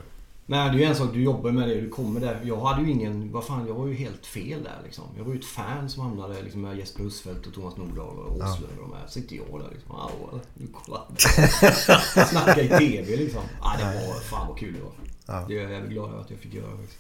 Men 0.46 0.72
det 0.72 0.78
är 0.78 0.80
ju 0.80 0.84
en 0.84 0.96
sak, 0.96 1.10
du 1.12 1.22
jobbar 1.22 1.50
med 1.50 1.68
det, 1.68 1.80
du 1.80 1.88
kommer 1.88 2.20
där. 2.20 2.40
Jag 2.44 2.60
hade 2.60 2.82
ju 2.82 2.90
ingen, 2.90 3.32
vad 3.32 3.44
fan, 3.44 3.66
jag 3.66 3.74
var 3.74 3.86
ju 3.86 3.94
helt 3.94 4.26
fel 4.26 4.62
där 4.62 4.80
liksom. 4.84 5.04
Jag 5.16 5.24
var 5.24 5.32
ju 5.32 5.38
ett 5.38 5.44
fan 5.44 5.90
som 5.90 6.02
hamnade 6.02 6.42
liksom 6.42 6.60
med 6.60 6.78
Jesper 6.78 7.02
Husfeldt 7.02 7.46
och 7.46 7.54
Thomas 7.54 7.76
Nordahl 7.76 8.18
och 8.18 8.36
Åslund 8.36 8.78
och 8.78 8.88
de 8.88 8.96
här. 8.96 9.06
Sitter 9.08 9.36
jag 9.36 9.60
där 9.60 9.70
liksom, 9.72 9.90
hallå 9.90 10.28
eller? 10.32 10.42
Nu 10.54 10.66
kolla. 10.72 11.02
Snacka 12.26 12.60
i 12.62 12.68
TV 12.68 13.16
liksom. 13.16 13.42
Ja, 13.60 13.74
det 13.78 13.84
var, 13.84 14.20
fan 14.20 14.48
vad 14.48 14.58
kul 14.58 14.74
det 14.74 14.80
var. 14.80 14.92
Ja. 15.26 15.44
Det 15.48 15.58
är 15.58 15.62
jag 15.62 15.72
jävligt 15.72 15.92
glad 15.92 16.10
över 16.10 16.20
att 16.20 16.30
jag 16.30 16.38
fick 16.38 16.54
göra 16.54 16.76
faktiskt. 16.76 16.98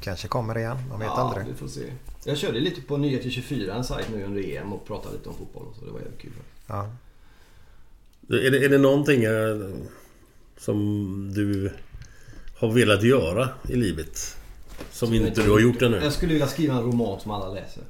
Kanske 0.00 0.28
kommer 0.28 0.58
igen, 0.58 0.76
man 0.88 0.98
vet 0.98 1.06
ja, 1.06 1.12
aldrig. 1.12 1.46
vi 1.46 1.54
får 1.54 1.68
se. 1.68 1.92
Jag 2.24 2.38
körde 2.38 2.60
lite 2.60 2.80
på 2.80 2.96
Nyheter 2.96 3.30
24, 3.30 3.74
en 3.74 3.84
sajt 3.84 4.06
nu 4.14 4.24
under 4.24 4.56
EM 4.56 4.72
och 4.72 4.86
pratade 4.86 5.16
lite 5.16 5.28
om 5.28 5.34
fotboll 5.34 5.66
och 5.70 5.76
så. 5.76 5.84
Det 5.84 5.90
var 5.90 6.00
jävligt 6.00 6.20
kul 6.20 6.32
faktiskt. 6.32 6.64
Ja. 6.66 6.90
Är, 8.28 8.50
det, 8.50 8.64
är 8.64 8.68
det 8.68 8.78
någonting 8.78 9.24
eh, 9.24 9.56
som 10.56 11.32
du 11.34 11.72
har 12.60 12.72
velat 12.72 13.02
göra 13.02 13.48
i 13.68 13.76
livet? 13.76 14.36
Som 14.90 15.14
inte 15.14 15.42
du 15.42 15.50
har 15.50 15.60
gjort 15.60 15.82
ännu? 15.82 15.96
Jag 15.96 16.12
skulle 16.12 16.32
vilja 16.32 16.48
skriva 16.48 16.74
en 16.74 16.82
roman 16.82 17.20
som 17.20 17.30
alla 17.30 17.48
läser. 17.48 17.82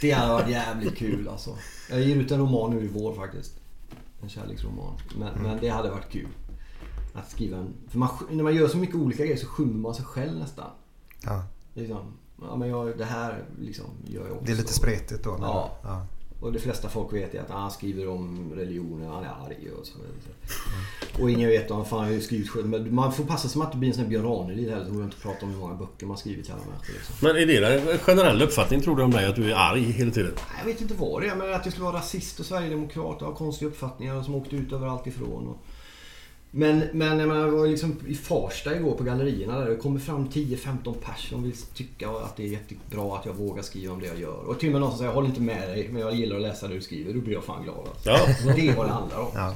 Det 0.00 0.10
hade 0.10 0.32
varit 0.32 0.50
jävligt 0.50 0.96
kul 0.96 1.28
alltså. 1.28 1.56
Jag 1.90 2.00
ger 2.00 2.16
ut 2.16 2.30
en 2.30 2.40
roman 2.40 2.70
nu 2.70 2.84
i 2.84 2.88
vår 2.88 3.14
faktiskt. 3.14 3.52
En 4.22 4.28
kärleksroman. 4.28 4.94
Men, 5.18 5.42
men 5.42 5.58
det 5.60 5.68
hade 5.68 5.90
varit 5.90 6.10
kul. 6.10 6.28
Att 7.14 7.30
skriva 7.30 7.56
en... 7.58 7.74
För 7.88 7.98
man, 7.98 8.08
när 8.30 8.42
man 8.42 8.54
gör 8.54 8.68
så 8.68 8.76
mycket 8.76 8.96
olika 8.96 9.24
grejer 9.24 9.38
så 9.38 9.46
skymmer 9.46 9.78
man 9.78 9.94
sig 9.94 10.04
själv 10.04 10.38
nästan. 10.38 10.70
Ja. 11.24 11.44
Liksom, 11.74 12.12
ja 12.40 12.56
men 12.56 12.68
jag, 12.68 12.98
det 12.98 13.04
här 13.04 13.44
liksom 13.60 13.84
gör 14.06 14.26
jag 14.26 14.32
också. 14.32 14.44
Det 14.44 14.52
är 14.52 14.56
lite 14.56 14.72
spretigt 14.72 15.24
då. 15.24 15.38
Ja. 15.40 15.78
ja. 15.82 16.06
Och 16.42 16.52
de 16.52 16.58
flesta 16.58 16.88
folk 16.88 17.12
vet 17.12 17.34
är 17.34 17.40
att 17.40 17.50
han 17.50 17.70
skriver 17.70 18.08
om 18.08 18.52
religionen, 18.56 19.10
han 19.10 19.24
är 19.24 19.28
arg 19.28 19.70
och 19.80 19.86
så. 19.86 19.98
Och 21.22 21.30
ingen 21.30 21.48
vet 21.48 21.70
om 21.70 21.84
fan 21.84 22.04
hur 22.04 22.20
skrivit 22.20 22.50
själv. 22.50 22.68
Men 22.68 22.94
man 22.94 23.12
får 23.12 23.24
passa 23.24 23.48
sig 23.48 23.62
att 23.62 23.68
inte 23.68 23.78
blir 23.78 23.88
en 23.88 23.94
sån 23.94 24.02
här 24.02 24.10
Björn 24.10 24.24
Ranelid 24.24 24.70
heller 24.70 24.84
som 24.84 24.94
går 24.94 25.04
inte 25.04 25.16
prata 25.16 25.46
om 25.46 25.52
hur 25.52 25.58
många 25.58 25.74
böcker 25.74 26.06
man 26.06 26.16
skrivit 26.16 26.44
till 26.44 26.54
alla 26.54 26.62
människor. 26.62 26.92
Liksom. 26.92 27.14
Men 27.20 27.36
är 27.36 27.46
det 27.46 27.92
en 27.92 27.98
generell 27.98 28.42
uppfattning 28.42 28.80
tror 28.80 28.96
du 28.96 29.02
om 29.02 29.10
dig? 29.10 29.26
Att 29.26 29.36
du 29.36 29.52
är 29.52 29.56
arg 29.56 29.80
hela 29.82 30.10
tiden? 30.10 30.32
Nej, 30.36 30.44
Jag 30.58 30.66
vet 30.66 30.80
inte 30.80 30.94
vad 30.94 31.22
det 31.22 31.28
är, 31.28 31.34
men 31.34 31.54
att 31.54 31.64
jag 31.64 31.72
skulle 31.72 31.84
vara 31.84 31.96
rasist 31.96 32.40
och 32.40 32.46
sverigedemokrat 32.46 33.22
och 33.22 33.28
ha 33.28 33.34
konstiga 33.34 33.70
uppfattningar 33.70 34.22
som 34.22 34.34
åkte 34.34 34.56
ut 34.56 34.72
överallt 34.72 35.06
ifrån. 35.06 35.48
Och... 35.48 35.56
Men, 36.54 36.84
men 36.92 37.18
jag 37.18 37.28
menar, 37.28 37.40
jag 37.40 37.50
var 37.50 37.66
liksom 37.66 37.96
i 38.06 38.14
Farsta 38.14 38.76
igår 38.76 38.92
på 38.94 39.04
gallerierna 39.04 39.58
där 39.58 39.68
det 39.68 39.76
kommer 39.76 40.00
fram 40.00 40.28
10-15 40.28 40.94
pers 40.94 41.30
som 41.30 41.42
vill 41.42 41.56
tycka 41.56 42.10
att 42.10 42.36
det 42.36 42.42
är 42.42 42.48
jättebra 42.48 43.16
att 43.16 43.26
jag 43.26 43.32
vågar 43.32 43.62
skriva 43.62 43.92
om 43.92 44.00
det 44.00 44.06
jag 44.06 44.20
gör. 44.20 44.48
Och 44.48 44.60
till 44.60 44.68
och 44.68 44.72
med 44.72 44.80
någon 44.80 44.90
som 44.90 44.98
säger 44.98 45.10
jag 45.10 45.14
håller 45.14 45.28
inte 45.28 45.40
med 45.40 45.68
dig 45.68 45.88
men 45.92 46.02
jag 46.02 46.14
gillar 46.14 46.36
att 46.36 46.42
läsa 46.42 46.68
det 46.68 46.74
du 46.74 46.80
skriver. 46.80 47.14
Då 47.14 47.20
blir 47.20 47.32
jag 47.32 47.44
fan 47.44 47.62
glad 47.62 47.88
alltså. 47.88 48.10
Ja. 48.10 48.54
Det 48.54 48.68
är 48.68 48.76
vad 48.76 48.86
det 48.86 48.92
handlar 48.92 49.18
om. 49.18 49.28
Ja. 49.34 49.54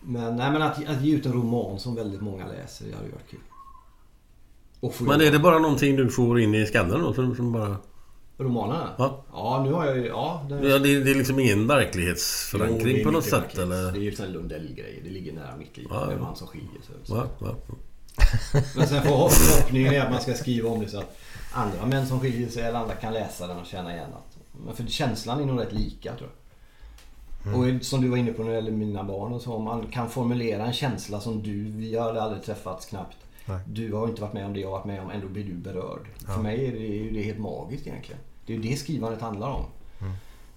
Men, 0.00 0.36
nej, 0.36 0.50
men 0.50 0.62
att, 0.62 0.88
att 0.88 1.02
ge 1.02 1.16
ut 1.16 1.26
en 1.26 1.32
roman 1.32 1.78
som 1.78 1.94
väldigt 1.94 2.20
många 2.20 2.46
läser, 2.46 2.86
det 2.86 2.94
hade 2.94 3.06
ju 3.06 3.12
varit 3.12 3.30
kul. 3.30 3.40
Men 5.06 5.20
är 5.20 5.30
det 5.30 5.38
bara 5.38 5.58
någonting 5.58 5.96
du 5.96 6.10
får 6.10 6.40
in 6.40 6.54
i 6.54 6.66
skallen 6.66 7.00
då? 7.00 7.14
Som, 7.14 7.36
som 7.36 7.52
bara... 7.52 7.76
Romanerna? 8.38 8.90
Ja. 8.98 9.24
Ja, 9.32 9.62
nu 9.66 9.72
har 9.72 9.86
jag 9.86 9.96
ju... 9.96 10.06
Ja, 10.06 10.46
den... 10.48 10.70
Ja, 10.70 10.78
det, 10.78 11.04
det 11.04 11.10
är 11.10 11.14
liksom 11.14 11.38
ingen 11.38 11.66
verklighetsförankring 11.66 12.96
det 12.96 13.04
på 13.04 13.10
något 13.10 13.24
sätt 13.24 13.32
verkligt. 13.32 13.58
eller? 13.58 13.92
Det 13.92 13.98
är 13.98 14.02
ju 14.02 14.16
här 14.18 14.28
Lundell-grej. 14.28 15.00
Det 15.04 15.10
ligger 15.10 15.32
nära 15.32 15.56
mitt 15.56 15.76
liv. 15.76 15.86
Ja, 15.90 16.06
Det 16.06 16.14
är 16.14 16.18
man 16.18 16.36
som 16.36 16.46
skiljer 16.46 16.82
sig. 16.86 16.94
Så. 17.04 17.14
Va? 17.14 17.26
Va? 17.38 17.54
Men 18.76 18.86
sen 18.88 19.02
förhoppningen 19.02 19.94
är 19.94 20.00
att 20.00 20.10
man 20.10 20.20
ska 20.20 20.34
skriva 20.34 20.70
om 20.70 20.80
det 20.80 20.88
så 20.88 20.98
att 20.98 21.18
andra 21.52 21.86
män 21.86 22.06
som 22.06 22.20
skiljer 22.20 22.48
sig 22.48 22.62
eller 22.62 22.78
andra 22.78 22.94
kan 22.94 23.12
läsa 23.12 23.46
den 23.46 23.58
och 23.58 23.66
känna 23.66 23.94
igen 23.94 24.08
att... 24.14 24.76
För 24.76 24.86
känslan 24.86 25.40
är 25.40 25.46
nog 25.46 25.60
rätt 25.60 25.72
lika 25.72 26.14
tror 26.14 26.30
jag. 26.30 26.36
Och 27.54 27.84
som 27.84 28.00
du 28.00 28.08
var 28.08 28.16
inne 28.16 28.32
på 28.32 28.42
när 28.42 28.50
det 28.50 28.56
gäller 28.56 28.70
mina 28.70 29.04
barn 29.04 29.32
och 29.32 29.42
så. 29.42 29.52
Om 29.52 29.64
man 29.64 29.86
kan 29.86 30.10
formulera 30.10 30.66
en 30.66 30.72
känsla 30.72 31.20
som 31.20 31.42
du, 31.42 31.64
vi 31.64 31.98
hade 31.98 32.22
aldrig 32.22 32.42
träffats 32.42 32.86
knappt. 32.86 33.16
Nej. 33.48 33.58
Du 33.66 33.92
har 33.92 34.08
inte 34.08 34.22
varit 34.22 34.32
med 34.32 34.46
om 34.46 34.52
det 34.52 34.60
jag 34.60 34.68
har 34.68 34.76
varit 34.76 34.86
med 34.86 35.02
om, 35.02 35.10
ändå 35.10 35.28
blir 35.28 35.44
du 35.44 35.54
berörd. 35.54 36.08
För 36.26 36.42
mig 36.42 36.66
är 36.66 36.72
det, 36.72 37.08
är 37.08 37.12
det 37.12 37.22
helt 37.22 37.38
magiskt 37.38 37.86
egentligen. 37.86 38.20
Det 38.46 38.54
är 38.54 38.58
det 38.58 38.76
skrivandet 38.76 39.20
handlar 39.20 39.50
om. 39.50 39.64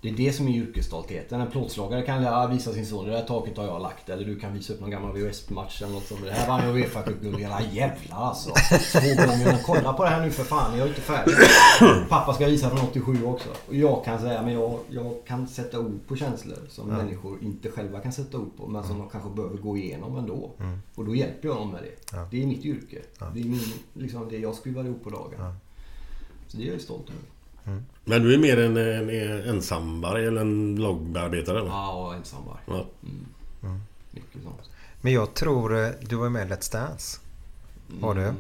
Det 0.02 0.10
är 0.10 0.14
det 0.14 0.34
som 0.34 0.48
är 0.48 0.52
yrkesstoltheten. 0.52 1.42
En 1.42 1.52
plåtslagare 1.52 2.02
kan 2.02 2.24
ja, 2.24 2.48
visa 2.48 2.74
sin 2.74 2.86
son, 2.86 3.06
det 3.06 3.12
där 3.12 3.22
taket 3.22 3.58
har 3.58 3.66
jag 3.66 3.82
lagt. 3.82 4.10
Eller 4.10 4.26
du 4.26 4.40
kan 4.40 4.54
visa 4.54 4.74
upp 4.74 4.80
någon 4.80 4.90
gammal 4.90 5.12
VHS-match 5.18 5.82
eller 5.82 5.94
något 5.94 6.08
sånt. 6.08 6.22
Det 6.26 6.32
här 6.32 6.48
vann 6.48 6.68
jag 6.68 6.78
Uefa 6.78 7.02
Cup-guld. 7.02 7.40
Jävla 7.40 7.62
jävlar 7.62 8.18
alltså. 8.18 8.50
Två 8.92 9.00
gånger. 9.28 9.64
Kolla 9.66 9.94
på 9.94 10.04
det 10.04 10.10
här 10.10 10.26
nu 10.26 10.32
för 10.32 10.44
fan, 10.44 10.78
jag 10.78 10.86
är 10.86 10.90
inte 10.90 11.02
färdig. 11.02 11.34
Pappa 12.10 12.34
ska 12.34 12.46
visa 12.46 12.70
från 12.70 12.80
87 12.80 13.24
också. 13.24 13.50
Och 13.68 13.76
jag 13.76 14.06
kan 14.06 14.20
säga, 14.20 14.42
men 14.42 14.54
jag, 14.54 14.80
jag 14.90 15.14
kan 15.28 15.48
sätta 15.48 15.80
ord 15.80 16.00
på 16.08 16.16
känslor 16.16 16.58
som 16.70 16.88
människor 16.88 17.38
inte 17.42 17.72
själva 17.72 18.00
kan 18.00 18.12
sätta 18.14 18.38
ord 18.38 18.58
på. 18.58 18.68
Men 18.68 18.84
som 18.84 19.00
de 19.00 19.10
kanske 19.10 19.30
behöver 19.30 19.58
gå 19.58 19.78
igenom 19.78 20.18
ändå. 20.18 20.52
Och 20.96 21.06
då 21.06 21.16
hjälper 21.16 21.48
jag 21.48 21.58
dem 21.58 21.72
med 21.72 21.82
det. 21.84 22.18
Det 22.32 22.44
är 22.44 22.48
mitt 22.48 22.66
yrke. 22.66 22.98
Det 23.34 23.40
är 23.40 23.46
min, 23.46 23.74
liksom, 23.94 24.30
det 24.30 24.38
jag 24.38 24.56
skruvar 24.56 24.84
ihop 24.84 25.04
på 25.04 25.10
dagen. 25.10 25.56
Så 26.48 26.58
det 26.58 26.68
är 26.68 26.72
jag 26.72 26.82
stolt 26.82 27.10
över. 27.10 27.22
Men 28.06 28.24
du 28.24 28.34
är 28.34 28.38
mer 28.38 28.60
en, 28.60 28.78
en, 28.78 29.10
en 29.10 29.44
ensamvarg 29.50 30.26
eller 30.26 30.42
en 30.42 30.76
loggbearbetare? 30.76 31.60
eller? 31.60 31.70
Ja, 31.70 31.92
och 31.94 32.14
ensamvarg. 32.14 32.58
Ja. 32.66 32.86
Mycket 34.12 34.44
sånt. 34.44 34.62
Men 35.02 35.14
jag 35.14 35.34
tror 35.34 35.84
eh, 35.86 35.90
du 36.02 36.16
var 36.16 36.30
med 36.30 36.48
i 36.48 36.52
Let's 36.54 36.72
Dance. 36.72 37.20
Var 37.88 38.16
du? 38.16 38.34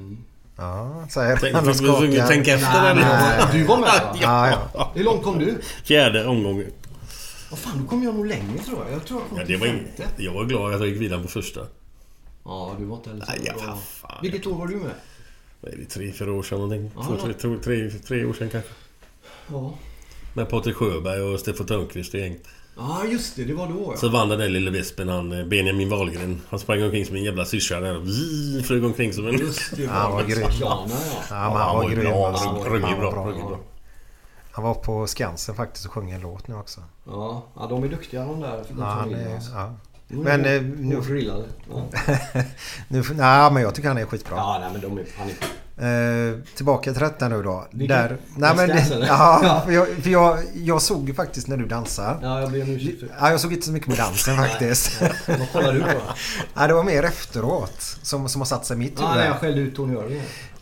Ja, 0.55 1.07
säger 1.09 1.37
Tänk, 1.37 1.55
han 1.55 1.69
och 1.69 1.75
skakar. 1.75 2.27
tänka 2.27 2.53
efter 2.53 2.95
Nej, 2.95 2.95
nej, 2.95 3.45
du 3.51 3.63
var 3.63 3.77
med 3.77 3.87
va? 3.87 4.15
Ja, 4.21 4.49
ja. 4.73 4.91
Hur 4.95 5.03
långt 5.03 5.23
kom 5.23 5.39
du? 5.39 5.61
Fjärde 5.83 6.25
omgången. 6.25 6.71
Vad 7.49 7.59
fan, 7.59 7.81
då 7.81 7.87
kom 7.89 8.03
jag 8.03 8.15
nog 8.15 8.25
längre 8.25 8.57
tror 8.65 8.79
jag. 8.85 8.93
Jag 8.93 9.05
tror 9.05 9.21
jag 9.21 9.29
kom 9.29 9.37
Ja, 9.39 9.45
det 9.45 9.57
var 9.57 9.67
femte. 9.67 10.03
in... 10.17 10.25
Jag 10.25 10.33
var 10.33 10.45
glad 10.45 10.73
att 10.73 10.79
jag 10.79 10.89
gick 10.89 11.01
vidare 11.01 11.21
på 11.21 11.27
första. 11.27 11.59
Ja, 12.45 12.75
du 12.79 12.85
var 12.85 12.95
inte 12.97 13.09
heller 13.09 13.25
så 13.25 13.31
Nej, 13.31 13.53
ja. 13.67 13.79
Vilket 14.21 14.47
år 14.47 14.55
var 14.57 14.67
du 14.67 14.75
med? 14.75 14.91
Vad 15.61 15.73
är 15.73 15.77
det? 15.77 15.85
Tre, 15.85 16.11
fyra 16.11 16.31
år 16.33 16.43
sedan 16.43 16.59
någonting? 16.59 16.91
Två, 17.07 17.15
tre, 17.17 17.57
tre, 17.63 17.89
tre 17.89 18.25
år 18.25 18.33
sedan 18.33 18.49
kanske. 18.49 18.71
Ja. 19.51 19.73
Med 20.33 20.49
Patrik 20.49 20.75
Sjöberg 20.75 21.21
och 21.21 21.39
Stefan 21.39 21.65
Törnqvist 21.67 22.13
och 22.13 22.19
gänget. 22.19 22.47
Ja, 22.77 23.05
just 23.05 23.35
det. 23.35 23.43
Det 23.43 23.53
var 23.53 23.67
då 23.67 23.97
Så 23.97 24.05
ja. 24.05 24.09
vann 24.11 24.29
den 24.29 24.39
där 24.39 24.49
lille 24.49 24.71
vespen, 24.71 25.09
han 25.09 25.31
eh, 25.31 25.45
Benjamin 25.45 25.89
Wahlgren. 25.89 26.41
Han 26.49 26.59
sprang 26.59 26.83
omkring 26.83 27.05
som 27.05 27.15
en 27.15 27.23
jävla 27.23 27.45
syrsa 27.45 27.79
där. 27.79 28.63
Flög 28.63 28.85
omkring 28.85 29.13
som 29.13 29.27
en... 29.27 29.37
Just 29.39 29.75
det. 29.75 29.85
Han 29.85 30.11
var 30.11 30.23
grym. 30.23 30.47
Ja. 30.59 30.87
Han 31.29 31.53
var 31.53 31.89
grym. 31.89 32.13
alltså. 32.13 32.49
Ruggigt 32.49 32.87
Han 32.87 33.01
var 33.01 33.11
bra. 33.11 33.25
Ruggigt 33.25 33.47
bra. 33.47 33.59
Han 34.51 34.63
var 34.63 34.73
på 34.73 35.07
Skansen 35.07 35.55
faktiskt 35.55 35.85
och 35.85 35.91
sjöng 35.91 36.11
en 36.11 36.21
låt 36.21 36.47
nu 36.47 36.55
också. 36.55 36.81
Ja, 37.05 37.43
ja, 37.55 37.67
de 37.67 37.83
är 37.83 37.87
duktiga 37.87 38.25
de 38.25 38.39
där. 38.39 38.63
Ja, 38.77 38.85
han 38.85 39.13
är, 39.13 39.35
alltså. 39.35 39.51
ja. 39.51 39.75
Men 40.07 40.45
eh, 40.45 40.61
nu... 40.61 40.95
hårt 40.95 41.05
drillade. 41.05 41.43
Ja. 41.69 41.83
nu 42.87 43.03
nej, 43.13 43.51
men 43.51 43.61
jag 43.61 43.75
tycker 43.75 43.87
han 43.87 43.97
är 43.97 44.05
skitbra. 44.05 44.37
ja, 44.37 44.57
nej 44.61 44.69
men 44.71 44.81
de 44.81 44.97
är... 44.97 45.05
Han 45.17 45.29
är 45.29 45.35
Eh, 45.79 46.39
tillbaka 46.55 46.91
till 46.93 47.01
detta 47.01 47.27
nu 47.27 47.43
då. 47.43 47.67
Vilken? 47.71 47.97
Där, 47.97 48.17
nej, 48.35 48.55
men, 48.55 48.69
ja, 49.07 49.61
för, 49.65 49.71
jag, 49.73 49.87
för 49.87 50.09
jag, 50.09 50.39
jag 50.53 50.81
såg 50.81 51.07
ju 51.07 51.13
faktiskt 51.13 51.47
när 51.47 51.57
du 51.57 51.65
dansar. 51.65 52.19
ja, 52.21 52.41
jag 52.41 52.51
ber 52.51 52.61
om 52.61 52.69
ursäkt. 52.69 53.03
Ja, 53.19 53.31
jag 53.31 53.39
såg 53.39 53.53
inte 53.53 53.65
så 53.65 53.71
mycket 53.71 53.89
på 53.89 53.95
dansen 53.95 54.37
faktiskt. 54.47 55.01
Vad 55.27 55.51
kollar 55.51 55.73
du 55.73 55.81
på? 55.81 56.01
ja, 56.53 56.67
det 56.67 56.73
var 56.73 56.83
mer 56.83 57.03
efteråt 57.03 57.81
som, 58.01 58.29
som 58.29 58.41
har 58.41 58.45
satt 58.45 58.65
sig 58.65 58.75
i 58.75 58.79
mitt 58.79 58.93
Ja, 58.99 59.09
när 59.09 59.17
jag 59.17 59.23
huvud. 59.25 59.39
skällde 59.39 59.61
ut 59.61 59.75
Tony 59.75 59.93
Irving. 59.93 60.21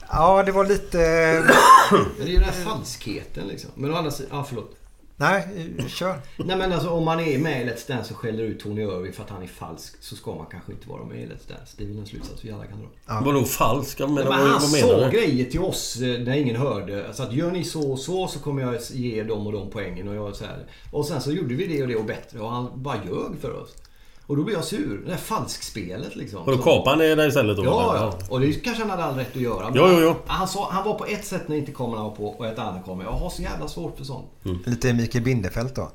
Ja, 0.10 0.44
det 0.44 0.52
var 0.52 0.66
lite... 0.66 0.98
Det 0.98 2.24
är 2.24 2.28
ju 2.28 2.36
den 2.36 2.44
här 2.44 2.64
falskheten 2.66 3.48
liksom. 3.48 3.70
Men 3.76 3.94
å 3.94 3.96
andra 3.98 4.12
sidan... 4.12 4.30
Ja, 4.38 4.46
förlåt. 4.48 4.72
Nej, 5.20 5.48
kör. 5.88 6.22
Nej 6.38 6.58
men 6.58 6.74
alltså 6.74 6.90
om 6.90 7.06
man 7.06 7.20
är 7.20 7.38
med 7.38 7.62
i 7.62 7.70
Let's 7.70 7.88
Dance 7.88 8.14
och 8.14 8.20
skäller 8.20 8.44
ut 8.44 8.60
Tony 8.60 8.82
Irving 8.82 9.14
för 9.14 9.24
att 9.24 9.30
han 9.30 9.44
är 9.44 9.48
falsk 9.48 10.04
så 10.04 10.16
ska 10.16 10.36
man 10.36 10.46
kanske 10.52 10.72
inte 10.72 10.90
vara 10.90 11.04
med 11.06 11.18
i 11.18 11.26
Let's 11.26 11.50
Dance. 11.50 11.74
Det 11.78 11.84
är 11.84 11.88
väl 11.88 11.98
en 12.00 12.06
slutsats 12.06 12.46
vi 12.46 12.52
alla 12.52 12.66
kan 12.66 12.80
dra. 12.80 13.22
Vadå 13.22 13.44
falsk? 13.44 14.00
Men, 14.00 14.14
Men 14.14 14.26
vad, 14.26 14.36
han 14.36 14.52
vad 14.52 14.62
sa 14.62 14.88
menar 14.88 15.12
du? 15.12 15.18
grejer 15.18 15.46
till 15.46 15.60
oss 15.60 16.02
eh, 16.02 16.20
när 16.20 16.38
ingen 16.38 16.56
hörde. 16.56 17.08
Alltså 17.08 17.24
att 17.24 17.34
gör 17.34 17.52
ni 17.52 17.64
så 17.64 17.92
och 17.92 18.00
så 18.00 18.28
så 18.28 18.40
kommer 18.40 18.62
jag 18.62 18.82
ge 18.92 19.24
dem 19.24 19.48
och 19.48 19.54
de 19.54 19.70
poängen. 19.70 20.08
Och, 20.08 20.16
jag 20.16 20.36
så 20.36 20.46
här. 20.46 20.66
och 20.92 21.06
sen 21.06 21.22
så 21.22 21.32
gjorde 21.32 21.56
vi 21.56 21.68
det 21.68 21.82
och 21.82 21.88
det 21.88 21.96
och 21.96 22.06
bättre. 22.06 22.40
Och 22.40 22.52
han 22.52 22.84
bara 22.84 22.96
ljög 22.96 23.40
för 23.42 23.62
oss. 23.62 23.76
Och 24.28 24.38
då 24.38 24.44
blir 24.44 24.56
jag 24.56 24.64
sur. 24.64 25.02
Det 25.06 25.10
där 25.12 25.18
falskspelet 25.18 26.16
liksom. 26.16 26.40
Och 26.40 26.52
då 26.52 26.64
kapade 26.64 27.10
han 27.10 27.18
det 27.18 27.28
istället 27.28 27.58
då? 27.58 27.66
Ja, 27.66 27.96
ja. 27.96 28.20
Och 28.30 28.40
det 28.40 28.54
kanske 28.54 28.84
han 28.84 28.90
hade 28.90 29.04
all 29.04 29.16
rätt 29.16 29.36
att 29.36 29.42
göra. 29.42 29.64
Men 29.70 29.74
Jo, 29.76 29.88
jo, 29.92 30.00
jo. 30.02 30.16
Han, 30.26 30.48
sa, 30.48 30.70
han 30.72 30.86
var 30.86 30.94
på 30.94 31.06
ett 31.06 31.26
sätt 31.26 31.48
när 31.48 31.56
inte 31.56 31.72
kameran 31.72 32.04
var 32.04 32.12
på 32.12 32.28
och 32.28 32.46
ett 32.46 32.60
annat 32.60 32.86
kamera. 32.86 33.08
Jag 33.08 33.14
har 33.14 33.30
så 33.30 33.42
jävla 33.42 33.68
svårt 33.68 33.98
för 33.98 34.06
sånt. 34.06 34.28
Lite 34.66 34.94
Mikael 34.94 35.24
Bindefeld 35.24 35.70
då. 35.76 35.92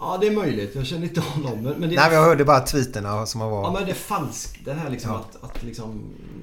Ja, 0.00 0.18
det 0.20 0.26
är 0.26 0.30
möjligt. 0.30 0.74
Jag 0.74 0.86
känner 0.86 1.02
inte 1.06 1.20
honom. 1.20 1.52
Men, 1.52 1.62
men 1.72 1.80
det 1.90 1.96
Nej, 1.96 2.04
men 2.10 2.14
jag 2.18 2.24
hörde 2.24 2.44
bara 2.44 2.60
tweeterna 2.60 3.26
som 3.26 3.40
har 3.40 3.48
Ja 3.48 3.54
varit. 3.60 3.72
men 3.74 3.84
det 3.84 3.90
är 3.90 3.94
falskt. 3.94 4.64
Det 4.64 4.72
här 4.72 4.90
liksom 4.90 5.10
att, 5.12 5.44
att 5.44 5.62
liksom, 5.62 6.02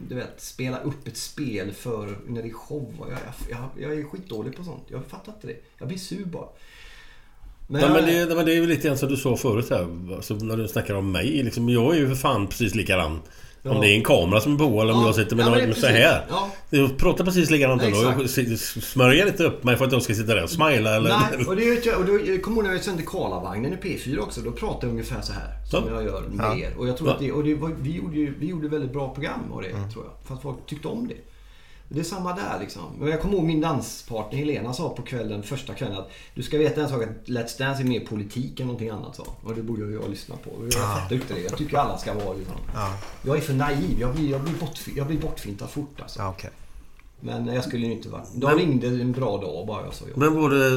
du 0.10 0.16
vet, 0.16 0.42
spela 0.42 0.80
upp 0.80 1.08
ett 1.08 1.18
spel 1.18 1.72
för 1.72 2.18
när 2.28 2.42
det 2.42 2.50
är 2.50 2.54
show. 2.54 2.94
Jag, 3.00 3.10
jag, 3.10 3.60
jag, 3.76 3.92
jag 3.92 4.00
är 4.00 4.04
skitdålig 4.04 4.58
på 4.58 4.64
sånt. 4.64 4.84
Jag 4.88 5.02
fattar 5.06 5.34
inte 5.34 5.48
det. 5.48 5.56
Jag 5.78 5.88
blir 5.88 5.98
sur 5.98 6.26
bara. 6.26 6.48
Jag- 7.80 7.92
men, 7.92 8.06
det, 8.06 8.36
men 8.36 8.46
det 8.46 8.52
är 8.52 8.56
ju 8.56 8.68
lite 8.68 8.88
grann 8.88 8.98
som 8.98 9.10
du 9.10 9.18
sa 9.18 9.36
förut 9.38 9.70
här. 9.70 9.88
Alltså, 10.16 10.34
när 10.34 10.58
du 10.58 10.68
snackar 10.68 10.94
om 10.94 11.12
mig. 11.12 11.44
Liksom, 11.44 11.70
jag 11.70 11.96
är 11.96 12.00
ju 12.00 12.08
för 12.08 12.16
fan 12.16 12.48
precis 12.48 12.76
likadan. 12.76 13.20
Ja. 13.64 13.72
Om 13.72 13.82
det 13.82 13.88
är 13.88 13.96
en 13.96 14.04
kamera 14.04 14.40
som 14.42 14.54
är 14.54 14.58
på 14.58 14.82
eller 14.82 14.94
om 14.94 15.00
Ja. 15.00 15.06
jag 15.06 15.16
sitter 15.16 15.36
med 15.36 15.46
Ja, 15.46 15.50
men 15.52 15.66
någon 15.70 15.76
så 15.76 15.88
här. 15.88 16.26
Ja. 16.30 16.50
Jag 16.70 16.98
pratar 16.98 17.26
precis 17.26 17.50
likadant 17.50 17.82
ändå. 17.84 17.98
Jag 18.04 18.60
smörjer 18.84 19.28
inte 19.28 19.44
upp 19.44 19.64
mig 19.64 19.76
för 19.78 19.86
att 19.86 19.92
jag 19.92 20.02
ska 20.02 20.14
sitta 20.14 20.36
där 20.36 20.44
och 20.44 20.50
smila 20.50 20.96
eller... 20.96 21.10
Nej, 21.10 21.46
och 21.48 21.56
det 21.56 21.86
jag. 21.86 22.00
Och 22.00 22.06
då, 22.06 22.20
jag 22.26 22.42
kommer 22.44 22.58
ihåg 22.58 22.66
när 22.66 22.72
jag 22.74 22.84
sände 22.84 23.04
Karlavagnen 23.04 23.74
i 23.74 23.76
P4 23.76 24.20
också. 24.20 24.42
Då 24.42 24.52
pratade 24.52 24.86
jag 24.88 24.92
ungefär 24.92 25.22
så 25.22 25.34
här. 25.34 25.66
Som 25.72 25.84
Ja. 25.88 25.94
jag 25.94 26.04
gör 26.04 26.22
med 26.32 26.60
er. 26.60 26.74
Och 26.78 26.88
jag 26.88 26.98
tror 26.98 27.10
Ja. 27.10 27.14
att 27.14 27.20
det, 27.20 27.32
och 27.32 27.44
det 27.44 27.56
var, 27.56 27.72
vi, 27.82 27.92
gjorde, 27.96 28.16
ju- 28.18 28.34
vi 28.40 28.48
gjorde 28.48 28.68
väldigt 28.68 28.94
bra 28.94 29.14
program 29.14 29.52
av 29.52 29.62
det, 29.62 29.70
Mm. 29.70 29.92
tror 29.92 30.06
jag. 30.06 30.28
För 30.28 30.36
att 30.36 30.42
folk 30.42 30.58
tyckte 30.68 30.88
om 30.88 31.08
det. 31.08 31.16
Det 31.94 32.00
är 32.00 32.04
samma 32.04 32.34
där 32.34 32.60
liksom. 32.60 33.08
Jag 33.10 33.22
kommer 33.22 33.36
ihåg 33.36 33.44
min 33.44 33.62
danspartner 33.62 34.40
Helena 34.40 34.74
sa 34.74 34.90
på 34.90 35.02
kvällen, 35.02 35.44
första 35.44 35.74
kvällen 35.74 35.98
att 35.98 36.12
du 36.34 36.44
ska 36.44 36.58
veta 36.58 36.82
en 36.82 36.90
sak 36.90 37.04
att 37.04 37.28
Let's 37.28 37.60
Dance 37.60 37.82
är 37.82 37.86
mer 37.86 38.00
politik 38.00 38.60
än 38.60 38.68
någonting 38.68 38.90
annat 38.90 39.16
sa. 39.16 39.26
Och 39.44 39.56
det 39.56 39.62
borde 39.62 39.94
jag 39.94 40.10
lyssna 40.10 40.36
på. 40.36 40.50
Jag 40.64 40.74
fattar 40.74 41.16
inte 41.16 41.34
det. 41.34 41.40
Jag 41.40 41.58
tycker 41.58 41.78
alla 41.78 41.98
ska 41.98 42.14
vara 42.14 42.34
liksom. 42.34 42.56
Jag 43.22 43.38
är 43.38 43.42
för 43.42 43.54
naiv. 43.54 44.00
Jag 44.00 44.16
blir, 44.16 44.32
jag 44.32 44.42
blir, 44.42 44.54
bortfi, 44.54 44.94
jag 44.96 45.08
blir 45.08 45.20
bortfintad 45.22 45.70
fort 45.70 46.02
alltså. 46.02 46.20
Ja, 46.20 46.30
okej. 46.30 46.50
Men 47.24 47.48
jag 47.48 47.64
skulle 47.64 47.86
ju 47.86 47.92
inte 47.92 48.10
vara... 48.10 48.24
De 48.36 48.56
ringde 48.56 48.88
en 48.88 49.12
bra 49.12 49.38
dag 49.38 49.68
bara 49.68 49.86
jag 49.86 49.94
sa 49.94 50.06
ja. 50.08 50.14
Vem 50.18 50.36
var 50.36 50.50
det... 50.50 50.70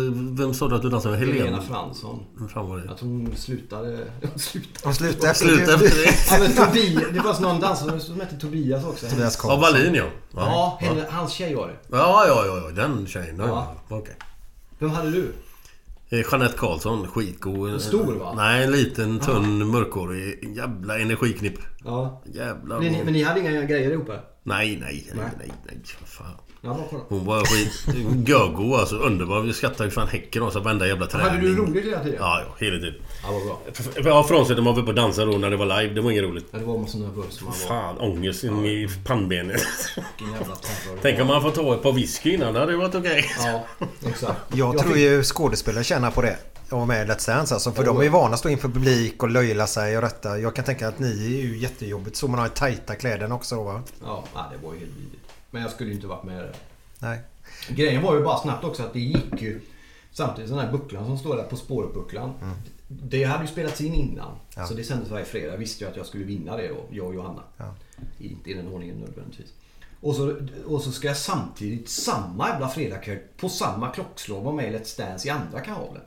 Vem 0.43 0.55
sa 0.55 0.69
du 0.69 0.75
att 0.75 0.83
du 0.83 0.89
dansade 0.91 1.17
med? 1.19 1.27
Helena 1.27 1.45
Helena? 1.45 1.63
Fransson. 1.63 2.21
Vem 2.39 2.49
fan 2.49 2.69
var 2.69 2.79
det? 2.79 2.91
Att 2.91 3.01
hon 3.01 3.33
slutade... 3.37 3.99
Hon 4.23 4.39
slutade. 4.39 4.91
Efter 4.91 5.35
Sluta 5.35 5.75
efter 5.75 5.89
det. 5.89 6.15
Ja, 6.31 6.39
men 6.39 6.53
Tobias, 6.67 7.03
det 7.13 7.21
var 7.21 7.41
någon 7.41 7.61
dansare 7.61 8.01
som 8.01 8.21
hette 8.21 8.37
Tobias 8.37 8.85
också. 8.85 9.07
Tobias 9.07 9.39
Ja, 9.43 9.49
Karlsson. 9.49 9.61
Wallin 9.61 9.95
ja. 9.95 10.05
Ja, 10.35 10.79
henne, 10.81 11.05
hans 11.11 11.33
tjej 11.33 11.55
var 11.55 11.69
det. 11.69 11.77
Ja, 11.97 12.25
ja, 12.27 12.47
ja, 12.47 12.57
ja. 12.57 12.71
Den 12.83 13.07
tjejen. 13.07 13.37
Ja. 13.39 13.47
Ja. 13.49 13.75
ja. 13.89 13.97
Okej. 13.97 14.15
Vem 14.79 14.91
hade 14.91 15.11
du? 15.11 15.33
Eh, 16.11 16.25
Jeanette 16.33 16.59
Karlsson, 16.59 17.07
skitgod. 17.09 17.71
En 17.71 17.81
stor, 17.81 18.13
va? 18.15 18.35
Nej, 18.37 18.65
en 18.65 18.73
liten, 18.73 19.21
tunn, 19.21 19.71
mörkhårig. 19.71 20.55
Jävla 20.57 20.99
energiknipp. 20.99 21.59
Ja. 21.85 22.23
Jävlar. 22.35 22.81
Men, 22.81 22.93
ni- 22.93 23.05
men 23.05 23.13
ni 23.13 23.23
hade 23.23 23.41
inga 23.41 23.63
grejer 23.63 23.91
ihop? 23.91 24.11
Nej, 24.47 24.79
nej, 24.81 25.07
nej, 25.15 25.25
Nej. 25.39 25.53
nej. 25.67 25.77
Vad 26.01 26.09
fan. 26.09 26.37
Ja. 26.61 26.79
Hon 27.09 27.25
var 27.25 27.45
skit... 27.45 27.97
Görgo 28.29 28.75
alltså. 28.75 28.97
Underbar. 28.97 29.41
Vi 29.41 29.53
skrattade 29.53 29.85
ju 29.85 29.91
fan 29.91 30.09
häcken 30.09 30.43
av 30.43 30.49
oss 30.49 30.55
varenda 30.55 30.87
jävla 30.87 31.07
träning. 31.07 31.29
Hade 31.29 31.41
du 31.41 31.57
roligt 31.57 31.85
hela 31.85 32.03
tiden? 32.03 32.17
Ja, 32.21 32.41
ja. 32.47 32.67
Hela 32.67 32.77
tiden. 32.79 32.95
Ja, 33.23 33.29
vad 33.33 33.43
bra. 33.43 33.61
Ja, 34.05 34.25
frånsett 34.29 34.57
när 34.57 34.65
man 34.65 34.75
var 34.75 34.83
uppe 34.83 34.91
och 34.91 34.95
dansade 34.95 35.33
då 35.33 35.39
när 35.39 35.51
det 35.51 35.57
var 35.57 35.67
live. 35.81 35.95
Det 35.95 36.01
var 36.01 36.11
inget 36.11 36.25
roligt. 36.25 36.47
Ja, 36.51 36.59
det 36.59 36.65
var 36.65 36.79
man 36.79 36.89
så 36.89 36.99
nervös 36.99 37.41
man 37.43 37.51
var. 37.61 37.69
Fan, 37.69 37.99
ångest 37.99 38.45
in 38.45 38.65
i 38.65 38.89
pannbenet. 39.05 39.63
Vilken 40.19 40.35
jävla 40.39 40.55
terror. 40.57 40.99
Tänk 41.03 41.21
om 41.21 41.27
man 41.27 41.43
får 41.43 41.51
ta 41.51 41.75
ett 41.75 41.83
par 41.83 41.93
whisky 41.93 42.35
innan. 42.35 42.55
Det 42.55 42.61
hade 42.61 42.77
varit 42.77 42.95
okej. 42.95 43.25
Ja, 43.39 43.65
exakt. 44.09 44.41
Jag 44.55 44.79
tror 44.79 44.93
fick- 44.93 45.03
ju 45.03 45.23
skådespelare 45.23 45.85
tjänar 45.85 46.11
på 46.11 46.23
det. 46.23 46.37
Att 46.65 46.73
vara 46.73 46.85
med 46.85 47.07
i 47.07 47.11
Let's 47.11 47.27
Dance 47.27 47.55
alltså. 47.55 47.73
För 47.73 47.85
de 47.85 47.99
är 47.99 48.03
ju 48.03 48.09
vana 48.09 48.35
att 48.35 48.39
stå 48.39 48.49
inför 48.49 48.69
publik 48.69 49.23
och 49.23 49.31
löjla 49.31 49.67
sig 49.67 49.97
och 49.97 50.03
detta. 50.03 50.39
Jag 50.39 50.57
kan 50.57 50.65
tänka 50.65 50.89
att 50.89 50.99
ni 50.99 51.39
är 51.39 51.43
ju 51.43 51.59
jättejobbigt. 51.59 52.17
Så 52.17 52.29
man 52.29 52.39
har 52.39 52.47
ju 52.47 52.53
tajta 52.53 52.95
kläderna 52.95 53.35
också 53.35 53.57
då 53.57 53.63
va? 53.63 53.83
Ja, 54.03 54.25
nej, 54.35 54.45
det 54.53 54.67
var 54.67 54.75
ju 54.75 54.81
helt 54.81 54.93
vidrigt. 54.93 55.33
Men 55.51 55.63
jag 55.63 55.71
skulle 55.71 55.91
ju 55.91 55.97
inte 55.97 56.07
varit 56.07 56.25
med 56.25 56.37
där. 56.37 56.55
Nej. 56.99 57.21
Grejen 57.69 58.03
var 58.03 58.15
ju 58.17 58.23
bara 58.23 58.39
snabbt 58.39 58.65
också 58.65 58.83
att 58.83 58.93
det 58.93 59.01
gick 59.01 59.43
ju 59.43 59.61
Samtidigt 60.15 60.51
den 60.51 60.59
här 60.59 60.73
bucklan 60.73 61.07
som 61.07 61.19
står 61.19 61.37
där 61.37 61.43
på 61.45 61.57
spåret-bucklan. 61.57 62.35
Det 62.89 63.25
hade 63.25 63.45
ju 63.45 63.49
spelats 63.49 63.81
in 63.81 63.95
innan. 63.95 64.37
Ja. 64.57 64.67
Så 64.67 64.75
det 64.75 64.85
sändes 64.85 65.11
varje 65.11 65.25
fredag. 65.25 65.53
Jag 65.53 65.59
visste 65.59 65.85
ju 65.85 65.91
att 65.91 65.97
jag 65.97 66.07
skulle 66.07 66.25
vinna 66.25 66.57
det 66.57 66.69
då, 66.69 66.85
jag 66.91 67.07
och 67.07 67.15
Johanna. 67.15 67.43
Ja. 67.57 67.75
Inte 68.19 68.51
i 68.51 68.55
den 68.55 68.69
ordningen 68.69 68.97
nödvändigtvis. 68.97 69.53
Och 70.01 70.15
så, 70.15 70.37
och 70.67 70.83
så 70.83 70.93
ska 70.93 71.09
jag 71.09 71.17
samtidigt, 71.17 71.89
samma 71.89 72.49
jävla 72.49 72.69
fredagkväll, 72.69 73.19
på 73.37 73.49
samma 73.49 73.91
klockslag 73.91 74.41
vara 74.41 74.55
med 74.55 74.75
i 74.75 74.77
Let's 74.77 74.99
Dance 74.99 75.29
i 75.29 75.31
andra 75.31 75.61
kanalen. 75.61 76.03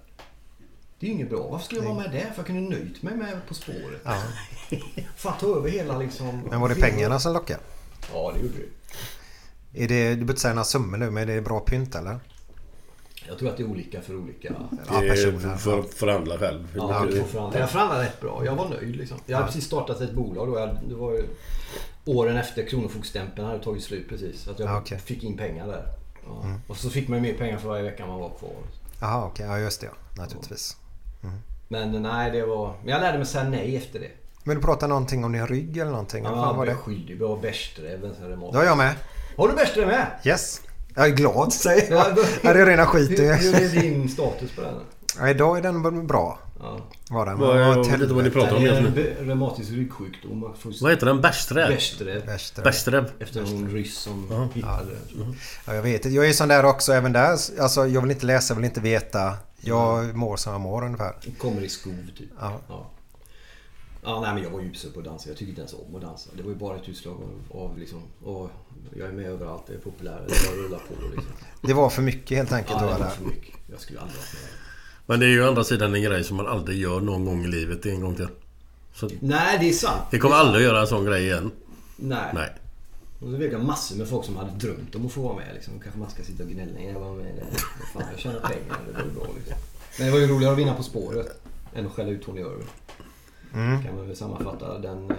Det 1.00 1.06
är 1.06 1.08
ju 1.08 1.14
inget 1.16 1.30
bra. 1.30 1.48
Varför 1.48 1.66
skulle 1.66 1.82
jag 1.82 1.94
vara 1.94 2.00
med 2.04 2.12
där? 2.12 2.20
För 2.20 2.34
jag 2.38 2.46
kunde 2.46 2.76
nöjt 2.76 3.02
mig 3.04 3.16
med 3.16 3.48
På 3.48 3.54
spåret. 3.54 4.02
Ja. 4.04 4.22
För 5.16 5.30
att 5.30 5.40
ta 5.40 5.58
över 5.58 5.70
hela 5.70 5.98
liksom... 5.98 6.42
Men 6.50 6.62
var 6.62 6.70
det 6.70 6.76
pengarna 6.76 7.20
som 7.20 7.34
lockade? 7.34 7.60
Ja, 8.14 8.32
det 8.36 8.40
gjorde 8.42 8.54
det. 8.58 9.84
Är 9.84 9.88
det, 9.88 10.10
du 10.10 10.16
behöver 10.16 10.22
inte 10.32 10.42
säga 10.42 10.54
några 10.54 10.66
summor 10.66 10.98
nu 10.98 11.12
men 11.12 11.30
är 11.30 11.36
det 11.36 11.42
bra 11.42 11.60
pynt 11.60 11.96
eller? 11.96 12.20
Jag 13.28 13.38
tror 13.40 13.50
att 13.50 13.58
det 13.58 13.64
är 13.64 13.68
olika 13.68 14.02
för 14.02 14.16
olika... 14.16 14.54
Ja, 14.72 15.00
Det 15.00 15.08
är 15.08 15.10
personer. 15.10 15.56
för, 15.58 15.82
förhandla 15.82 16.38
själv. 16.38 16.68
Ja, 16.76 17.06
jag, 17.16 17.28
förhandlade. 17.28 17.60
jag 17.60 17.70
förhandlade 17.70 18.04
rätt 18.04 18.22
bra. 18.22 18.46
Jag 18.46 18.56
var 18.56 18.70
nöjd 18.70 18.96
liksom. 18.96 19.18
Jag 19.26 19.38
hade 19.38 19.48
precis 19.48 19.66
startat 19.66 20.02
ett 20.02 20.14
bolag 20.14 20.48
då. 20.48 20.60
Jag, 20.60 20.78
det 20.90 20.96
var 20.96 21.12
ju 21.14 21.24
åren 22.06 22.38
efter 22.38 22.66
Kronofogdstämpeln 22.68 23.48
hade 23.48 23.64
tagit 23.64 23.84
slut 23.84 24.10
precis. 24.10 24.42
Så 24.42 24.52
att 24.52 24.60
jag 24.60 24.70
Ja, 24.70 24.80
okej. 24.80 25.00
fick 25.00 25.24
in 25.24 25.38
pengar 25.38 25.68
där. 25.68 25.86
Ja. 26.26 26.46
Och 26.68 26.78
så 26.78 26.90
fick 26.90 27.08
man 27.08 27.22
mer 27.22 27.34
pengar 27.34 27.58
för 27.58 27.68
varje 27.70 27.84
vecka 27.84 28.06
man 28.08 28.20
var 28.20 28.30
kvar. 28.30 28.52
Jaha 29.02 29.26
okej, 29.26 29.46
ja 29.46 29.60
just 29.60 29.82
det 29.82 29.88
ja. 30.18 30.26
Men 31.68 32.02
nej, 32.02 32.32
det 32.32 32.46
var... 32.46 32.74
Men 32.84 32.94
jag 32.94 33.02
lärde 33.02 33.18
mig 33.18 33.28
säga 33.28 33.44
nej 33.44 33.78
efter 33.78 34.00
det. 34.00 34.12
Vill 34.44 34.56
du 34.56 34.62
prata 34.62 34.88
någonting 34.88 35.26
om 35.26 35.32
din 35.32 35.48
rygg 35.48 35.78
eller 35.78 35.92
någonting? 35.92 36.24
Ja, 36.24 36.30
jag 36.66 36.76
det? 36.76 36.76
skyldig. 36.76 37.22
Jag 37.22 37.28
har 37.28 37.38
sen 38.20 38.30
remat. 38.30 38.52
Det 38.52 38.58
har 38.58 38.66
jag 38.66 38.78
med. 38.78 38.96
Har 39.38 39.48
du 39.48 39.54
bärsträv 39.54 39.88
med? 39.88 40.08
Yes. 40.24 40.62
Jag 40.96 41.06
är 41.06 41.12
glad 41.12 41.54
säger 41.54 41.92
jag. 41.94 42.06
Ja, 42.44 42.54
det 42.54 42.62
är 42.62 42.66
rena 42.66 42.86
skit. 42.86 43.20
Hur, 43.20 43.34
hur 43.34 43.56
är 43.56 43.82
din 43.82 44.10
status 44.10 44.56
på 44.56 44.62
den? 44.62 44.74
Ja, 45.20 45.30
idag 45.30 45.58
är 45.58 45.62
den 45.62 46.08
bra. 46.08 46.40
Ja. 46.60 46.78
Var 47.10 47.26
den. 47.26 47.40
Vad, 47.40 47.50
Var 47.50 47.58
jag 47.62 47.76
vet 47.76 47.88
inte 48.02 48.14
vad 48.14 48.24
ni 48.24 48.30
pratar 48.30 48.56
om 48.56 48.66
en 48.66 48.94
be- 48.94 49.16
reumatisk 49.20 49.72
ryggsjukdom. 49.72 50.54
Vad 50.82 50.92
heter 50.92 51.06
den? 51.06 51.22
Bärsträv? 51.22 51.68
Bärsträv. 51.70 52.26
Värsta. 52.26 52.62
Bärsträv. 52.62 53.12
Efter 53.20 53.42
någon 53.42 53.70
ryss 53.72 53.98
som 53.98 54.50
hittade 54.54 54.86
det. 54.86 55.26
Ja, 55.66 55.76
jag 55.76 55.82
vet 55.82 56.06
inte. 56.06 56.10
Jag 56.16 56.30
är 56.30 56.34
sån 56.34 56.48
där 56.48 56.66
också 56.66 56.94
även 56.94 57.14
där. 57.14 57.38
Alltså, 57.60 57.88
jag 57.88 58.02
vill 58.02 58.12
inte 58.12 58.26
läsa, 58.26 58.52
jag 58.54 58.56
vill 58.56 58.66
inte 58.66 58.80
veta. 58.82 59.34
Jag 59.62 60.16
mår 60.16 60.38
som 60.38 60.52
jag 60.52 60.62
mår 60.62 60.86
ungefär. 60.86 61.14
Kommer 61.38 61.62
i 61.62 61.70
skov 61.70 62.08
typ. 62.18 62.30
Ja. 62.40 62.60
Ja. 62.68 62.90
Ja, 64.04 64.22
nej 64.22 64.34
men 64.34 64.44
jag 64.44 64.50
var 64.50 64.60
ju 64.62 64.68
usel 64.68 64.92
på 64.92 65.00
att 65.00 65.06
dansa. 65.06 65.30
Jag 65.30 65.38
tycker 65.38 65.50
inte 65.50 65.62
ens 65.62 65.74
om 65.74 65.96
att 65.96 66.02
dansa. 66.02 66.30
Det 66.38 66.44
var 66.44 66.50
ju 66.50 66.56
bara 66.56 66.78
ett 66.78 66.90
utslag 66.90 67.16
av, 67.52 67.62
av 67.62 67.78
liksom... 67.78 68.02
Och 68.24 68.50
jag 68.96 69.08
är 69.08 69.12
med 69.12 69.26
överallt, 69.26 69.64
jag 69.68 69.76
är 69.76 69.80
populär. 69.80 70.26
Det 70.28 70.48
bara 70.48 70.64
rullar 70.66 70.80
på 70.80 70.94
liksom. 71.16 71.32
Det 71.62 71.74
var 71.74 71.90
för 71.90 72.02
mycket 72.02 72.38
helt 72.38 72.52
enkelt. 72.52 72.82
Ja, 72.82 72.86
det 72.86 72.92
var 72.92 73.00
där. 73.00 73.10
för 73.10 73.26
mycket. 73.26 73.56
Jag 73.72 73.80
skulle 73.80 74.00
aldrig 74.00 74.18
ha 74.18 74.24
med. 74.34 74.50
Men 75.06 75.20
det 75.20 75.26
är 75.26 75.30
ju 75.30 75.44
å 75.44 75.48
andra 75.48 75.64
sidan 75.64 75.96
en 75.96 76.02
grej 76.02 76.24
som 76.24 76.38
man 76.38 76.48
aldrig 76.48 76.78
gör 76.80 77.00
någon 77.00 77.26
gång 77.26 77.44
i 77.46 77.48
livet 77.48 77.86
en 77.86 78.02
gång 78.02 78.16
till. 78.16 78.28
Så 78.94 79.10
Nej, 79.20 79.58
det 79.60 79.70
är 79.70 79.74
sant. 79.74 80.02
vi 80.12 80.20
kommer 80.20 80.36
Det 80.36 80.42
aldrig 80.42 80.66
att 80.66 80.72
göra 80.72 80.82
en 80.82 80.88
sån 80.88 81.06
grej 81.06 81.24
igen. 81.24 81.52
Nej. 81.96 82.32
Nej. 82.34 82.50
Och 83.20 83.32
så 83.32 83.38
vet 83.38 83.52
jag 83.52 83.64
massor 83.64 83.98
med 83.98 84.08
folk 84.08 84.26
som 84.26 84.36
hade 84.36 84.52
drömt 84.52 84.96
om 84.96 85.06
att 85.06 85.12
få 85.12 85.22
vara 85.22 85.36
med. 85.36 85.54
Liksom. 85.54 85.80
Kanske 85.80 86.00
man 86.00 86.10
ska 86.10 86.24
sitta 86.24 86.44
och 86.44 86.50
gnälla. 86.50 86.80
Jag 86.80 87.00
var 87.00 87.16
med 87.16 87.36
där. 87.36 87.58
Fan, 87.94 88.04
jag 88.12 88.20
tjänar 88.20 88.40
pengar. 88.40 88.80
Det 88.88 88.94
var 88.94 89.12
bra 89.12 89.34
liksom. 89.36 89.58
Men 89.98 90.08
det 90.08 90.14
var 90.14 90.20
ju 90.20 90.28
roligare 90.28 90.54
att 90.54 90.60
vinna 90.60 90.74
På 90.74 90.84
spåret. 90.84 91.42
Än 91.74 91.86
att 91.86 91.94
skälla 91.94 92.10
ut 92.10 92.26
Tony 92.26 92.42
Irving. 92.42 92.68
Mm. 93.54 93.84
Kan 93.84 93.96
man 93.96 94.08
väl 94.08 94.16
sammanfatta 94.16 94.80
den 94.80 95.12
eh, 95.12 95.18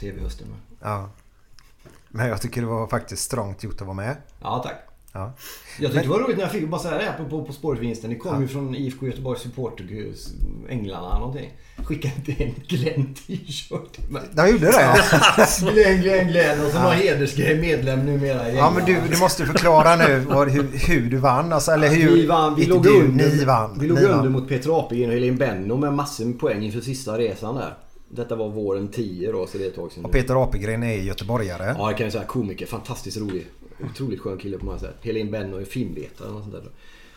TV-hösten 0.00 0.48
med. 0.48 0.58
Ja. 0.80 1.10
Men 2.08 2.28
jag 2.28 2.42
tycker 2.42 2.60
det 2.60 2.66
var 2.66 2.86
faktiskt 2.86 3.22
strångt 3.22 3.62
gjort 3.62 3.80
att 3.80 3.86
vara 3.86 3.96
med. 3.96 4.16
Ja, 4.40 4.62
tack. 4.64 4.87
Ja. 5.12 5.32
Jag 5.80 5.92
tyckte 5.92 6.06
det 6.06 6.10
var 6.10 6.18
roligt 6.18 6.36
när 6.36 6.44
jag 6.44 6.52
fick 6.52 6.68
bara 6.68 6.80
säga 6.80 6.98
det 6.98 7.04
här 7.04 7.18
på, 7.18 7.24
på, 7.24 7.44
på 7.44 7.52
spåret-vinsten. 7.52 8.10
Det 8.10 8.16
kom 8.16 8.42
ju 8.42 8.48
från 8.48 8.74
IFK 8.74 9.06
Göteborgs 9.06 9.40
supporterhus, 9.40 10.28
Änglarna 10.68 11.18
någonting. 11.18 11.52
Skicka 11.84 12.08
inte 12.16 12.44
en 12.44 12.54
Glenn 12.68 13.14
t-shirt 13.14 13.92
till 13.92 14.12
mig. 14.12 14.22
De 14.32 14.48
gjorde 14.48 14.66
det? 14.66 15.00
Glenn, 15.72 16.00
Glenn, 16.00 16.28
Glenn. 16.28 16.66
Och 16.66 16.72
så 16.72 16.82
någon 16.82 16.92
hedersgrej 16.92 17.60
medlem 17.60 18.06
numera 18.06 18.50
i 18.50 18.56
Ja 18.56 18.70
men 18.70 18.84
du, 18.84 19.00
du 19.10 19.18
måste 19.18 19.46
förklara 19.46 19.96
nu 19.96 20.18
vad, 20.18 20.48
hur, 20.48 20.68
hur 20.86 21.10
du 21.10 21.16
vann. 21.16 21.52
Alltså, 21.52 21.72
eller 21.72 21.88
hur... 21.88 22.12
vi 22.12 22.26
vann, 22.26 22.54
vi 22.54 22.66
låg 22.66 22.82
du, 22.82 23.00
under, 23.00 23.36
ni 23.36 23.44
vann. 23.44 23.78
Vi 23.80 23.86
låg 23.86 23.98
under 23.98 24.16
vann. 24.16 24.32
mot 24.32 24.48
Peter 24.48 24.80
Apelgren 24.80 25.10
och 25.10 25.14
Helene 25.14 25.36
Benno 25.36 25.76
med 25.76 25.92
massor 25.92 26.24
med 26.24 26.38
poäng 26.38 26.62
inför 26.62 26.80
sista 26.80 27.18
resan 27.18 27.54
där. 27.54 27.74
Detta 28.10 28.36
var 28.36 28.48
våren 28.48 28.88
10 28.88 29.32
då, 29.32 29.46
så 29.46 29.58
det 29.58 29.64
är 29.64 29.68
ett 29.68 29.76
tag 29.76 29.92
sedan. 29.92 30.04
Och 30.04 30.12
Peter 30.12 30.42
Apelgren 30.42 30.82
är 30.82 30.96
göteborgare. 30.96 31.74
Ja, 31.78 31.88
det 31.88 31.94
kan 31.94 32.04
jag 32.04 32.12
säga. 32.12 32.24
Komiker. 32.24 32.66
Fantastiskt 32.66 33.16
rolig. 33.16 33.46
Otroligt 33.84 34.20
skön 34.20 34.38
kille 34.38 34.58
på 34.58 34.64
många 34.64 34.78
sätt. 34.78 34.96
Helene 35.02 35.30
Benno 35.30 35.56
är 35.56 35.64
filmvetare 35.64 36.28
och 36.28 36.42
sånt 36.42 36.52
där. 36.52 36.62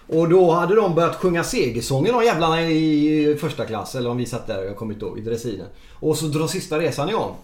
Och 0.07 0.29
då 0.29 0.51
hade 0.51 0.75
de 0.75 0.95
börjat 0.95 1.15
sjunga 1.15 1.43
segersången 1.43 2.13
de 2.13 2.23
jävlarna 2.23 2.61
i 2.61 3.37
första 3.39 3.65
klass. 3.65 3.95
Eller 3.95 4.09
om 4.09 4.17
vi 4.17 4.25
satt 4.25 4.47
där, 4.47 4.63
jag 4.63 4.75
kommer 4.75 4.93
inte 4.93 5.05
ihåg, 5.05 5.19
i 5.19 5.21
dressinen. 5.21 5.67
Och 5.93 6.17
så 6.17 6.25
drar 6.25 6.47
sista 6.47 6.79
resan 6.79 7.09
igång. 7.09 7.35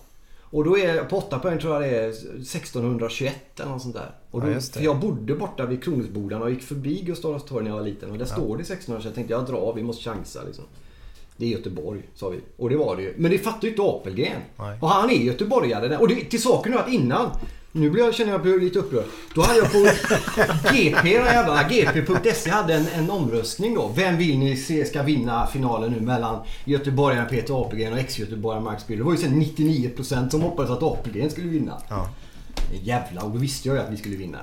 Och 0.49 0.63
då 0.63 0.77
är 0.77 1.03
på 1.03 1.17
8 1.17 1.39
poäng 1.39 1.59
tror 1.59 1.73
jag 1.73 1.81
det 1.81 1.97
är 1.97 2.09
1621 2.09 3.59
eller 3.59 3.71
något 3.71 3.81
sånt 3.81 3.95
där. 3.95 4.11
Och 4.31 4.41
då, 4.41 4.47
Ja, 4.51 4.59
för 4.59 4.81
jag 4.81 4.99
bodde 4.99 5.35
borta 5.35 5.65
vid 5.65 5.83
Kronhusbodarna 5.83 6.45
och 6.45 6.51
gick 6.51 6.63
förbi 6.63 7.01
Gustav 7.01 7.31
Adolfs 7.31 7.49
torg 7.49 7.63
när 7.63 7.71
jag 7.71 7.77
var 7.77 7.85
liten. 7.85 8.11
Och 8.11 8.17
där 8.17 8.25
står 8.25 8.57
det 8.57 8.63
1621. 8.63 9.05
Jag 9.05 9.15
tänkte 9.15 9.33
jag 9.33 9.45
drar, 9.45 9.73
vi 9.75 9.83
måste 9.83 10.09
chansa 10.09 10.39
liksom. 10.45 10.63
Det 11.37 11.45
är 11.45 11.49
Göteborg, 11.49 12.01
sa 12.15 12.29
vi. 12.29 12.39
Och 12.57 12.69
det 12.69 12.77
var 12.77 12.95
det 12.95 13.01
ju. 13.01 13.13
Men 13.17 13.31
det 13.31 13.37
fattade 13.37 13.67
ju 13.67 13.71
inte 13.71 13.81
Apelgren. 13.81 14.41
Nej. 14.57 14.77
Och 14.81 14.89
han 14.89 15.09
är 15.09 15.13
göteborgare. 15.13 15.97
Och 15.97 16.07
det, 16.07 16.15
till 16.15 16.41
saken 16.41 16.71
nu 16.71 16.77
att 16.77 16.89
innan, 16.89 17.29
nu 17.77 17.89
blir 17.89 18.03
jag, 18.03 18.15
känner 18.15 18.31
jag 18.31 18.41
blir 18.41 18.59
lite 18.59 18.79
upprörd. 18.79 19.05
Då 19.33 19.41
hade 19.41 19.59
jag 19.59 19.71
på 19.71 19.77
GP, 20.73 21.19
GP.se 21.69 22.49
hade 22.49 22.73
en, 22.73 22.87
en 22.87 23.11
omröstning 23.11 23.75
då. 23.75 23.91
Vem 23.95 24.17
vill 24.17 24.39
ni 24.39 24.57
se 24.57 24.85
ska 24.85 25.03
vinna 25.03 25.47
finalen 25.47 25.91
nu 25.91 26.01
mellan 26.01 26.41
göteborgaren 26.65 27.27
Peter 27.27 27.61
Apelgren 27.61 27.93
och 27.93 27.99
ex-göteborgaren 27.99 28.63
Mark 28.63 28.79
Spiller? 28.79 28.97
Det 28.97 29.05
var 29.05 29.11
ju 29.11 29.17
sen 29.17 29.41
99% 29.41 30.29
som 30.29 30.41
hoppades 30.41 30.71
att 30.71 30.83
Apelgren 30.83 31.29
skulle 31.29 31.47
vinna. 31.47 31.81
Ja. 31.89 32.09
Jävlar, 32.83 33.25
och 33.25 33.31
då 33.31 33.37
visste 33.37 33.67
jag 33.67 33.77
ju 33.77 33.83
att 33.83 33.91
vi 33.91 33.97
skulle 33.97 34.15
vinna. 34.15 34.37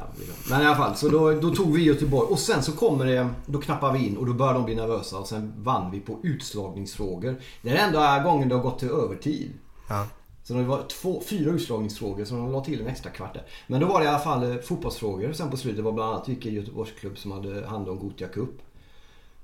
Men 0.51 0.63
i 0.63 0.67
alla 0.67 0.77
fall, 0.77 0.97
så 0.97 1.09
då, 1.09 1.33
då 1.33 1.51
tog 1.55 1.75
vi 1.75 1.83
Göteborg. 1.83 2.27
Och 2.31 2.39
sen 2.39 2.63
så 2.63 2.73
kommer 2.73 3.05
det, 3.05 3.29
då 3.47 3.61
knappar 3.61 3.93
vi 3.93 4.07
in 4.07 4.17
och 4.17 4.27
då 4.27 4.33
börjar 4.33 4.55
de 4.55 4.65
bli 4.65 4.75
nervösa. 4.75 5.19
Och 5.19 5.27
sen 5.27 5.53
vann 5.57 5.91
vi 5.91 6.01
på 6.01 6.19
utslagningsfrågor. 6.23 7.37
Det 7.63 7.71
är 7.71 7.75
den 7.75 7.87
enda 7.87 8.23
gången 8.23 8.49
det 8.49 8.55
har 8.55 8.63
gått 8.63 8.79
till 8.79 8.89
övertid. 8.89 9.51
Ja. 9.89 10.07
Så 10.45 10.55
det 10.55 10.63
var 10.63 10.83
två, 10.83 11.23
fyra 11.29 11.51
utslagningsfrågor 11.51 12.25
så 12.25 12.35
de 12.35 12.53
la 12.53 12.65
till 12.65 12.81
en 12.81 12.87
extra 12.87 13.11
kvart 13.11 13.35
där. 13.35 13.43
Men 13.67 13.81
då 13.81 13.87
var 13.87 14.01
det 14.01 14.05
i 14.05 14.09
alla 14.09 14.19
fall 14.19 14.51
eh, 14.51 14.59
fotbollsfrågor 14.59 15.33
sen 15.33 15.51
på 15.51 15.57
slutet. 15.57 15.85
Var 15.85 15.93
bland 15.93 16.11
annat 16.11 16.29
vilken 16.29 16.55
Göteborgsklubb 16.55 17.19
som 17.19 17.33
hade 17.33 17.67
hand 17.67 17.89
om 17.89 17.99
Gothia 17.99 18.29
Cup. 18.29 18.51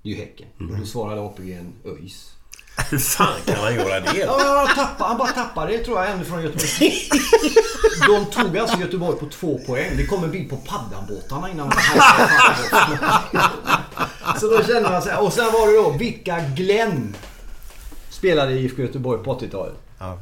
Det 0.02 0.08
är 0.08 0.14
ju 0.14 0.18
Häcken. 0.20 0.46
Och 0.58 0.78
då 0.78 0.86
svarade 0.86 1.20
APG'n 1.20 1.72
ÖIS. 1.84 2.34
Hur 2.90 2.98
fan 2.98 3.40
kan 3.46 3.62
man 3.62 3.74
göra 3.74 4.00
det? 4.00 4.18
Ja, 4.18 4.64
han, 4.66 4.76
tappade, 4.76 5.08
han 5.08 5.18
bara 5.18 5.28
tappade 5.28 5.72
det 5.72 5.78
tror 5.78 5.98
jag 5.98 6.10
även 6.10 6.24
från 6.24 6.42
Göteborg. 6.42 7.08
De 8.06 8.24
tog 8.24 8.58
alltså 8.58 8.78
Göteborg 8.78 9.18
på 9.18 9.26
två 9.26 9.58
poäng. 9.66 9.96
Det 9.96 10.06
kom 10.06 10.24
en 10.24 10.30
bild 10.30 10.50
på 10.50 10.56
paddanbåtarna 10.56 11.50
innan 11.50 11.66
man 11.66 11.76
Så 14.40 14.46
då 14.50 14.64
kände 14.64 14.82
man 14.82 15.02
här. 15.02 15.22
Och 15.22 15.32
sen 15.32 15.44
var 15.44 15.66
det 15.66 15.76
då 15.76 15.98
vilka 15.98 16.40
Glenn 16.40 17.16
spelade 18.10 18.52
i 18.52 18.64
IFK 18.64 18.82
Göteborg 18.82 19.24
på 19.24 19.38
80-talet. 19.38 19.74
Ja. 19.98 20.18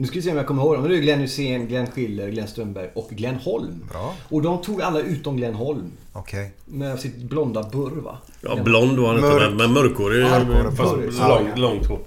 Nu 0.00 0.06
ska 0.06 0.14
vi 0.14 0.22
se 0.22 0.30
om 0.30 0.36
jag 0.36 0.46
kommer 0.46 0.62
ihåg 0.62 0.74
dem. 0.74 0.88
Det 0.88 0.96
är 0.96 1.00
Glenn 1.00 1.20
Hysén, 1.20 1.66
Glenn 1.66 1.86
Schiller, 1.90 2.30
Glenn 2.30 2.48
Strömberg 2.48 2.90
och 2.94 3.10
Glenn 3.10 3.34
Holm. 3.34 3.84
Bra. 3.90 4.14
Och 4.28 4.42
de 4.42 4.62
tog 4.62 4.82
alla 4.82 5.00
utom 5.00 5.36
Glenn 5.36 5.54
Holm. 5.54 5.92
Okej. 6.12 6.52
Med 6.64 7.00
sitt 7.00 7.16
blonda 7.16 7.62
burr 7.62 8.00
va? 8.00 8.18
Ja, 8.40 8.62
blond 8.62 8.98
var 8.98 9.06
han 9.08 9.16
inte 9.16 9.28
Mörk. 9.28 9.42
men, 9.48 9.56
men 9.56 9.72
mörkhårig. 9.72 10.22
Mörkhårig, 10.24 10.76
fast 10.76 10.96
mörk. 10.96 11.12
så 11.12 11.28
långt, 11.28 11.48
Ja. 11.54 11.56
långt 11.56 11.86
hår. 11.86 11.98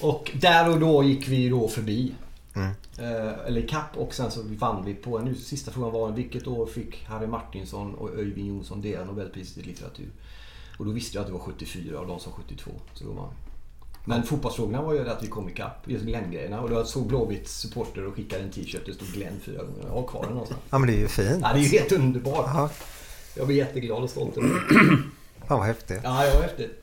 Och 0.00 0.30
där 0.34 0.70
och 0.70 0.80
då 0.80 1.02
gick 1.02 1.28
vi 1.28 1.48
då 1.48 1.68
förbi. 1.68 2.12
Mm. 2.54 2.68
Eh, 2.98 3.46
eller 3.46 3.68
kapp 3.68 3.96
och 3.96 4.14
sen 4.14 4.30
så 4.30 4.40
vann 4.44 4.84
vi 4.84 4.94
på 4.94 5.18
en 5.18 5.34
sista 5.34 5.70
frågan 5.70 5.92
var 5.92 6.10
vilket 6.12 6.46
år 6.46 6.66
fick 6.66 7.04
Harry 7.04 7.26
Martinsson 7.26 7.94
och 7.94 8.10
Öyvind 8.18 8.48
Jonsson 8.48 8.80
det 8.80 9.04
Nobelpriset 9.04 9.58
i 9.58 9.62
litteratur? 9.62 10.08
Och 10.78 10.84
då 10.84 10.90
visste 10.90 11.16
jag 11.16 11.20
att 11.20 11.26
det 11.26 11.32
var 11.32 11.40
74 11.40 12.00
och 12.00 12.06
de 12.06 12.20
sa 12.20 12.30
72. 12.30 12.70
Så 12.94 13.04
då 13.04 13.12
vann 13.12 13.28
vi. 13.30 13.51
Men 14.04 14.22
fotbollsfrågorna 14.22 14.82
var 14.82 14.92
ju 14.94 15.08
att 15.08 15.22
vi 15.22 15.26
kom 15.26 15.48
ikapp. 15.48 15.76
Just 15.86 16.04
Glenn-grejerna. 16.04 16.60
Och 16.60 16.70
då 16.70 16.84
såg 16.84 17.06
Blåvitt 17.06 17.48
supporter 17.48 18.06
och 18.06 18.14
skickade 18.14 18.42
en 18.42 18.50
t-shirt. 18.50 18.86
Det 18.86 18.92
stod 18.92 19.08
Glenn 19.08 19.40
fyra 19.44 19.58
gånger. 19.58 19.82
Jag 19.86 19.94
har 19.94 20.06
kvar 20.06 20.22
den 20.22 20.32
någonstans. 20.32 20.60
Ja 20.70 20.78
men 20.78 20.86
det 20.88 20.94
är 20.94 20.98
ju 20.98 21.08
fint. 21.08 21.38
Ja, 21.42 21.52
det 21.52 21.58
är 21.58 21.62
ju 21.62 21.78
helt 21.78 21.92
underbart. 21.92 22.50
Ja. 22.54 22.70
Jag 23.36 23.46
blir 23.46 23.56
jätteglad 23.56 24.02
och 24.02 24.10
stolt 24.10 24.36
över 24.36 24.48
det. 24.48 24.96
Fan 25.48 25.58
vad 25.58 25.66
häftigt. 25.66 26.00
Ja, 26.02 26.24
jag 26.24 26.34
var 26.34 26.42
häftigt. 26.42 26.78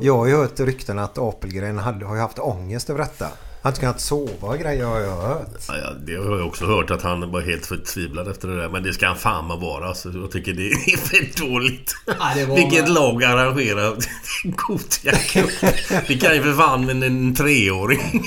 Jag 0.00 0.16
har 0.16 0.26
ju 0.26 0.36
hört 0.36 0.60
rykten 0.60 0.98
att 0.98 1.18
Apelgren 1.18 1.78
hade, 1.78 2.06
har 2.06 2.14
ju 2.14 2.20
haft 2.20 2.38
ångest 2.38 2.90
över 2.90 3.00
detta. 3.00 3.28
Han 3.62 3.70
inte 3.70 3.80
kunnat 3.80 4.00
sova 4.00 4.48
och 4.48 4.58
grejer 4.58 4.84
har 4.84 5.00
jag 5.00 5.16
hört. 5.16 5.48
Ja, 5.68 5.74
ja, 5.76 5.90
det 6.06 6.16
har 6.16 6.38
jag 6.38 6.46
också 6.46 6.66
hört 6.66 6.90
att 6.90 7.02
han 7.02 7.30
var 7.32 7.40
helt 7.40 7.66
förtvivlad 7.66 8.28
efter 8.28 8.48
det 8.48 8.56
där. 8.60 8.68
Men 8.68 8.82
det 8.82 8.92
ska 8.92 9.06
han 9.06 9.16
fan 9.16 9.48
vara. 9.60 9.94
Så 9.94 10.10
jag 10.14 10.30
tycker 10.30 10.52
det 10.54 10.70
är 10.70 10.96
för 10.96 11.46
dåligt. 11.46 11.94
Ja, 12.06 12.14
det 12.34 12.44
var- 12.46 12.56
Vilket 12.56 12.88
lag 12.88 13.24
arrangerar 13.24 13.96
Gothia? 14.44 15.12
Det 16.08 16.14
kan 16.18 16.34
ju 16.34 16.42
för 16.42 16.52
fan 16.52 16.90
en, 16.90 17.02
en 17.02 17.34
treåring. 17.34 18.22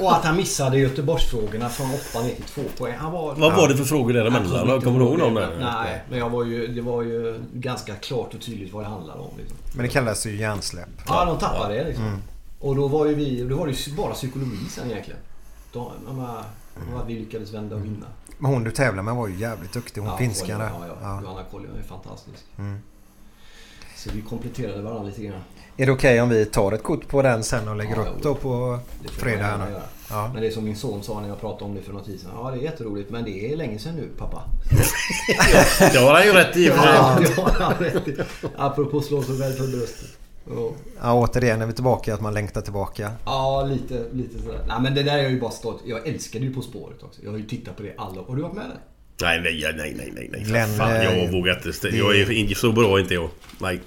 Och 0.00 0.16
att 0.16 0.24
han 0.24 0.36
missade 0.36 0.78
Göteborgsfrågorna 0.78 1.68
från 1.68 1.90
8 2.10 2.22
ner 2.22 2.34
till 2.34 2.44
2 2.44 2.62
poäng. 2.78 2.94
Han 2.98 3.12
var... 3.12 3.34
Vad 3.34 3.52
var 3.56 3.68
det 3.68 3.76
för 3.76 3.84
frågor 3.84 4.12
däremellan? 4.12 4.80
Kommer 4.80 4.98
du 4.98 5.04
ihåg 5.04 5.18
någon 5.18 5.34
där? 5.34 5.56
Nej, 5.60 6.02
men 6.10 6.18
jag 6.18 6.30
var 6.30 6.44
ju, 6.44 6.66
det 6.66 6.80
var 6.80 7.02
ju 7.02 7.40
ganska 7.54 7.94
klart 7.94 8.34
och 8.34 8.40
tydligt 8.40 8.72
vad 8.72 8.84
det 8.84 8.88
handlade 8.88 9.18
om. 9.20 9.30
Liksom. 9.38 9.56
Men 9.74 9.82
det 9.86 9.92
kallas 9.92 10.26
ju 10.26 10.36
hjärnsläpp. 10.36 10.88
Ja, 11.08 11.24
de 11.24 11.38
tappade 11.38 11.74
det 11.74 11.84
liksom. 11.84 12.04
Mm. 12.06 12.18
Och 12.60 12.76
då 12.76 12.88
var 12.88 13.06
ju 13.06 13.14
vi, 13.14 13.42
då 13.42 13.56
var 13.56 13.66
det 13.66 13.72
ju 13.72 13.94
bara 13.96 14.14
psykologi 14.14 14.68
sen 14.70 14.90
egentligen. 14.90 15.20
Då, 15.72 15.92
då 16.90 16.98
att 16.98 17.08
vi 17.08 17.14
lyckades 17.14 17.54
vända 17.54 17.76
och 17.76 17.84
vinna. 17.84 18.06
Men 18.38 18.50
hon 18.50 18.64
du 18.64 18.70
tävlar 18.70 19.02
med 19.02 19.14
var 19.14 19.28
ju 19.28 19.36
jävligt 19.36 19.72
duktig. 19.72 20.00
Hon 20.00 20.18
finskan 20.18 20.46
Kolja, 20.46 20.58
där. 20.58 20.72
Ja, 20.78 20.86
ja. 20.88 20.96
Ja. 21.02 21.22
Johanna 21.22 21.42
Kolja 21.50 21.68
är 21.78 21.82
fantastisk. 21.88 22.44
Mm. 22.58 22.78
Så 23.96 24.10
vi 24.14 24.22
kompletterade 24.22 24.82
varandra 24.82 25.04
lite 25.04 25.22
grann. 25.22 25.40
Är 25.76 25.86
det 25.86 25.92
okej 25.92 26.20
om 26.20 26.28
vi 26.28 26.44
tar 26.44 26.72
ett 26.72 26.82
kort 26.82 27.08
på 27.08 27.22
den 27.22 27.44
sen 27.44 27.68
och 27.68 27.76
lägger 27.76 27.96
Ja, 27.96 28.02
upp 28.02 28.22
då 28.22 28.34
på 28.34 28.78
fredag 29.04 29.44
här 29.44 29.58
nu? 29.58 29.80
Ja. 30.10 30.30
Men 30.32 30.42
det 30.42 30.48
är 30.48 30.52
som 30.52 30.64
min 30.64 30.76
son 30.76 31.02
sa 31.02 31.20
när 31.20 31.28
jag 31.28 31.40
pratade 31.40 31.64
om 31.64 31.74
det 31.74 31.82
för 31.82 31.92
någon 31.92 32.04
tid 32.04 32.20
sedan. 32.20 32.30
Ja, 32.34 32.50
det 32.50 32.56
är 32.58 32.62
jätteroligt 32.62 33.10
men 33.10 33.24
det 33.24 33.52
är 33.52 33.56
länge 33.56 33.78
sedan 33.78 33.94
nu 33.94 34.08
pappa. 34.18 34.44
Det 35.92 35.98
har 35.98 36.14
han 36.14 36.24
ju 36.24 36.32
rätt 36.32 36.56
i. 36.56 36.66
Ja, 36.66 37.18
det 37.20 37.42
har 37.42 37.50
han 37.50 37.74
rätt 37.74 38.08
i. 38.08 38.16
Apropå 38.56 39.00
slå 39.00 39.22
sig 39.22 39.38
själv 39.38 39.54
för 39.54 39.66
bröstet. 39.66 40.19
Ja. 40.56 40.72
ja, 41.02 41.12
återigen 41.14 41.62
är 41.62 41.66
vi 41.66 41.72
tillbaka 41.72 42.14
att 42.14 42.20
man 42.20 42.34
längtar 42.34 42.60
tillbaka. 42.60 43.10
Ja, 43.24 43.68
lite, 43.70 44.04
lite 44.12 44.42
sådär. 44.42 44.60
Nej, 44.68 44.76
men 44.80 44.94
det 44.94 45.02
där 45.02 45.18
är 45.18 45.22
jag 45.22 45.32
ju 45.32 45.40
bara 45.40 45.50
stolt. 45.50 45.82
Jag 45.84 46.08
älskade 46.08 46.44
ju 46.44 46.54
På 46.54 46.62
spåret 46.62 47.02
också. 47.02 47.20
Jag 47.24 47.30
har 47.30 47.38
ju 47.38 47.46
tittat 47.46 47.76
på 47.76 47.82
det 47.82 47.94
alla 47.98 48.22
Har 48.22 48.36
du 48.36 48.42
varit 48.42 48.54
med 48.54 48.64
där? 48.64 48.80
Nej, 49.22 49.40
nej, 49.40 49.74
nej, 49.76 49.94
nej, 49.96 50.12
nej, 50.14 50.28
nej. 50.32 50.44
Glenn, 50.44 50.76
Fan, 50.76 50.94
jag 50.94 51.24
eh, 51.24 51.30
vågar 51.30 51.54
inte. 51.66 51.96
Jag 51.96 52.16
är 52.16 52.30
inte 52.30 52.54
så 52.54 52.72
bra 52.72 53.00
inte 53.00 53.14
jag. 53.14 53.30
Nej. 53.58 53.80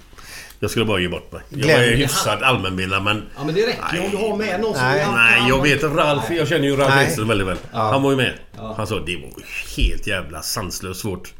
Jag 0.59 0.71
skulle 0.71 0.85
bara 0.85 0.99
ge 0.99 1.07
bort 1.07 1.31
mig. 1.31 1.41
Jag 1.49 1.59
Glenn- 1.59 1.79
är 1.79 1.95
hyfsad 1.95 2.43
allmänbildad 2.43 3.03
men... 3.03 3.23
Ja 3.37 3.43
men 3.43 3.55
det 3.55 3.67
räcker 3.67 3.95
ju 3.95 4.05
om 4.05 4.11
du 4.11 4.17
har 4.17 4.37
med 4.37 4.61
någon 4.61 4.73
som... 4.73 4.83
Nej. 4.83 5.05
Nej, 5.15 5.49
jag 5.49 5.61
vet 5.61 5.83
att 5.83 5.95
Ralf... 5.95 6.31
Jag 6.31 6.47
känner 6.47 6.67
ju 6.67 6.75
Ralf. 6.75 7.07
Edström 7.07 7.27
väldigt 7.27 7.47
väl. 7.47 7.57
Han 7.71 8.03
var 8.03 8.11
ju 8.11 8.17
med. 8.17 8.33
Han 8.77 8.87
sa 8.87 8.95
det 8.95 9.15
var 9.15 9.27
ju 9.27 9.83
helt 9.83 10.07
jävla 10.07 10.41
sanslöst 10.41 10.99
svårt. 11.01 11.33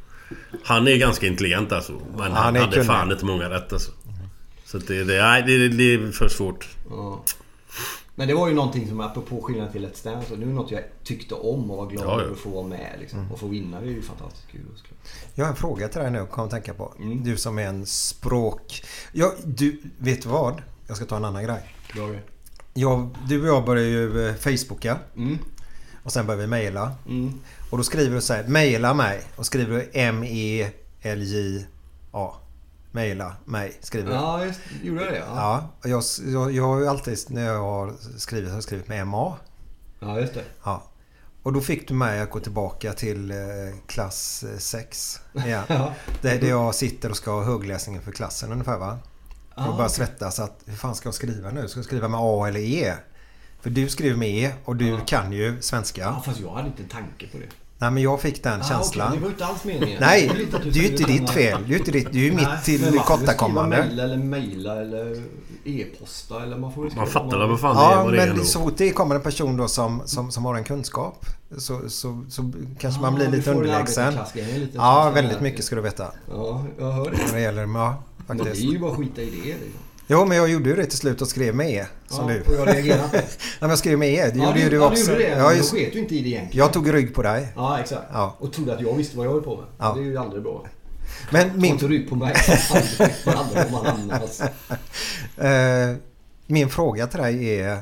Han 0.64 0.88
är 0.88 0.98
ganska 0.98 1.28
intelligent 1.28 1.72
alltså. 1.72 1.92
Men 1.92 2.22
han, 2.22 2.32
han 2.32 2.56
hade 2.56 2.72
kunnig. 2.72 2.88
fan 2.88 3.12
inte 3.12 3.26
många 3.26 3.50
rätt 3.50 3.74
alltså. 3.74 3.92
Så 4.74 4.80
det, 4.80 5.04
det, 5.04 5.22
nej, 5.22 5.44
det, 5.44 5.68
det 5.70 5.94
är 5.94 6.12
för 6.12 6.28
svårt. 6.30 6.70
Ja. 6.90 7.24
Men 8.16 8.28
det 8.28 8.34
var 8.34 8.48
ju 8.48 8.54
någonting 8.54 8.88
som 8.88 9.00
apropå 9.02 9.42
skillnaden 9.42 9.72
till 9.72 9.86
Let's 9.88 10.04
Dance. 10.04 10.34
och 10.34 10.40
Det 10.40 10.46
är 10.46 10.48
något 10.50 10.72
jag 10.72 10.84
tyckte 11.04 11.36
om 11.36 11.72
och 11.72 11.78
var 11.78 11.88
glad 11.90 12.06
Ja, 12.06 12.18
ja. 12.18 12.22
över 12.22 12.34
att 12.34 12.40
få 12.40 12.50
vara 12.50 12.68
med. 12.68 12.96
Liksom. 13.00 13.32
Och 13.32 13.40
få 13.40 13.48
vinna 13.48 13.82
det 13.82 13.88
är 13.88 13.92
ju 13.92 14.02
fantastiskt 14.02 14.48
kul. 14.52 14.62
såklart. 14.76 15.00
Jag 15.36 15.46
har 15.46 15.50
en 15.52 15.56
fråga 15.56 15.88
till 15.88 16.02
dig 16.02 16.12
nu, 16.12 16.26
kom 16.26 16.46
att 16.46 16.52
tänka 16.52 16.74
på. 16.74 16.94
Mm. 17.00 17.24
Du 17.24 17.38
som 17.38 17.60
är 17.60 17.68
en 17.68 17.86
språk... 17.86 18.84
Ja, 19.12 19.34
du, 19.46 19.82
vet 19.98 20.22
du 20.22 20.30
vad? 20.30 20.62
Jag 20.88 20.98
ska 20.98 21.06
ta 21.06 21.16
en 21.18 21.26
annan 21.26 21.44
grej. 21.44 21.76
Bra. 21.96 22.10
Jag, 22.74 23.18
du 23.28 23.42
och 23.42 23.48
jag 23.48 23.66
började 23.66 23.90
ju 23.90 24.28
eh, 24.28 24.36
Facebooka. 24.36 24.98
Mm. 25.16 25.38
Och 26.04 26.12
sen 26.12 26.26
började 26.26 26.42
vi 26.44 26.48
mejla. 26.50 26.92
Mm. 27.08 27.40
Och 27.70 27.78
då 27.78 27.84
skriver 27.84 28.16
du 28.16 28.22
så 28.22 28.34
här, 28.34 28.44
mejla 28.48 28.94
mig. 28.94 29.22
Och 29.36 29.46
skriver 29.46 29.76
du 29.76 29.90
M-E-L-J-A. 31.04 32.34
Mejla 32.96 33.36
mig, 33.46 33.78
skriver. 33.82 34.12
Ja, 34.14 34.46
just, 34.46 34.60
gjorde 34.84 35.04
jag 35.04 35.14
det? 35.14 35.18
Ja. 35.20 35.70
Ja, 35.82 35.90
jag, 35.90 36.04
jag, 36.34 36.52
jag 36.52 36.64
har 36.64 36.80
ju 36.80 36.88
alltid 36.88 37.18
när 37.28 37.46
jag 37.46 37.60
har 37.60 37.94
skrivit, 38.18 38.50
har 38.50 38.58
jag 38.58 38.64
skrivit 38.64 38.88
med 38.88 39.08
MA. 39.08 39.38
ja, 40.00 40.20
just 40.20 40.34
det. 40.34 40.44
Ja. 40.64 40.84
Och 41.44 41.54
då 41.54 41.62
fick 41.62 41.88
du 41.88 41.94
mig 41.94 42.20
att 42.22 42.30
gå 42.30 42.40
tillbaka 42.40 42.94
till 42.94 43.32
eh, 43.32 43.38
klass 43.88 44.44
6 44.58 45.20
igen. 45.46 45.64
Ja. 45.70 45.94
Där, 46.22 46.40
där 46.40 46.48
jag 46.48 46.76
sitter 46.76 47.10
och 47.10 47.18
ska 47.18 47.32
ha 47.32 47.44
högläsningen 47.44 48.02
för 48.02 48.12
klassen 48.12 48.52
ungefär 48.52 48.78
va? 48.78 49.00
Och 49.56 49.62
Ah, 49.64 49.78
bara 49.78 49.90
svettas 49.90 50.40
att 50.40 50.60
hur 50.66 50.76
fan 50.76 50.96
ska 50.96 51.08
jag 51.08 51.14
skriva 51.14 51.52
nu? 51.52 51.68
Ska 51.68 51.78
jag 51.80 51.86
skriva 51.86 52.08
med 52.08 52.20
A 52.24 52.48
eller 52.48 52.60
E? 52.60 52.94
För 53.62 53.70
du 53.70 53.90
skriver 53.90 54.18
med 54.18 54.30
E 54.30 54.54
och 54.66 54.76
du 54.76 55.00
kan 55.06 55.32
ju 55.32 55.62
svenska. 55.62 56.02
Ja, 56.02 56.22
fast 56.26 56.40
jag 56.40 56.54
hade 56.54 56.68
inte 56.68 56.84
en 56.84 56.90
tanke 56.90 57.28
på 57.28 57.38
det. 57.38 57.48
Nej 57.84 57.92
men 57.92 58.04
jag 58.04 58.22
fick 58.22 58.44
den 58.44 58.62
Ah, 58.62 58.64
känslan. 58.64 59.08
okej, 59.08 59.20
det 59.20 59.24
var 59.24 59.32
inte 59.32 59.46
alls 59.46 59.64
meningen. 59.64 59.98
Nej, 60.02 60.32
det 60.52 60.58
du 60.72 60.80
är 60.80 60.84
ju 60.84 60.88
inte 60.90 61.04
ditt 61.04 61.30
fel. 61.30 61.60
Det 61.62 61.68
är 61.68 61.70
ju 61.70 61.78
inte 61.78 61.92
ditt, 61.92 62.08
det 62.12 62.20
är 62.20 62.24
ju 62.24 62.30
Nej, 62.34 62.36
mitt 62.36 62.48
man 62.48 62.62
tillkortakommande. 62.64 63.78
Mejla 63.78 64.04
eller 64.04 64.18
mejla 64.18 64.82
eller 64.82 65.24
e-posta 65.66 66.44
eller 66.44 66.58
man 66.58 66.74
får 66.74 66.90
Man 66.96 67.08
fattar 67.08 67.38
väl 67.40 67.50
vad 67.50 67.60
fan 67.60 67.76
det 67.76 67.82
Ja, 67.82 68.00
är 68.00 68.04
vad 68.04 68.14
det 68.14 68.22
är 68.22 68.28
ändå. 68.28 68.44
så 68.44 68.60
fort 68.60 68.74
det 68.78 68.92
kommer 68.92 69.16
en 69.16 69.22
person 69.22 69.58
då 69.58 69.68
som, 69.68 70.02
som, 70.06 70.32
som 70.32 70.46
har 70.46 70.56
en 70.56 70.64
kunskap 70.64 71.26
så, 71.58 71.90
så, 71.90 72.24
så 72.30 72.52
kanske 72.80 73.02
man 73.02 73.14
Ah, 73.14 73.16
blir 73.18 73.28
du 73.28 73.38
lite 73.38 73.52
underlägsen. 73.52 74.14
liten 74.36 74.70
Ja, 74.74 75.12
väldigt 75.16 75.42
mycket 75.42 75.66
ska 75.66 75.76
du 75.76 75.82
veta. 75.82 76.06
Ja, 76.32 76.64
jag 76.80 76.92
hör 76.92 77.12
det. 77.12 77.18
När 77.28 77.34
det 77.34 77.42
gäller 77.42 77.62
ja, 77.62 78.04
Men 78.28 78.38
det 78.38 78.44
är 78.44 78.46
faktiskt. 78.46 78.74
ju 78.74 78.80
bara 78.80 78.92
att 78.92 78.98
skita 78.98 79.22
i 79.22 79.26
det. 79.30 79.36
Liksom. 79.36 79.80
Jo, 80.08 80.26
men 80.26 80.38
jag 80.38 80.50
gjorde 80.50 80.70
ju 80.70 80.76
det 80.76 80.86
till 80.86 80.98
slut 80.98 81.22
och 81.22 81.28
skrev 81.28 81.56
med 81.56 81.70
E. 81.70 81.86
Som 82.08 82.30
ja, 82.30 82.36
du. 82.36 82.58
Och 82.58 82.68
jag 82.68 82.68
det. 82.68 83.10
Nej, 83.12 83.28
men 83.60 83.70
jag 83.70 83.80
skrev 83.80 84.00
med 84.00 84.10
E. 84.10 84.32
Det 84.34 84.40
ja, 84.40 84.46
gjorde 84.48 84.60
ju 84.60 84.70
du 84.70 84.76
ja, 84.76 84.88
också. 84.88 85.12
gjorde 85.12 85.24
det. 85.24 85.30
Ja, 85.30 85.38
Ja, 85.38 85.54
just, 85.54 85.72
du 85.72 85.78
sket 85.78 85.96
ju 85.96 86.00
inte 86.00 86.16
i 86.16 86.22
det 86.22 86.30
egentligen. 86.30 86.66
jag 86.66 86.74
tog 86.74 86.94
rygg 86.94 87.16
på 87.16 87.22
dig. 87.22 87.48
Ja, 87.56 87.80
exakt. 87.80 88.02
Ja. 88.14 88.36
Och 88.40 88.54
trodde 88.54 88.74
att 88.74 88.82
jag 88.82 88.96
visste 88.96 89.18
vad 89.18 89.26
jag 89.26 89.32
höll 89.32 89.42
på 89.42 89.56
med. 89.56 89.66
Ja. 89.78 89.94
Det 89.94 90.02
är 90.02 90.06
ju 90.06 90.18
aldrig 90.18 90.44
bra. 90.44 90.66
Men 91.32 91.62
Min... 91.62 91.66
Inte 91.66 91.88
rygg 91.88 92.10
på 92.10 92.16
mig. 92.16 92.36
Aldrig 93.26 93.74
andas. 93.86 94.42
eh, 95.38 95.96
min 96.48 96.70
fråga 96.70 97.08
till 97.08 97.20
dig 97.20 97.60
är 97.60 97.82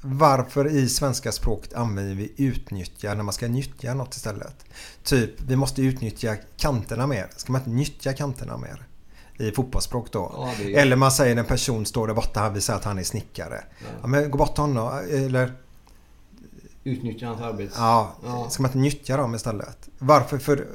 varför 0.00 0.68
i 0.76 0.88
svenska 0.88 1.32
språket 1.32 1.74
använder 1.74 2.14
vi 2.14 2.32
utnyttja 2.36 3.14
när 3.14 3.22
man 3.22 3.32
ska 3.32 3.48
nyttja 3.48 3.94
något 3.94 4.14
istället? 4.14 4.64
Typ, 5.04 5.30
vi 5.40 5.56
måste 5.56 5.82
utnyttja 5.82 6.36
kanterna 6.56 7.06
mer. 7.06 7.26
Ska 7.36 7.52
man 7.52 7.60
inte 7.60 7.70
nyttja 7.70 8.12
kanterna 8.12 8.56
mer? 8.56 8.86
I 9.38 9.50
fotbollsspråk 9.52 10.12
då. 10.12 10.30
Ja, 10.36 10.64
är- 10.64 10.76
Eller 10.78 10.96
man 10.96 11.12
säger 11.12 11.36
en 11.36 11.44
person 11.44 11.86
står 11.86 12.06
där 12.06 12.14
borta, 12.14 12.40
han 12.40 12.60
säga 12.60 12.76
att 12.78 12.84
han 12.84 12.98
är 12.98 13.02
snickare. 13.02 13.64
Ja. 14.02 14.06
men 14.06 14.30
gå 14.30 14.38
bort 14.38 14.56
honom. 14.58 14.98
Eller 15.10 15.52
Utnyttja 16.84 17.26
hans 17.26 17.40
arbets... 17.40 17.74
Ja, 17.78 18.12
Ja. 18.24 18.50
ska 18.50 18.62
man 18.62 18.68
inte 18.68 18.78
nyttja 18.78 19.16
dem 19.16 19.34
istället? 19.34 19.88
Varför? 19.98 20.38
För 20.38 20.66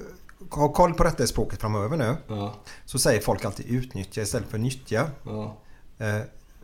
ha 0.51 0.69
koll 0.73 0.93
på 0.93 1.03
detta 1.03 1.23
i 1.23 1.27
språket 1.27 1.61
framöver 1.61 1.97
nu. 1.97 2.15
Ja. 2.27 2.55
Så 2.85 2.99
säger 2.99 3.21
folk 3.21 3.45
alltid 3.45 3.65
utnyttja 3.65 4.21
istället 4.21 4.49
för 4.49 4.57
nyttja. 4.57 5.09
ja. 5.23 5.57
Eh, 5.97 6.19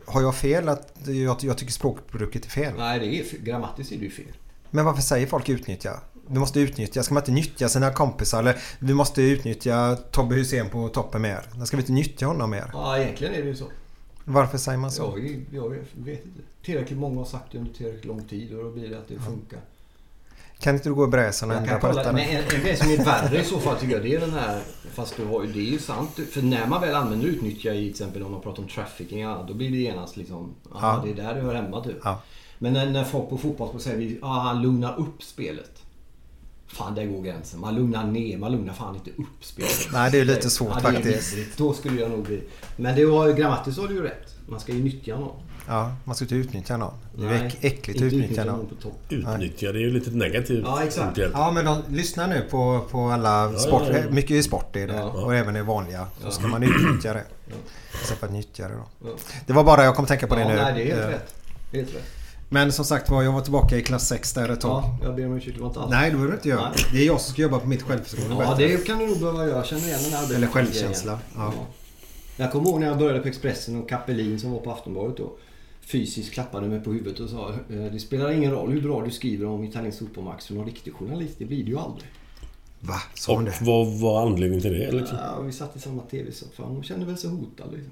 har 0.06 0.22
jag 0.22 0.34
fel 0.34 0.68
att 0.68 0.92
jag, 1.06 1.36
jag 1.40 1.58
tycker 1.58 1.72
språkbruket 1.72 2.44
är 2.44 2.50
fel? 2.50 2.72
Nej, 2.76 2.98
det 3.00 3.06
är 3.06 3.38
grammatiskt 3.44 3.92
är 3.92 3.96
det 3.96 4.04
ju 4.04 4.10
fel. 4.10 4.32
Men 4.70 4.84
varför 4.84 5.02
säger 5.02 5.26
folk 5.26 5.48
utnyttja? 5.48 6.00
Vi 6.26 6.38
måste 6.38 6.60
utnyttja. 6.60 7.02
Ska 7.02 7.14
man 7.14 7.20
inte 7.20 7.32
nyttja 7.32 7.68
sina 7.68 7.90
kompisar? 7.92 8.38
Eller 8.38 8.56
vi 8.78 8.94
måste 8.94 9.22
utnyttja 9.22 9.96
Tobbe 10.10 10.34
Hysén 10.34 10.70
på 10.70 10.88
toppen 10.88 11.22
mer. 11.22 11.40
Ska 11.64 11.76
vi 11.76 11.82
inte 11.82 11.92
nyttja 11.92 12.26
honom 12.26 12.50
mer? 12.50 12.70
Ja, 12.72 12.98
egentligen 12.98 13.34
är 13.34 13.42
det 13.42 13.48
ju 13.48 13.56
så. 13.56 13.64
Varför 14.24 14.58
säger 14.58 14.78
man 14.78 14.90
så? 14.90 15.02
Jag, 15.02 15.44
jag 15.50 15.68
vet 15.94 16.24
inte. 16.24 16.40
Tillräckligt 16.64 16.98
många 16.98 17.18
har 17.20 17.26
sagt 17.26 17.52
det 17.52 17.58
under 17.58 17.72
tillräckligt 17.72 18.04
lång 18.04 18.24
tid 18.24 18.52
och 18.58 18.64
då 18.64 18.70
blir 18.70 18.88
det 18.88 18.98
att 18.98 19.08
det 19.08 19.18
funkar. 19.18 19.60
Kan 20.58 20.74
inte 20.74 20.88
du 20.88 20.94
gå 20.94 21.04
i 21.04 21.08
bräschen 21.08 21.50
och 21.50 21.56
ändra 21.56 21.78
på 21.78 21.86
detta? 21.86 22.10
en, 22.10 22.18
en 22.18 22.60
grej 22.62 22.76
som 22.76 22.90
är 22.90 23.04
värre 23.04 23.40
i 23.40 23.44
så 23.44 23.58
fall 23.58 23.76
tycker 23.76 23.94
jag 23.94 24.02
det 24.02 24.14
är 24.14 24.20
den 24.20 24.32
här, 24.32 24.60
fast 24.92 25.16
du 25.16 25.24
har 25.24 25.42
det 25.42 25.58
är 25.58 25.72
ju 25.72 25.78
sant. 25.78 26.20
För 26.30 26.42
när 26.42 26.66
man 26.66 26.80
väl 26.80 26.94
använder 26.94 27.26
utnyttja 27.26 27.74
i 27.74 27.80
till 27.82 27.90
exempel 27.90 28.22
om 28.22 28.32
man 28.32 28.40
pratar 28.40 28.62
om 28.62 28.68
trafficking, 28.68 29.20
ja, 29.20 29.44
då 29.48 29.54
blir 29.54 29.70
det 29.70 29.76
genast 29.76 30.16
liksom, 30.16 30.54
ja, 30.72 30.78
Ja. 30.82 31.02
det 31.04 31.10
är 31.10 31.26
där 31.26 31.34
det 31.34 31.40
hör 31.40 31.54
hemma 31.54 31.84
typ. 31.84 31.96
Ja. 32.04 32.20
Men 32.58 32.72
när, 32.72 32.90
när 32.90 33.04
folk 33.04 33.28
på 33.30 33.38
fotboll 33.38 33.80
säger 33.80 33.96
vi, 33.98 34.18
ja 34.22 34.28
han 34.28 34.62
lugnar 34.62 34.98
upp 35.00 35.22
spelet. 35.22 35.82
Fan 36.74 36.94
där 36.94 37.04
går 37.06 37.22
gränsen. 37.22 37.60
Man 37.60 37.74
lugnar 37.74 38.04
ner, 38.06 38.38
man 38.38 38.52
lugnar 38.52 38.72
fan 38.74 38.94
inte 38.94 39.10
upp 39.10 39.26
spelet. 39.44 39.88
Nej, 39.92 40.10
det 40.10 40.20
är 40.20 40.24
lite 40.24 40.50
svårt 40.50 40.76
är 40.76 40.80
faktiskt. 40.80 41.32
vidrigt. 41.32 41.58
Då 41.58 41.72
skulle 41.72 42.00
jag 42.00 42.10
nog 42.10 42.22
bli... 42.26 42.42
Men 42.76 42.96
det 42.96 43.04
var 43.06 43.32
grammatiskt 43.32 43.80
har 43.80 43.88
du 43.88 43.94
ju 43.94 44.02
rätt. 44.02 44.34
Man 44.48 44.60
ska 44.60 44.72
ju 44.72 44.82
nyttja 44.84 45.16
någon. 45.18 45.36
Ja, 45.68 45.94
man 46.04 46.14
ska 46.16 46.24
inte 46.24 46.34
utnyttja 46.34 46.76
någon. 46.76 46.94
Det 47.16 47.24
är 47.24 47.28
Nej, 47.28 47.40
äck- 47.40 47.56
äckligt 47.60 47.88
inte 47.88 48.06
att 48.06 48.12
utnyttja 48.12 48.44
någon. 48.44 48.66
på 48.66 48.74
topp. 48.74 49.00
Utnyttja, 49.08 49.72
det 49.72 49.78
är 49.78 49.80
ju 49.80 49.90
lite 49.90 50.10
negativt. 50.10 50.62
Ja, 50.66 50.82
exakt. 50.84 51.18
Ja 51.32 51.50
men 51.50 51.64
de, 51.64 51.82
lyssna 51.88 52.26
nu 52.26 52.40
på, 52.50 52.84
på 52.90 53.00
alla 53.10 53.52
sport. 53.58 53.82
ja, 53.90 53.98
ja. 53.98 54.10
Mycket 54.10 54.30
i 54.30 54.42
sport 54.42 54.76
är 54.76 54.86
det. 54.86 54.94
Ja. 54.94 55.02
Och 55.04 55.34
även 55.34 55.56
i 55.56 55.62
vanliga. 55.62 56.06
Så 56.24 56.30
ska 56.30 56.46
man 56.46 56.62
utnyttja 56.62 57.12
det. 57.12 57.24
Istället 58.02 58.18
för 58.20 58.26
att 58.26 58.32
nyttja 58.32 58.68
det 58.68 58.74
då. 58.74 58.84
Ja. 59.08 59.10
Det 59.46 59.52
var 59.52 59.64
bara 59.64 59.84
jag 59.84 59.96
kom 59.96 60.06
tänka 60.06 60.26
på 60.26 60.34
det 60.34 60.40
ja, 60.40 60.48
nu. 60.48 60.54
Nej, 60.54 60.74
det 60.74 60.82
är 60.82 60.96
helt 60.96 61.00
Eh, 61.06 61.08
rätt. 61.08 61.34
Helt 61.72 61.94
rätt. 61.94 62.23
Men 62.54 62.72
som 62.72 62.84
sagt 62.84 63.10
var, 63.10 63.22
jag 63.22 63.32
var 63.32 63.40
tillbaka 63.40 63.76
i 63.78 63.82
klass 63.82 64.08
6 64.08 64.32
där 64.32 64.48
ett 64.48 64.60
tag. 64.60 64.82
Ja, 64.82 64.98
jag 65.06 65.16
ber 65.16 65.26
om 65.26 65.32
ursäkt. 65.36 65.56
Det 65.56 65.60
var 65.62 65.68
inte 65.68 65.80
alls. 65.80 65.90
Nej, 65.90 66.10
det 66.10 66.16
behöver 66.16 66.32
du 66.32 66.36
inte 66.36 66.48
göra. 66.48 66.70
Nej. 66.70 66.84
Det 66.92 66.98
är 66.98 67.06
jag 67.06 67.20
som 67.20 67.32
ska 67.32 67.42
jobba 67.42 67.58
på 67.58 67.66
mitt 67.68 67.82
självförtroende 67.82 68.44
Ja, 68.44 68.50
bättre. 68.50 68.66
det 68.76 68.86
kan 68.86 68.98
du 68.98 69.06
nog 69.06 69.18
behöva 69.20 69.46
göra. 69.46 69.56
Jag 69.56 69.66
känner 69.66 69.82
igen 69.84 69.98
den 70.02 70.12
här 70.12 70.34
Eller 70.34 70.46
självkänsla. 70.46 71.18
Ja. 71.36 71.52
Jag 72.36 72.52
kommer 72.52 72.68
ihåg 72.70 72.80
när 72.80 72.86
jag 72.86 72.98
började 72.98 73.20
på 73.20 73.28
Expressen 73.28 73.82
och 73.82 73.88
Kapelin 73.88 74.40
som 74.40 74.52
var 74.52 74.60
på 74.60 74.72
Aftonbladet 74.72 75.16
då 75.16 75.32
fysiskt 75.80 76.32
klappade 76.32 76.66
mig 76.68 76.80
på 76.80 76.92
huvudet 76.92 77.20
och 77.20 77.28
sa 77.30 77.48
eh, 77.50 77.56
det 77.92 77.98
spelar 78.00 78.30
ingen 78.30 78.50
roll 78.52 78.70
hur 78.72 78.80
bra 78.80 79.04
du 79.04 79.10
skriver 79.10 79.46
om 79.46 79.64
italiensk 79.64 79.98
fotbollsmatch 79.98 80.46
för 80.46 80.54
någon 80.54 80.66
riktig 80.66 80.94
journalist, 80.94 81.34
det 81.38 81.44
blir 81.44 81.64
du 81.64 81.70
ju 81.70 81.78
aldrig. 81.78 82.08
Va? 82.80 82.94
Sa 83.14 83.34
hon 83.34 83.44
Och 83.44 83.50
det? 83.50 83.56
vad 83.60 83.86
var 83.86 84.22
anledningen 84.26 84.62
till 84.62 84.72
det 84.72 84.92
liksom? 84.92 85.18
Ja, 85.22 85.40
vi 85.42 85.52
satt 85.52 85.76
i 85.76 85.80
samma 85.80 86.02
TV-soffa. 86.02 86.62
Hon 86.62 86.82
kände 86.82 87.06
väl 87.06 87.16
sig 87.16 87.30
hotad 87.30 87.66
liksom. 87.72 87.90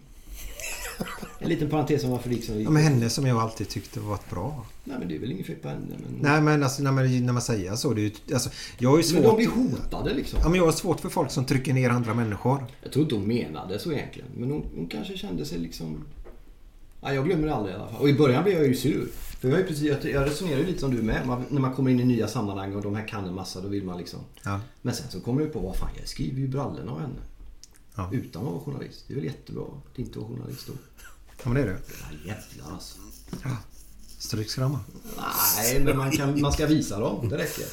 En 1.38 1.48
liten 1.48 1.70
parentes 1.70 2.04
om 2.04 2.10
varför 2.10 2.28
det 2.28 2.34
gick 2.34 2.44
som 2.44 2.56
gick. 2.56 2.66
Ja, 2.66 2.70
men 2.70 2.82
henne 2.82 3.10
som 3.10 3.26
jag 3.26 3.38
alltid 3.38 3.68
tyckte 3.68 4.00
var 4.00 4.18
bra. 4.30 4.66
Nej 4.84 4.96
men 4.98 5.08
det 5.08 5.16
är 5.16 5.18
väl 5.18 5.32
inget 5.32 5.46
fel 5.46 5.56
på 5.56 5.68
henne. 5.68 5.80
Men, 5.88 6.18
Nej 6.20 6.40
men 6.40 6.62
alltså 6.62 6.82
när 6.82 6.92
man, 6.92 7.26
när 7.26 7.32
man 7.32 7.42
säger 7.42 7.74
så. 7.74 7.94
Det 7.94 8.00
är 8.00 8.02
ju, 8.02 8.12
alltså, 8.34 8.50
jag 8.78 8.90
har 8.90 8.98
ju 8.98 9.04
men 9.12 9.22
de 9.22 9.28
svårt... 9.28 9.36
blir 9.36 9.48
hotade 9.48 10.14
liksom. 10.14 10.38
Ja, 10.42 10.48
men 10.48 10.58
jag 10.58 10.64
har 10.64 10.72
svårt 10.72 11.00
för 11.00 11.08
folk 11.08 11.30
som 11.30 11.44
trycker 11.44 11.72
ner 11.72 11.90
andra 11.90 12.14
människor. 12.14 12.64
Jag 12.82 12.92
tror 12.92 13.02
inte 13.02 13.14
hon 13.14 13.26
menade 13.26 13.78
så 13.78 13.92
egentligen. 13.92 14.28
Men 14.36 14.50
hon, 14.50 14.64
hon 14.76 14.86
kanske 14.86 15.16
kände 15.16 15.44
sig 15.44 15.58
liksom... 15.58 16.04
Ja, 17.00 17.14
jag 17.14 17.24
glömmer 17.24 17.46
det 17.46 17.54
aldrig 17.54 17.74
i 17.74 17.78
alla 17.78 17.88
fall. 17.88 18.00
Och 18.00 18.08
i 18.08 18.14
början 18.14 18.44
blev 18.44 18.56
jag 18.56 18.66
ju 18.66 18.74
sur. 18.74 19.08
För 19.40 19.48
jag, 19.48 19.60
är 19.60 19.64
precis, 19.64 20.04
jag, 20.04 20.26
resonerar 20.26 20.58
ju 20.58 20.66
lite 20.66 20.80
som 20.80 20.96
du 20.96 21.02
med. 21.02 21.26
Man, 21.26 21.44
när 21.48 21.60
man 21.60 21.74
kommer 21.74 21.90
in 21.90 22.00
i 22.00 22.04
nya 22.04 22.28
sammanhang 22.28 22.74
och 22.74 22.82
de 22.82 22.94
här 22.94 23.08
kan 23.08 23.24
en 23.24 23.34
massa, 23.34 23.60
då 23.60 23.68
vill 23.68 23.84
man 23.84 23.98
liksom... 23.98 24.20
Ja. 24.44 24.60
Men 24.82 24.94
sen 24.94 25.06
så 25.10 25.20
kommer 25.20 25.42
jag 25.42 25.52
på, 25.52 25.58
vad 25.58 25.76
fan, 25.76 25.90
jag 25.98 26.08
skriver 26.08 26.40
ju 26.40 26.48
brallorna 26.48 26.92
av 26.92 27.00
henne. 27.00 27.14
Ja. 27.94 28.10
Utan 28.12 28.46
att 28.46 28.52
vara 28.52 28.60
journalist. 28.64 29.04
Det 29.06 29.12
är 29.12 29.16
väl 29.16 29.24
jättebra 29.24 29.64
att 29.92 29.98
inte 29.98 30.18
vara 30.18 30.28
journalist 30.28 30.66
då. 30.66 30.72
Ja 31.42 31.50
men 31.50 31.54
det 31.54 31.60
är 31.60 31.66
det. 31.66 31.78
Ja, 32.00 32.16
jävlar 32.34 32.72
alltså. 32.74 32.98
Stryksramma. 34.18 34.80
Nej, 35.56 35.80
men 35.84 35.96
man, 35.96 36.10
kan, 36.10 36.40
man 36.40 36.52
ska 36.52 36.66
visa 36.66 37.00
dem. 37.00 37.28
Det 37.28 37.38
räcker. 37.38 37.64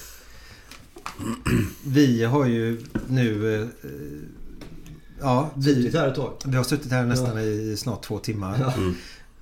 Vi 1.86 2.24
har 2.24 2.46
ju 2.46 2.86
nu... 3.08 3.62
eh, 3.62 3.68
Ja, 5.22 5.50
Suttit 5.56 5.94
vi, 5.94 5.98
här 5.98 6.08
ett 6.08 6.16
tag. 6.16 6.34
vi 6.46 6.58
har 6.58 6.64
suttit 6.64 6.92
här 6.92 7.06
nästan 7.06 7.40
i 7.40 7.76
snart 7.78 8.04
två 8.04 8.20
timmar. 8.20 8.74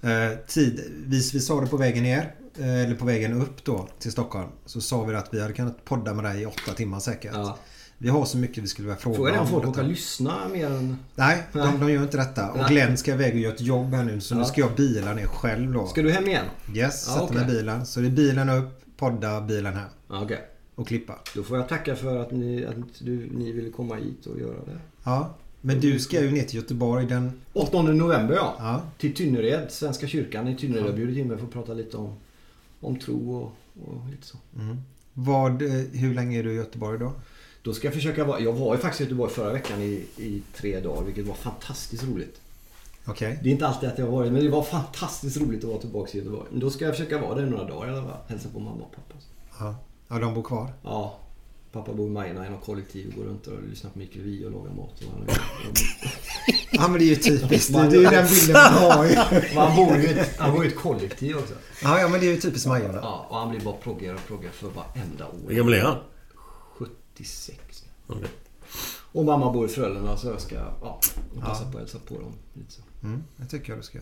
Eh, 0.02 0.38
tid, 0.48 0.82
vi, 1.06 1.30
vi 1.34 1.40
sa 1.40 1.62
det 1.62 1.68
på 1.68 1.78
vägen 1.78 2.04
ner, 2.04 2.36
eh, 2.58 2.80
eller 2.84 2.96
på 2.96 3.06
vägen 3.06 3.42
upp 3.42 3.64
då 3.64 3.88
till 4.00 4.12
Stockholm. 4.12 4.50
Så 4.66 4.82
sa 4.82 5.04
vi 5.04 5.16
att 5.16 5.34
vi 5.34 5.42
hade 5.42 5.54
kunnat 5.54 5.86
podda 5.86 6.14
med 6.14 6.24
dig 6.26 6.42
i 6.42 6.46
åtta 6.46 6.74
timmar 6.76 7.00
säkert. 7.00 7.32
Ja. 7.34 7.58
Vi 7.98 8.10
har 8.10 8.26
så 8.26 8.38
mycket 8.38 8.64
vi 8.64 8.68
skulle 8.68 8.88
vilja 8.88 9.00
fråga 9.00 9.16
Frågan 9.16 9.36
är 9.36 9.40
om 9.40 9.48
folk 9.48 9.66
orkar 9.68 9.84
lyssna 9.84 10.48
mer 10.48 10.66
än... 10.66 10.98
Nej, 11.16 11.44
Nej. 11.52 11.64
De, 11.72 11.80
de 11.80 11.92
gör 11.94 12.04
inte 12.04 12.18
detta. 12.18 12.52
Och. 12.52 12.68
Glenn 12.70 12.98
ska 12.98 13.14
iväg 13.14 13.34
och 13.34 13.40
göra 13.40 13.54
ett 13.54 13.62
jobb 13.62 13.94
här 13.94 14.04
nu. 14.04 14.22
Så 14.22 14.36
nu 14.36 14.42
Ja. 14.42 14.46
ska 14.46 14.62
jag 14.62 14.76
bila 14.76 15.14
ner 15.14 15.26
själv 15.26 15.74
då. 15.74 15.88
Ska 15.88 16.02
du 16.02 16.12
hem 16.12 16.28
igen? 16.28 16.46
Yes, 16.76 17.06
Ja, 17.08 17.14
sätta 17.14 17.24
okej. 17.24 17.36
mig 17.38 17.46
i 17.46 17.48
bilen. 17.48 17.86
Så 17.86 18.00
det 18.00 18.06
är 18.08 18.12
bilen 18.12 18.50
upp, 18.50 18.82
podda, 18.98 19.42
bilen 19.42 19.74
hem. 19.74 19.88
Ja, 20.10 20.24
Okej. 20.24 20.40
Och 20.76 20.88
klippa. 20.88 21.20
Då 21.36 21.44
får 21.44 21.58
jag 21.58 21.70
tacka 21.70 21.96
för 21.96 22.20
att 22.22 22.32
ni, 22.32 22.66
att 22.66 22.76
du, 23.00 23.30
ni 23.32 23.52
ville 23.52 23.70
komma 23.70 23.96
hit 23.96 24.26
och 24.26 24.40
göra 24.40 24.58
det. 24.66 24.78
Ja, 25.04 25.36
Men 25.62 25.80
du 25.80 26.00
ska 26.00 26.22
ju 26.22 26.32
ner 26.32 26.44
till 26.44 26.56
Göteborg 26.56 27.06
den... 27.06 27.32
8 27.54 27.82
november 27.82 28.36
ja. 28.36 28.56
Ja. 28.60 28.82
Till 28.98 29.14
Tynnered, 29.16 29.72
Svenska 29.72 30.08
kyrkan 30.08 30.48
i 30.48 30.58
Tynnered 30.58 30.84
har 30.86 30.94
bjudit 30.94 31.18
in 31.18 31.28
mig 31.28 31.38
för 31.38 31.46
att 31.46 31.54
prata 31.54 31.74
lite 31.74 31.98
om, 31.98 32.14
om 32.82 33.00
tro 33.00 33.36
och, 33.36 33.52
och 33.88 34.10
lite 34.12 34.28
så. 34.28 34.38
Vad, 35.14 35.62
eh, 35.62 35.72
hur 35.92 36.14
länge 36.14 36.40
är 36.40 36.44
du 36.44 36.52
i 36.52 36.56
Göteborg 36.56 37.00
då? 37.00 37.14
Då 37.68 37.74
ska 37.74 37.88
jag 37.88 37.94
försöka 37.94 38.24
vara... 38.24 38.40
Jag 38.40 38.54
var 38.54 38.76
ju 38.76 38.82
faktiskt 38.82 39.02
i 39.02 39.04
Göteborg 39.04 39.34
förra 39.34 39.54
veckan 39.54 39.82
i, 39.82 40.06
i 40.18 40.42
tre 40.56 40.80
dagar, 40.80 41.04
vilket 41.04 41.26
var 41.26 41.36
fantastiskt 41.36 42.04
roligt. 42.04 42.42
Okej. 43.06 43.40
Det 43.44 43.50
är 43.50 43.54
inte 43.54 43.68
alltid 43.68 43.90
att 43.90 43.98
jag 43.98 44.06
har 44.06 44.12
varit, 44.12 44.32
men 44.32 44.44
det 44.44 44.50
var 44.50 44.64
fantastiskt 44.64 45.38
roligt 45.38 45.64
att 45.64 45.70
vara 45.70 45.80
tillbaka 45.80 46.12
i 46.14 46.18
Göteborg. 46.18 46.48
Men 46.52 46.60
då 46.60 46.70
ska 46.70 46.86
jag 46.86 46.98
försöka 46.98 47.18
vara 47.18 47.36
där 47.36 47.46
några 47.46 47.64
dagar 47.64 47.88
i 47.88 47.92
alla 47.92 48.04
fall. 48.08 48.18
Hälsa 48.28 48.50
på 48.54 48.60
mamma 48.60 48.84
och 48.84 48.92
pappa. 48.92 49.16
Ja. 49.60 49.76
ja, 50.08 50.20
de 50.20 50.34
bor 50.34 50.44
kvar. 50.44 50.74
Ja. 50.84 51.20
Pappa 51.72 51.94
bor 51.94 52.08
i 52.08 52.10
Majorna 52.10 52.48
i 52.48 52.50
något 52.50 52.66
kollektiv 52.66 53.08
och 53.08 53.16
går 53.16 53.24
runt 53.24 53.48
och 53.48 53.54
lyssnar 53.70 53.92
på 53.92 54.00
Mikael 54.00 54.26
Wiehe 54.26 54.46
och 54.46 54.52
lagar 54.52 54.72
mat. 54.72 55.02
Och 55.02 55.12
han, 55.12 55.28
Ja, 56.72 56.88
men 56.88 57.00
det 57.00 57.06
är 57.06 57.10
ju 57.10 57.16
typiskt. 57.16 57.74
Det 57.74 57.80
är 57.80 57.92
ju 57.92 58.04
den 58.04 58.28
bilden 58.28 58.54
man 58.54 58.92
har 58.92 59.06
ju. 59.06 59.16
han, 59.56 59.76
bor 59.76 59.98
ju 59.98 60.08
ett, 60.08 60.38
han 60.38 60.54
bor 60.54 60.66
i 60.66 60.68
ett 60.68 60.76
kollektiv 60.76 61.38
också. 61.38 61.54
Ja, 61.84 62.00
ja 62.00 62.08
men 62.08 62.20
det 62.20 62.26
är 62.26 62.32
ju 62.32 62.42
typiskt 62.42 62.68
Majorna. 62.68 63.00
Ja, 63.02 63.26
och 63.30 63.38
han 63.38 63.50
blir 63.50 63.60
bara 63.60 63.76
proggigare 63.76 64.16
och 64.16 64.28
proggigare 64.28 64.54
för 64.54 64.68
varenda 64.68 65.26
år. 65.26 65.50
Hur 65.50 65.56
gammal 65.56 65.74
är 65.74 65.82
han? 65.82 65.98
76. 67.18 67.86
Okej. 68.08 68.30
Och 69.12 69.26
mamma 69.26 69.54
bor 69.54 69.66
i 69.66 69.70
Frölunda 69.70 70.18
så 70.18 70.28
jag 70.28 70.42
ska 70.42 70.56
ja, 70.56 71.00
passa 71.40 71.64
på 71.64 71.78
att 71.78 71.84
hälsa 71.84 72.00
på 72.00 72.14
dem. 72.14 72.34
Lite 72.54 72.72
så. 72.72 72.82
Mm, 73.04 73.24
det 73.38 73.46
tycker 73.46 73.70
jag 73.70 73.80
du 73.80 73.84
ska. 73.84 74.00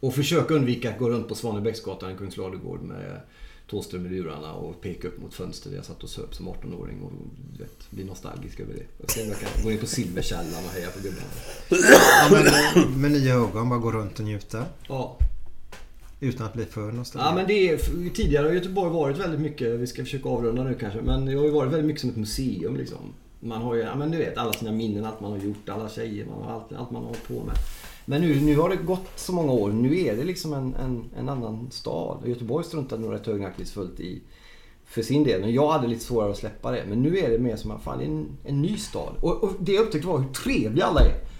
Och 0.00 0.14
försöka 0.14 0.54
undvika 0.54 0.90
att 0.90 0.98
gå 0.98 1.10
runt 1.10 1.28
på 1.28 1.34
Svanebäcksgatan 1.34 2.10
i 2.10 2.16
Kungsladugård 2.16 2.82
med 2.82 3.20
Thåström 3.70 4.06
i 4.06 4.08
lurarna 4.08 4.52
och 4.52 4.80
peka 4.80 5.08
upp 5.08 5.20
mot 5.20 5.34
fönster 5.34 5.70
där 5.70 5.76
jag 5.76 5.84
satt 5.84 6.02
och 6.02 6.10
söp 6.10 6.34
som 6.34 6.48
18-åring 6.48 7.02
och 7.02 7.12
vet, 7.60 7.90
bli 7.90 8.04
nostalgisk 8.04 8.60
över 8.60 8.74
det. 8.74 9.06
Jag 9.20 9.38
kan 9.38 9.64
gå 9.64 9.70
in 9.70 9.78
på 9.78 9.86
Silverkällan 9.86 10.64
och 10.64 10.70
heja 10.70 10.90
på 10.90 11.00
gubbarna. 11.02 11.26
Ja, 11.68 12.28
men, 12.74 13.00
med 13.00 13.10
nya 13.10 13.34
ögon, 13.34 13.68
bara 13.68 13.78
gå 13.78 13.92
runt 13.92 14.18
och 14.18 14.24
njuta. 14.24 14.64
Ja. 14.88 15.18
Utan 16.22 16.46
att 16.46 16.54
bli 16.54 16.64
för 16.64 16.92
nostalgisk. 16.92 17.30
Ja 17.30 17.34
men 17.34 17.46
det 17.46 17.70
är, 17.70 17.78
tidigare 18.10 18.46
har 18.46 18.54
Göteborg 18.54 18.92
varit 18.92 19.18
väldigt 19.18 19.40
mycket, 19.40 19.80
vi 19.80 19.86
ska 19.86 20.02
försöka 20.02 20.28
avrunda 20.28 20.64
nu 20.64 20.74
kanske, 20.80 21.00
men 21.00 21.26
det 21.26 21.34
har 21.34 21.44
ju 21.44 21.50
varit 21.50 21.72
väldigt 21.72 21.86
mycket 21.86 22.00
som 22.00 22.10
ett 22.10 22.16
museum 22.16 22.76
liksom. 22.76 22.98
Man 23.40 23.62
har 23.62 23.74
ju, 23.74 23.80
ja 23.80 23.94
men 23.94 24.10
du 24.10 24.18
vet 24.18 24.38
alla 24.38 24.52
sina 24.52 24.72
minnen, 24.72 25.04
allt 25.04 25.20
man 25.20 25.30
har 25.30 25.38
gjort, 25.38 25.68
alla 25.68 25.88
tjejer, 25.88 26.26
man 26.26 26.42
har 26.42 26.52
allt, 26.52 26.72
allt 26.72 26.90
man 26.90 27.02
har 27.02 27.08
hållit 27.08 27.28
på 27.28 27.34
med. 27.34 27.54
Men 28.04 28.20
nu, 28.20 28.40
nu 28.40 28.56
har 28.56 28.68
det 28.68 28.76
gått 28.76 29.10
så 29.16 29.32
många 29.32 29.52
år, 29.52 29.70
nu 29.70 30.00
är 30.00 30.16
det 30.16 30.24
liksom 30.24 30.52
en, 30.52 30.74
en, 30.74 31.04
en 31.18 31.28
annan 31.28 31.70
stad. 31.70 32.22
Göteborg 32.26 32.64
struntade 32.64 33.02
nog 33.02 33.12
rätt 33.12 33.26
högnackningsfullt 33.26 34.00
i 34.00 34.22
för 34.84 35.02
sin 35.02 35.24
del. 35.24 35.40
Men 35.40 35.52
jag 35.52 35.72
hade 35.72 35.86
lite 35.86 36.04
svårare 36.04 36.30
att 36.30 36.38
släppa 36.38 36.70
det. 36.70 36.84
Men 36.88 37.02
nu 37.02 37.18
är 37.18 37.30
det 37.30 37.38
mer 37.38 37.56
som 37.56 37.70
att 37.70 37.82
fan, 37.82 37.98
det 37.98 38.04
är 38.04 38.08
en, 38.08 38.28
en 38.44 38.62
ny 38.62 38.76
stad. 38.76 39.12
Och, 39.20 39.44
och 39.44 39.52
det 39.60 39.72
jag 39.72 39.82
upptäckte 39.82 40.08
var 40.08 40.18
hur 40.18 40.32
trevliga 40.32 40.84
alla 40.84 41.00
är. 41.00 41.31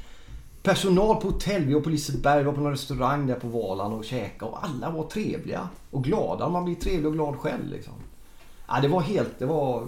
Personal 0.62 1.16
på 1.16 1.28
hotell, 1.28 1.64
vi 1.64 1.74
var 1.74 1.80
på 1.80 1.90
Liseberg, 1.90 2.38
vi 2.38 2.44
var 2.44 2.52
på 2.52 2.60
någon 2.60 2.70
restaurang 2.70 3.26
där 3.26 3.34
på 3.34 3.48
Valand 3.48 3.94
och 3.94 4.04
käkade 4.04 4.50
och 4.50 4.64
alla 4.64 4.90
var 4.90 5.04
trevliga 5.04 5.68
och 5.90 6.04
glada. 6.04 6.48
Man 6.48 6.64
blir 6.64 6.74
trevlig 6.74 7.06
och 7.06 7.12
glad 7.12 7.36
själv 7.36 7.66
liksom. 7.66 7.92
Ja, 8.68 8.80
det 8.80 8.88
var 8.88 9.00
helt, 9.00 9.38
det 9.38 9.46
var 9.46 9.86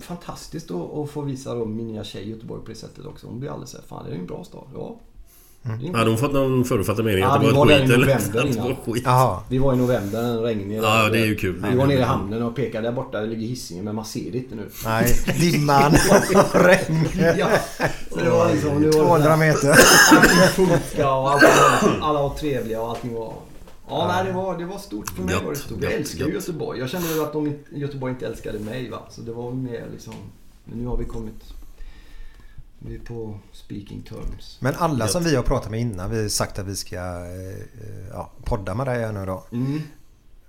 fantastiskt 0.00 0.70
att, 0.70 0.94
att 0.94 1.10
få 1.10 1.20
visa 1.20 1.54
då 1.54 1.64
min 1.64 1.86
nya 1.86 2.04
tjej 2.04 2.22
i 2.22 2.30
Göteborg 2.30 2.62
på 2.62 2.68
det 2.68 2.74
sättet 2.74 3.06
också. 3.06 3.26
Hon 3.26 3.40
blir 3.40 3.50
alldeles 3.50 3.70
såhär, 3.70 3.84
fan 3.84 4.04
det 4.04 4.10
är 4.10 4.18
en 4.18 4.26
bra 4.26 4.44
stad. 4.44 4.64
Ja. 4.74 4.96
En 5.62 5.94
Hade 5.94 6.10
hon 6.10 6.18
fått 6.18 6.32
någon 6.32 6.64
förutfattad 6.64 7.04
mening 7.04 7.20
Ja, 7.22 7.34
att 7.34 7.40
det 7.40 7.46
vi 7.46 7.52
var 7.52 7.66
var 7.66 7.72
ett 7.72 7.80
skit 7.80 7.90
eller? 7.90 8.06
var 8.34 8.46
innan. 8.46 8.76
skit. 8.86 9.02
Jaha. 9.06 9.40
Vi 9.48 9.58
var 9.58 9.74
i 9.74 9.76
november, 9.76 10.22
en 10.22 10.42
regnig 10.42 10.76
Ja, 10.82 11.08
det 11.12 11.18
är 11.18 11.26
ju 11.26 11.36
kul. 11.36 11.64
Vi 11.70 11.76
var 11.76 11.86
nere 11.86 11.98
i 11.98 12.02
hamnen 12.02 12.42
och 12.42 12.56
pekade 12.56 12.88
där 12.88 12.92
borta, 12.92 13.20
det 13.20 13.26
ligger 13.26 13.46
Hisingen 13.46 13.84
men 13.84 13.94
man 13.94 14.04
ser 14.04 14.30
det 14.32 14.38
inte 14.38 14.54
nu. 14.54 14.68
Nej, 14.84 15.14
dimman 15.40 15.92
och 16.34 16.54
regn. 16.64 17.08
Ja, 17.38 17.48
så 18.10 18.18
det 18.20 18.30
var 18.30 18.52
liksom... 18.52 18.74
Nu 18.80 18.86
var 18.90 19.18
det 19.18 19.26
200 19.26 19.36
meter. 19.36 19.68
Allting 19.70 21.04
och 21.04 21.30
allting 21.30 21.48
alla 22.02 22.22
var 22.22 22.34
trevliga 22.34 22.82
och 22.82 22.88
allting 22.88 23.14
var... 23.14 23.32
Ja, 23.90 24.06
nej, 24.14 24.24
det 24.26 24.32
var, 24.32 24.58
det 24.58 24.64
var 24.64 24.78
stort. 24.78 25.10
För 25.10 25.22
mig 25.22 25.34
Gött, 25.34 25.44
var 25.44 25.50
det 25.52 25.58
stort. 25.58 25.78
Jag 25.82 25.90
gött, 25.92 26.00
älskar 26.00 26.18
ju 26.18 26.24
gött. 26.24 26.34
Göteborg. 26.34 26.78
Jag 26.80 26.88
kände 26.90 27.22
att 27.22 27.32
de, 27.32 27.46
inte- 27.46 27.78
Göteborg 27.78 28.12
inte 28.12 28.26
älskade 28.26 28.58
mig. 28.58 28.90
Va? 28.90 28.98
Så 29.10 29.20
det 29.20 29.32
var 29.32 29.52
mer 29.52 29.84
liksom... 29.92 30.14
Men 30.64 30.78
nu 30.78 30.86
har 30.86 30.96
vi 30.96 31.04
kommit... 31.04 31.34
Vi 32.78 32.94
är 32.94 32.98
på 32.98 33.38
speaking 33.52 34.02
terms. 34.02 34.58
Men 34.60 34.74
alla 34.74 35.08
som 35.08 35.24
vi 35.24 35.36
har 35.36 35.42
pratat 35.42 35.70
med 35.70 35.80
innan, 35.80 36.10
vi 36.10 36.22
har 36.22 36.28
sagt 36.28 36.58
att 36.58 36.66
vi 36.66 36.76
ska 36.76 36.96
eh, 36.96 38.08
ja, 38.12 38.30
podda 38.44 38.74
med 38.74 38.86
dig 38.86 39.00
här 39.04 39.12
nu 39.12 39.26
då. 39.26 39.44
Mm. 39.52 39.80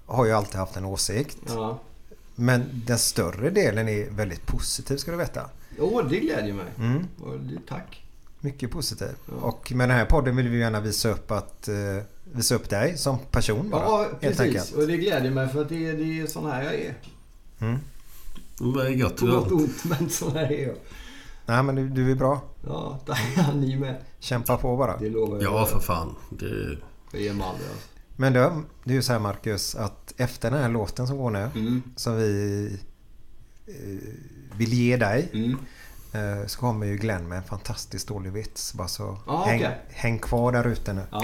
Har 0.06 0.26
ju 0.26 0.32
alltid 0.32 0.56
haft 0.56 0.78
en 0.78 0.86
åsikt. 0.86 1.38
Ja. 1.48 1.80
Men 2.36 2.64
den 2.86 2.98
större 3.00 3.50
delen 3.50 3.90
är 3.90 4.10
väldigt 4.10 4.46
positiv 4.48 4.98
ska 4.98 5.12
du 5.12 5.18
veta. 5.18 5.50
Åh, 5.80 6.08
det 6.10 6.20
glädjer 6.20 6.54
mig. 6.54 6.66
Mm. 6.78 7.08
Det- 7.50 7.68
Tack. 7.68 8.06
Mycket 8.40 8.72
positiv. 8.72 9.08
Och 9.42 9.72
med 9.76 9.90
den 9.90 9.98
här 9.98 10.06
podden 10.06 10.36
vill 10.36 10.48
vi 10.50 10.60
gärna 10.60 10.80
visa 10.80 11.10
upp 11.10 11.32
att 11.32 11.68
eh, 11.68 11.76
visa 12.34 12.56
upp 12.56 12.70
dig 12.70 12.98
som 12.98 13.18
person 13.32 13.70
bara. 13.70 13.82
Ja, 13.84 14.08
precis. 14.22 14.72
Och 14.72 14.88
det 14.88 14.98
glädjer 14.98 15.32
mig 15.32 15.48
för 15.50 15.62
att 15.62 15.70
det 15.70 15.90
är, 15.90 15.94
det 15.94 16.20
är 16.22 16.28
sån 16.28 16.46
här 16.52 16.64
jag 16.64 16.74
är. 16.74 16.96
Vad 18.60 18.86
är 18.86 18.90
gött. 18.90 19.18
På 19.18 19.26
gott 19.26 19.52
och 19.52 19.58
ont, 19.58 19.84
men 19.84 20.10
sån 20.10 20.32
här 20.36 20.52
är 20.52 20.68
jag. 20.68 20.76
Nej 21.50 21.64
men 21.64 21.76
du, 21.76 21.90
du 21.90 22.12
är 22.12 22.16
bra. 22.16 22.42
Ja, 22.68 23.00
tack. 23.06 23.22
Ni 23.56 23.76
med. 23.76 23.96
Kämpa 24.20 24.58
på 24.58 24.78
bara. 24.78 24.98
Det 24.98 25.10
lovar 25.10 25.36
jag. 25.42 25.54
Ja, 25.54 25.66
för 25.66 25.80
fan. 25.80 26.16
Det... 26.30 26.78
Jag 27.12 27.22
ger 27.22 27.34
mig 27.34 27.48
aldrig. 27.48 27.70
Alltså. 27.70 27.88
Men 28.16 28.34
du, 28.34 28.40
det 28.84 28.92
är 28.92 28.96
ju 28.96 29.02
så 29.02 29.12
här 29.14 29.20
Marcus 29.20 29.76
att 29.76 30.14
efter 30.18 30.52
den 30.52 30.62
här 30.62 30.70
låten 30.70 31.08
som 31.08 31.18
går 31.18 31.32
nu 31.32 31.50
Mm. 31.56 31.84
som 31.96 32.16
vi 32.18 32.80
eh, 33.68 34.10
vill 34.58 34.74
ge 34.74 34.98
dig 34.98 35.30
Mm. 35.34 35.58
eh, 36.42 36.48
så 36.48 36.60
kommer 36.60 36.86
ju 36.86 36.98
Glenn 36.98 37.28
med 37.28 37.38
en 37.38 37.44
fantastiskt 37.44 38.08
dålig 38.08 38.32
vits. 38.32 38.74
Bara 38.74 38.88
så 38.88 39.18
Ja, 39.28 39.44
häng, 39.48 39.60
okej. 39.60 39.78
häng 39.90 40.20
kvar 40.20 40.52
där 40.52 40.68
ute 40.68 40.94
nu. 40.94 41.02
Ja. 41.12 41.24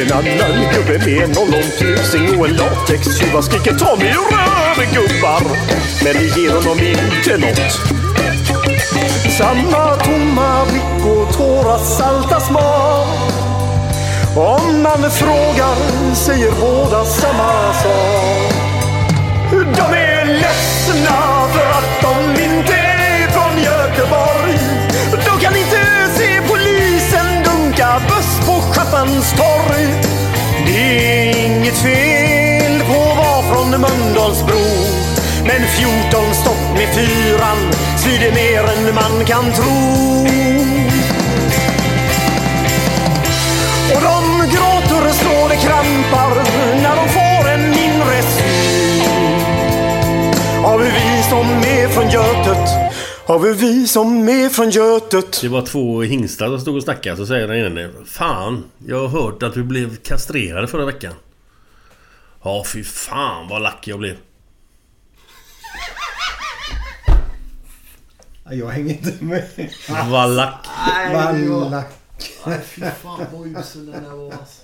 En 0.00 0.12
annan 0.12 0.72
gubbe 0.72 0.98
med 0.98 1.24
en 1.24 1.38
ollontusing 1.38 2.38
och 2.38 2.48
en 2.48 2.56
latextjuva 2.56 3.42
skriker 3.42 3.74
ta 3.74 3.96
mig 3.96 4.08
röven 4.08 4.94
gubbar. 4.94 5.42
Men 6.04 6.12
det 6.12 6.40
ger 6.40 6.50
honom 6.50 6.78
inte 6.78 7.36
nåt. 7.36 7.72
Samma 9.38 9.96
tomma 9.96 10.64
blick 10.64 11.06
och 11.06 11.36
tårar 11.36 11.78
salta 11.78 12.40
smak. 12.40 13.08
Om 14.36 14.82
man 14.82 15.10
frågar 15.10 16.14
säger 16.14 16.50
båda 16.60 17.04
samma 17.04 17.72
sak. 17.72 18.54
De 19.50 19.96
är 19.96 20.24
ledsna 20.24 21.33
Schappans. 29.04 29.34
Det 30.66 31.30
är 31.30 31.46
inget 31.46 31.78
fel 31.78 32.80
på 32.80 33.10
att 33.10 33.16
vara 33.16 33.42
från 33.42 33.70
Mölndalsbro. 33.70 34.64
Men 35.46 35.66
14 35.68 36.34
stopp 36.34 36.76
med 36.76 36.88
fyran 36.94 37.72
svider 37.96 38.32
mer 38.32 38.64
än 38.64 38.94
man 38.94 39.24
kan 39.24 39.52
tro. 39.52 40.26
Och 43.94 44.02
de 44.02 44.46
gråter 44.50 45.08
och 45.08 45.14
slår 45.14 45.48
det 45.48 45.56
krampar 45.56 46.34
när 46.82 46.96
de 46.96 47.08
får 47.08 47.50
en 47.50 47.70
mindre 47.70 48.22
syn. 48.22 49.44
av 50.64 50.80
hur 50.80 50.90
vi 50.90 51.22
som 51.22 51.46
är 51.46 51.88
från 51.88 52.08
Götet? 52.10 52.83
Har 53.26 53.38
vi 53.38 53.52
vi 53.52 53.88
som 53.88 54.28
är 54.28 54.48
från 54.48 54.70
Götet? 54.70 55.40
Det 55.40 55.48
var 55.48 55.62
två 55.62 56.02
hingstar 56.02 56.46
som 56.46 56.60
stod 56.60 56.76
och 56.76 56.82
snackade. 56.82 57.16
Så 57.16 57.26
säger 57.26 57.48
den 57.48 57.66
ene. 57.66 57.90
Fan, 58.06 58.64
jag 58.86 59.08
har 59.08 59.22
hört 59.22 59.42
att 59.42 59.54
du 59.54 59.62
blev 59.62 59.96
kastrerad 59.96 60.70
förra 60.70 60.84
veckan. 60.84 61.14
Ja, 62.42 62.64
fy 62.66 62.84
fan 62.84 63.48
vad 63.48 63.62
lack 63.62 63.88
jag 63.88 63.98
blev. 63.98 64.16
Jag 68.50 68.68
hänger 68.68 68.90
inte 68.90 69.24
med. 69.24 69.44
Vad 70.10 70.30
lack. 70.30 70.66
Vallack. 71.12 71.92
Fy 72.64 72.82
fan 73.02 73.26
vad 73.32 73.46
usel 73.46 73.86
den 73.86 74.04
där 74.04 74.10
var 74.10 74.32
alltså. 74.32 74.63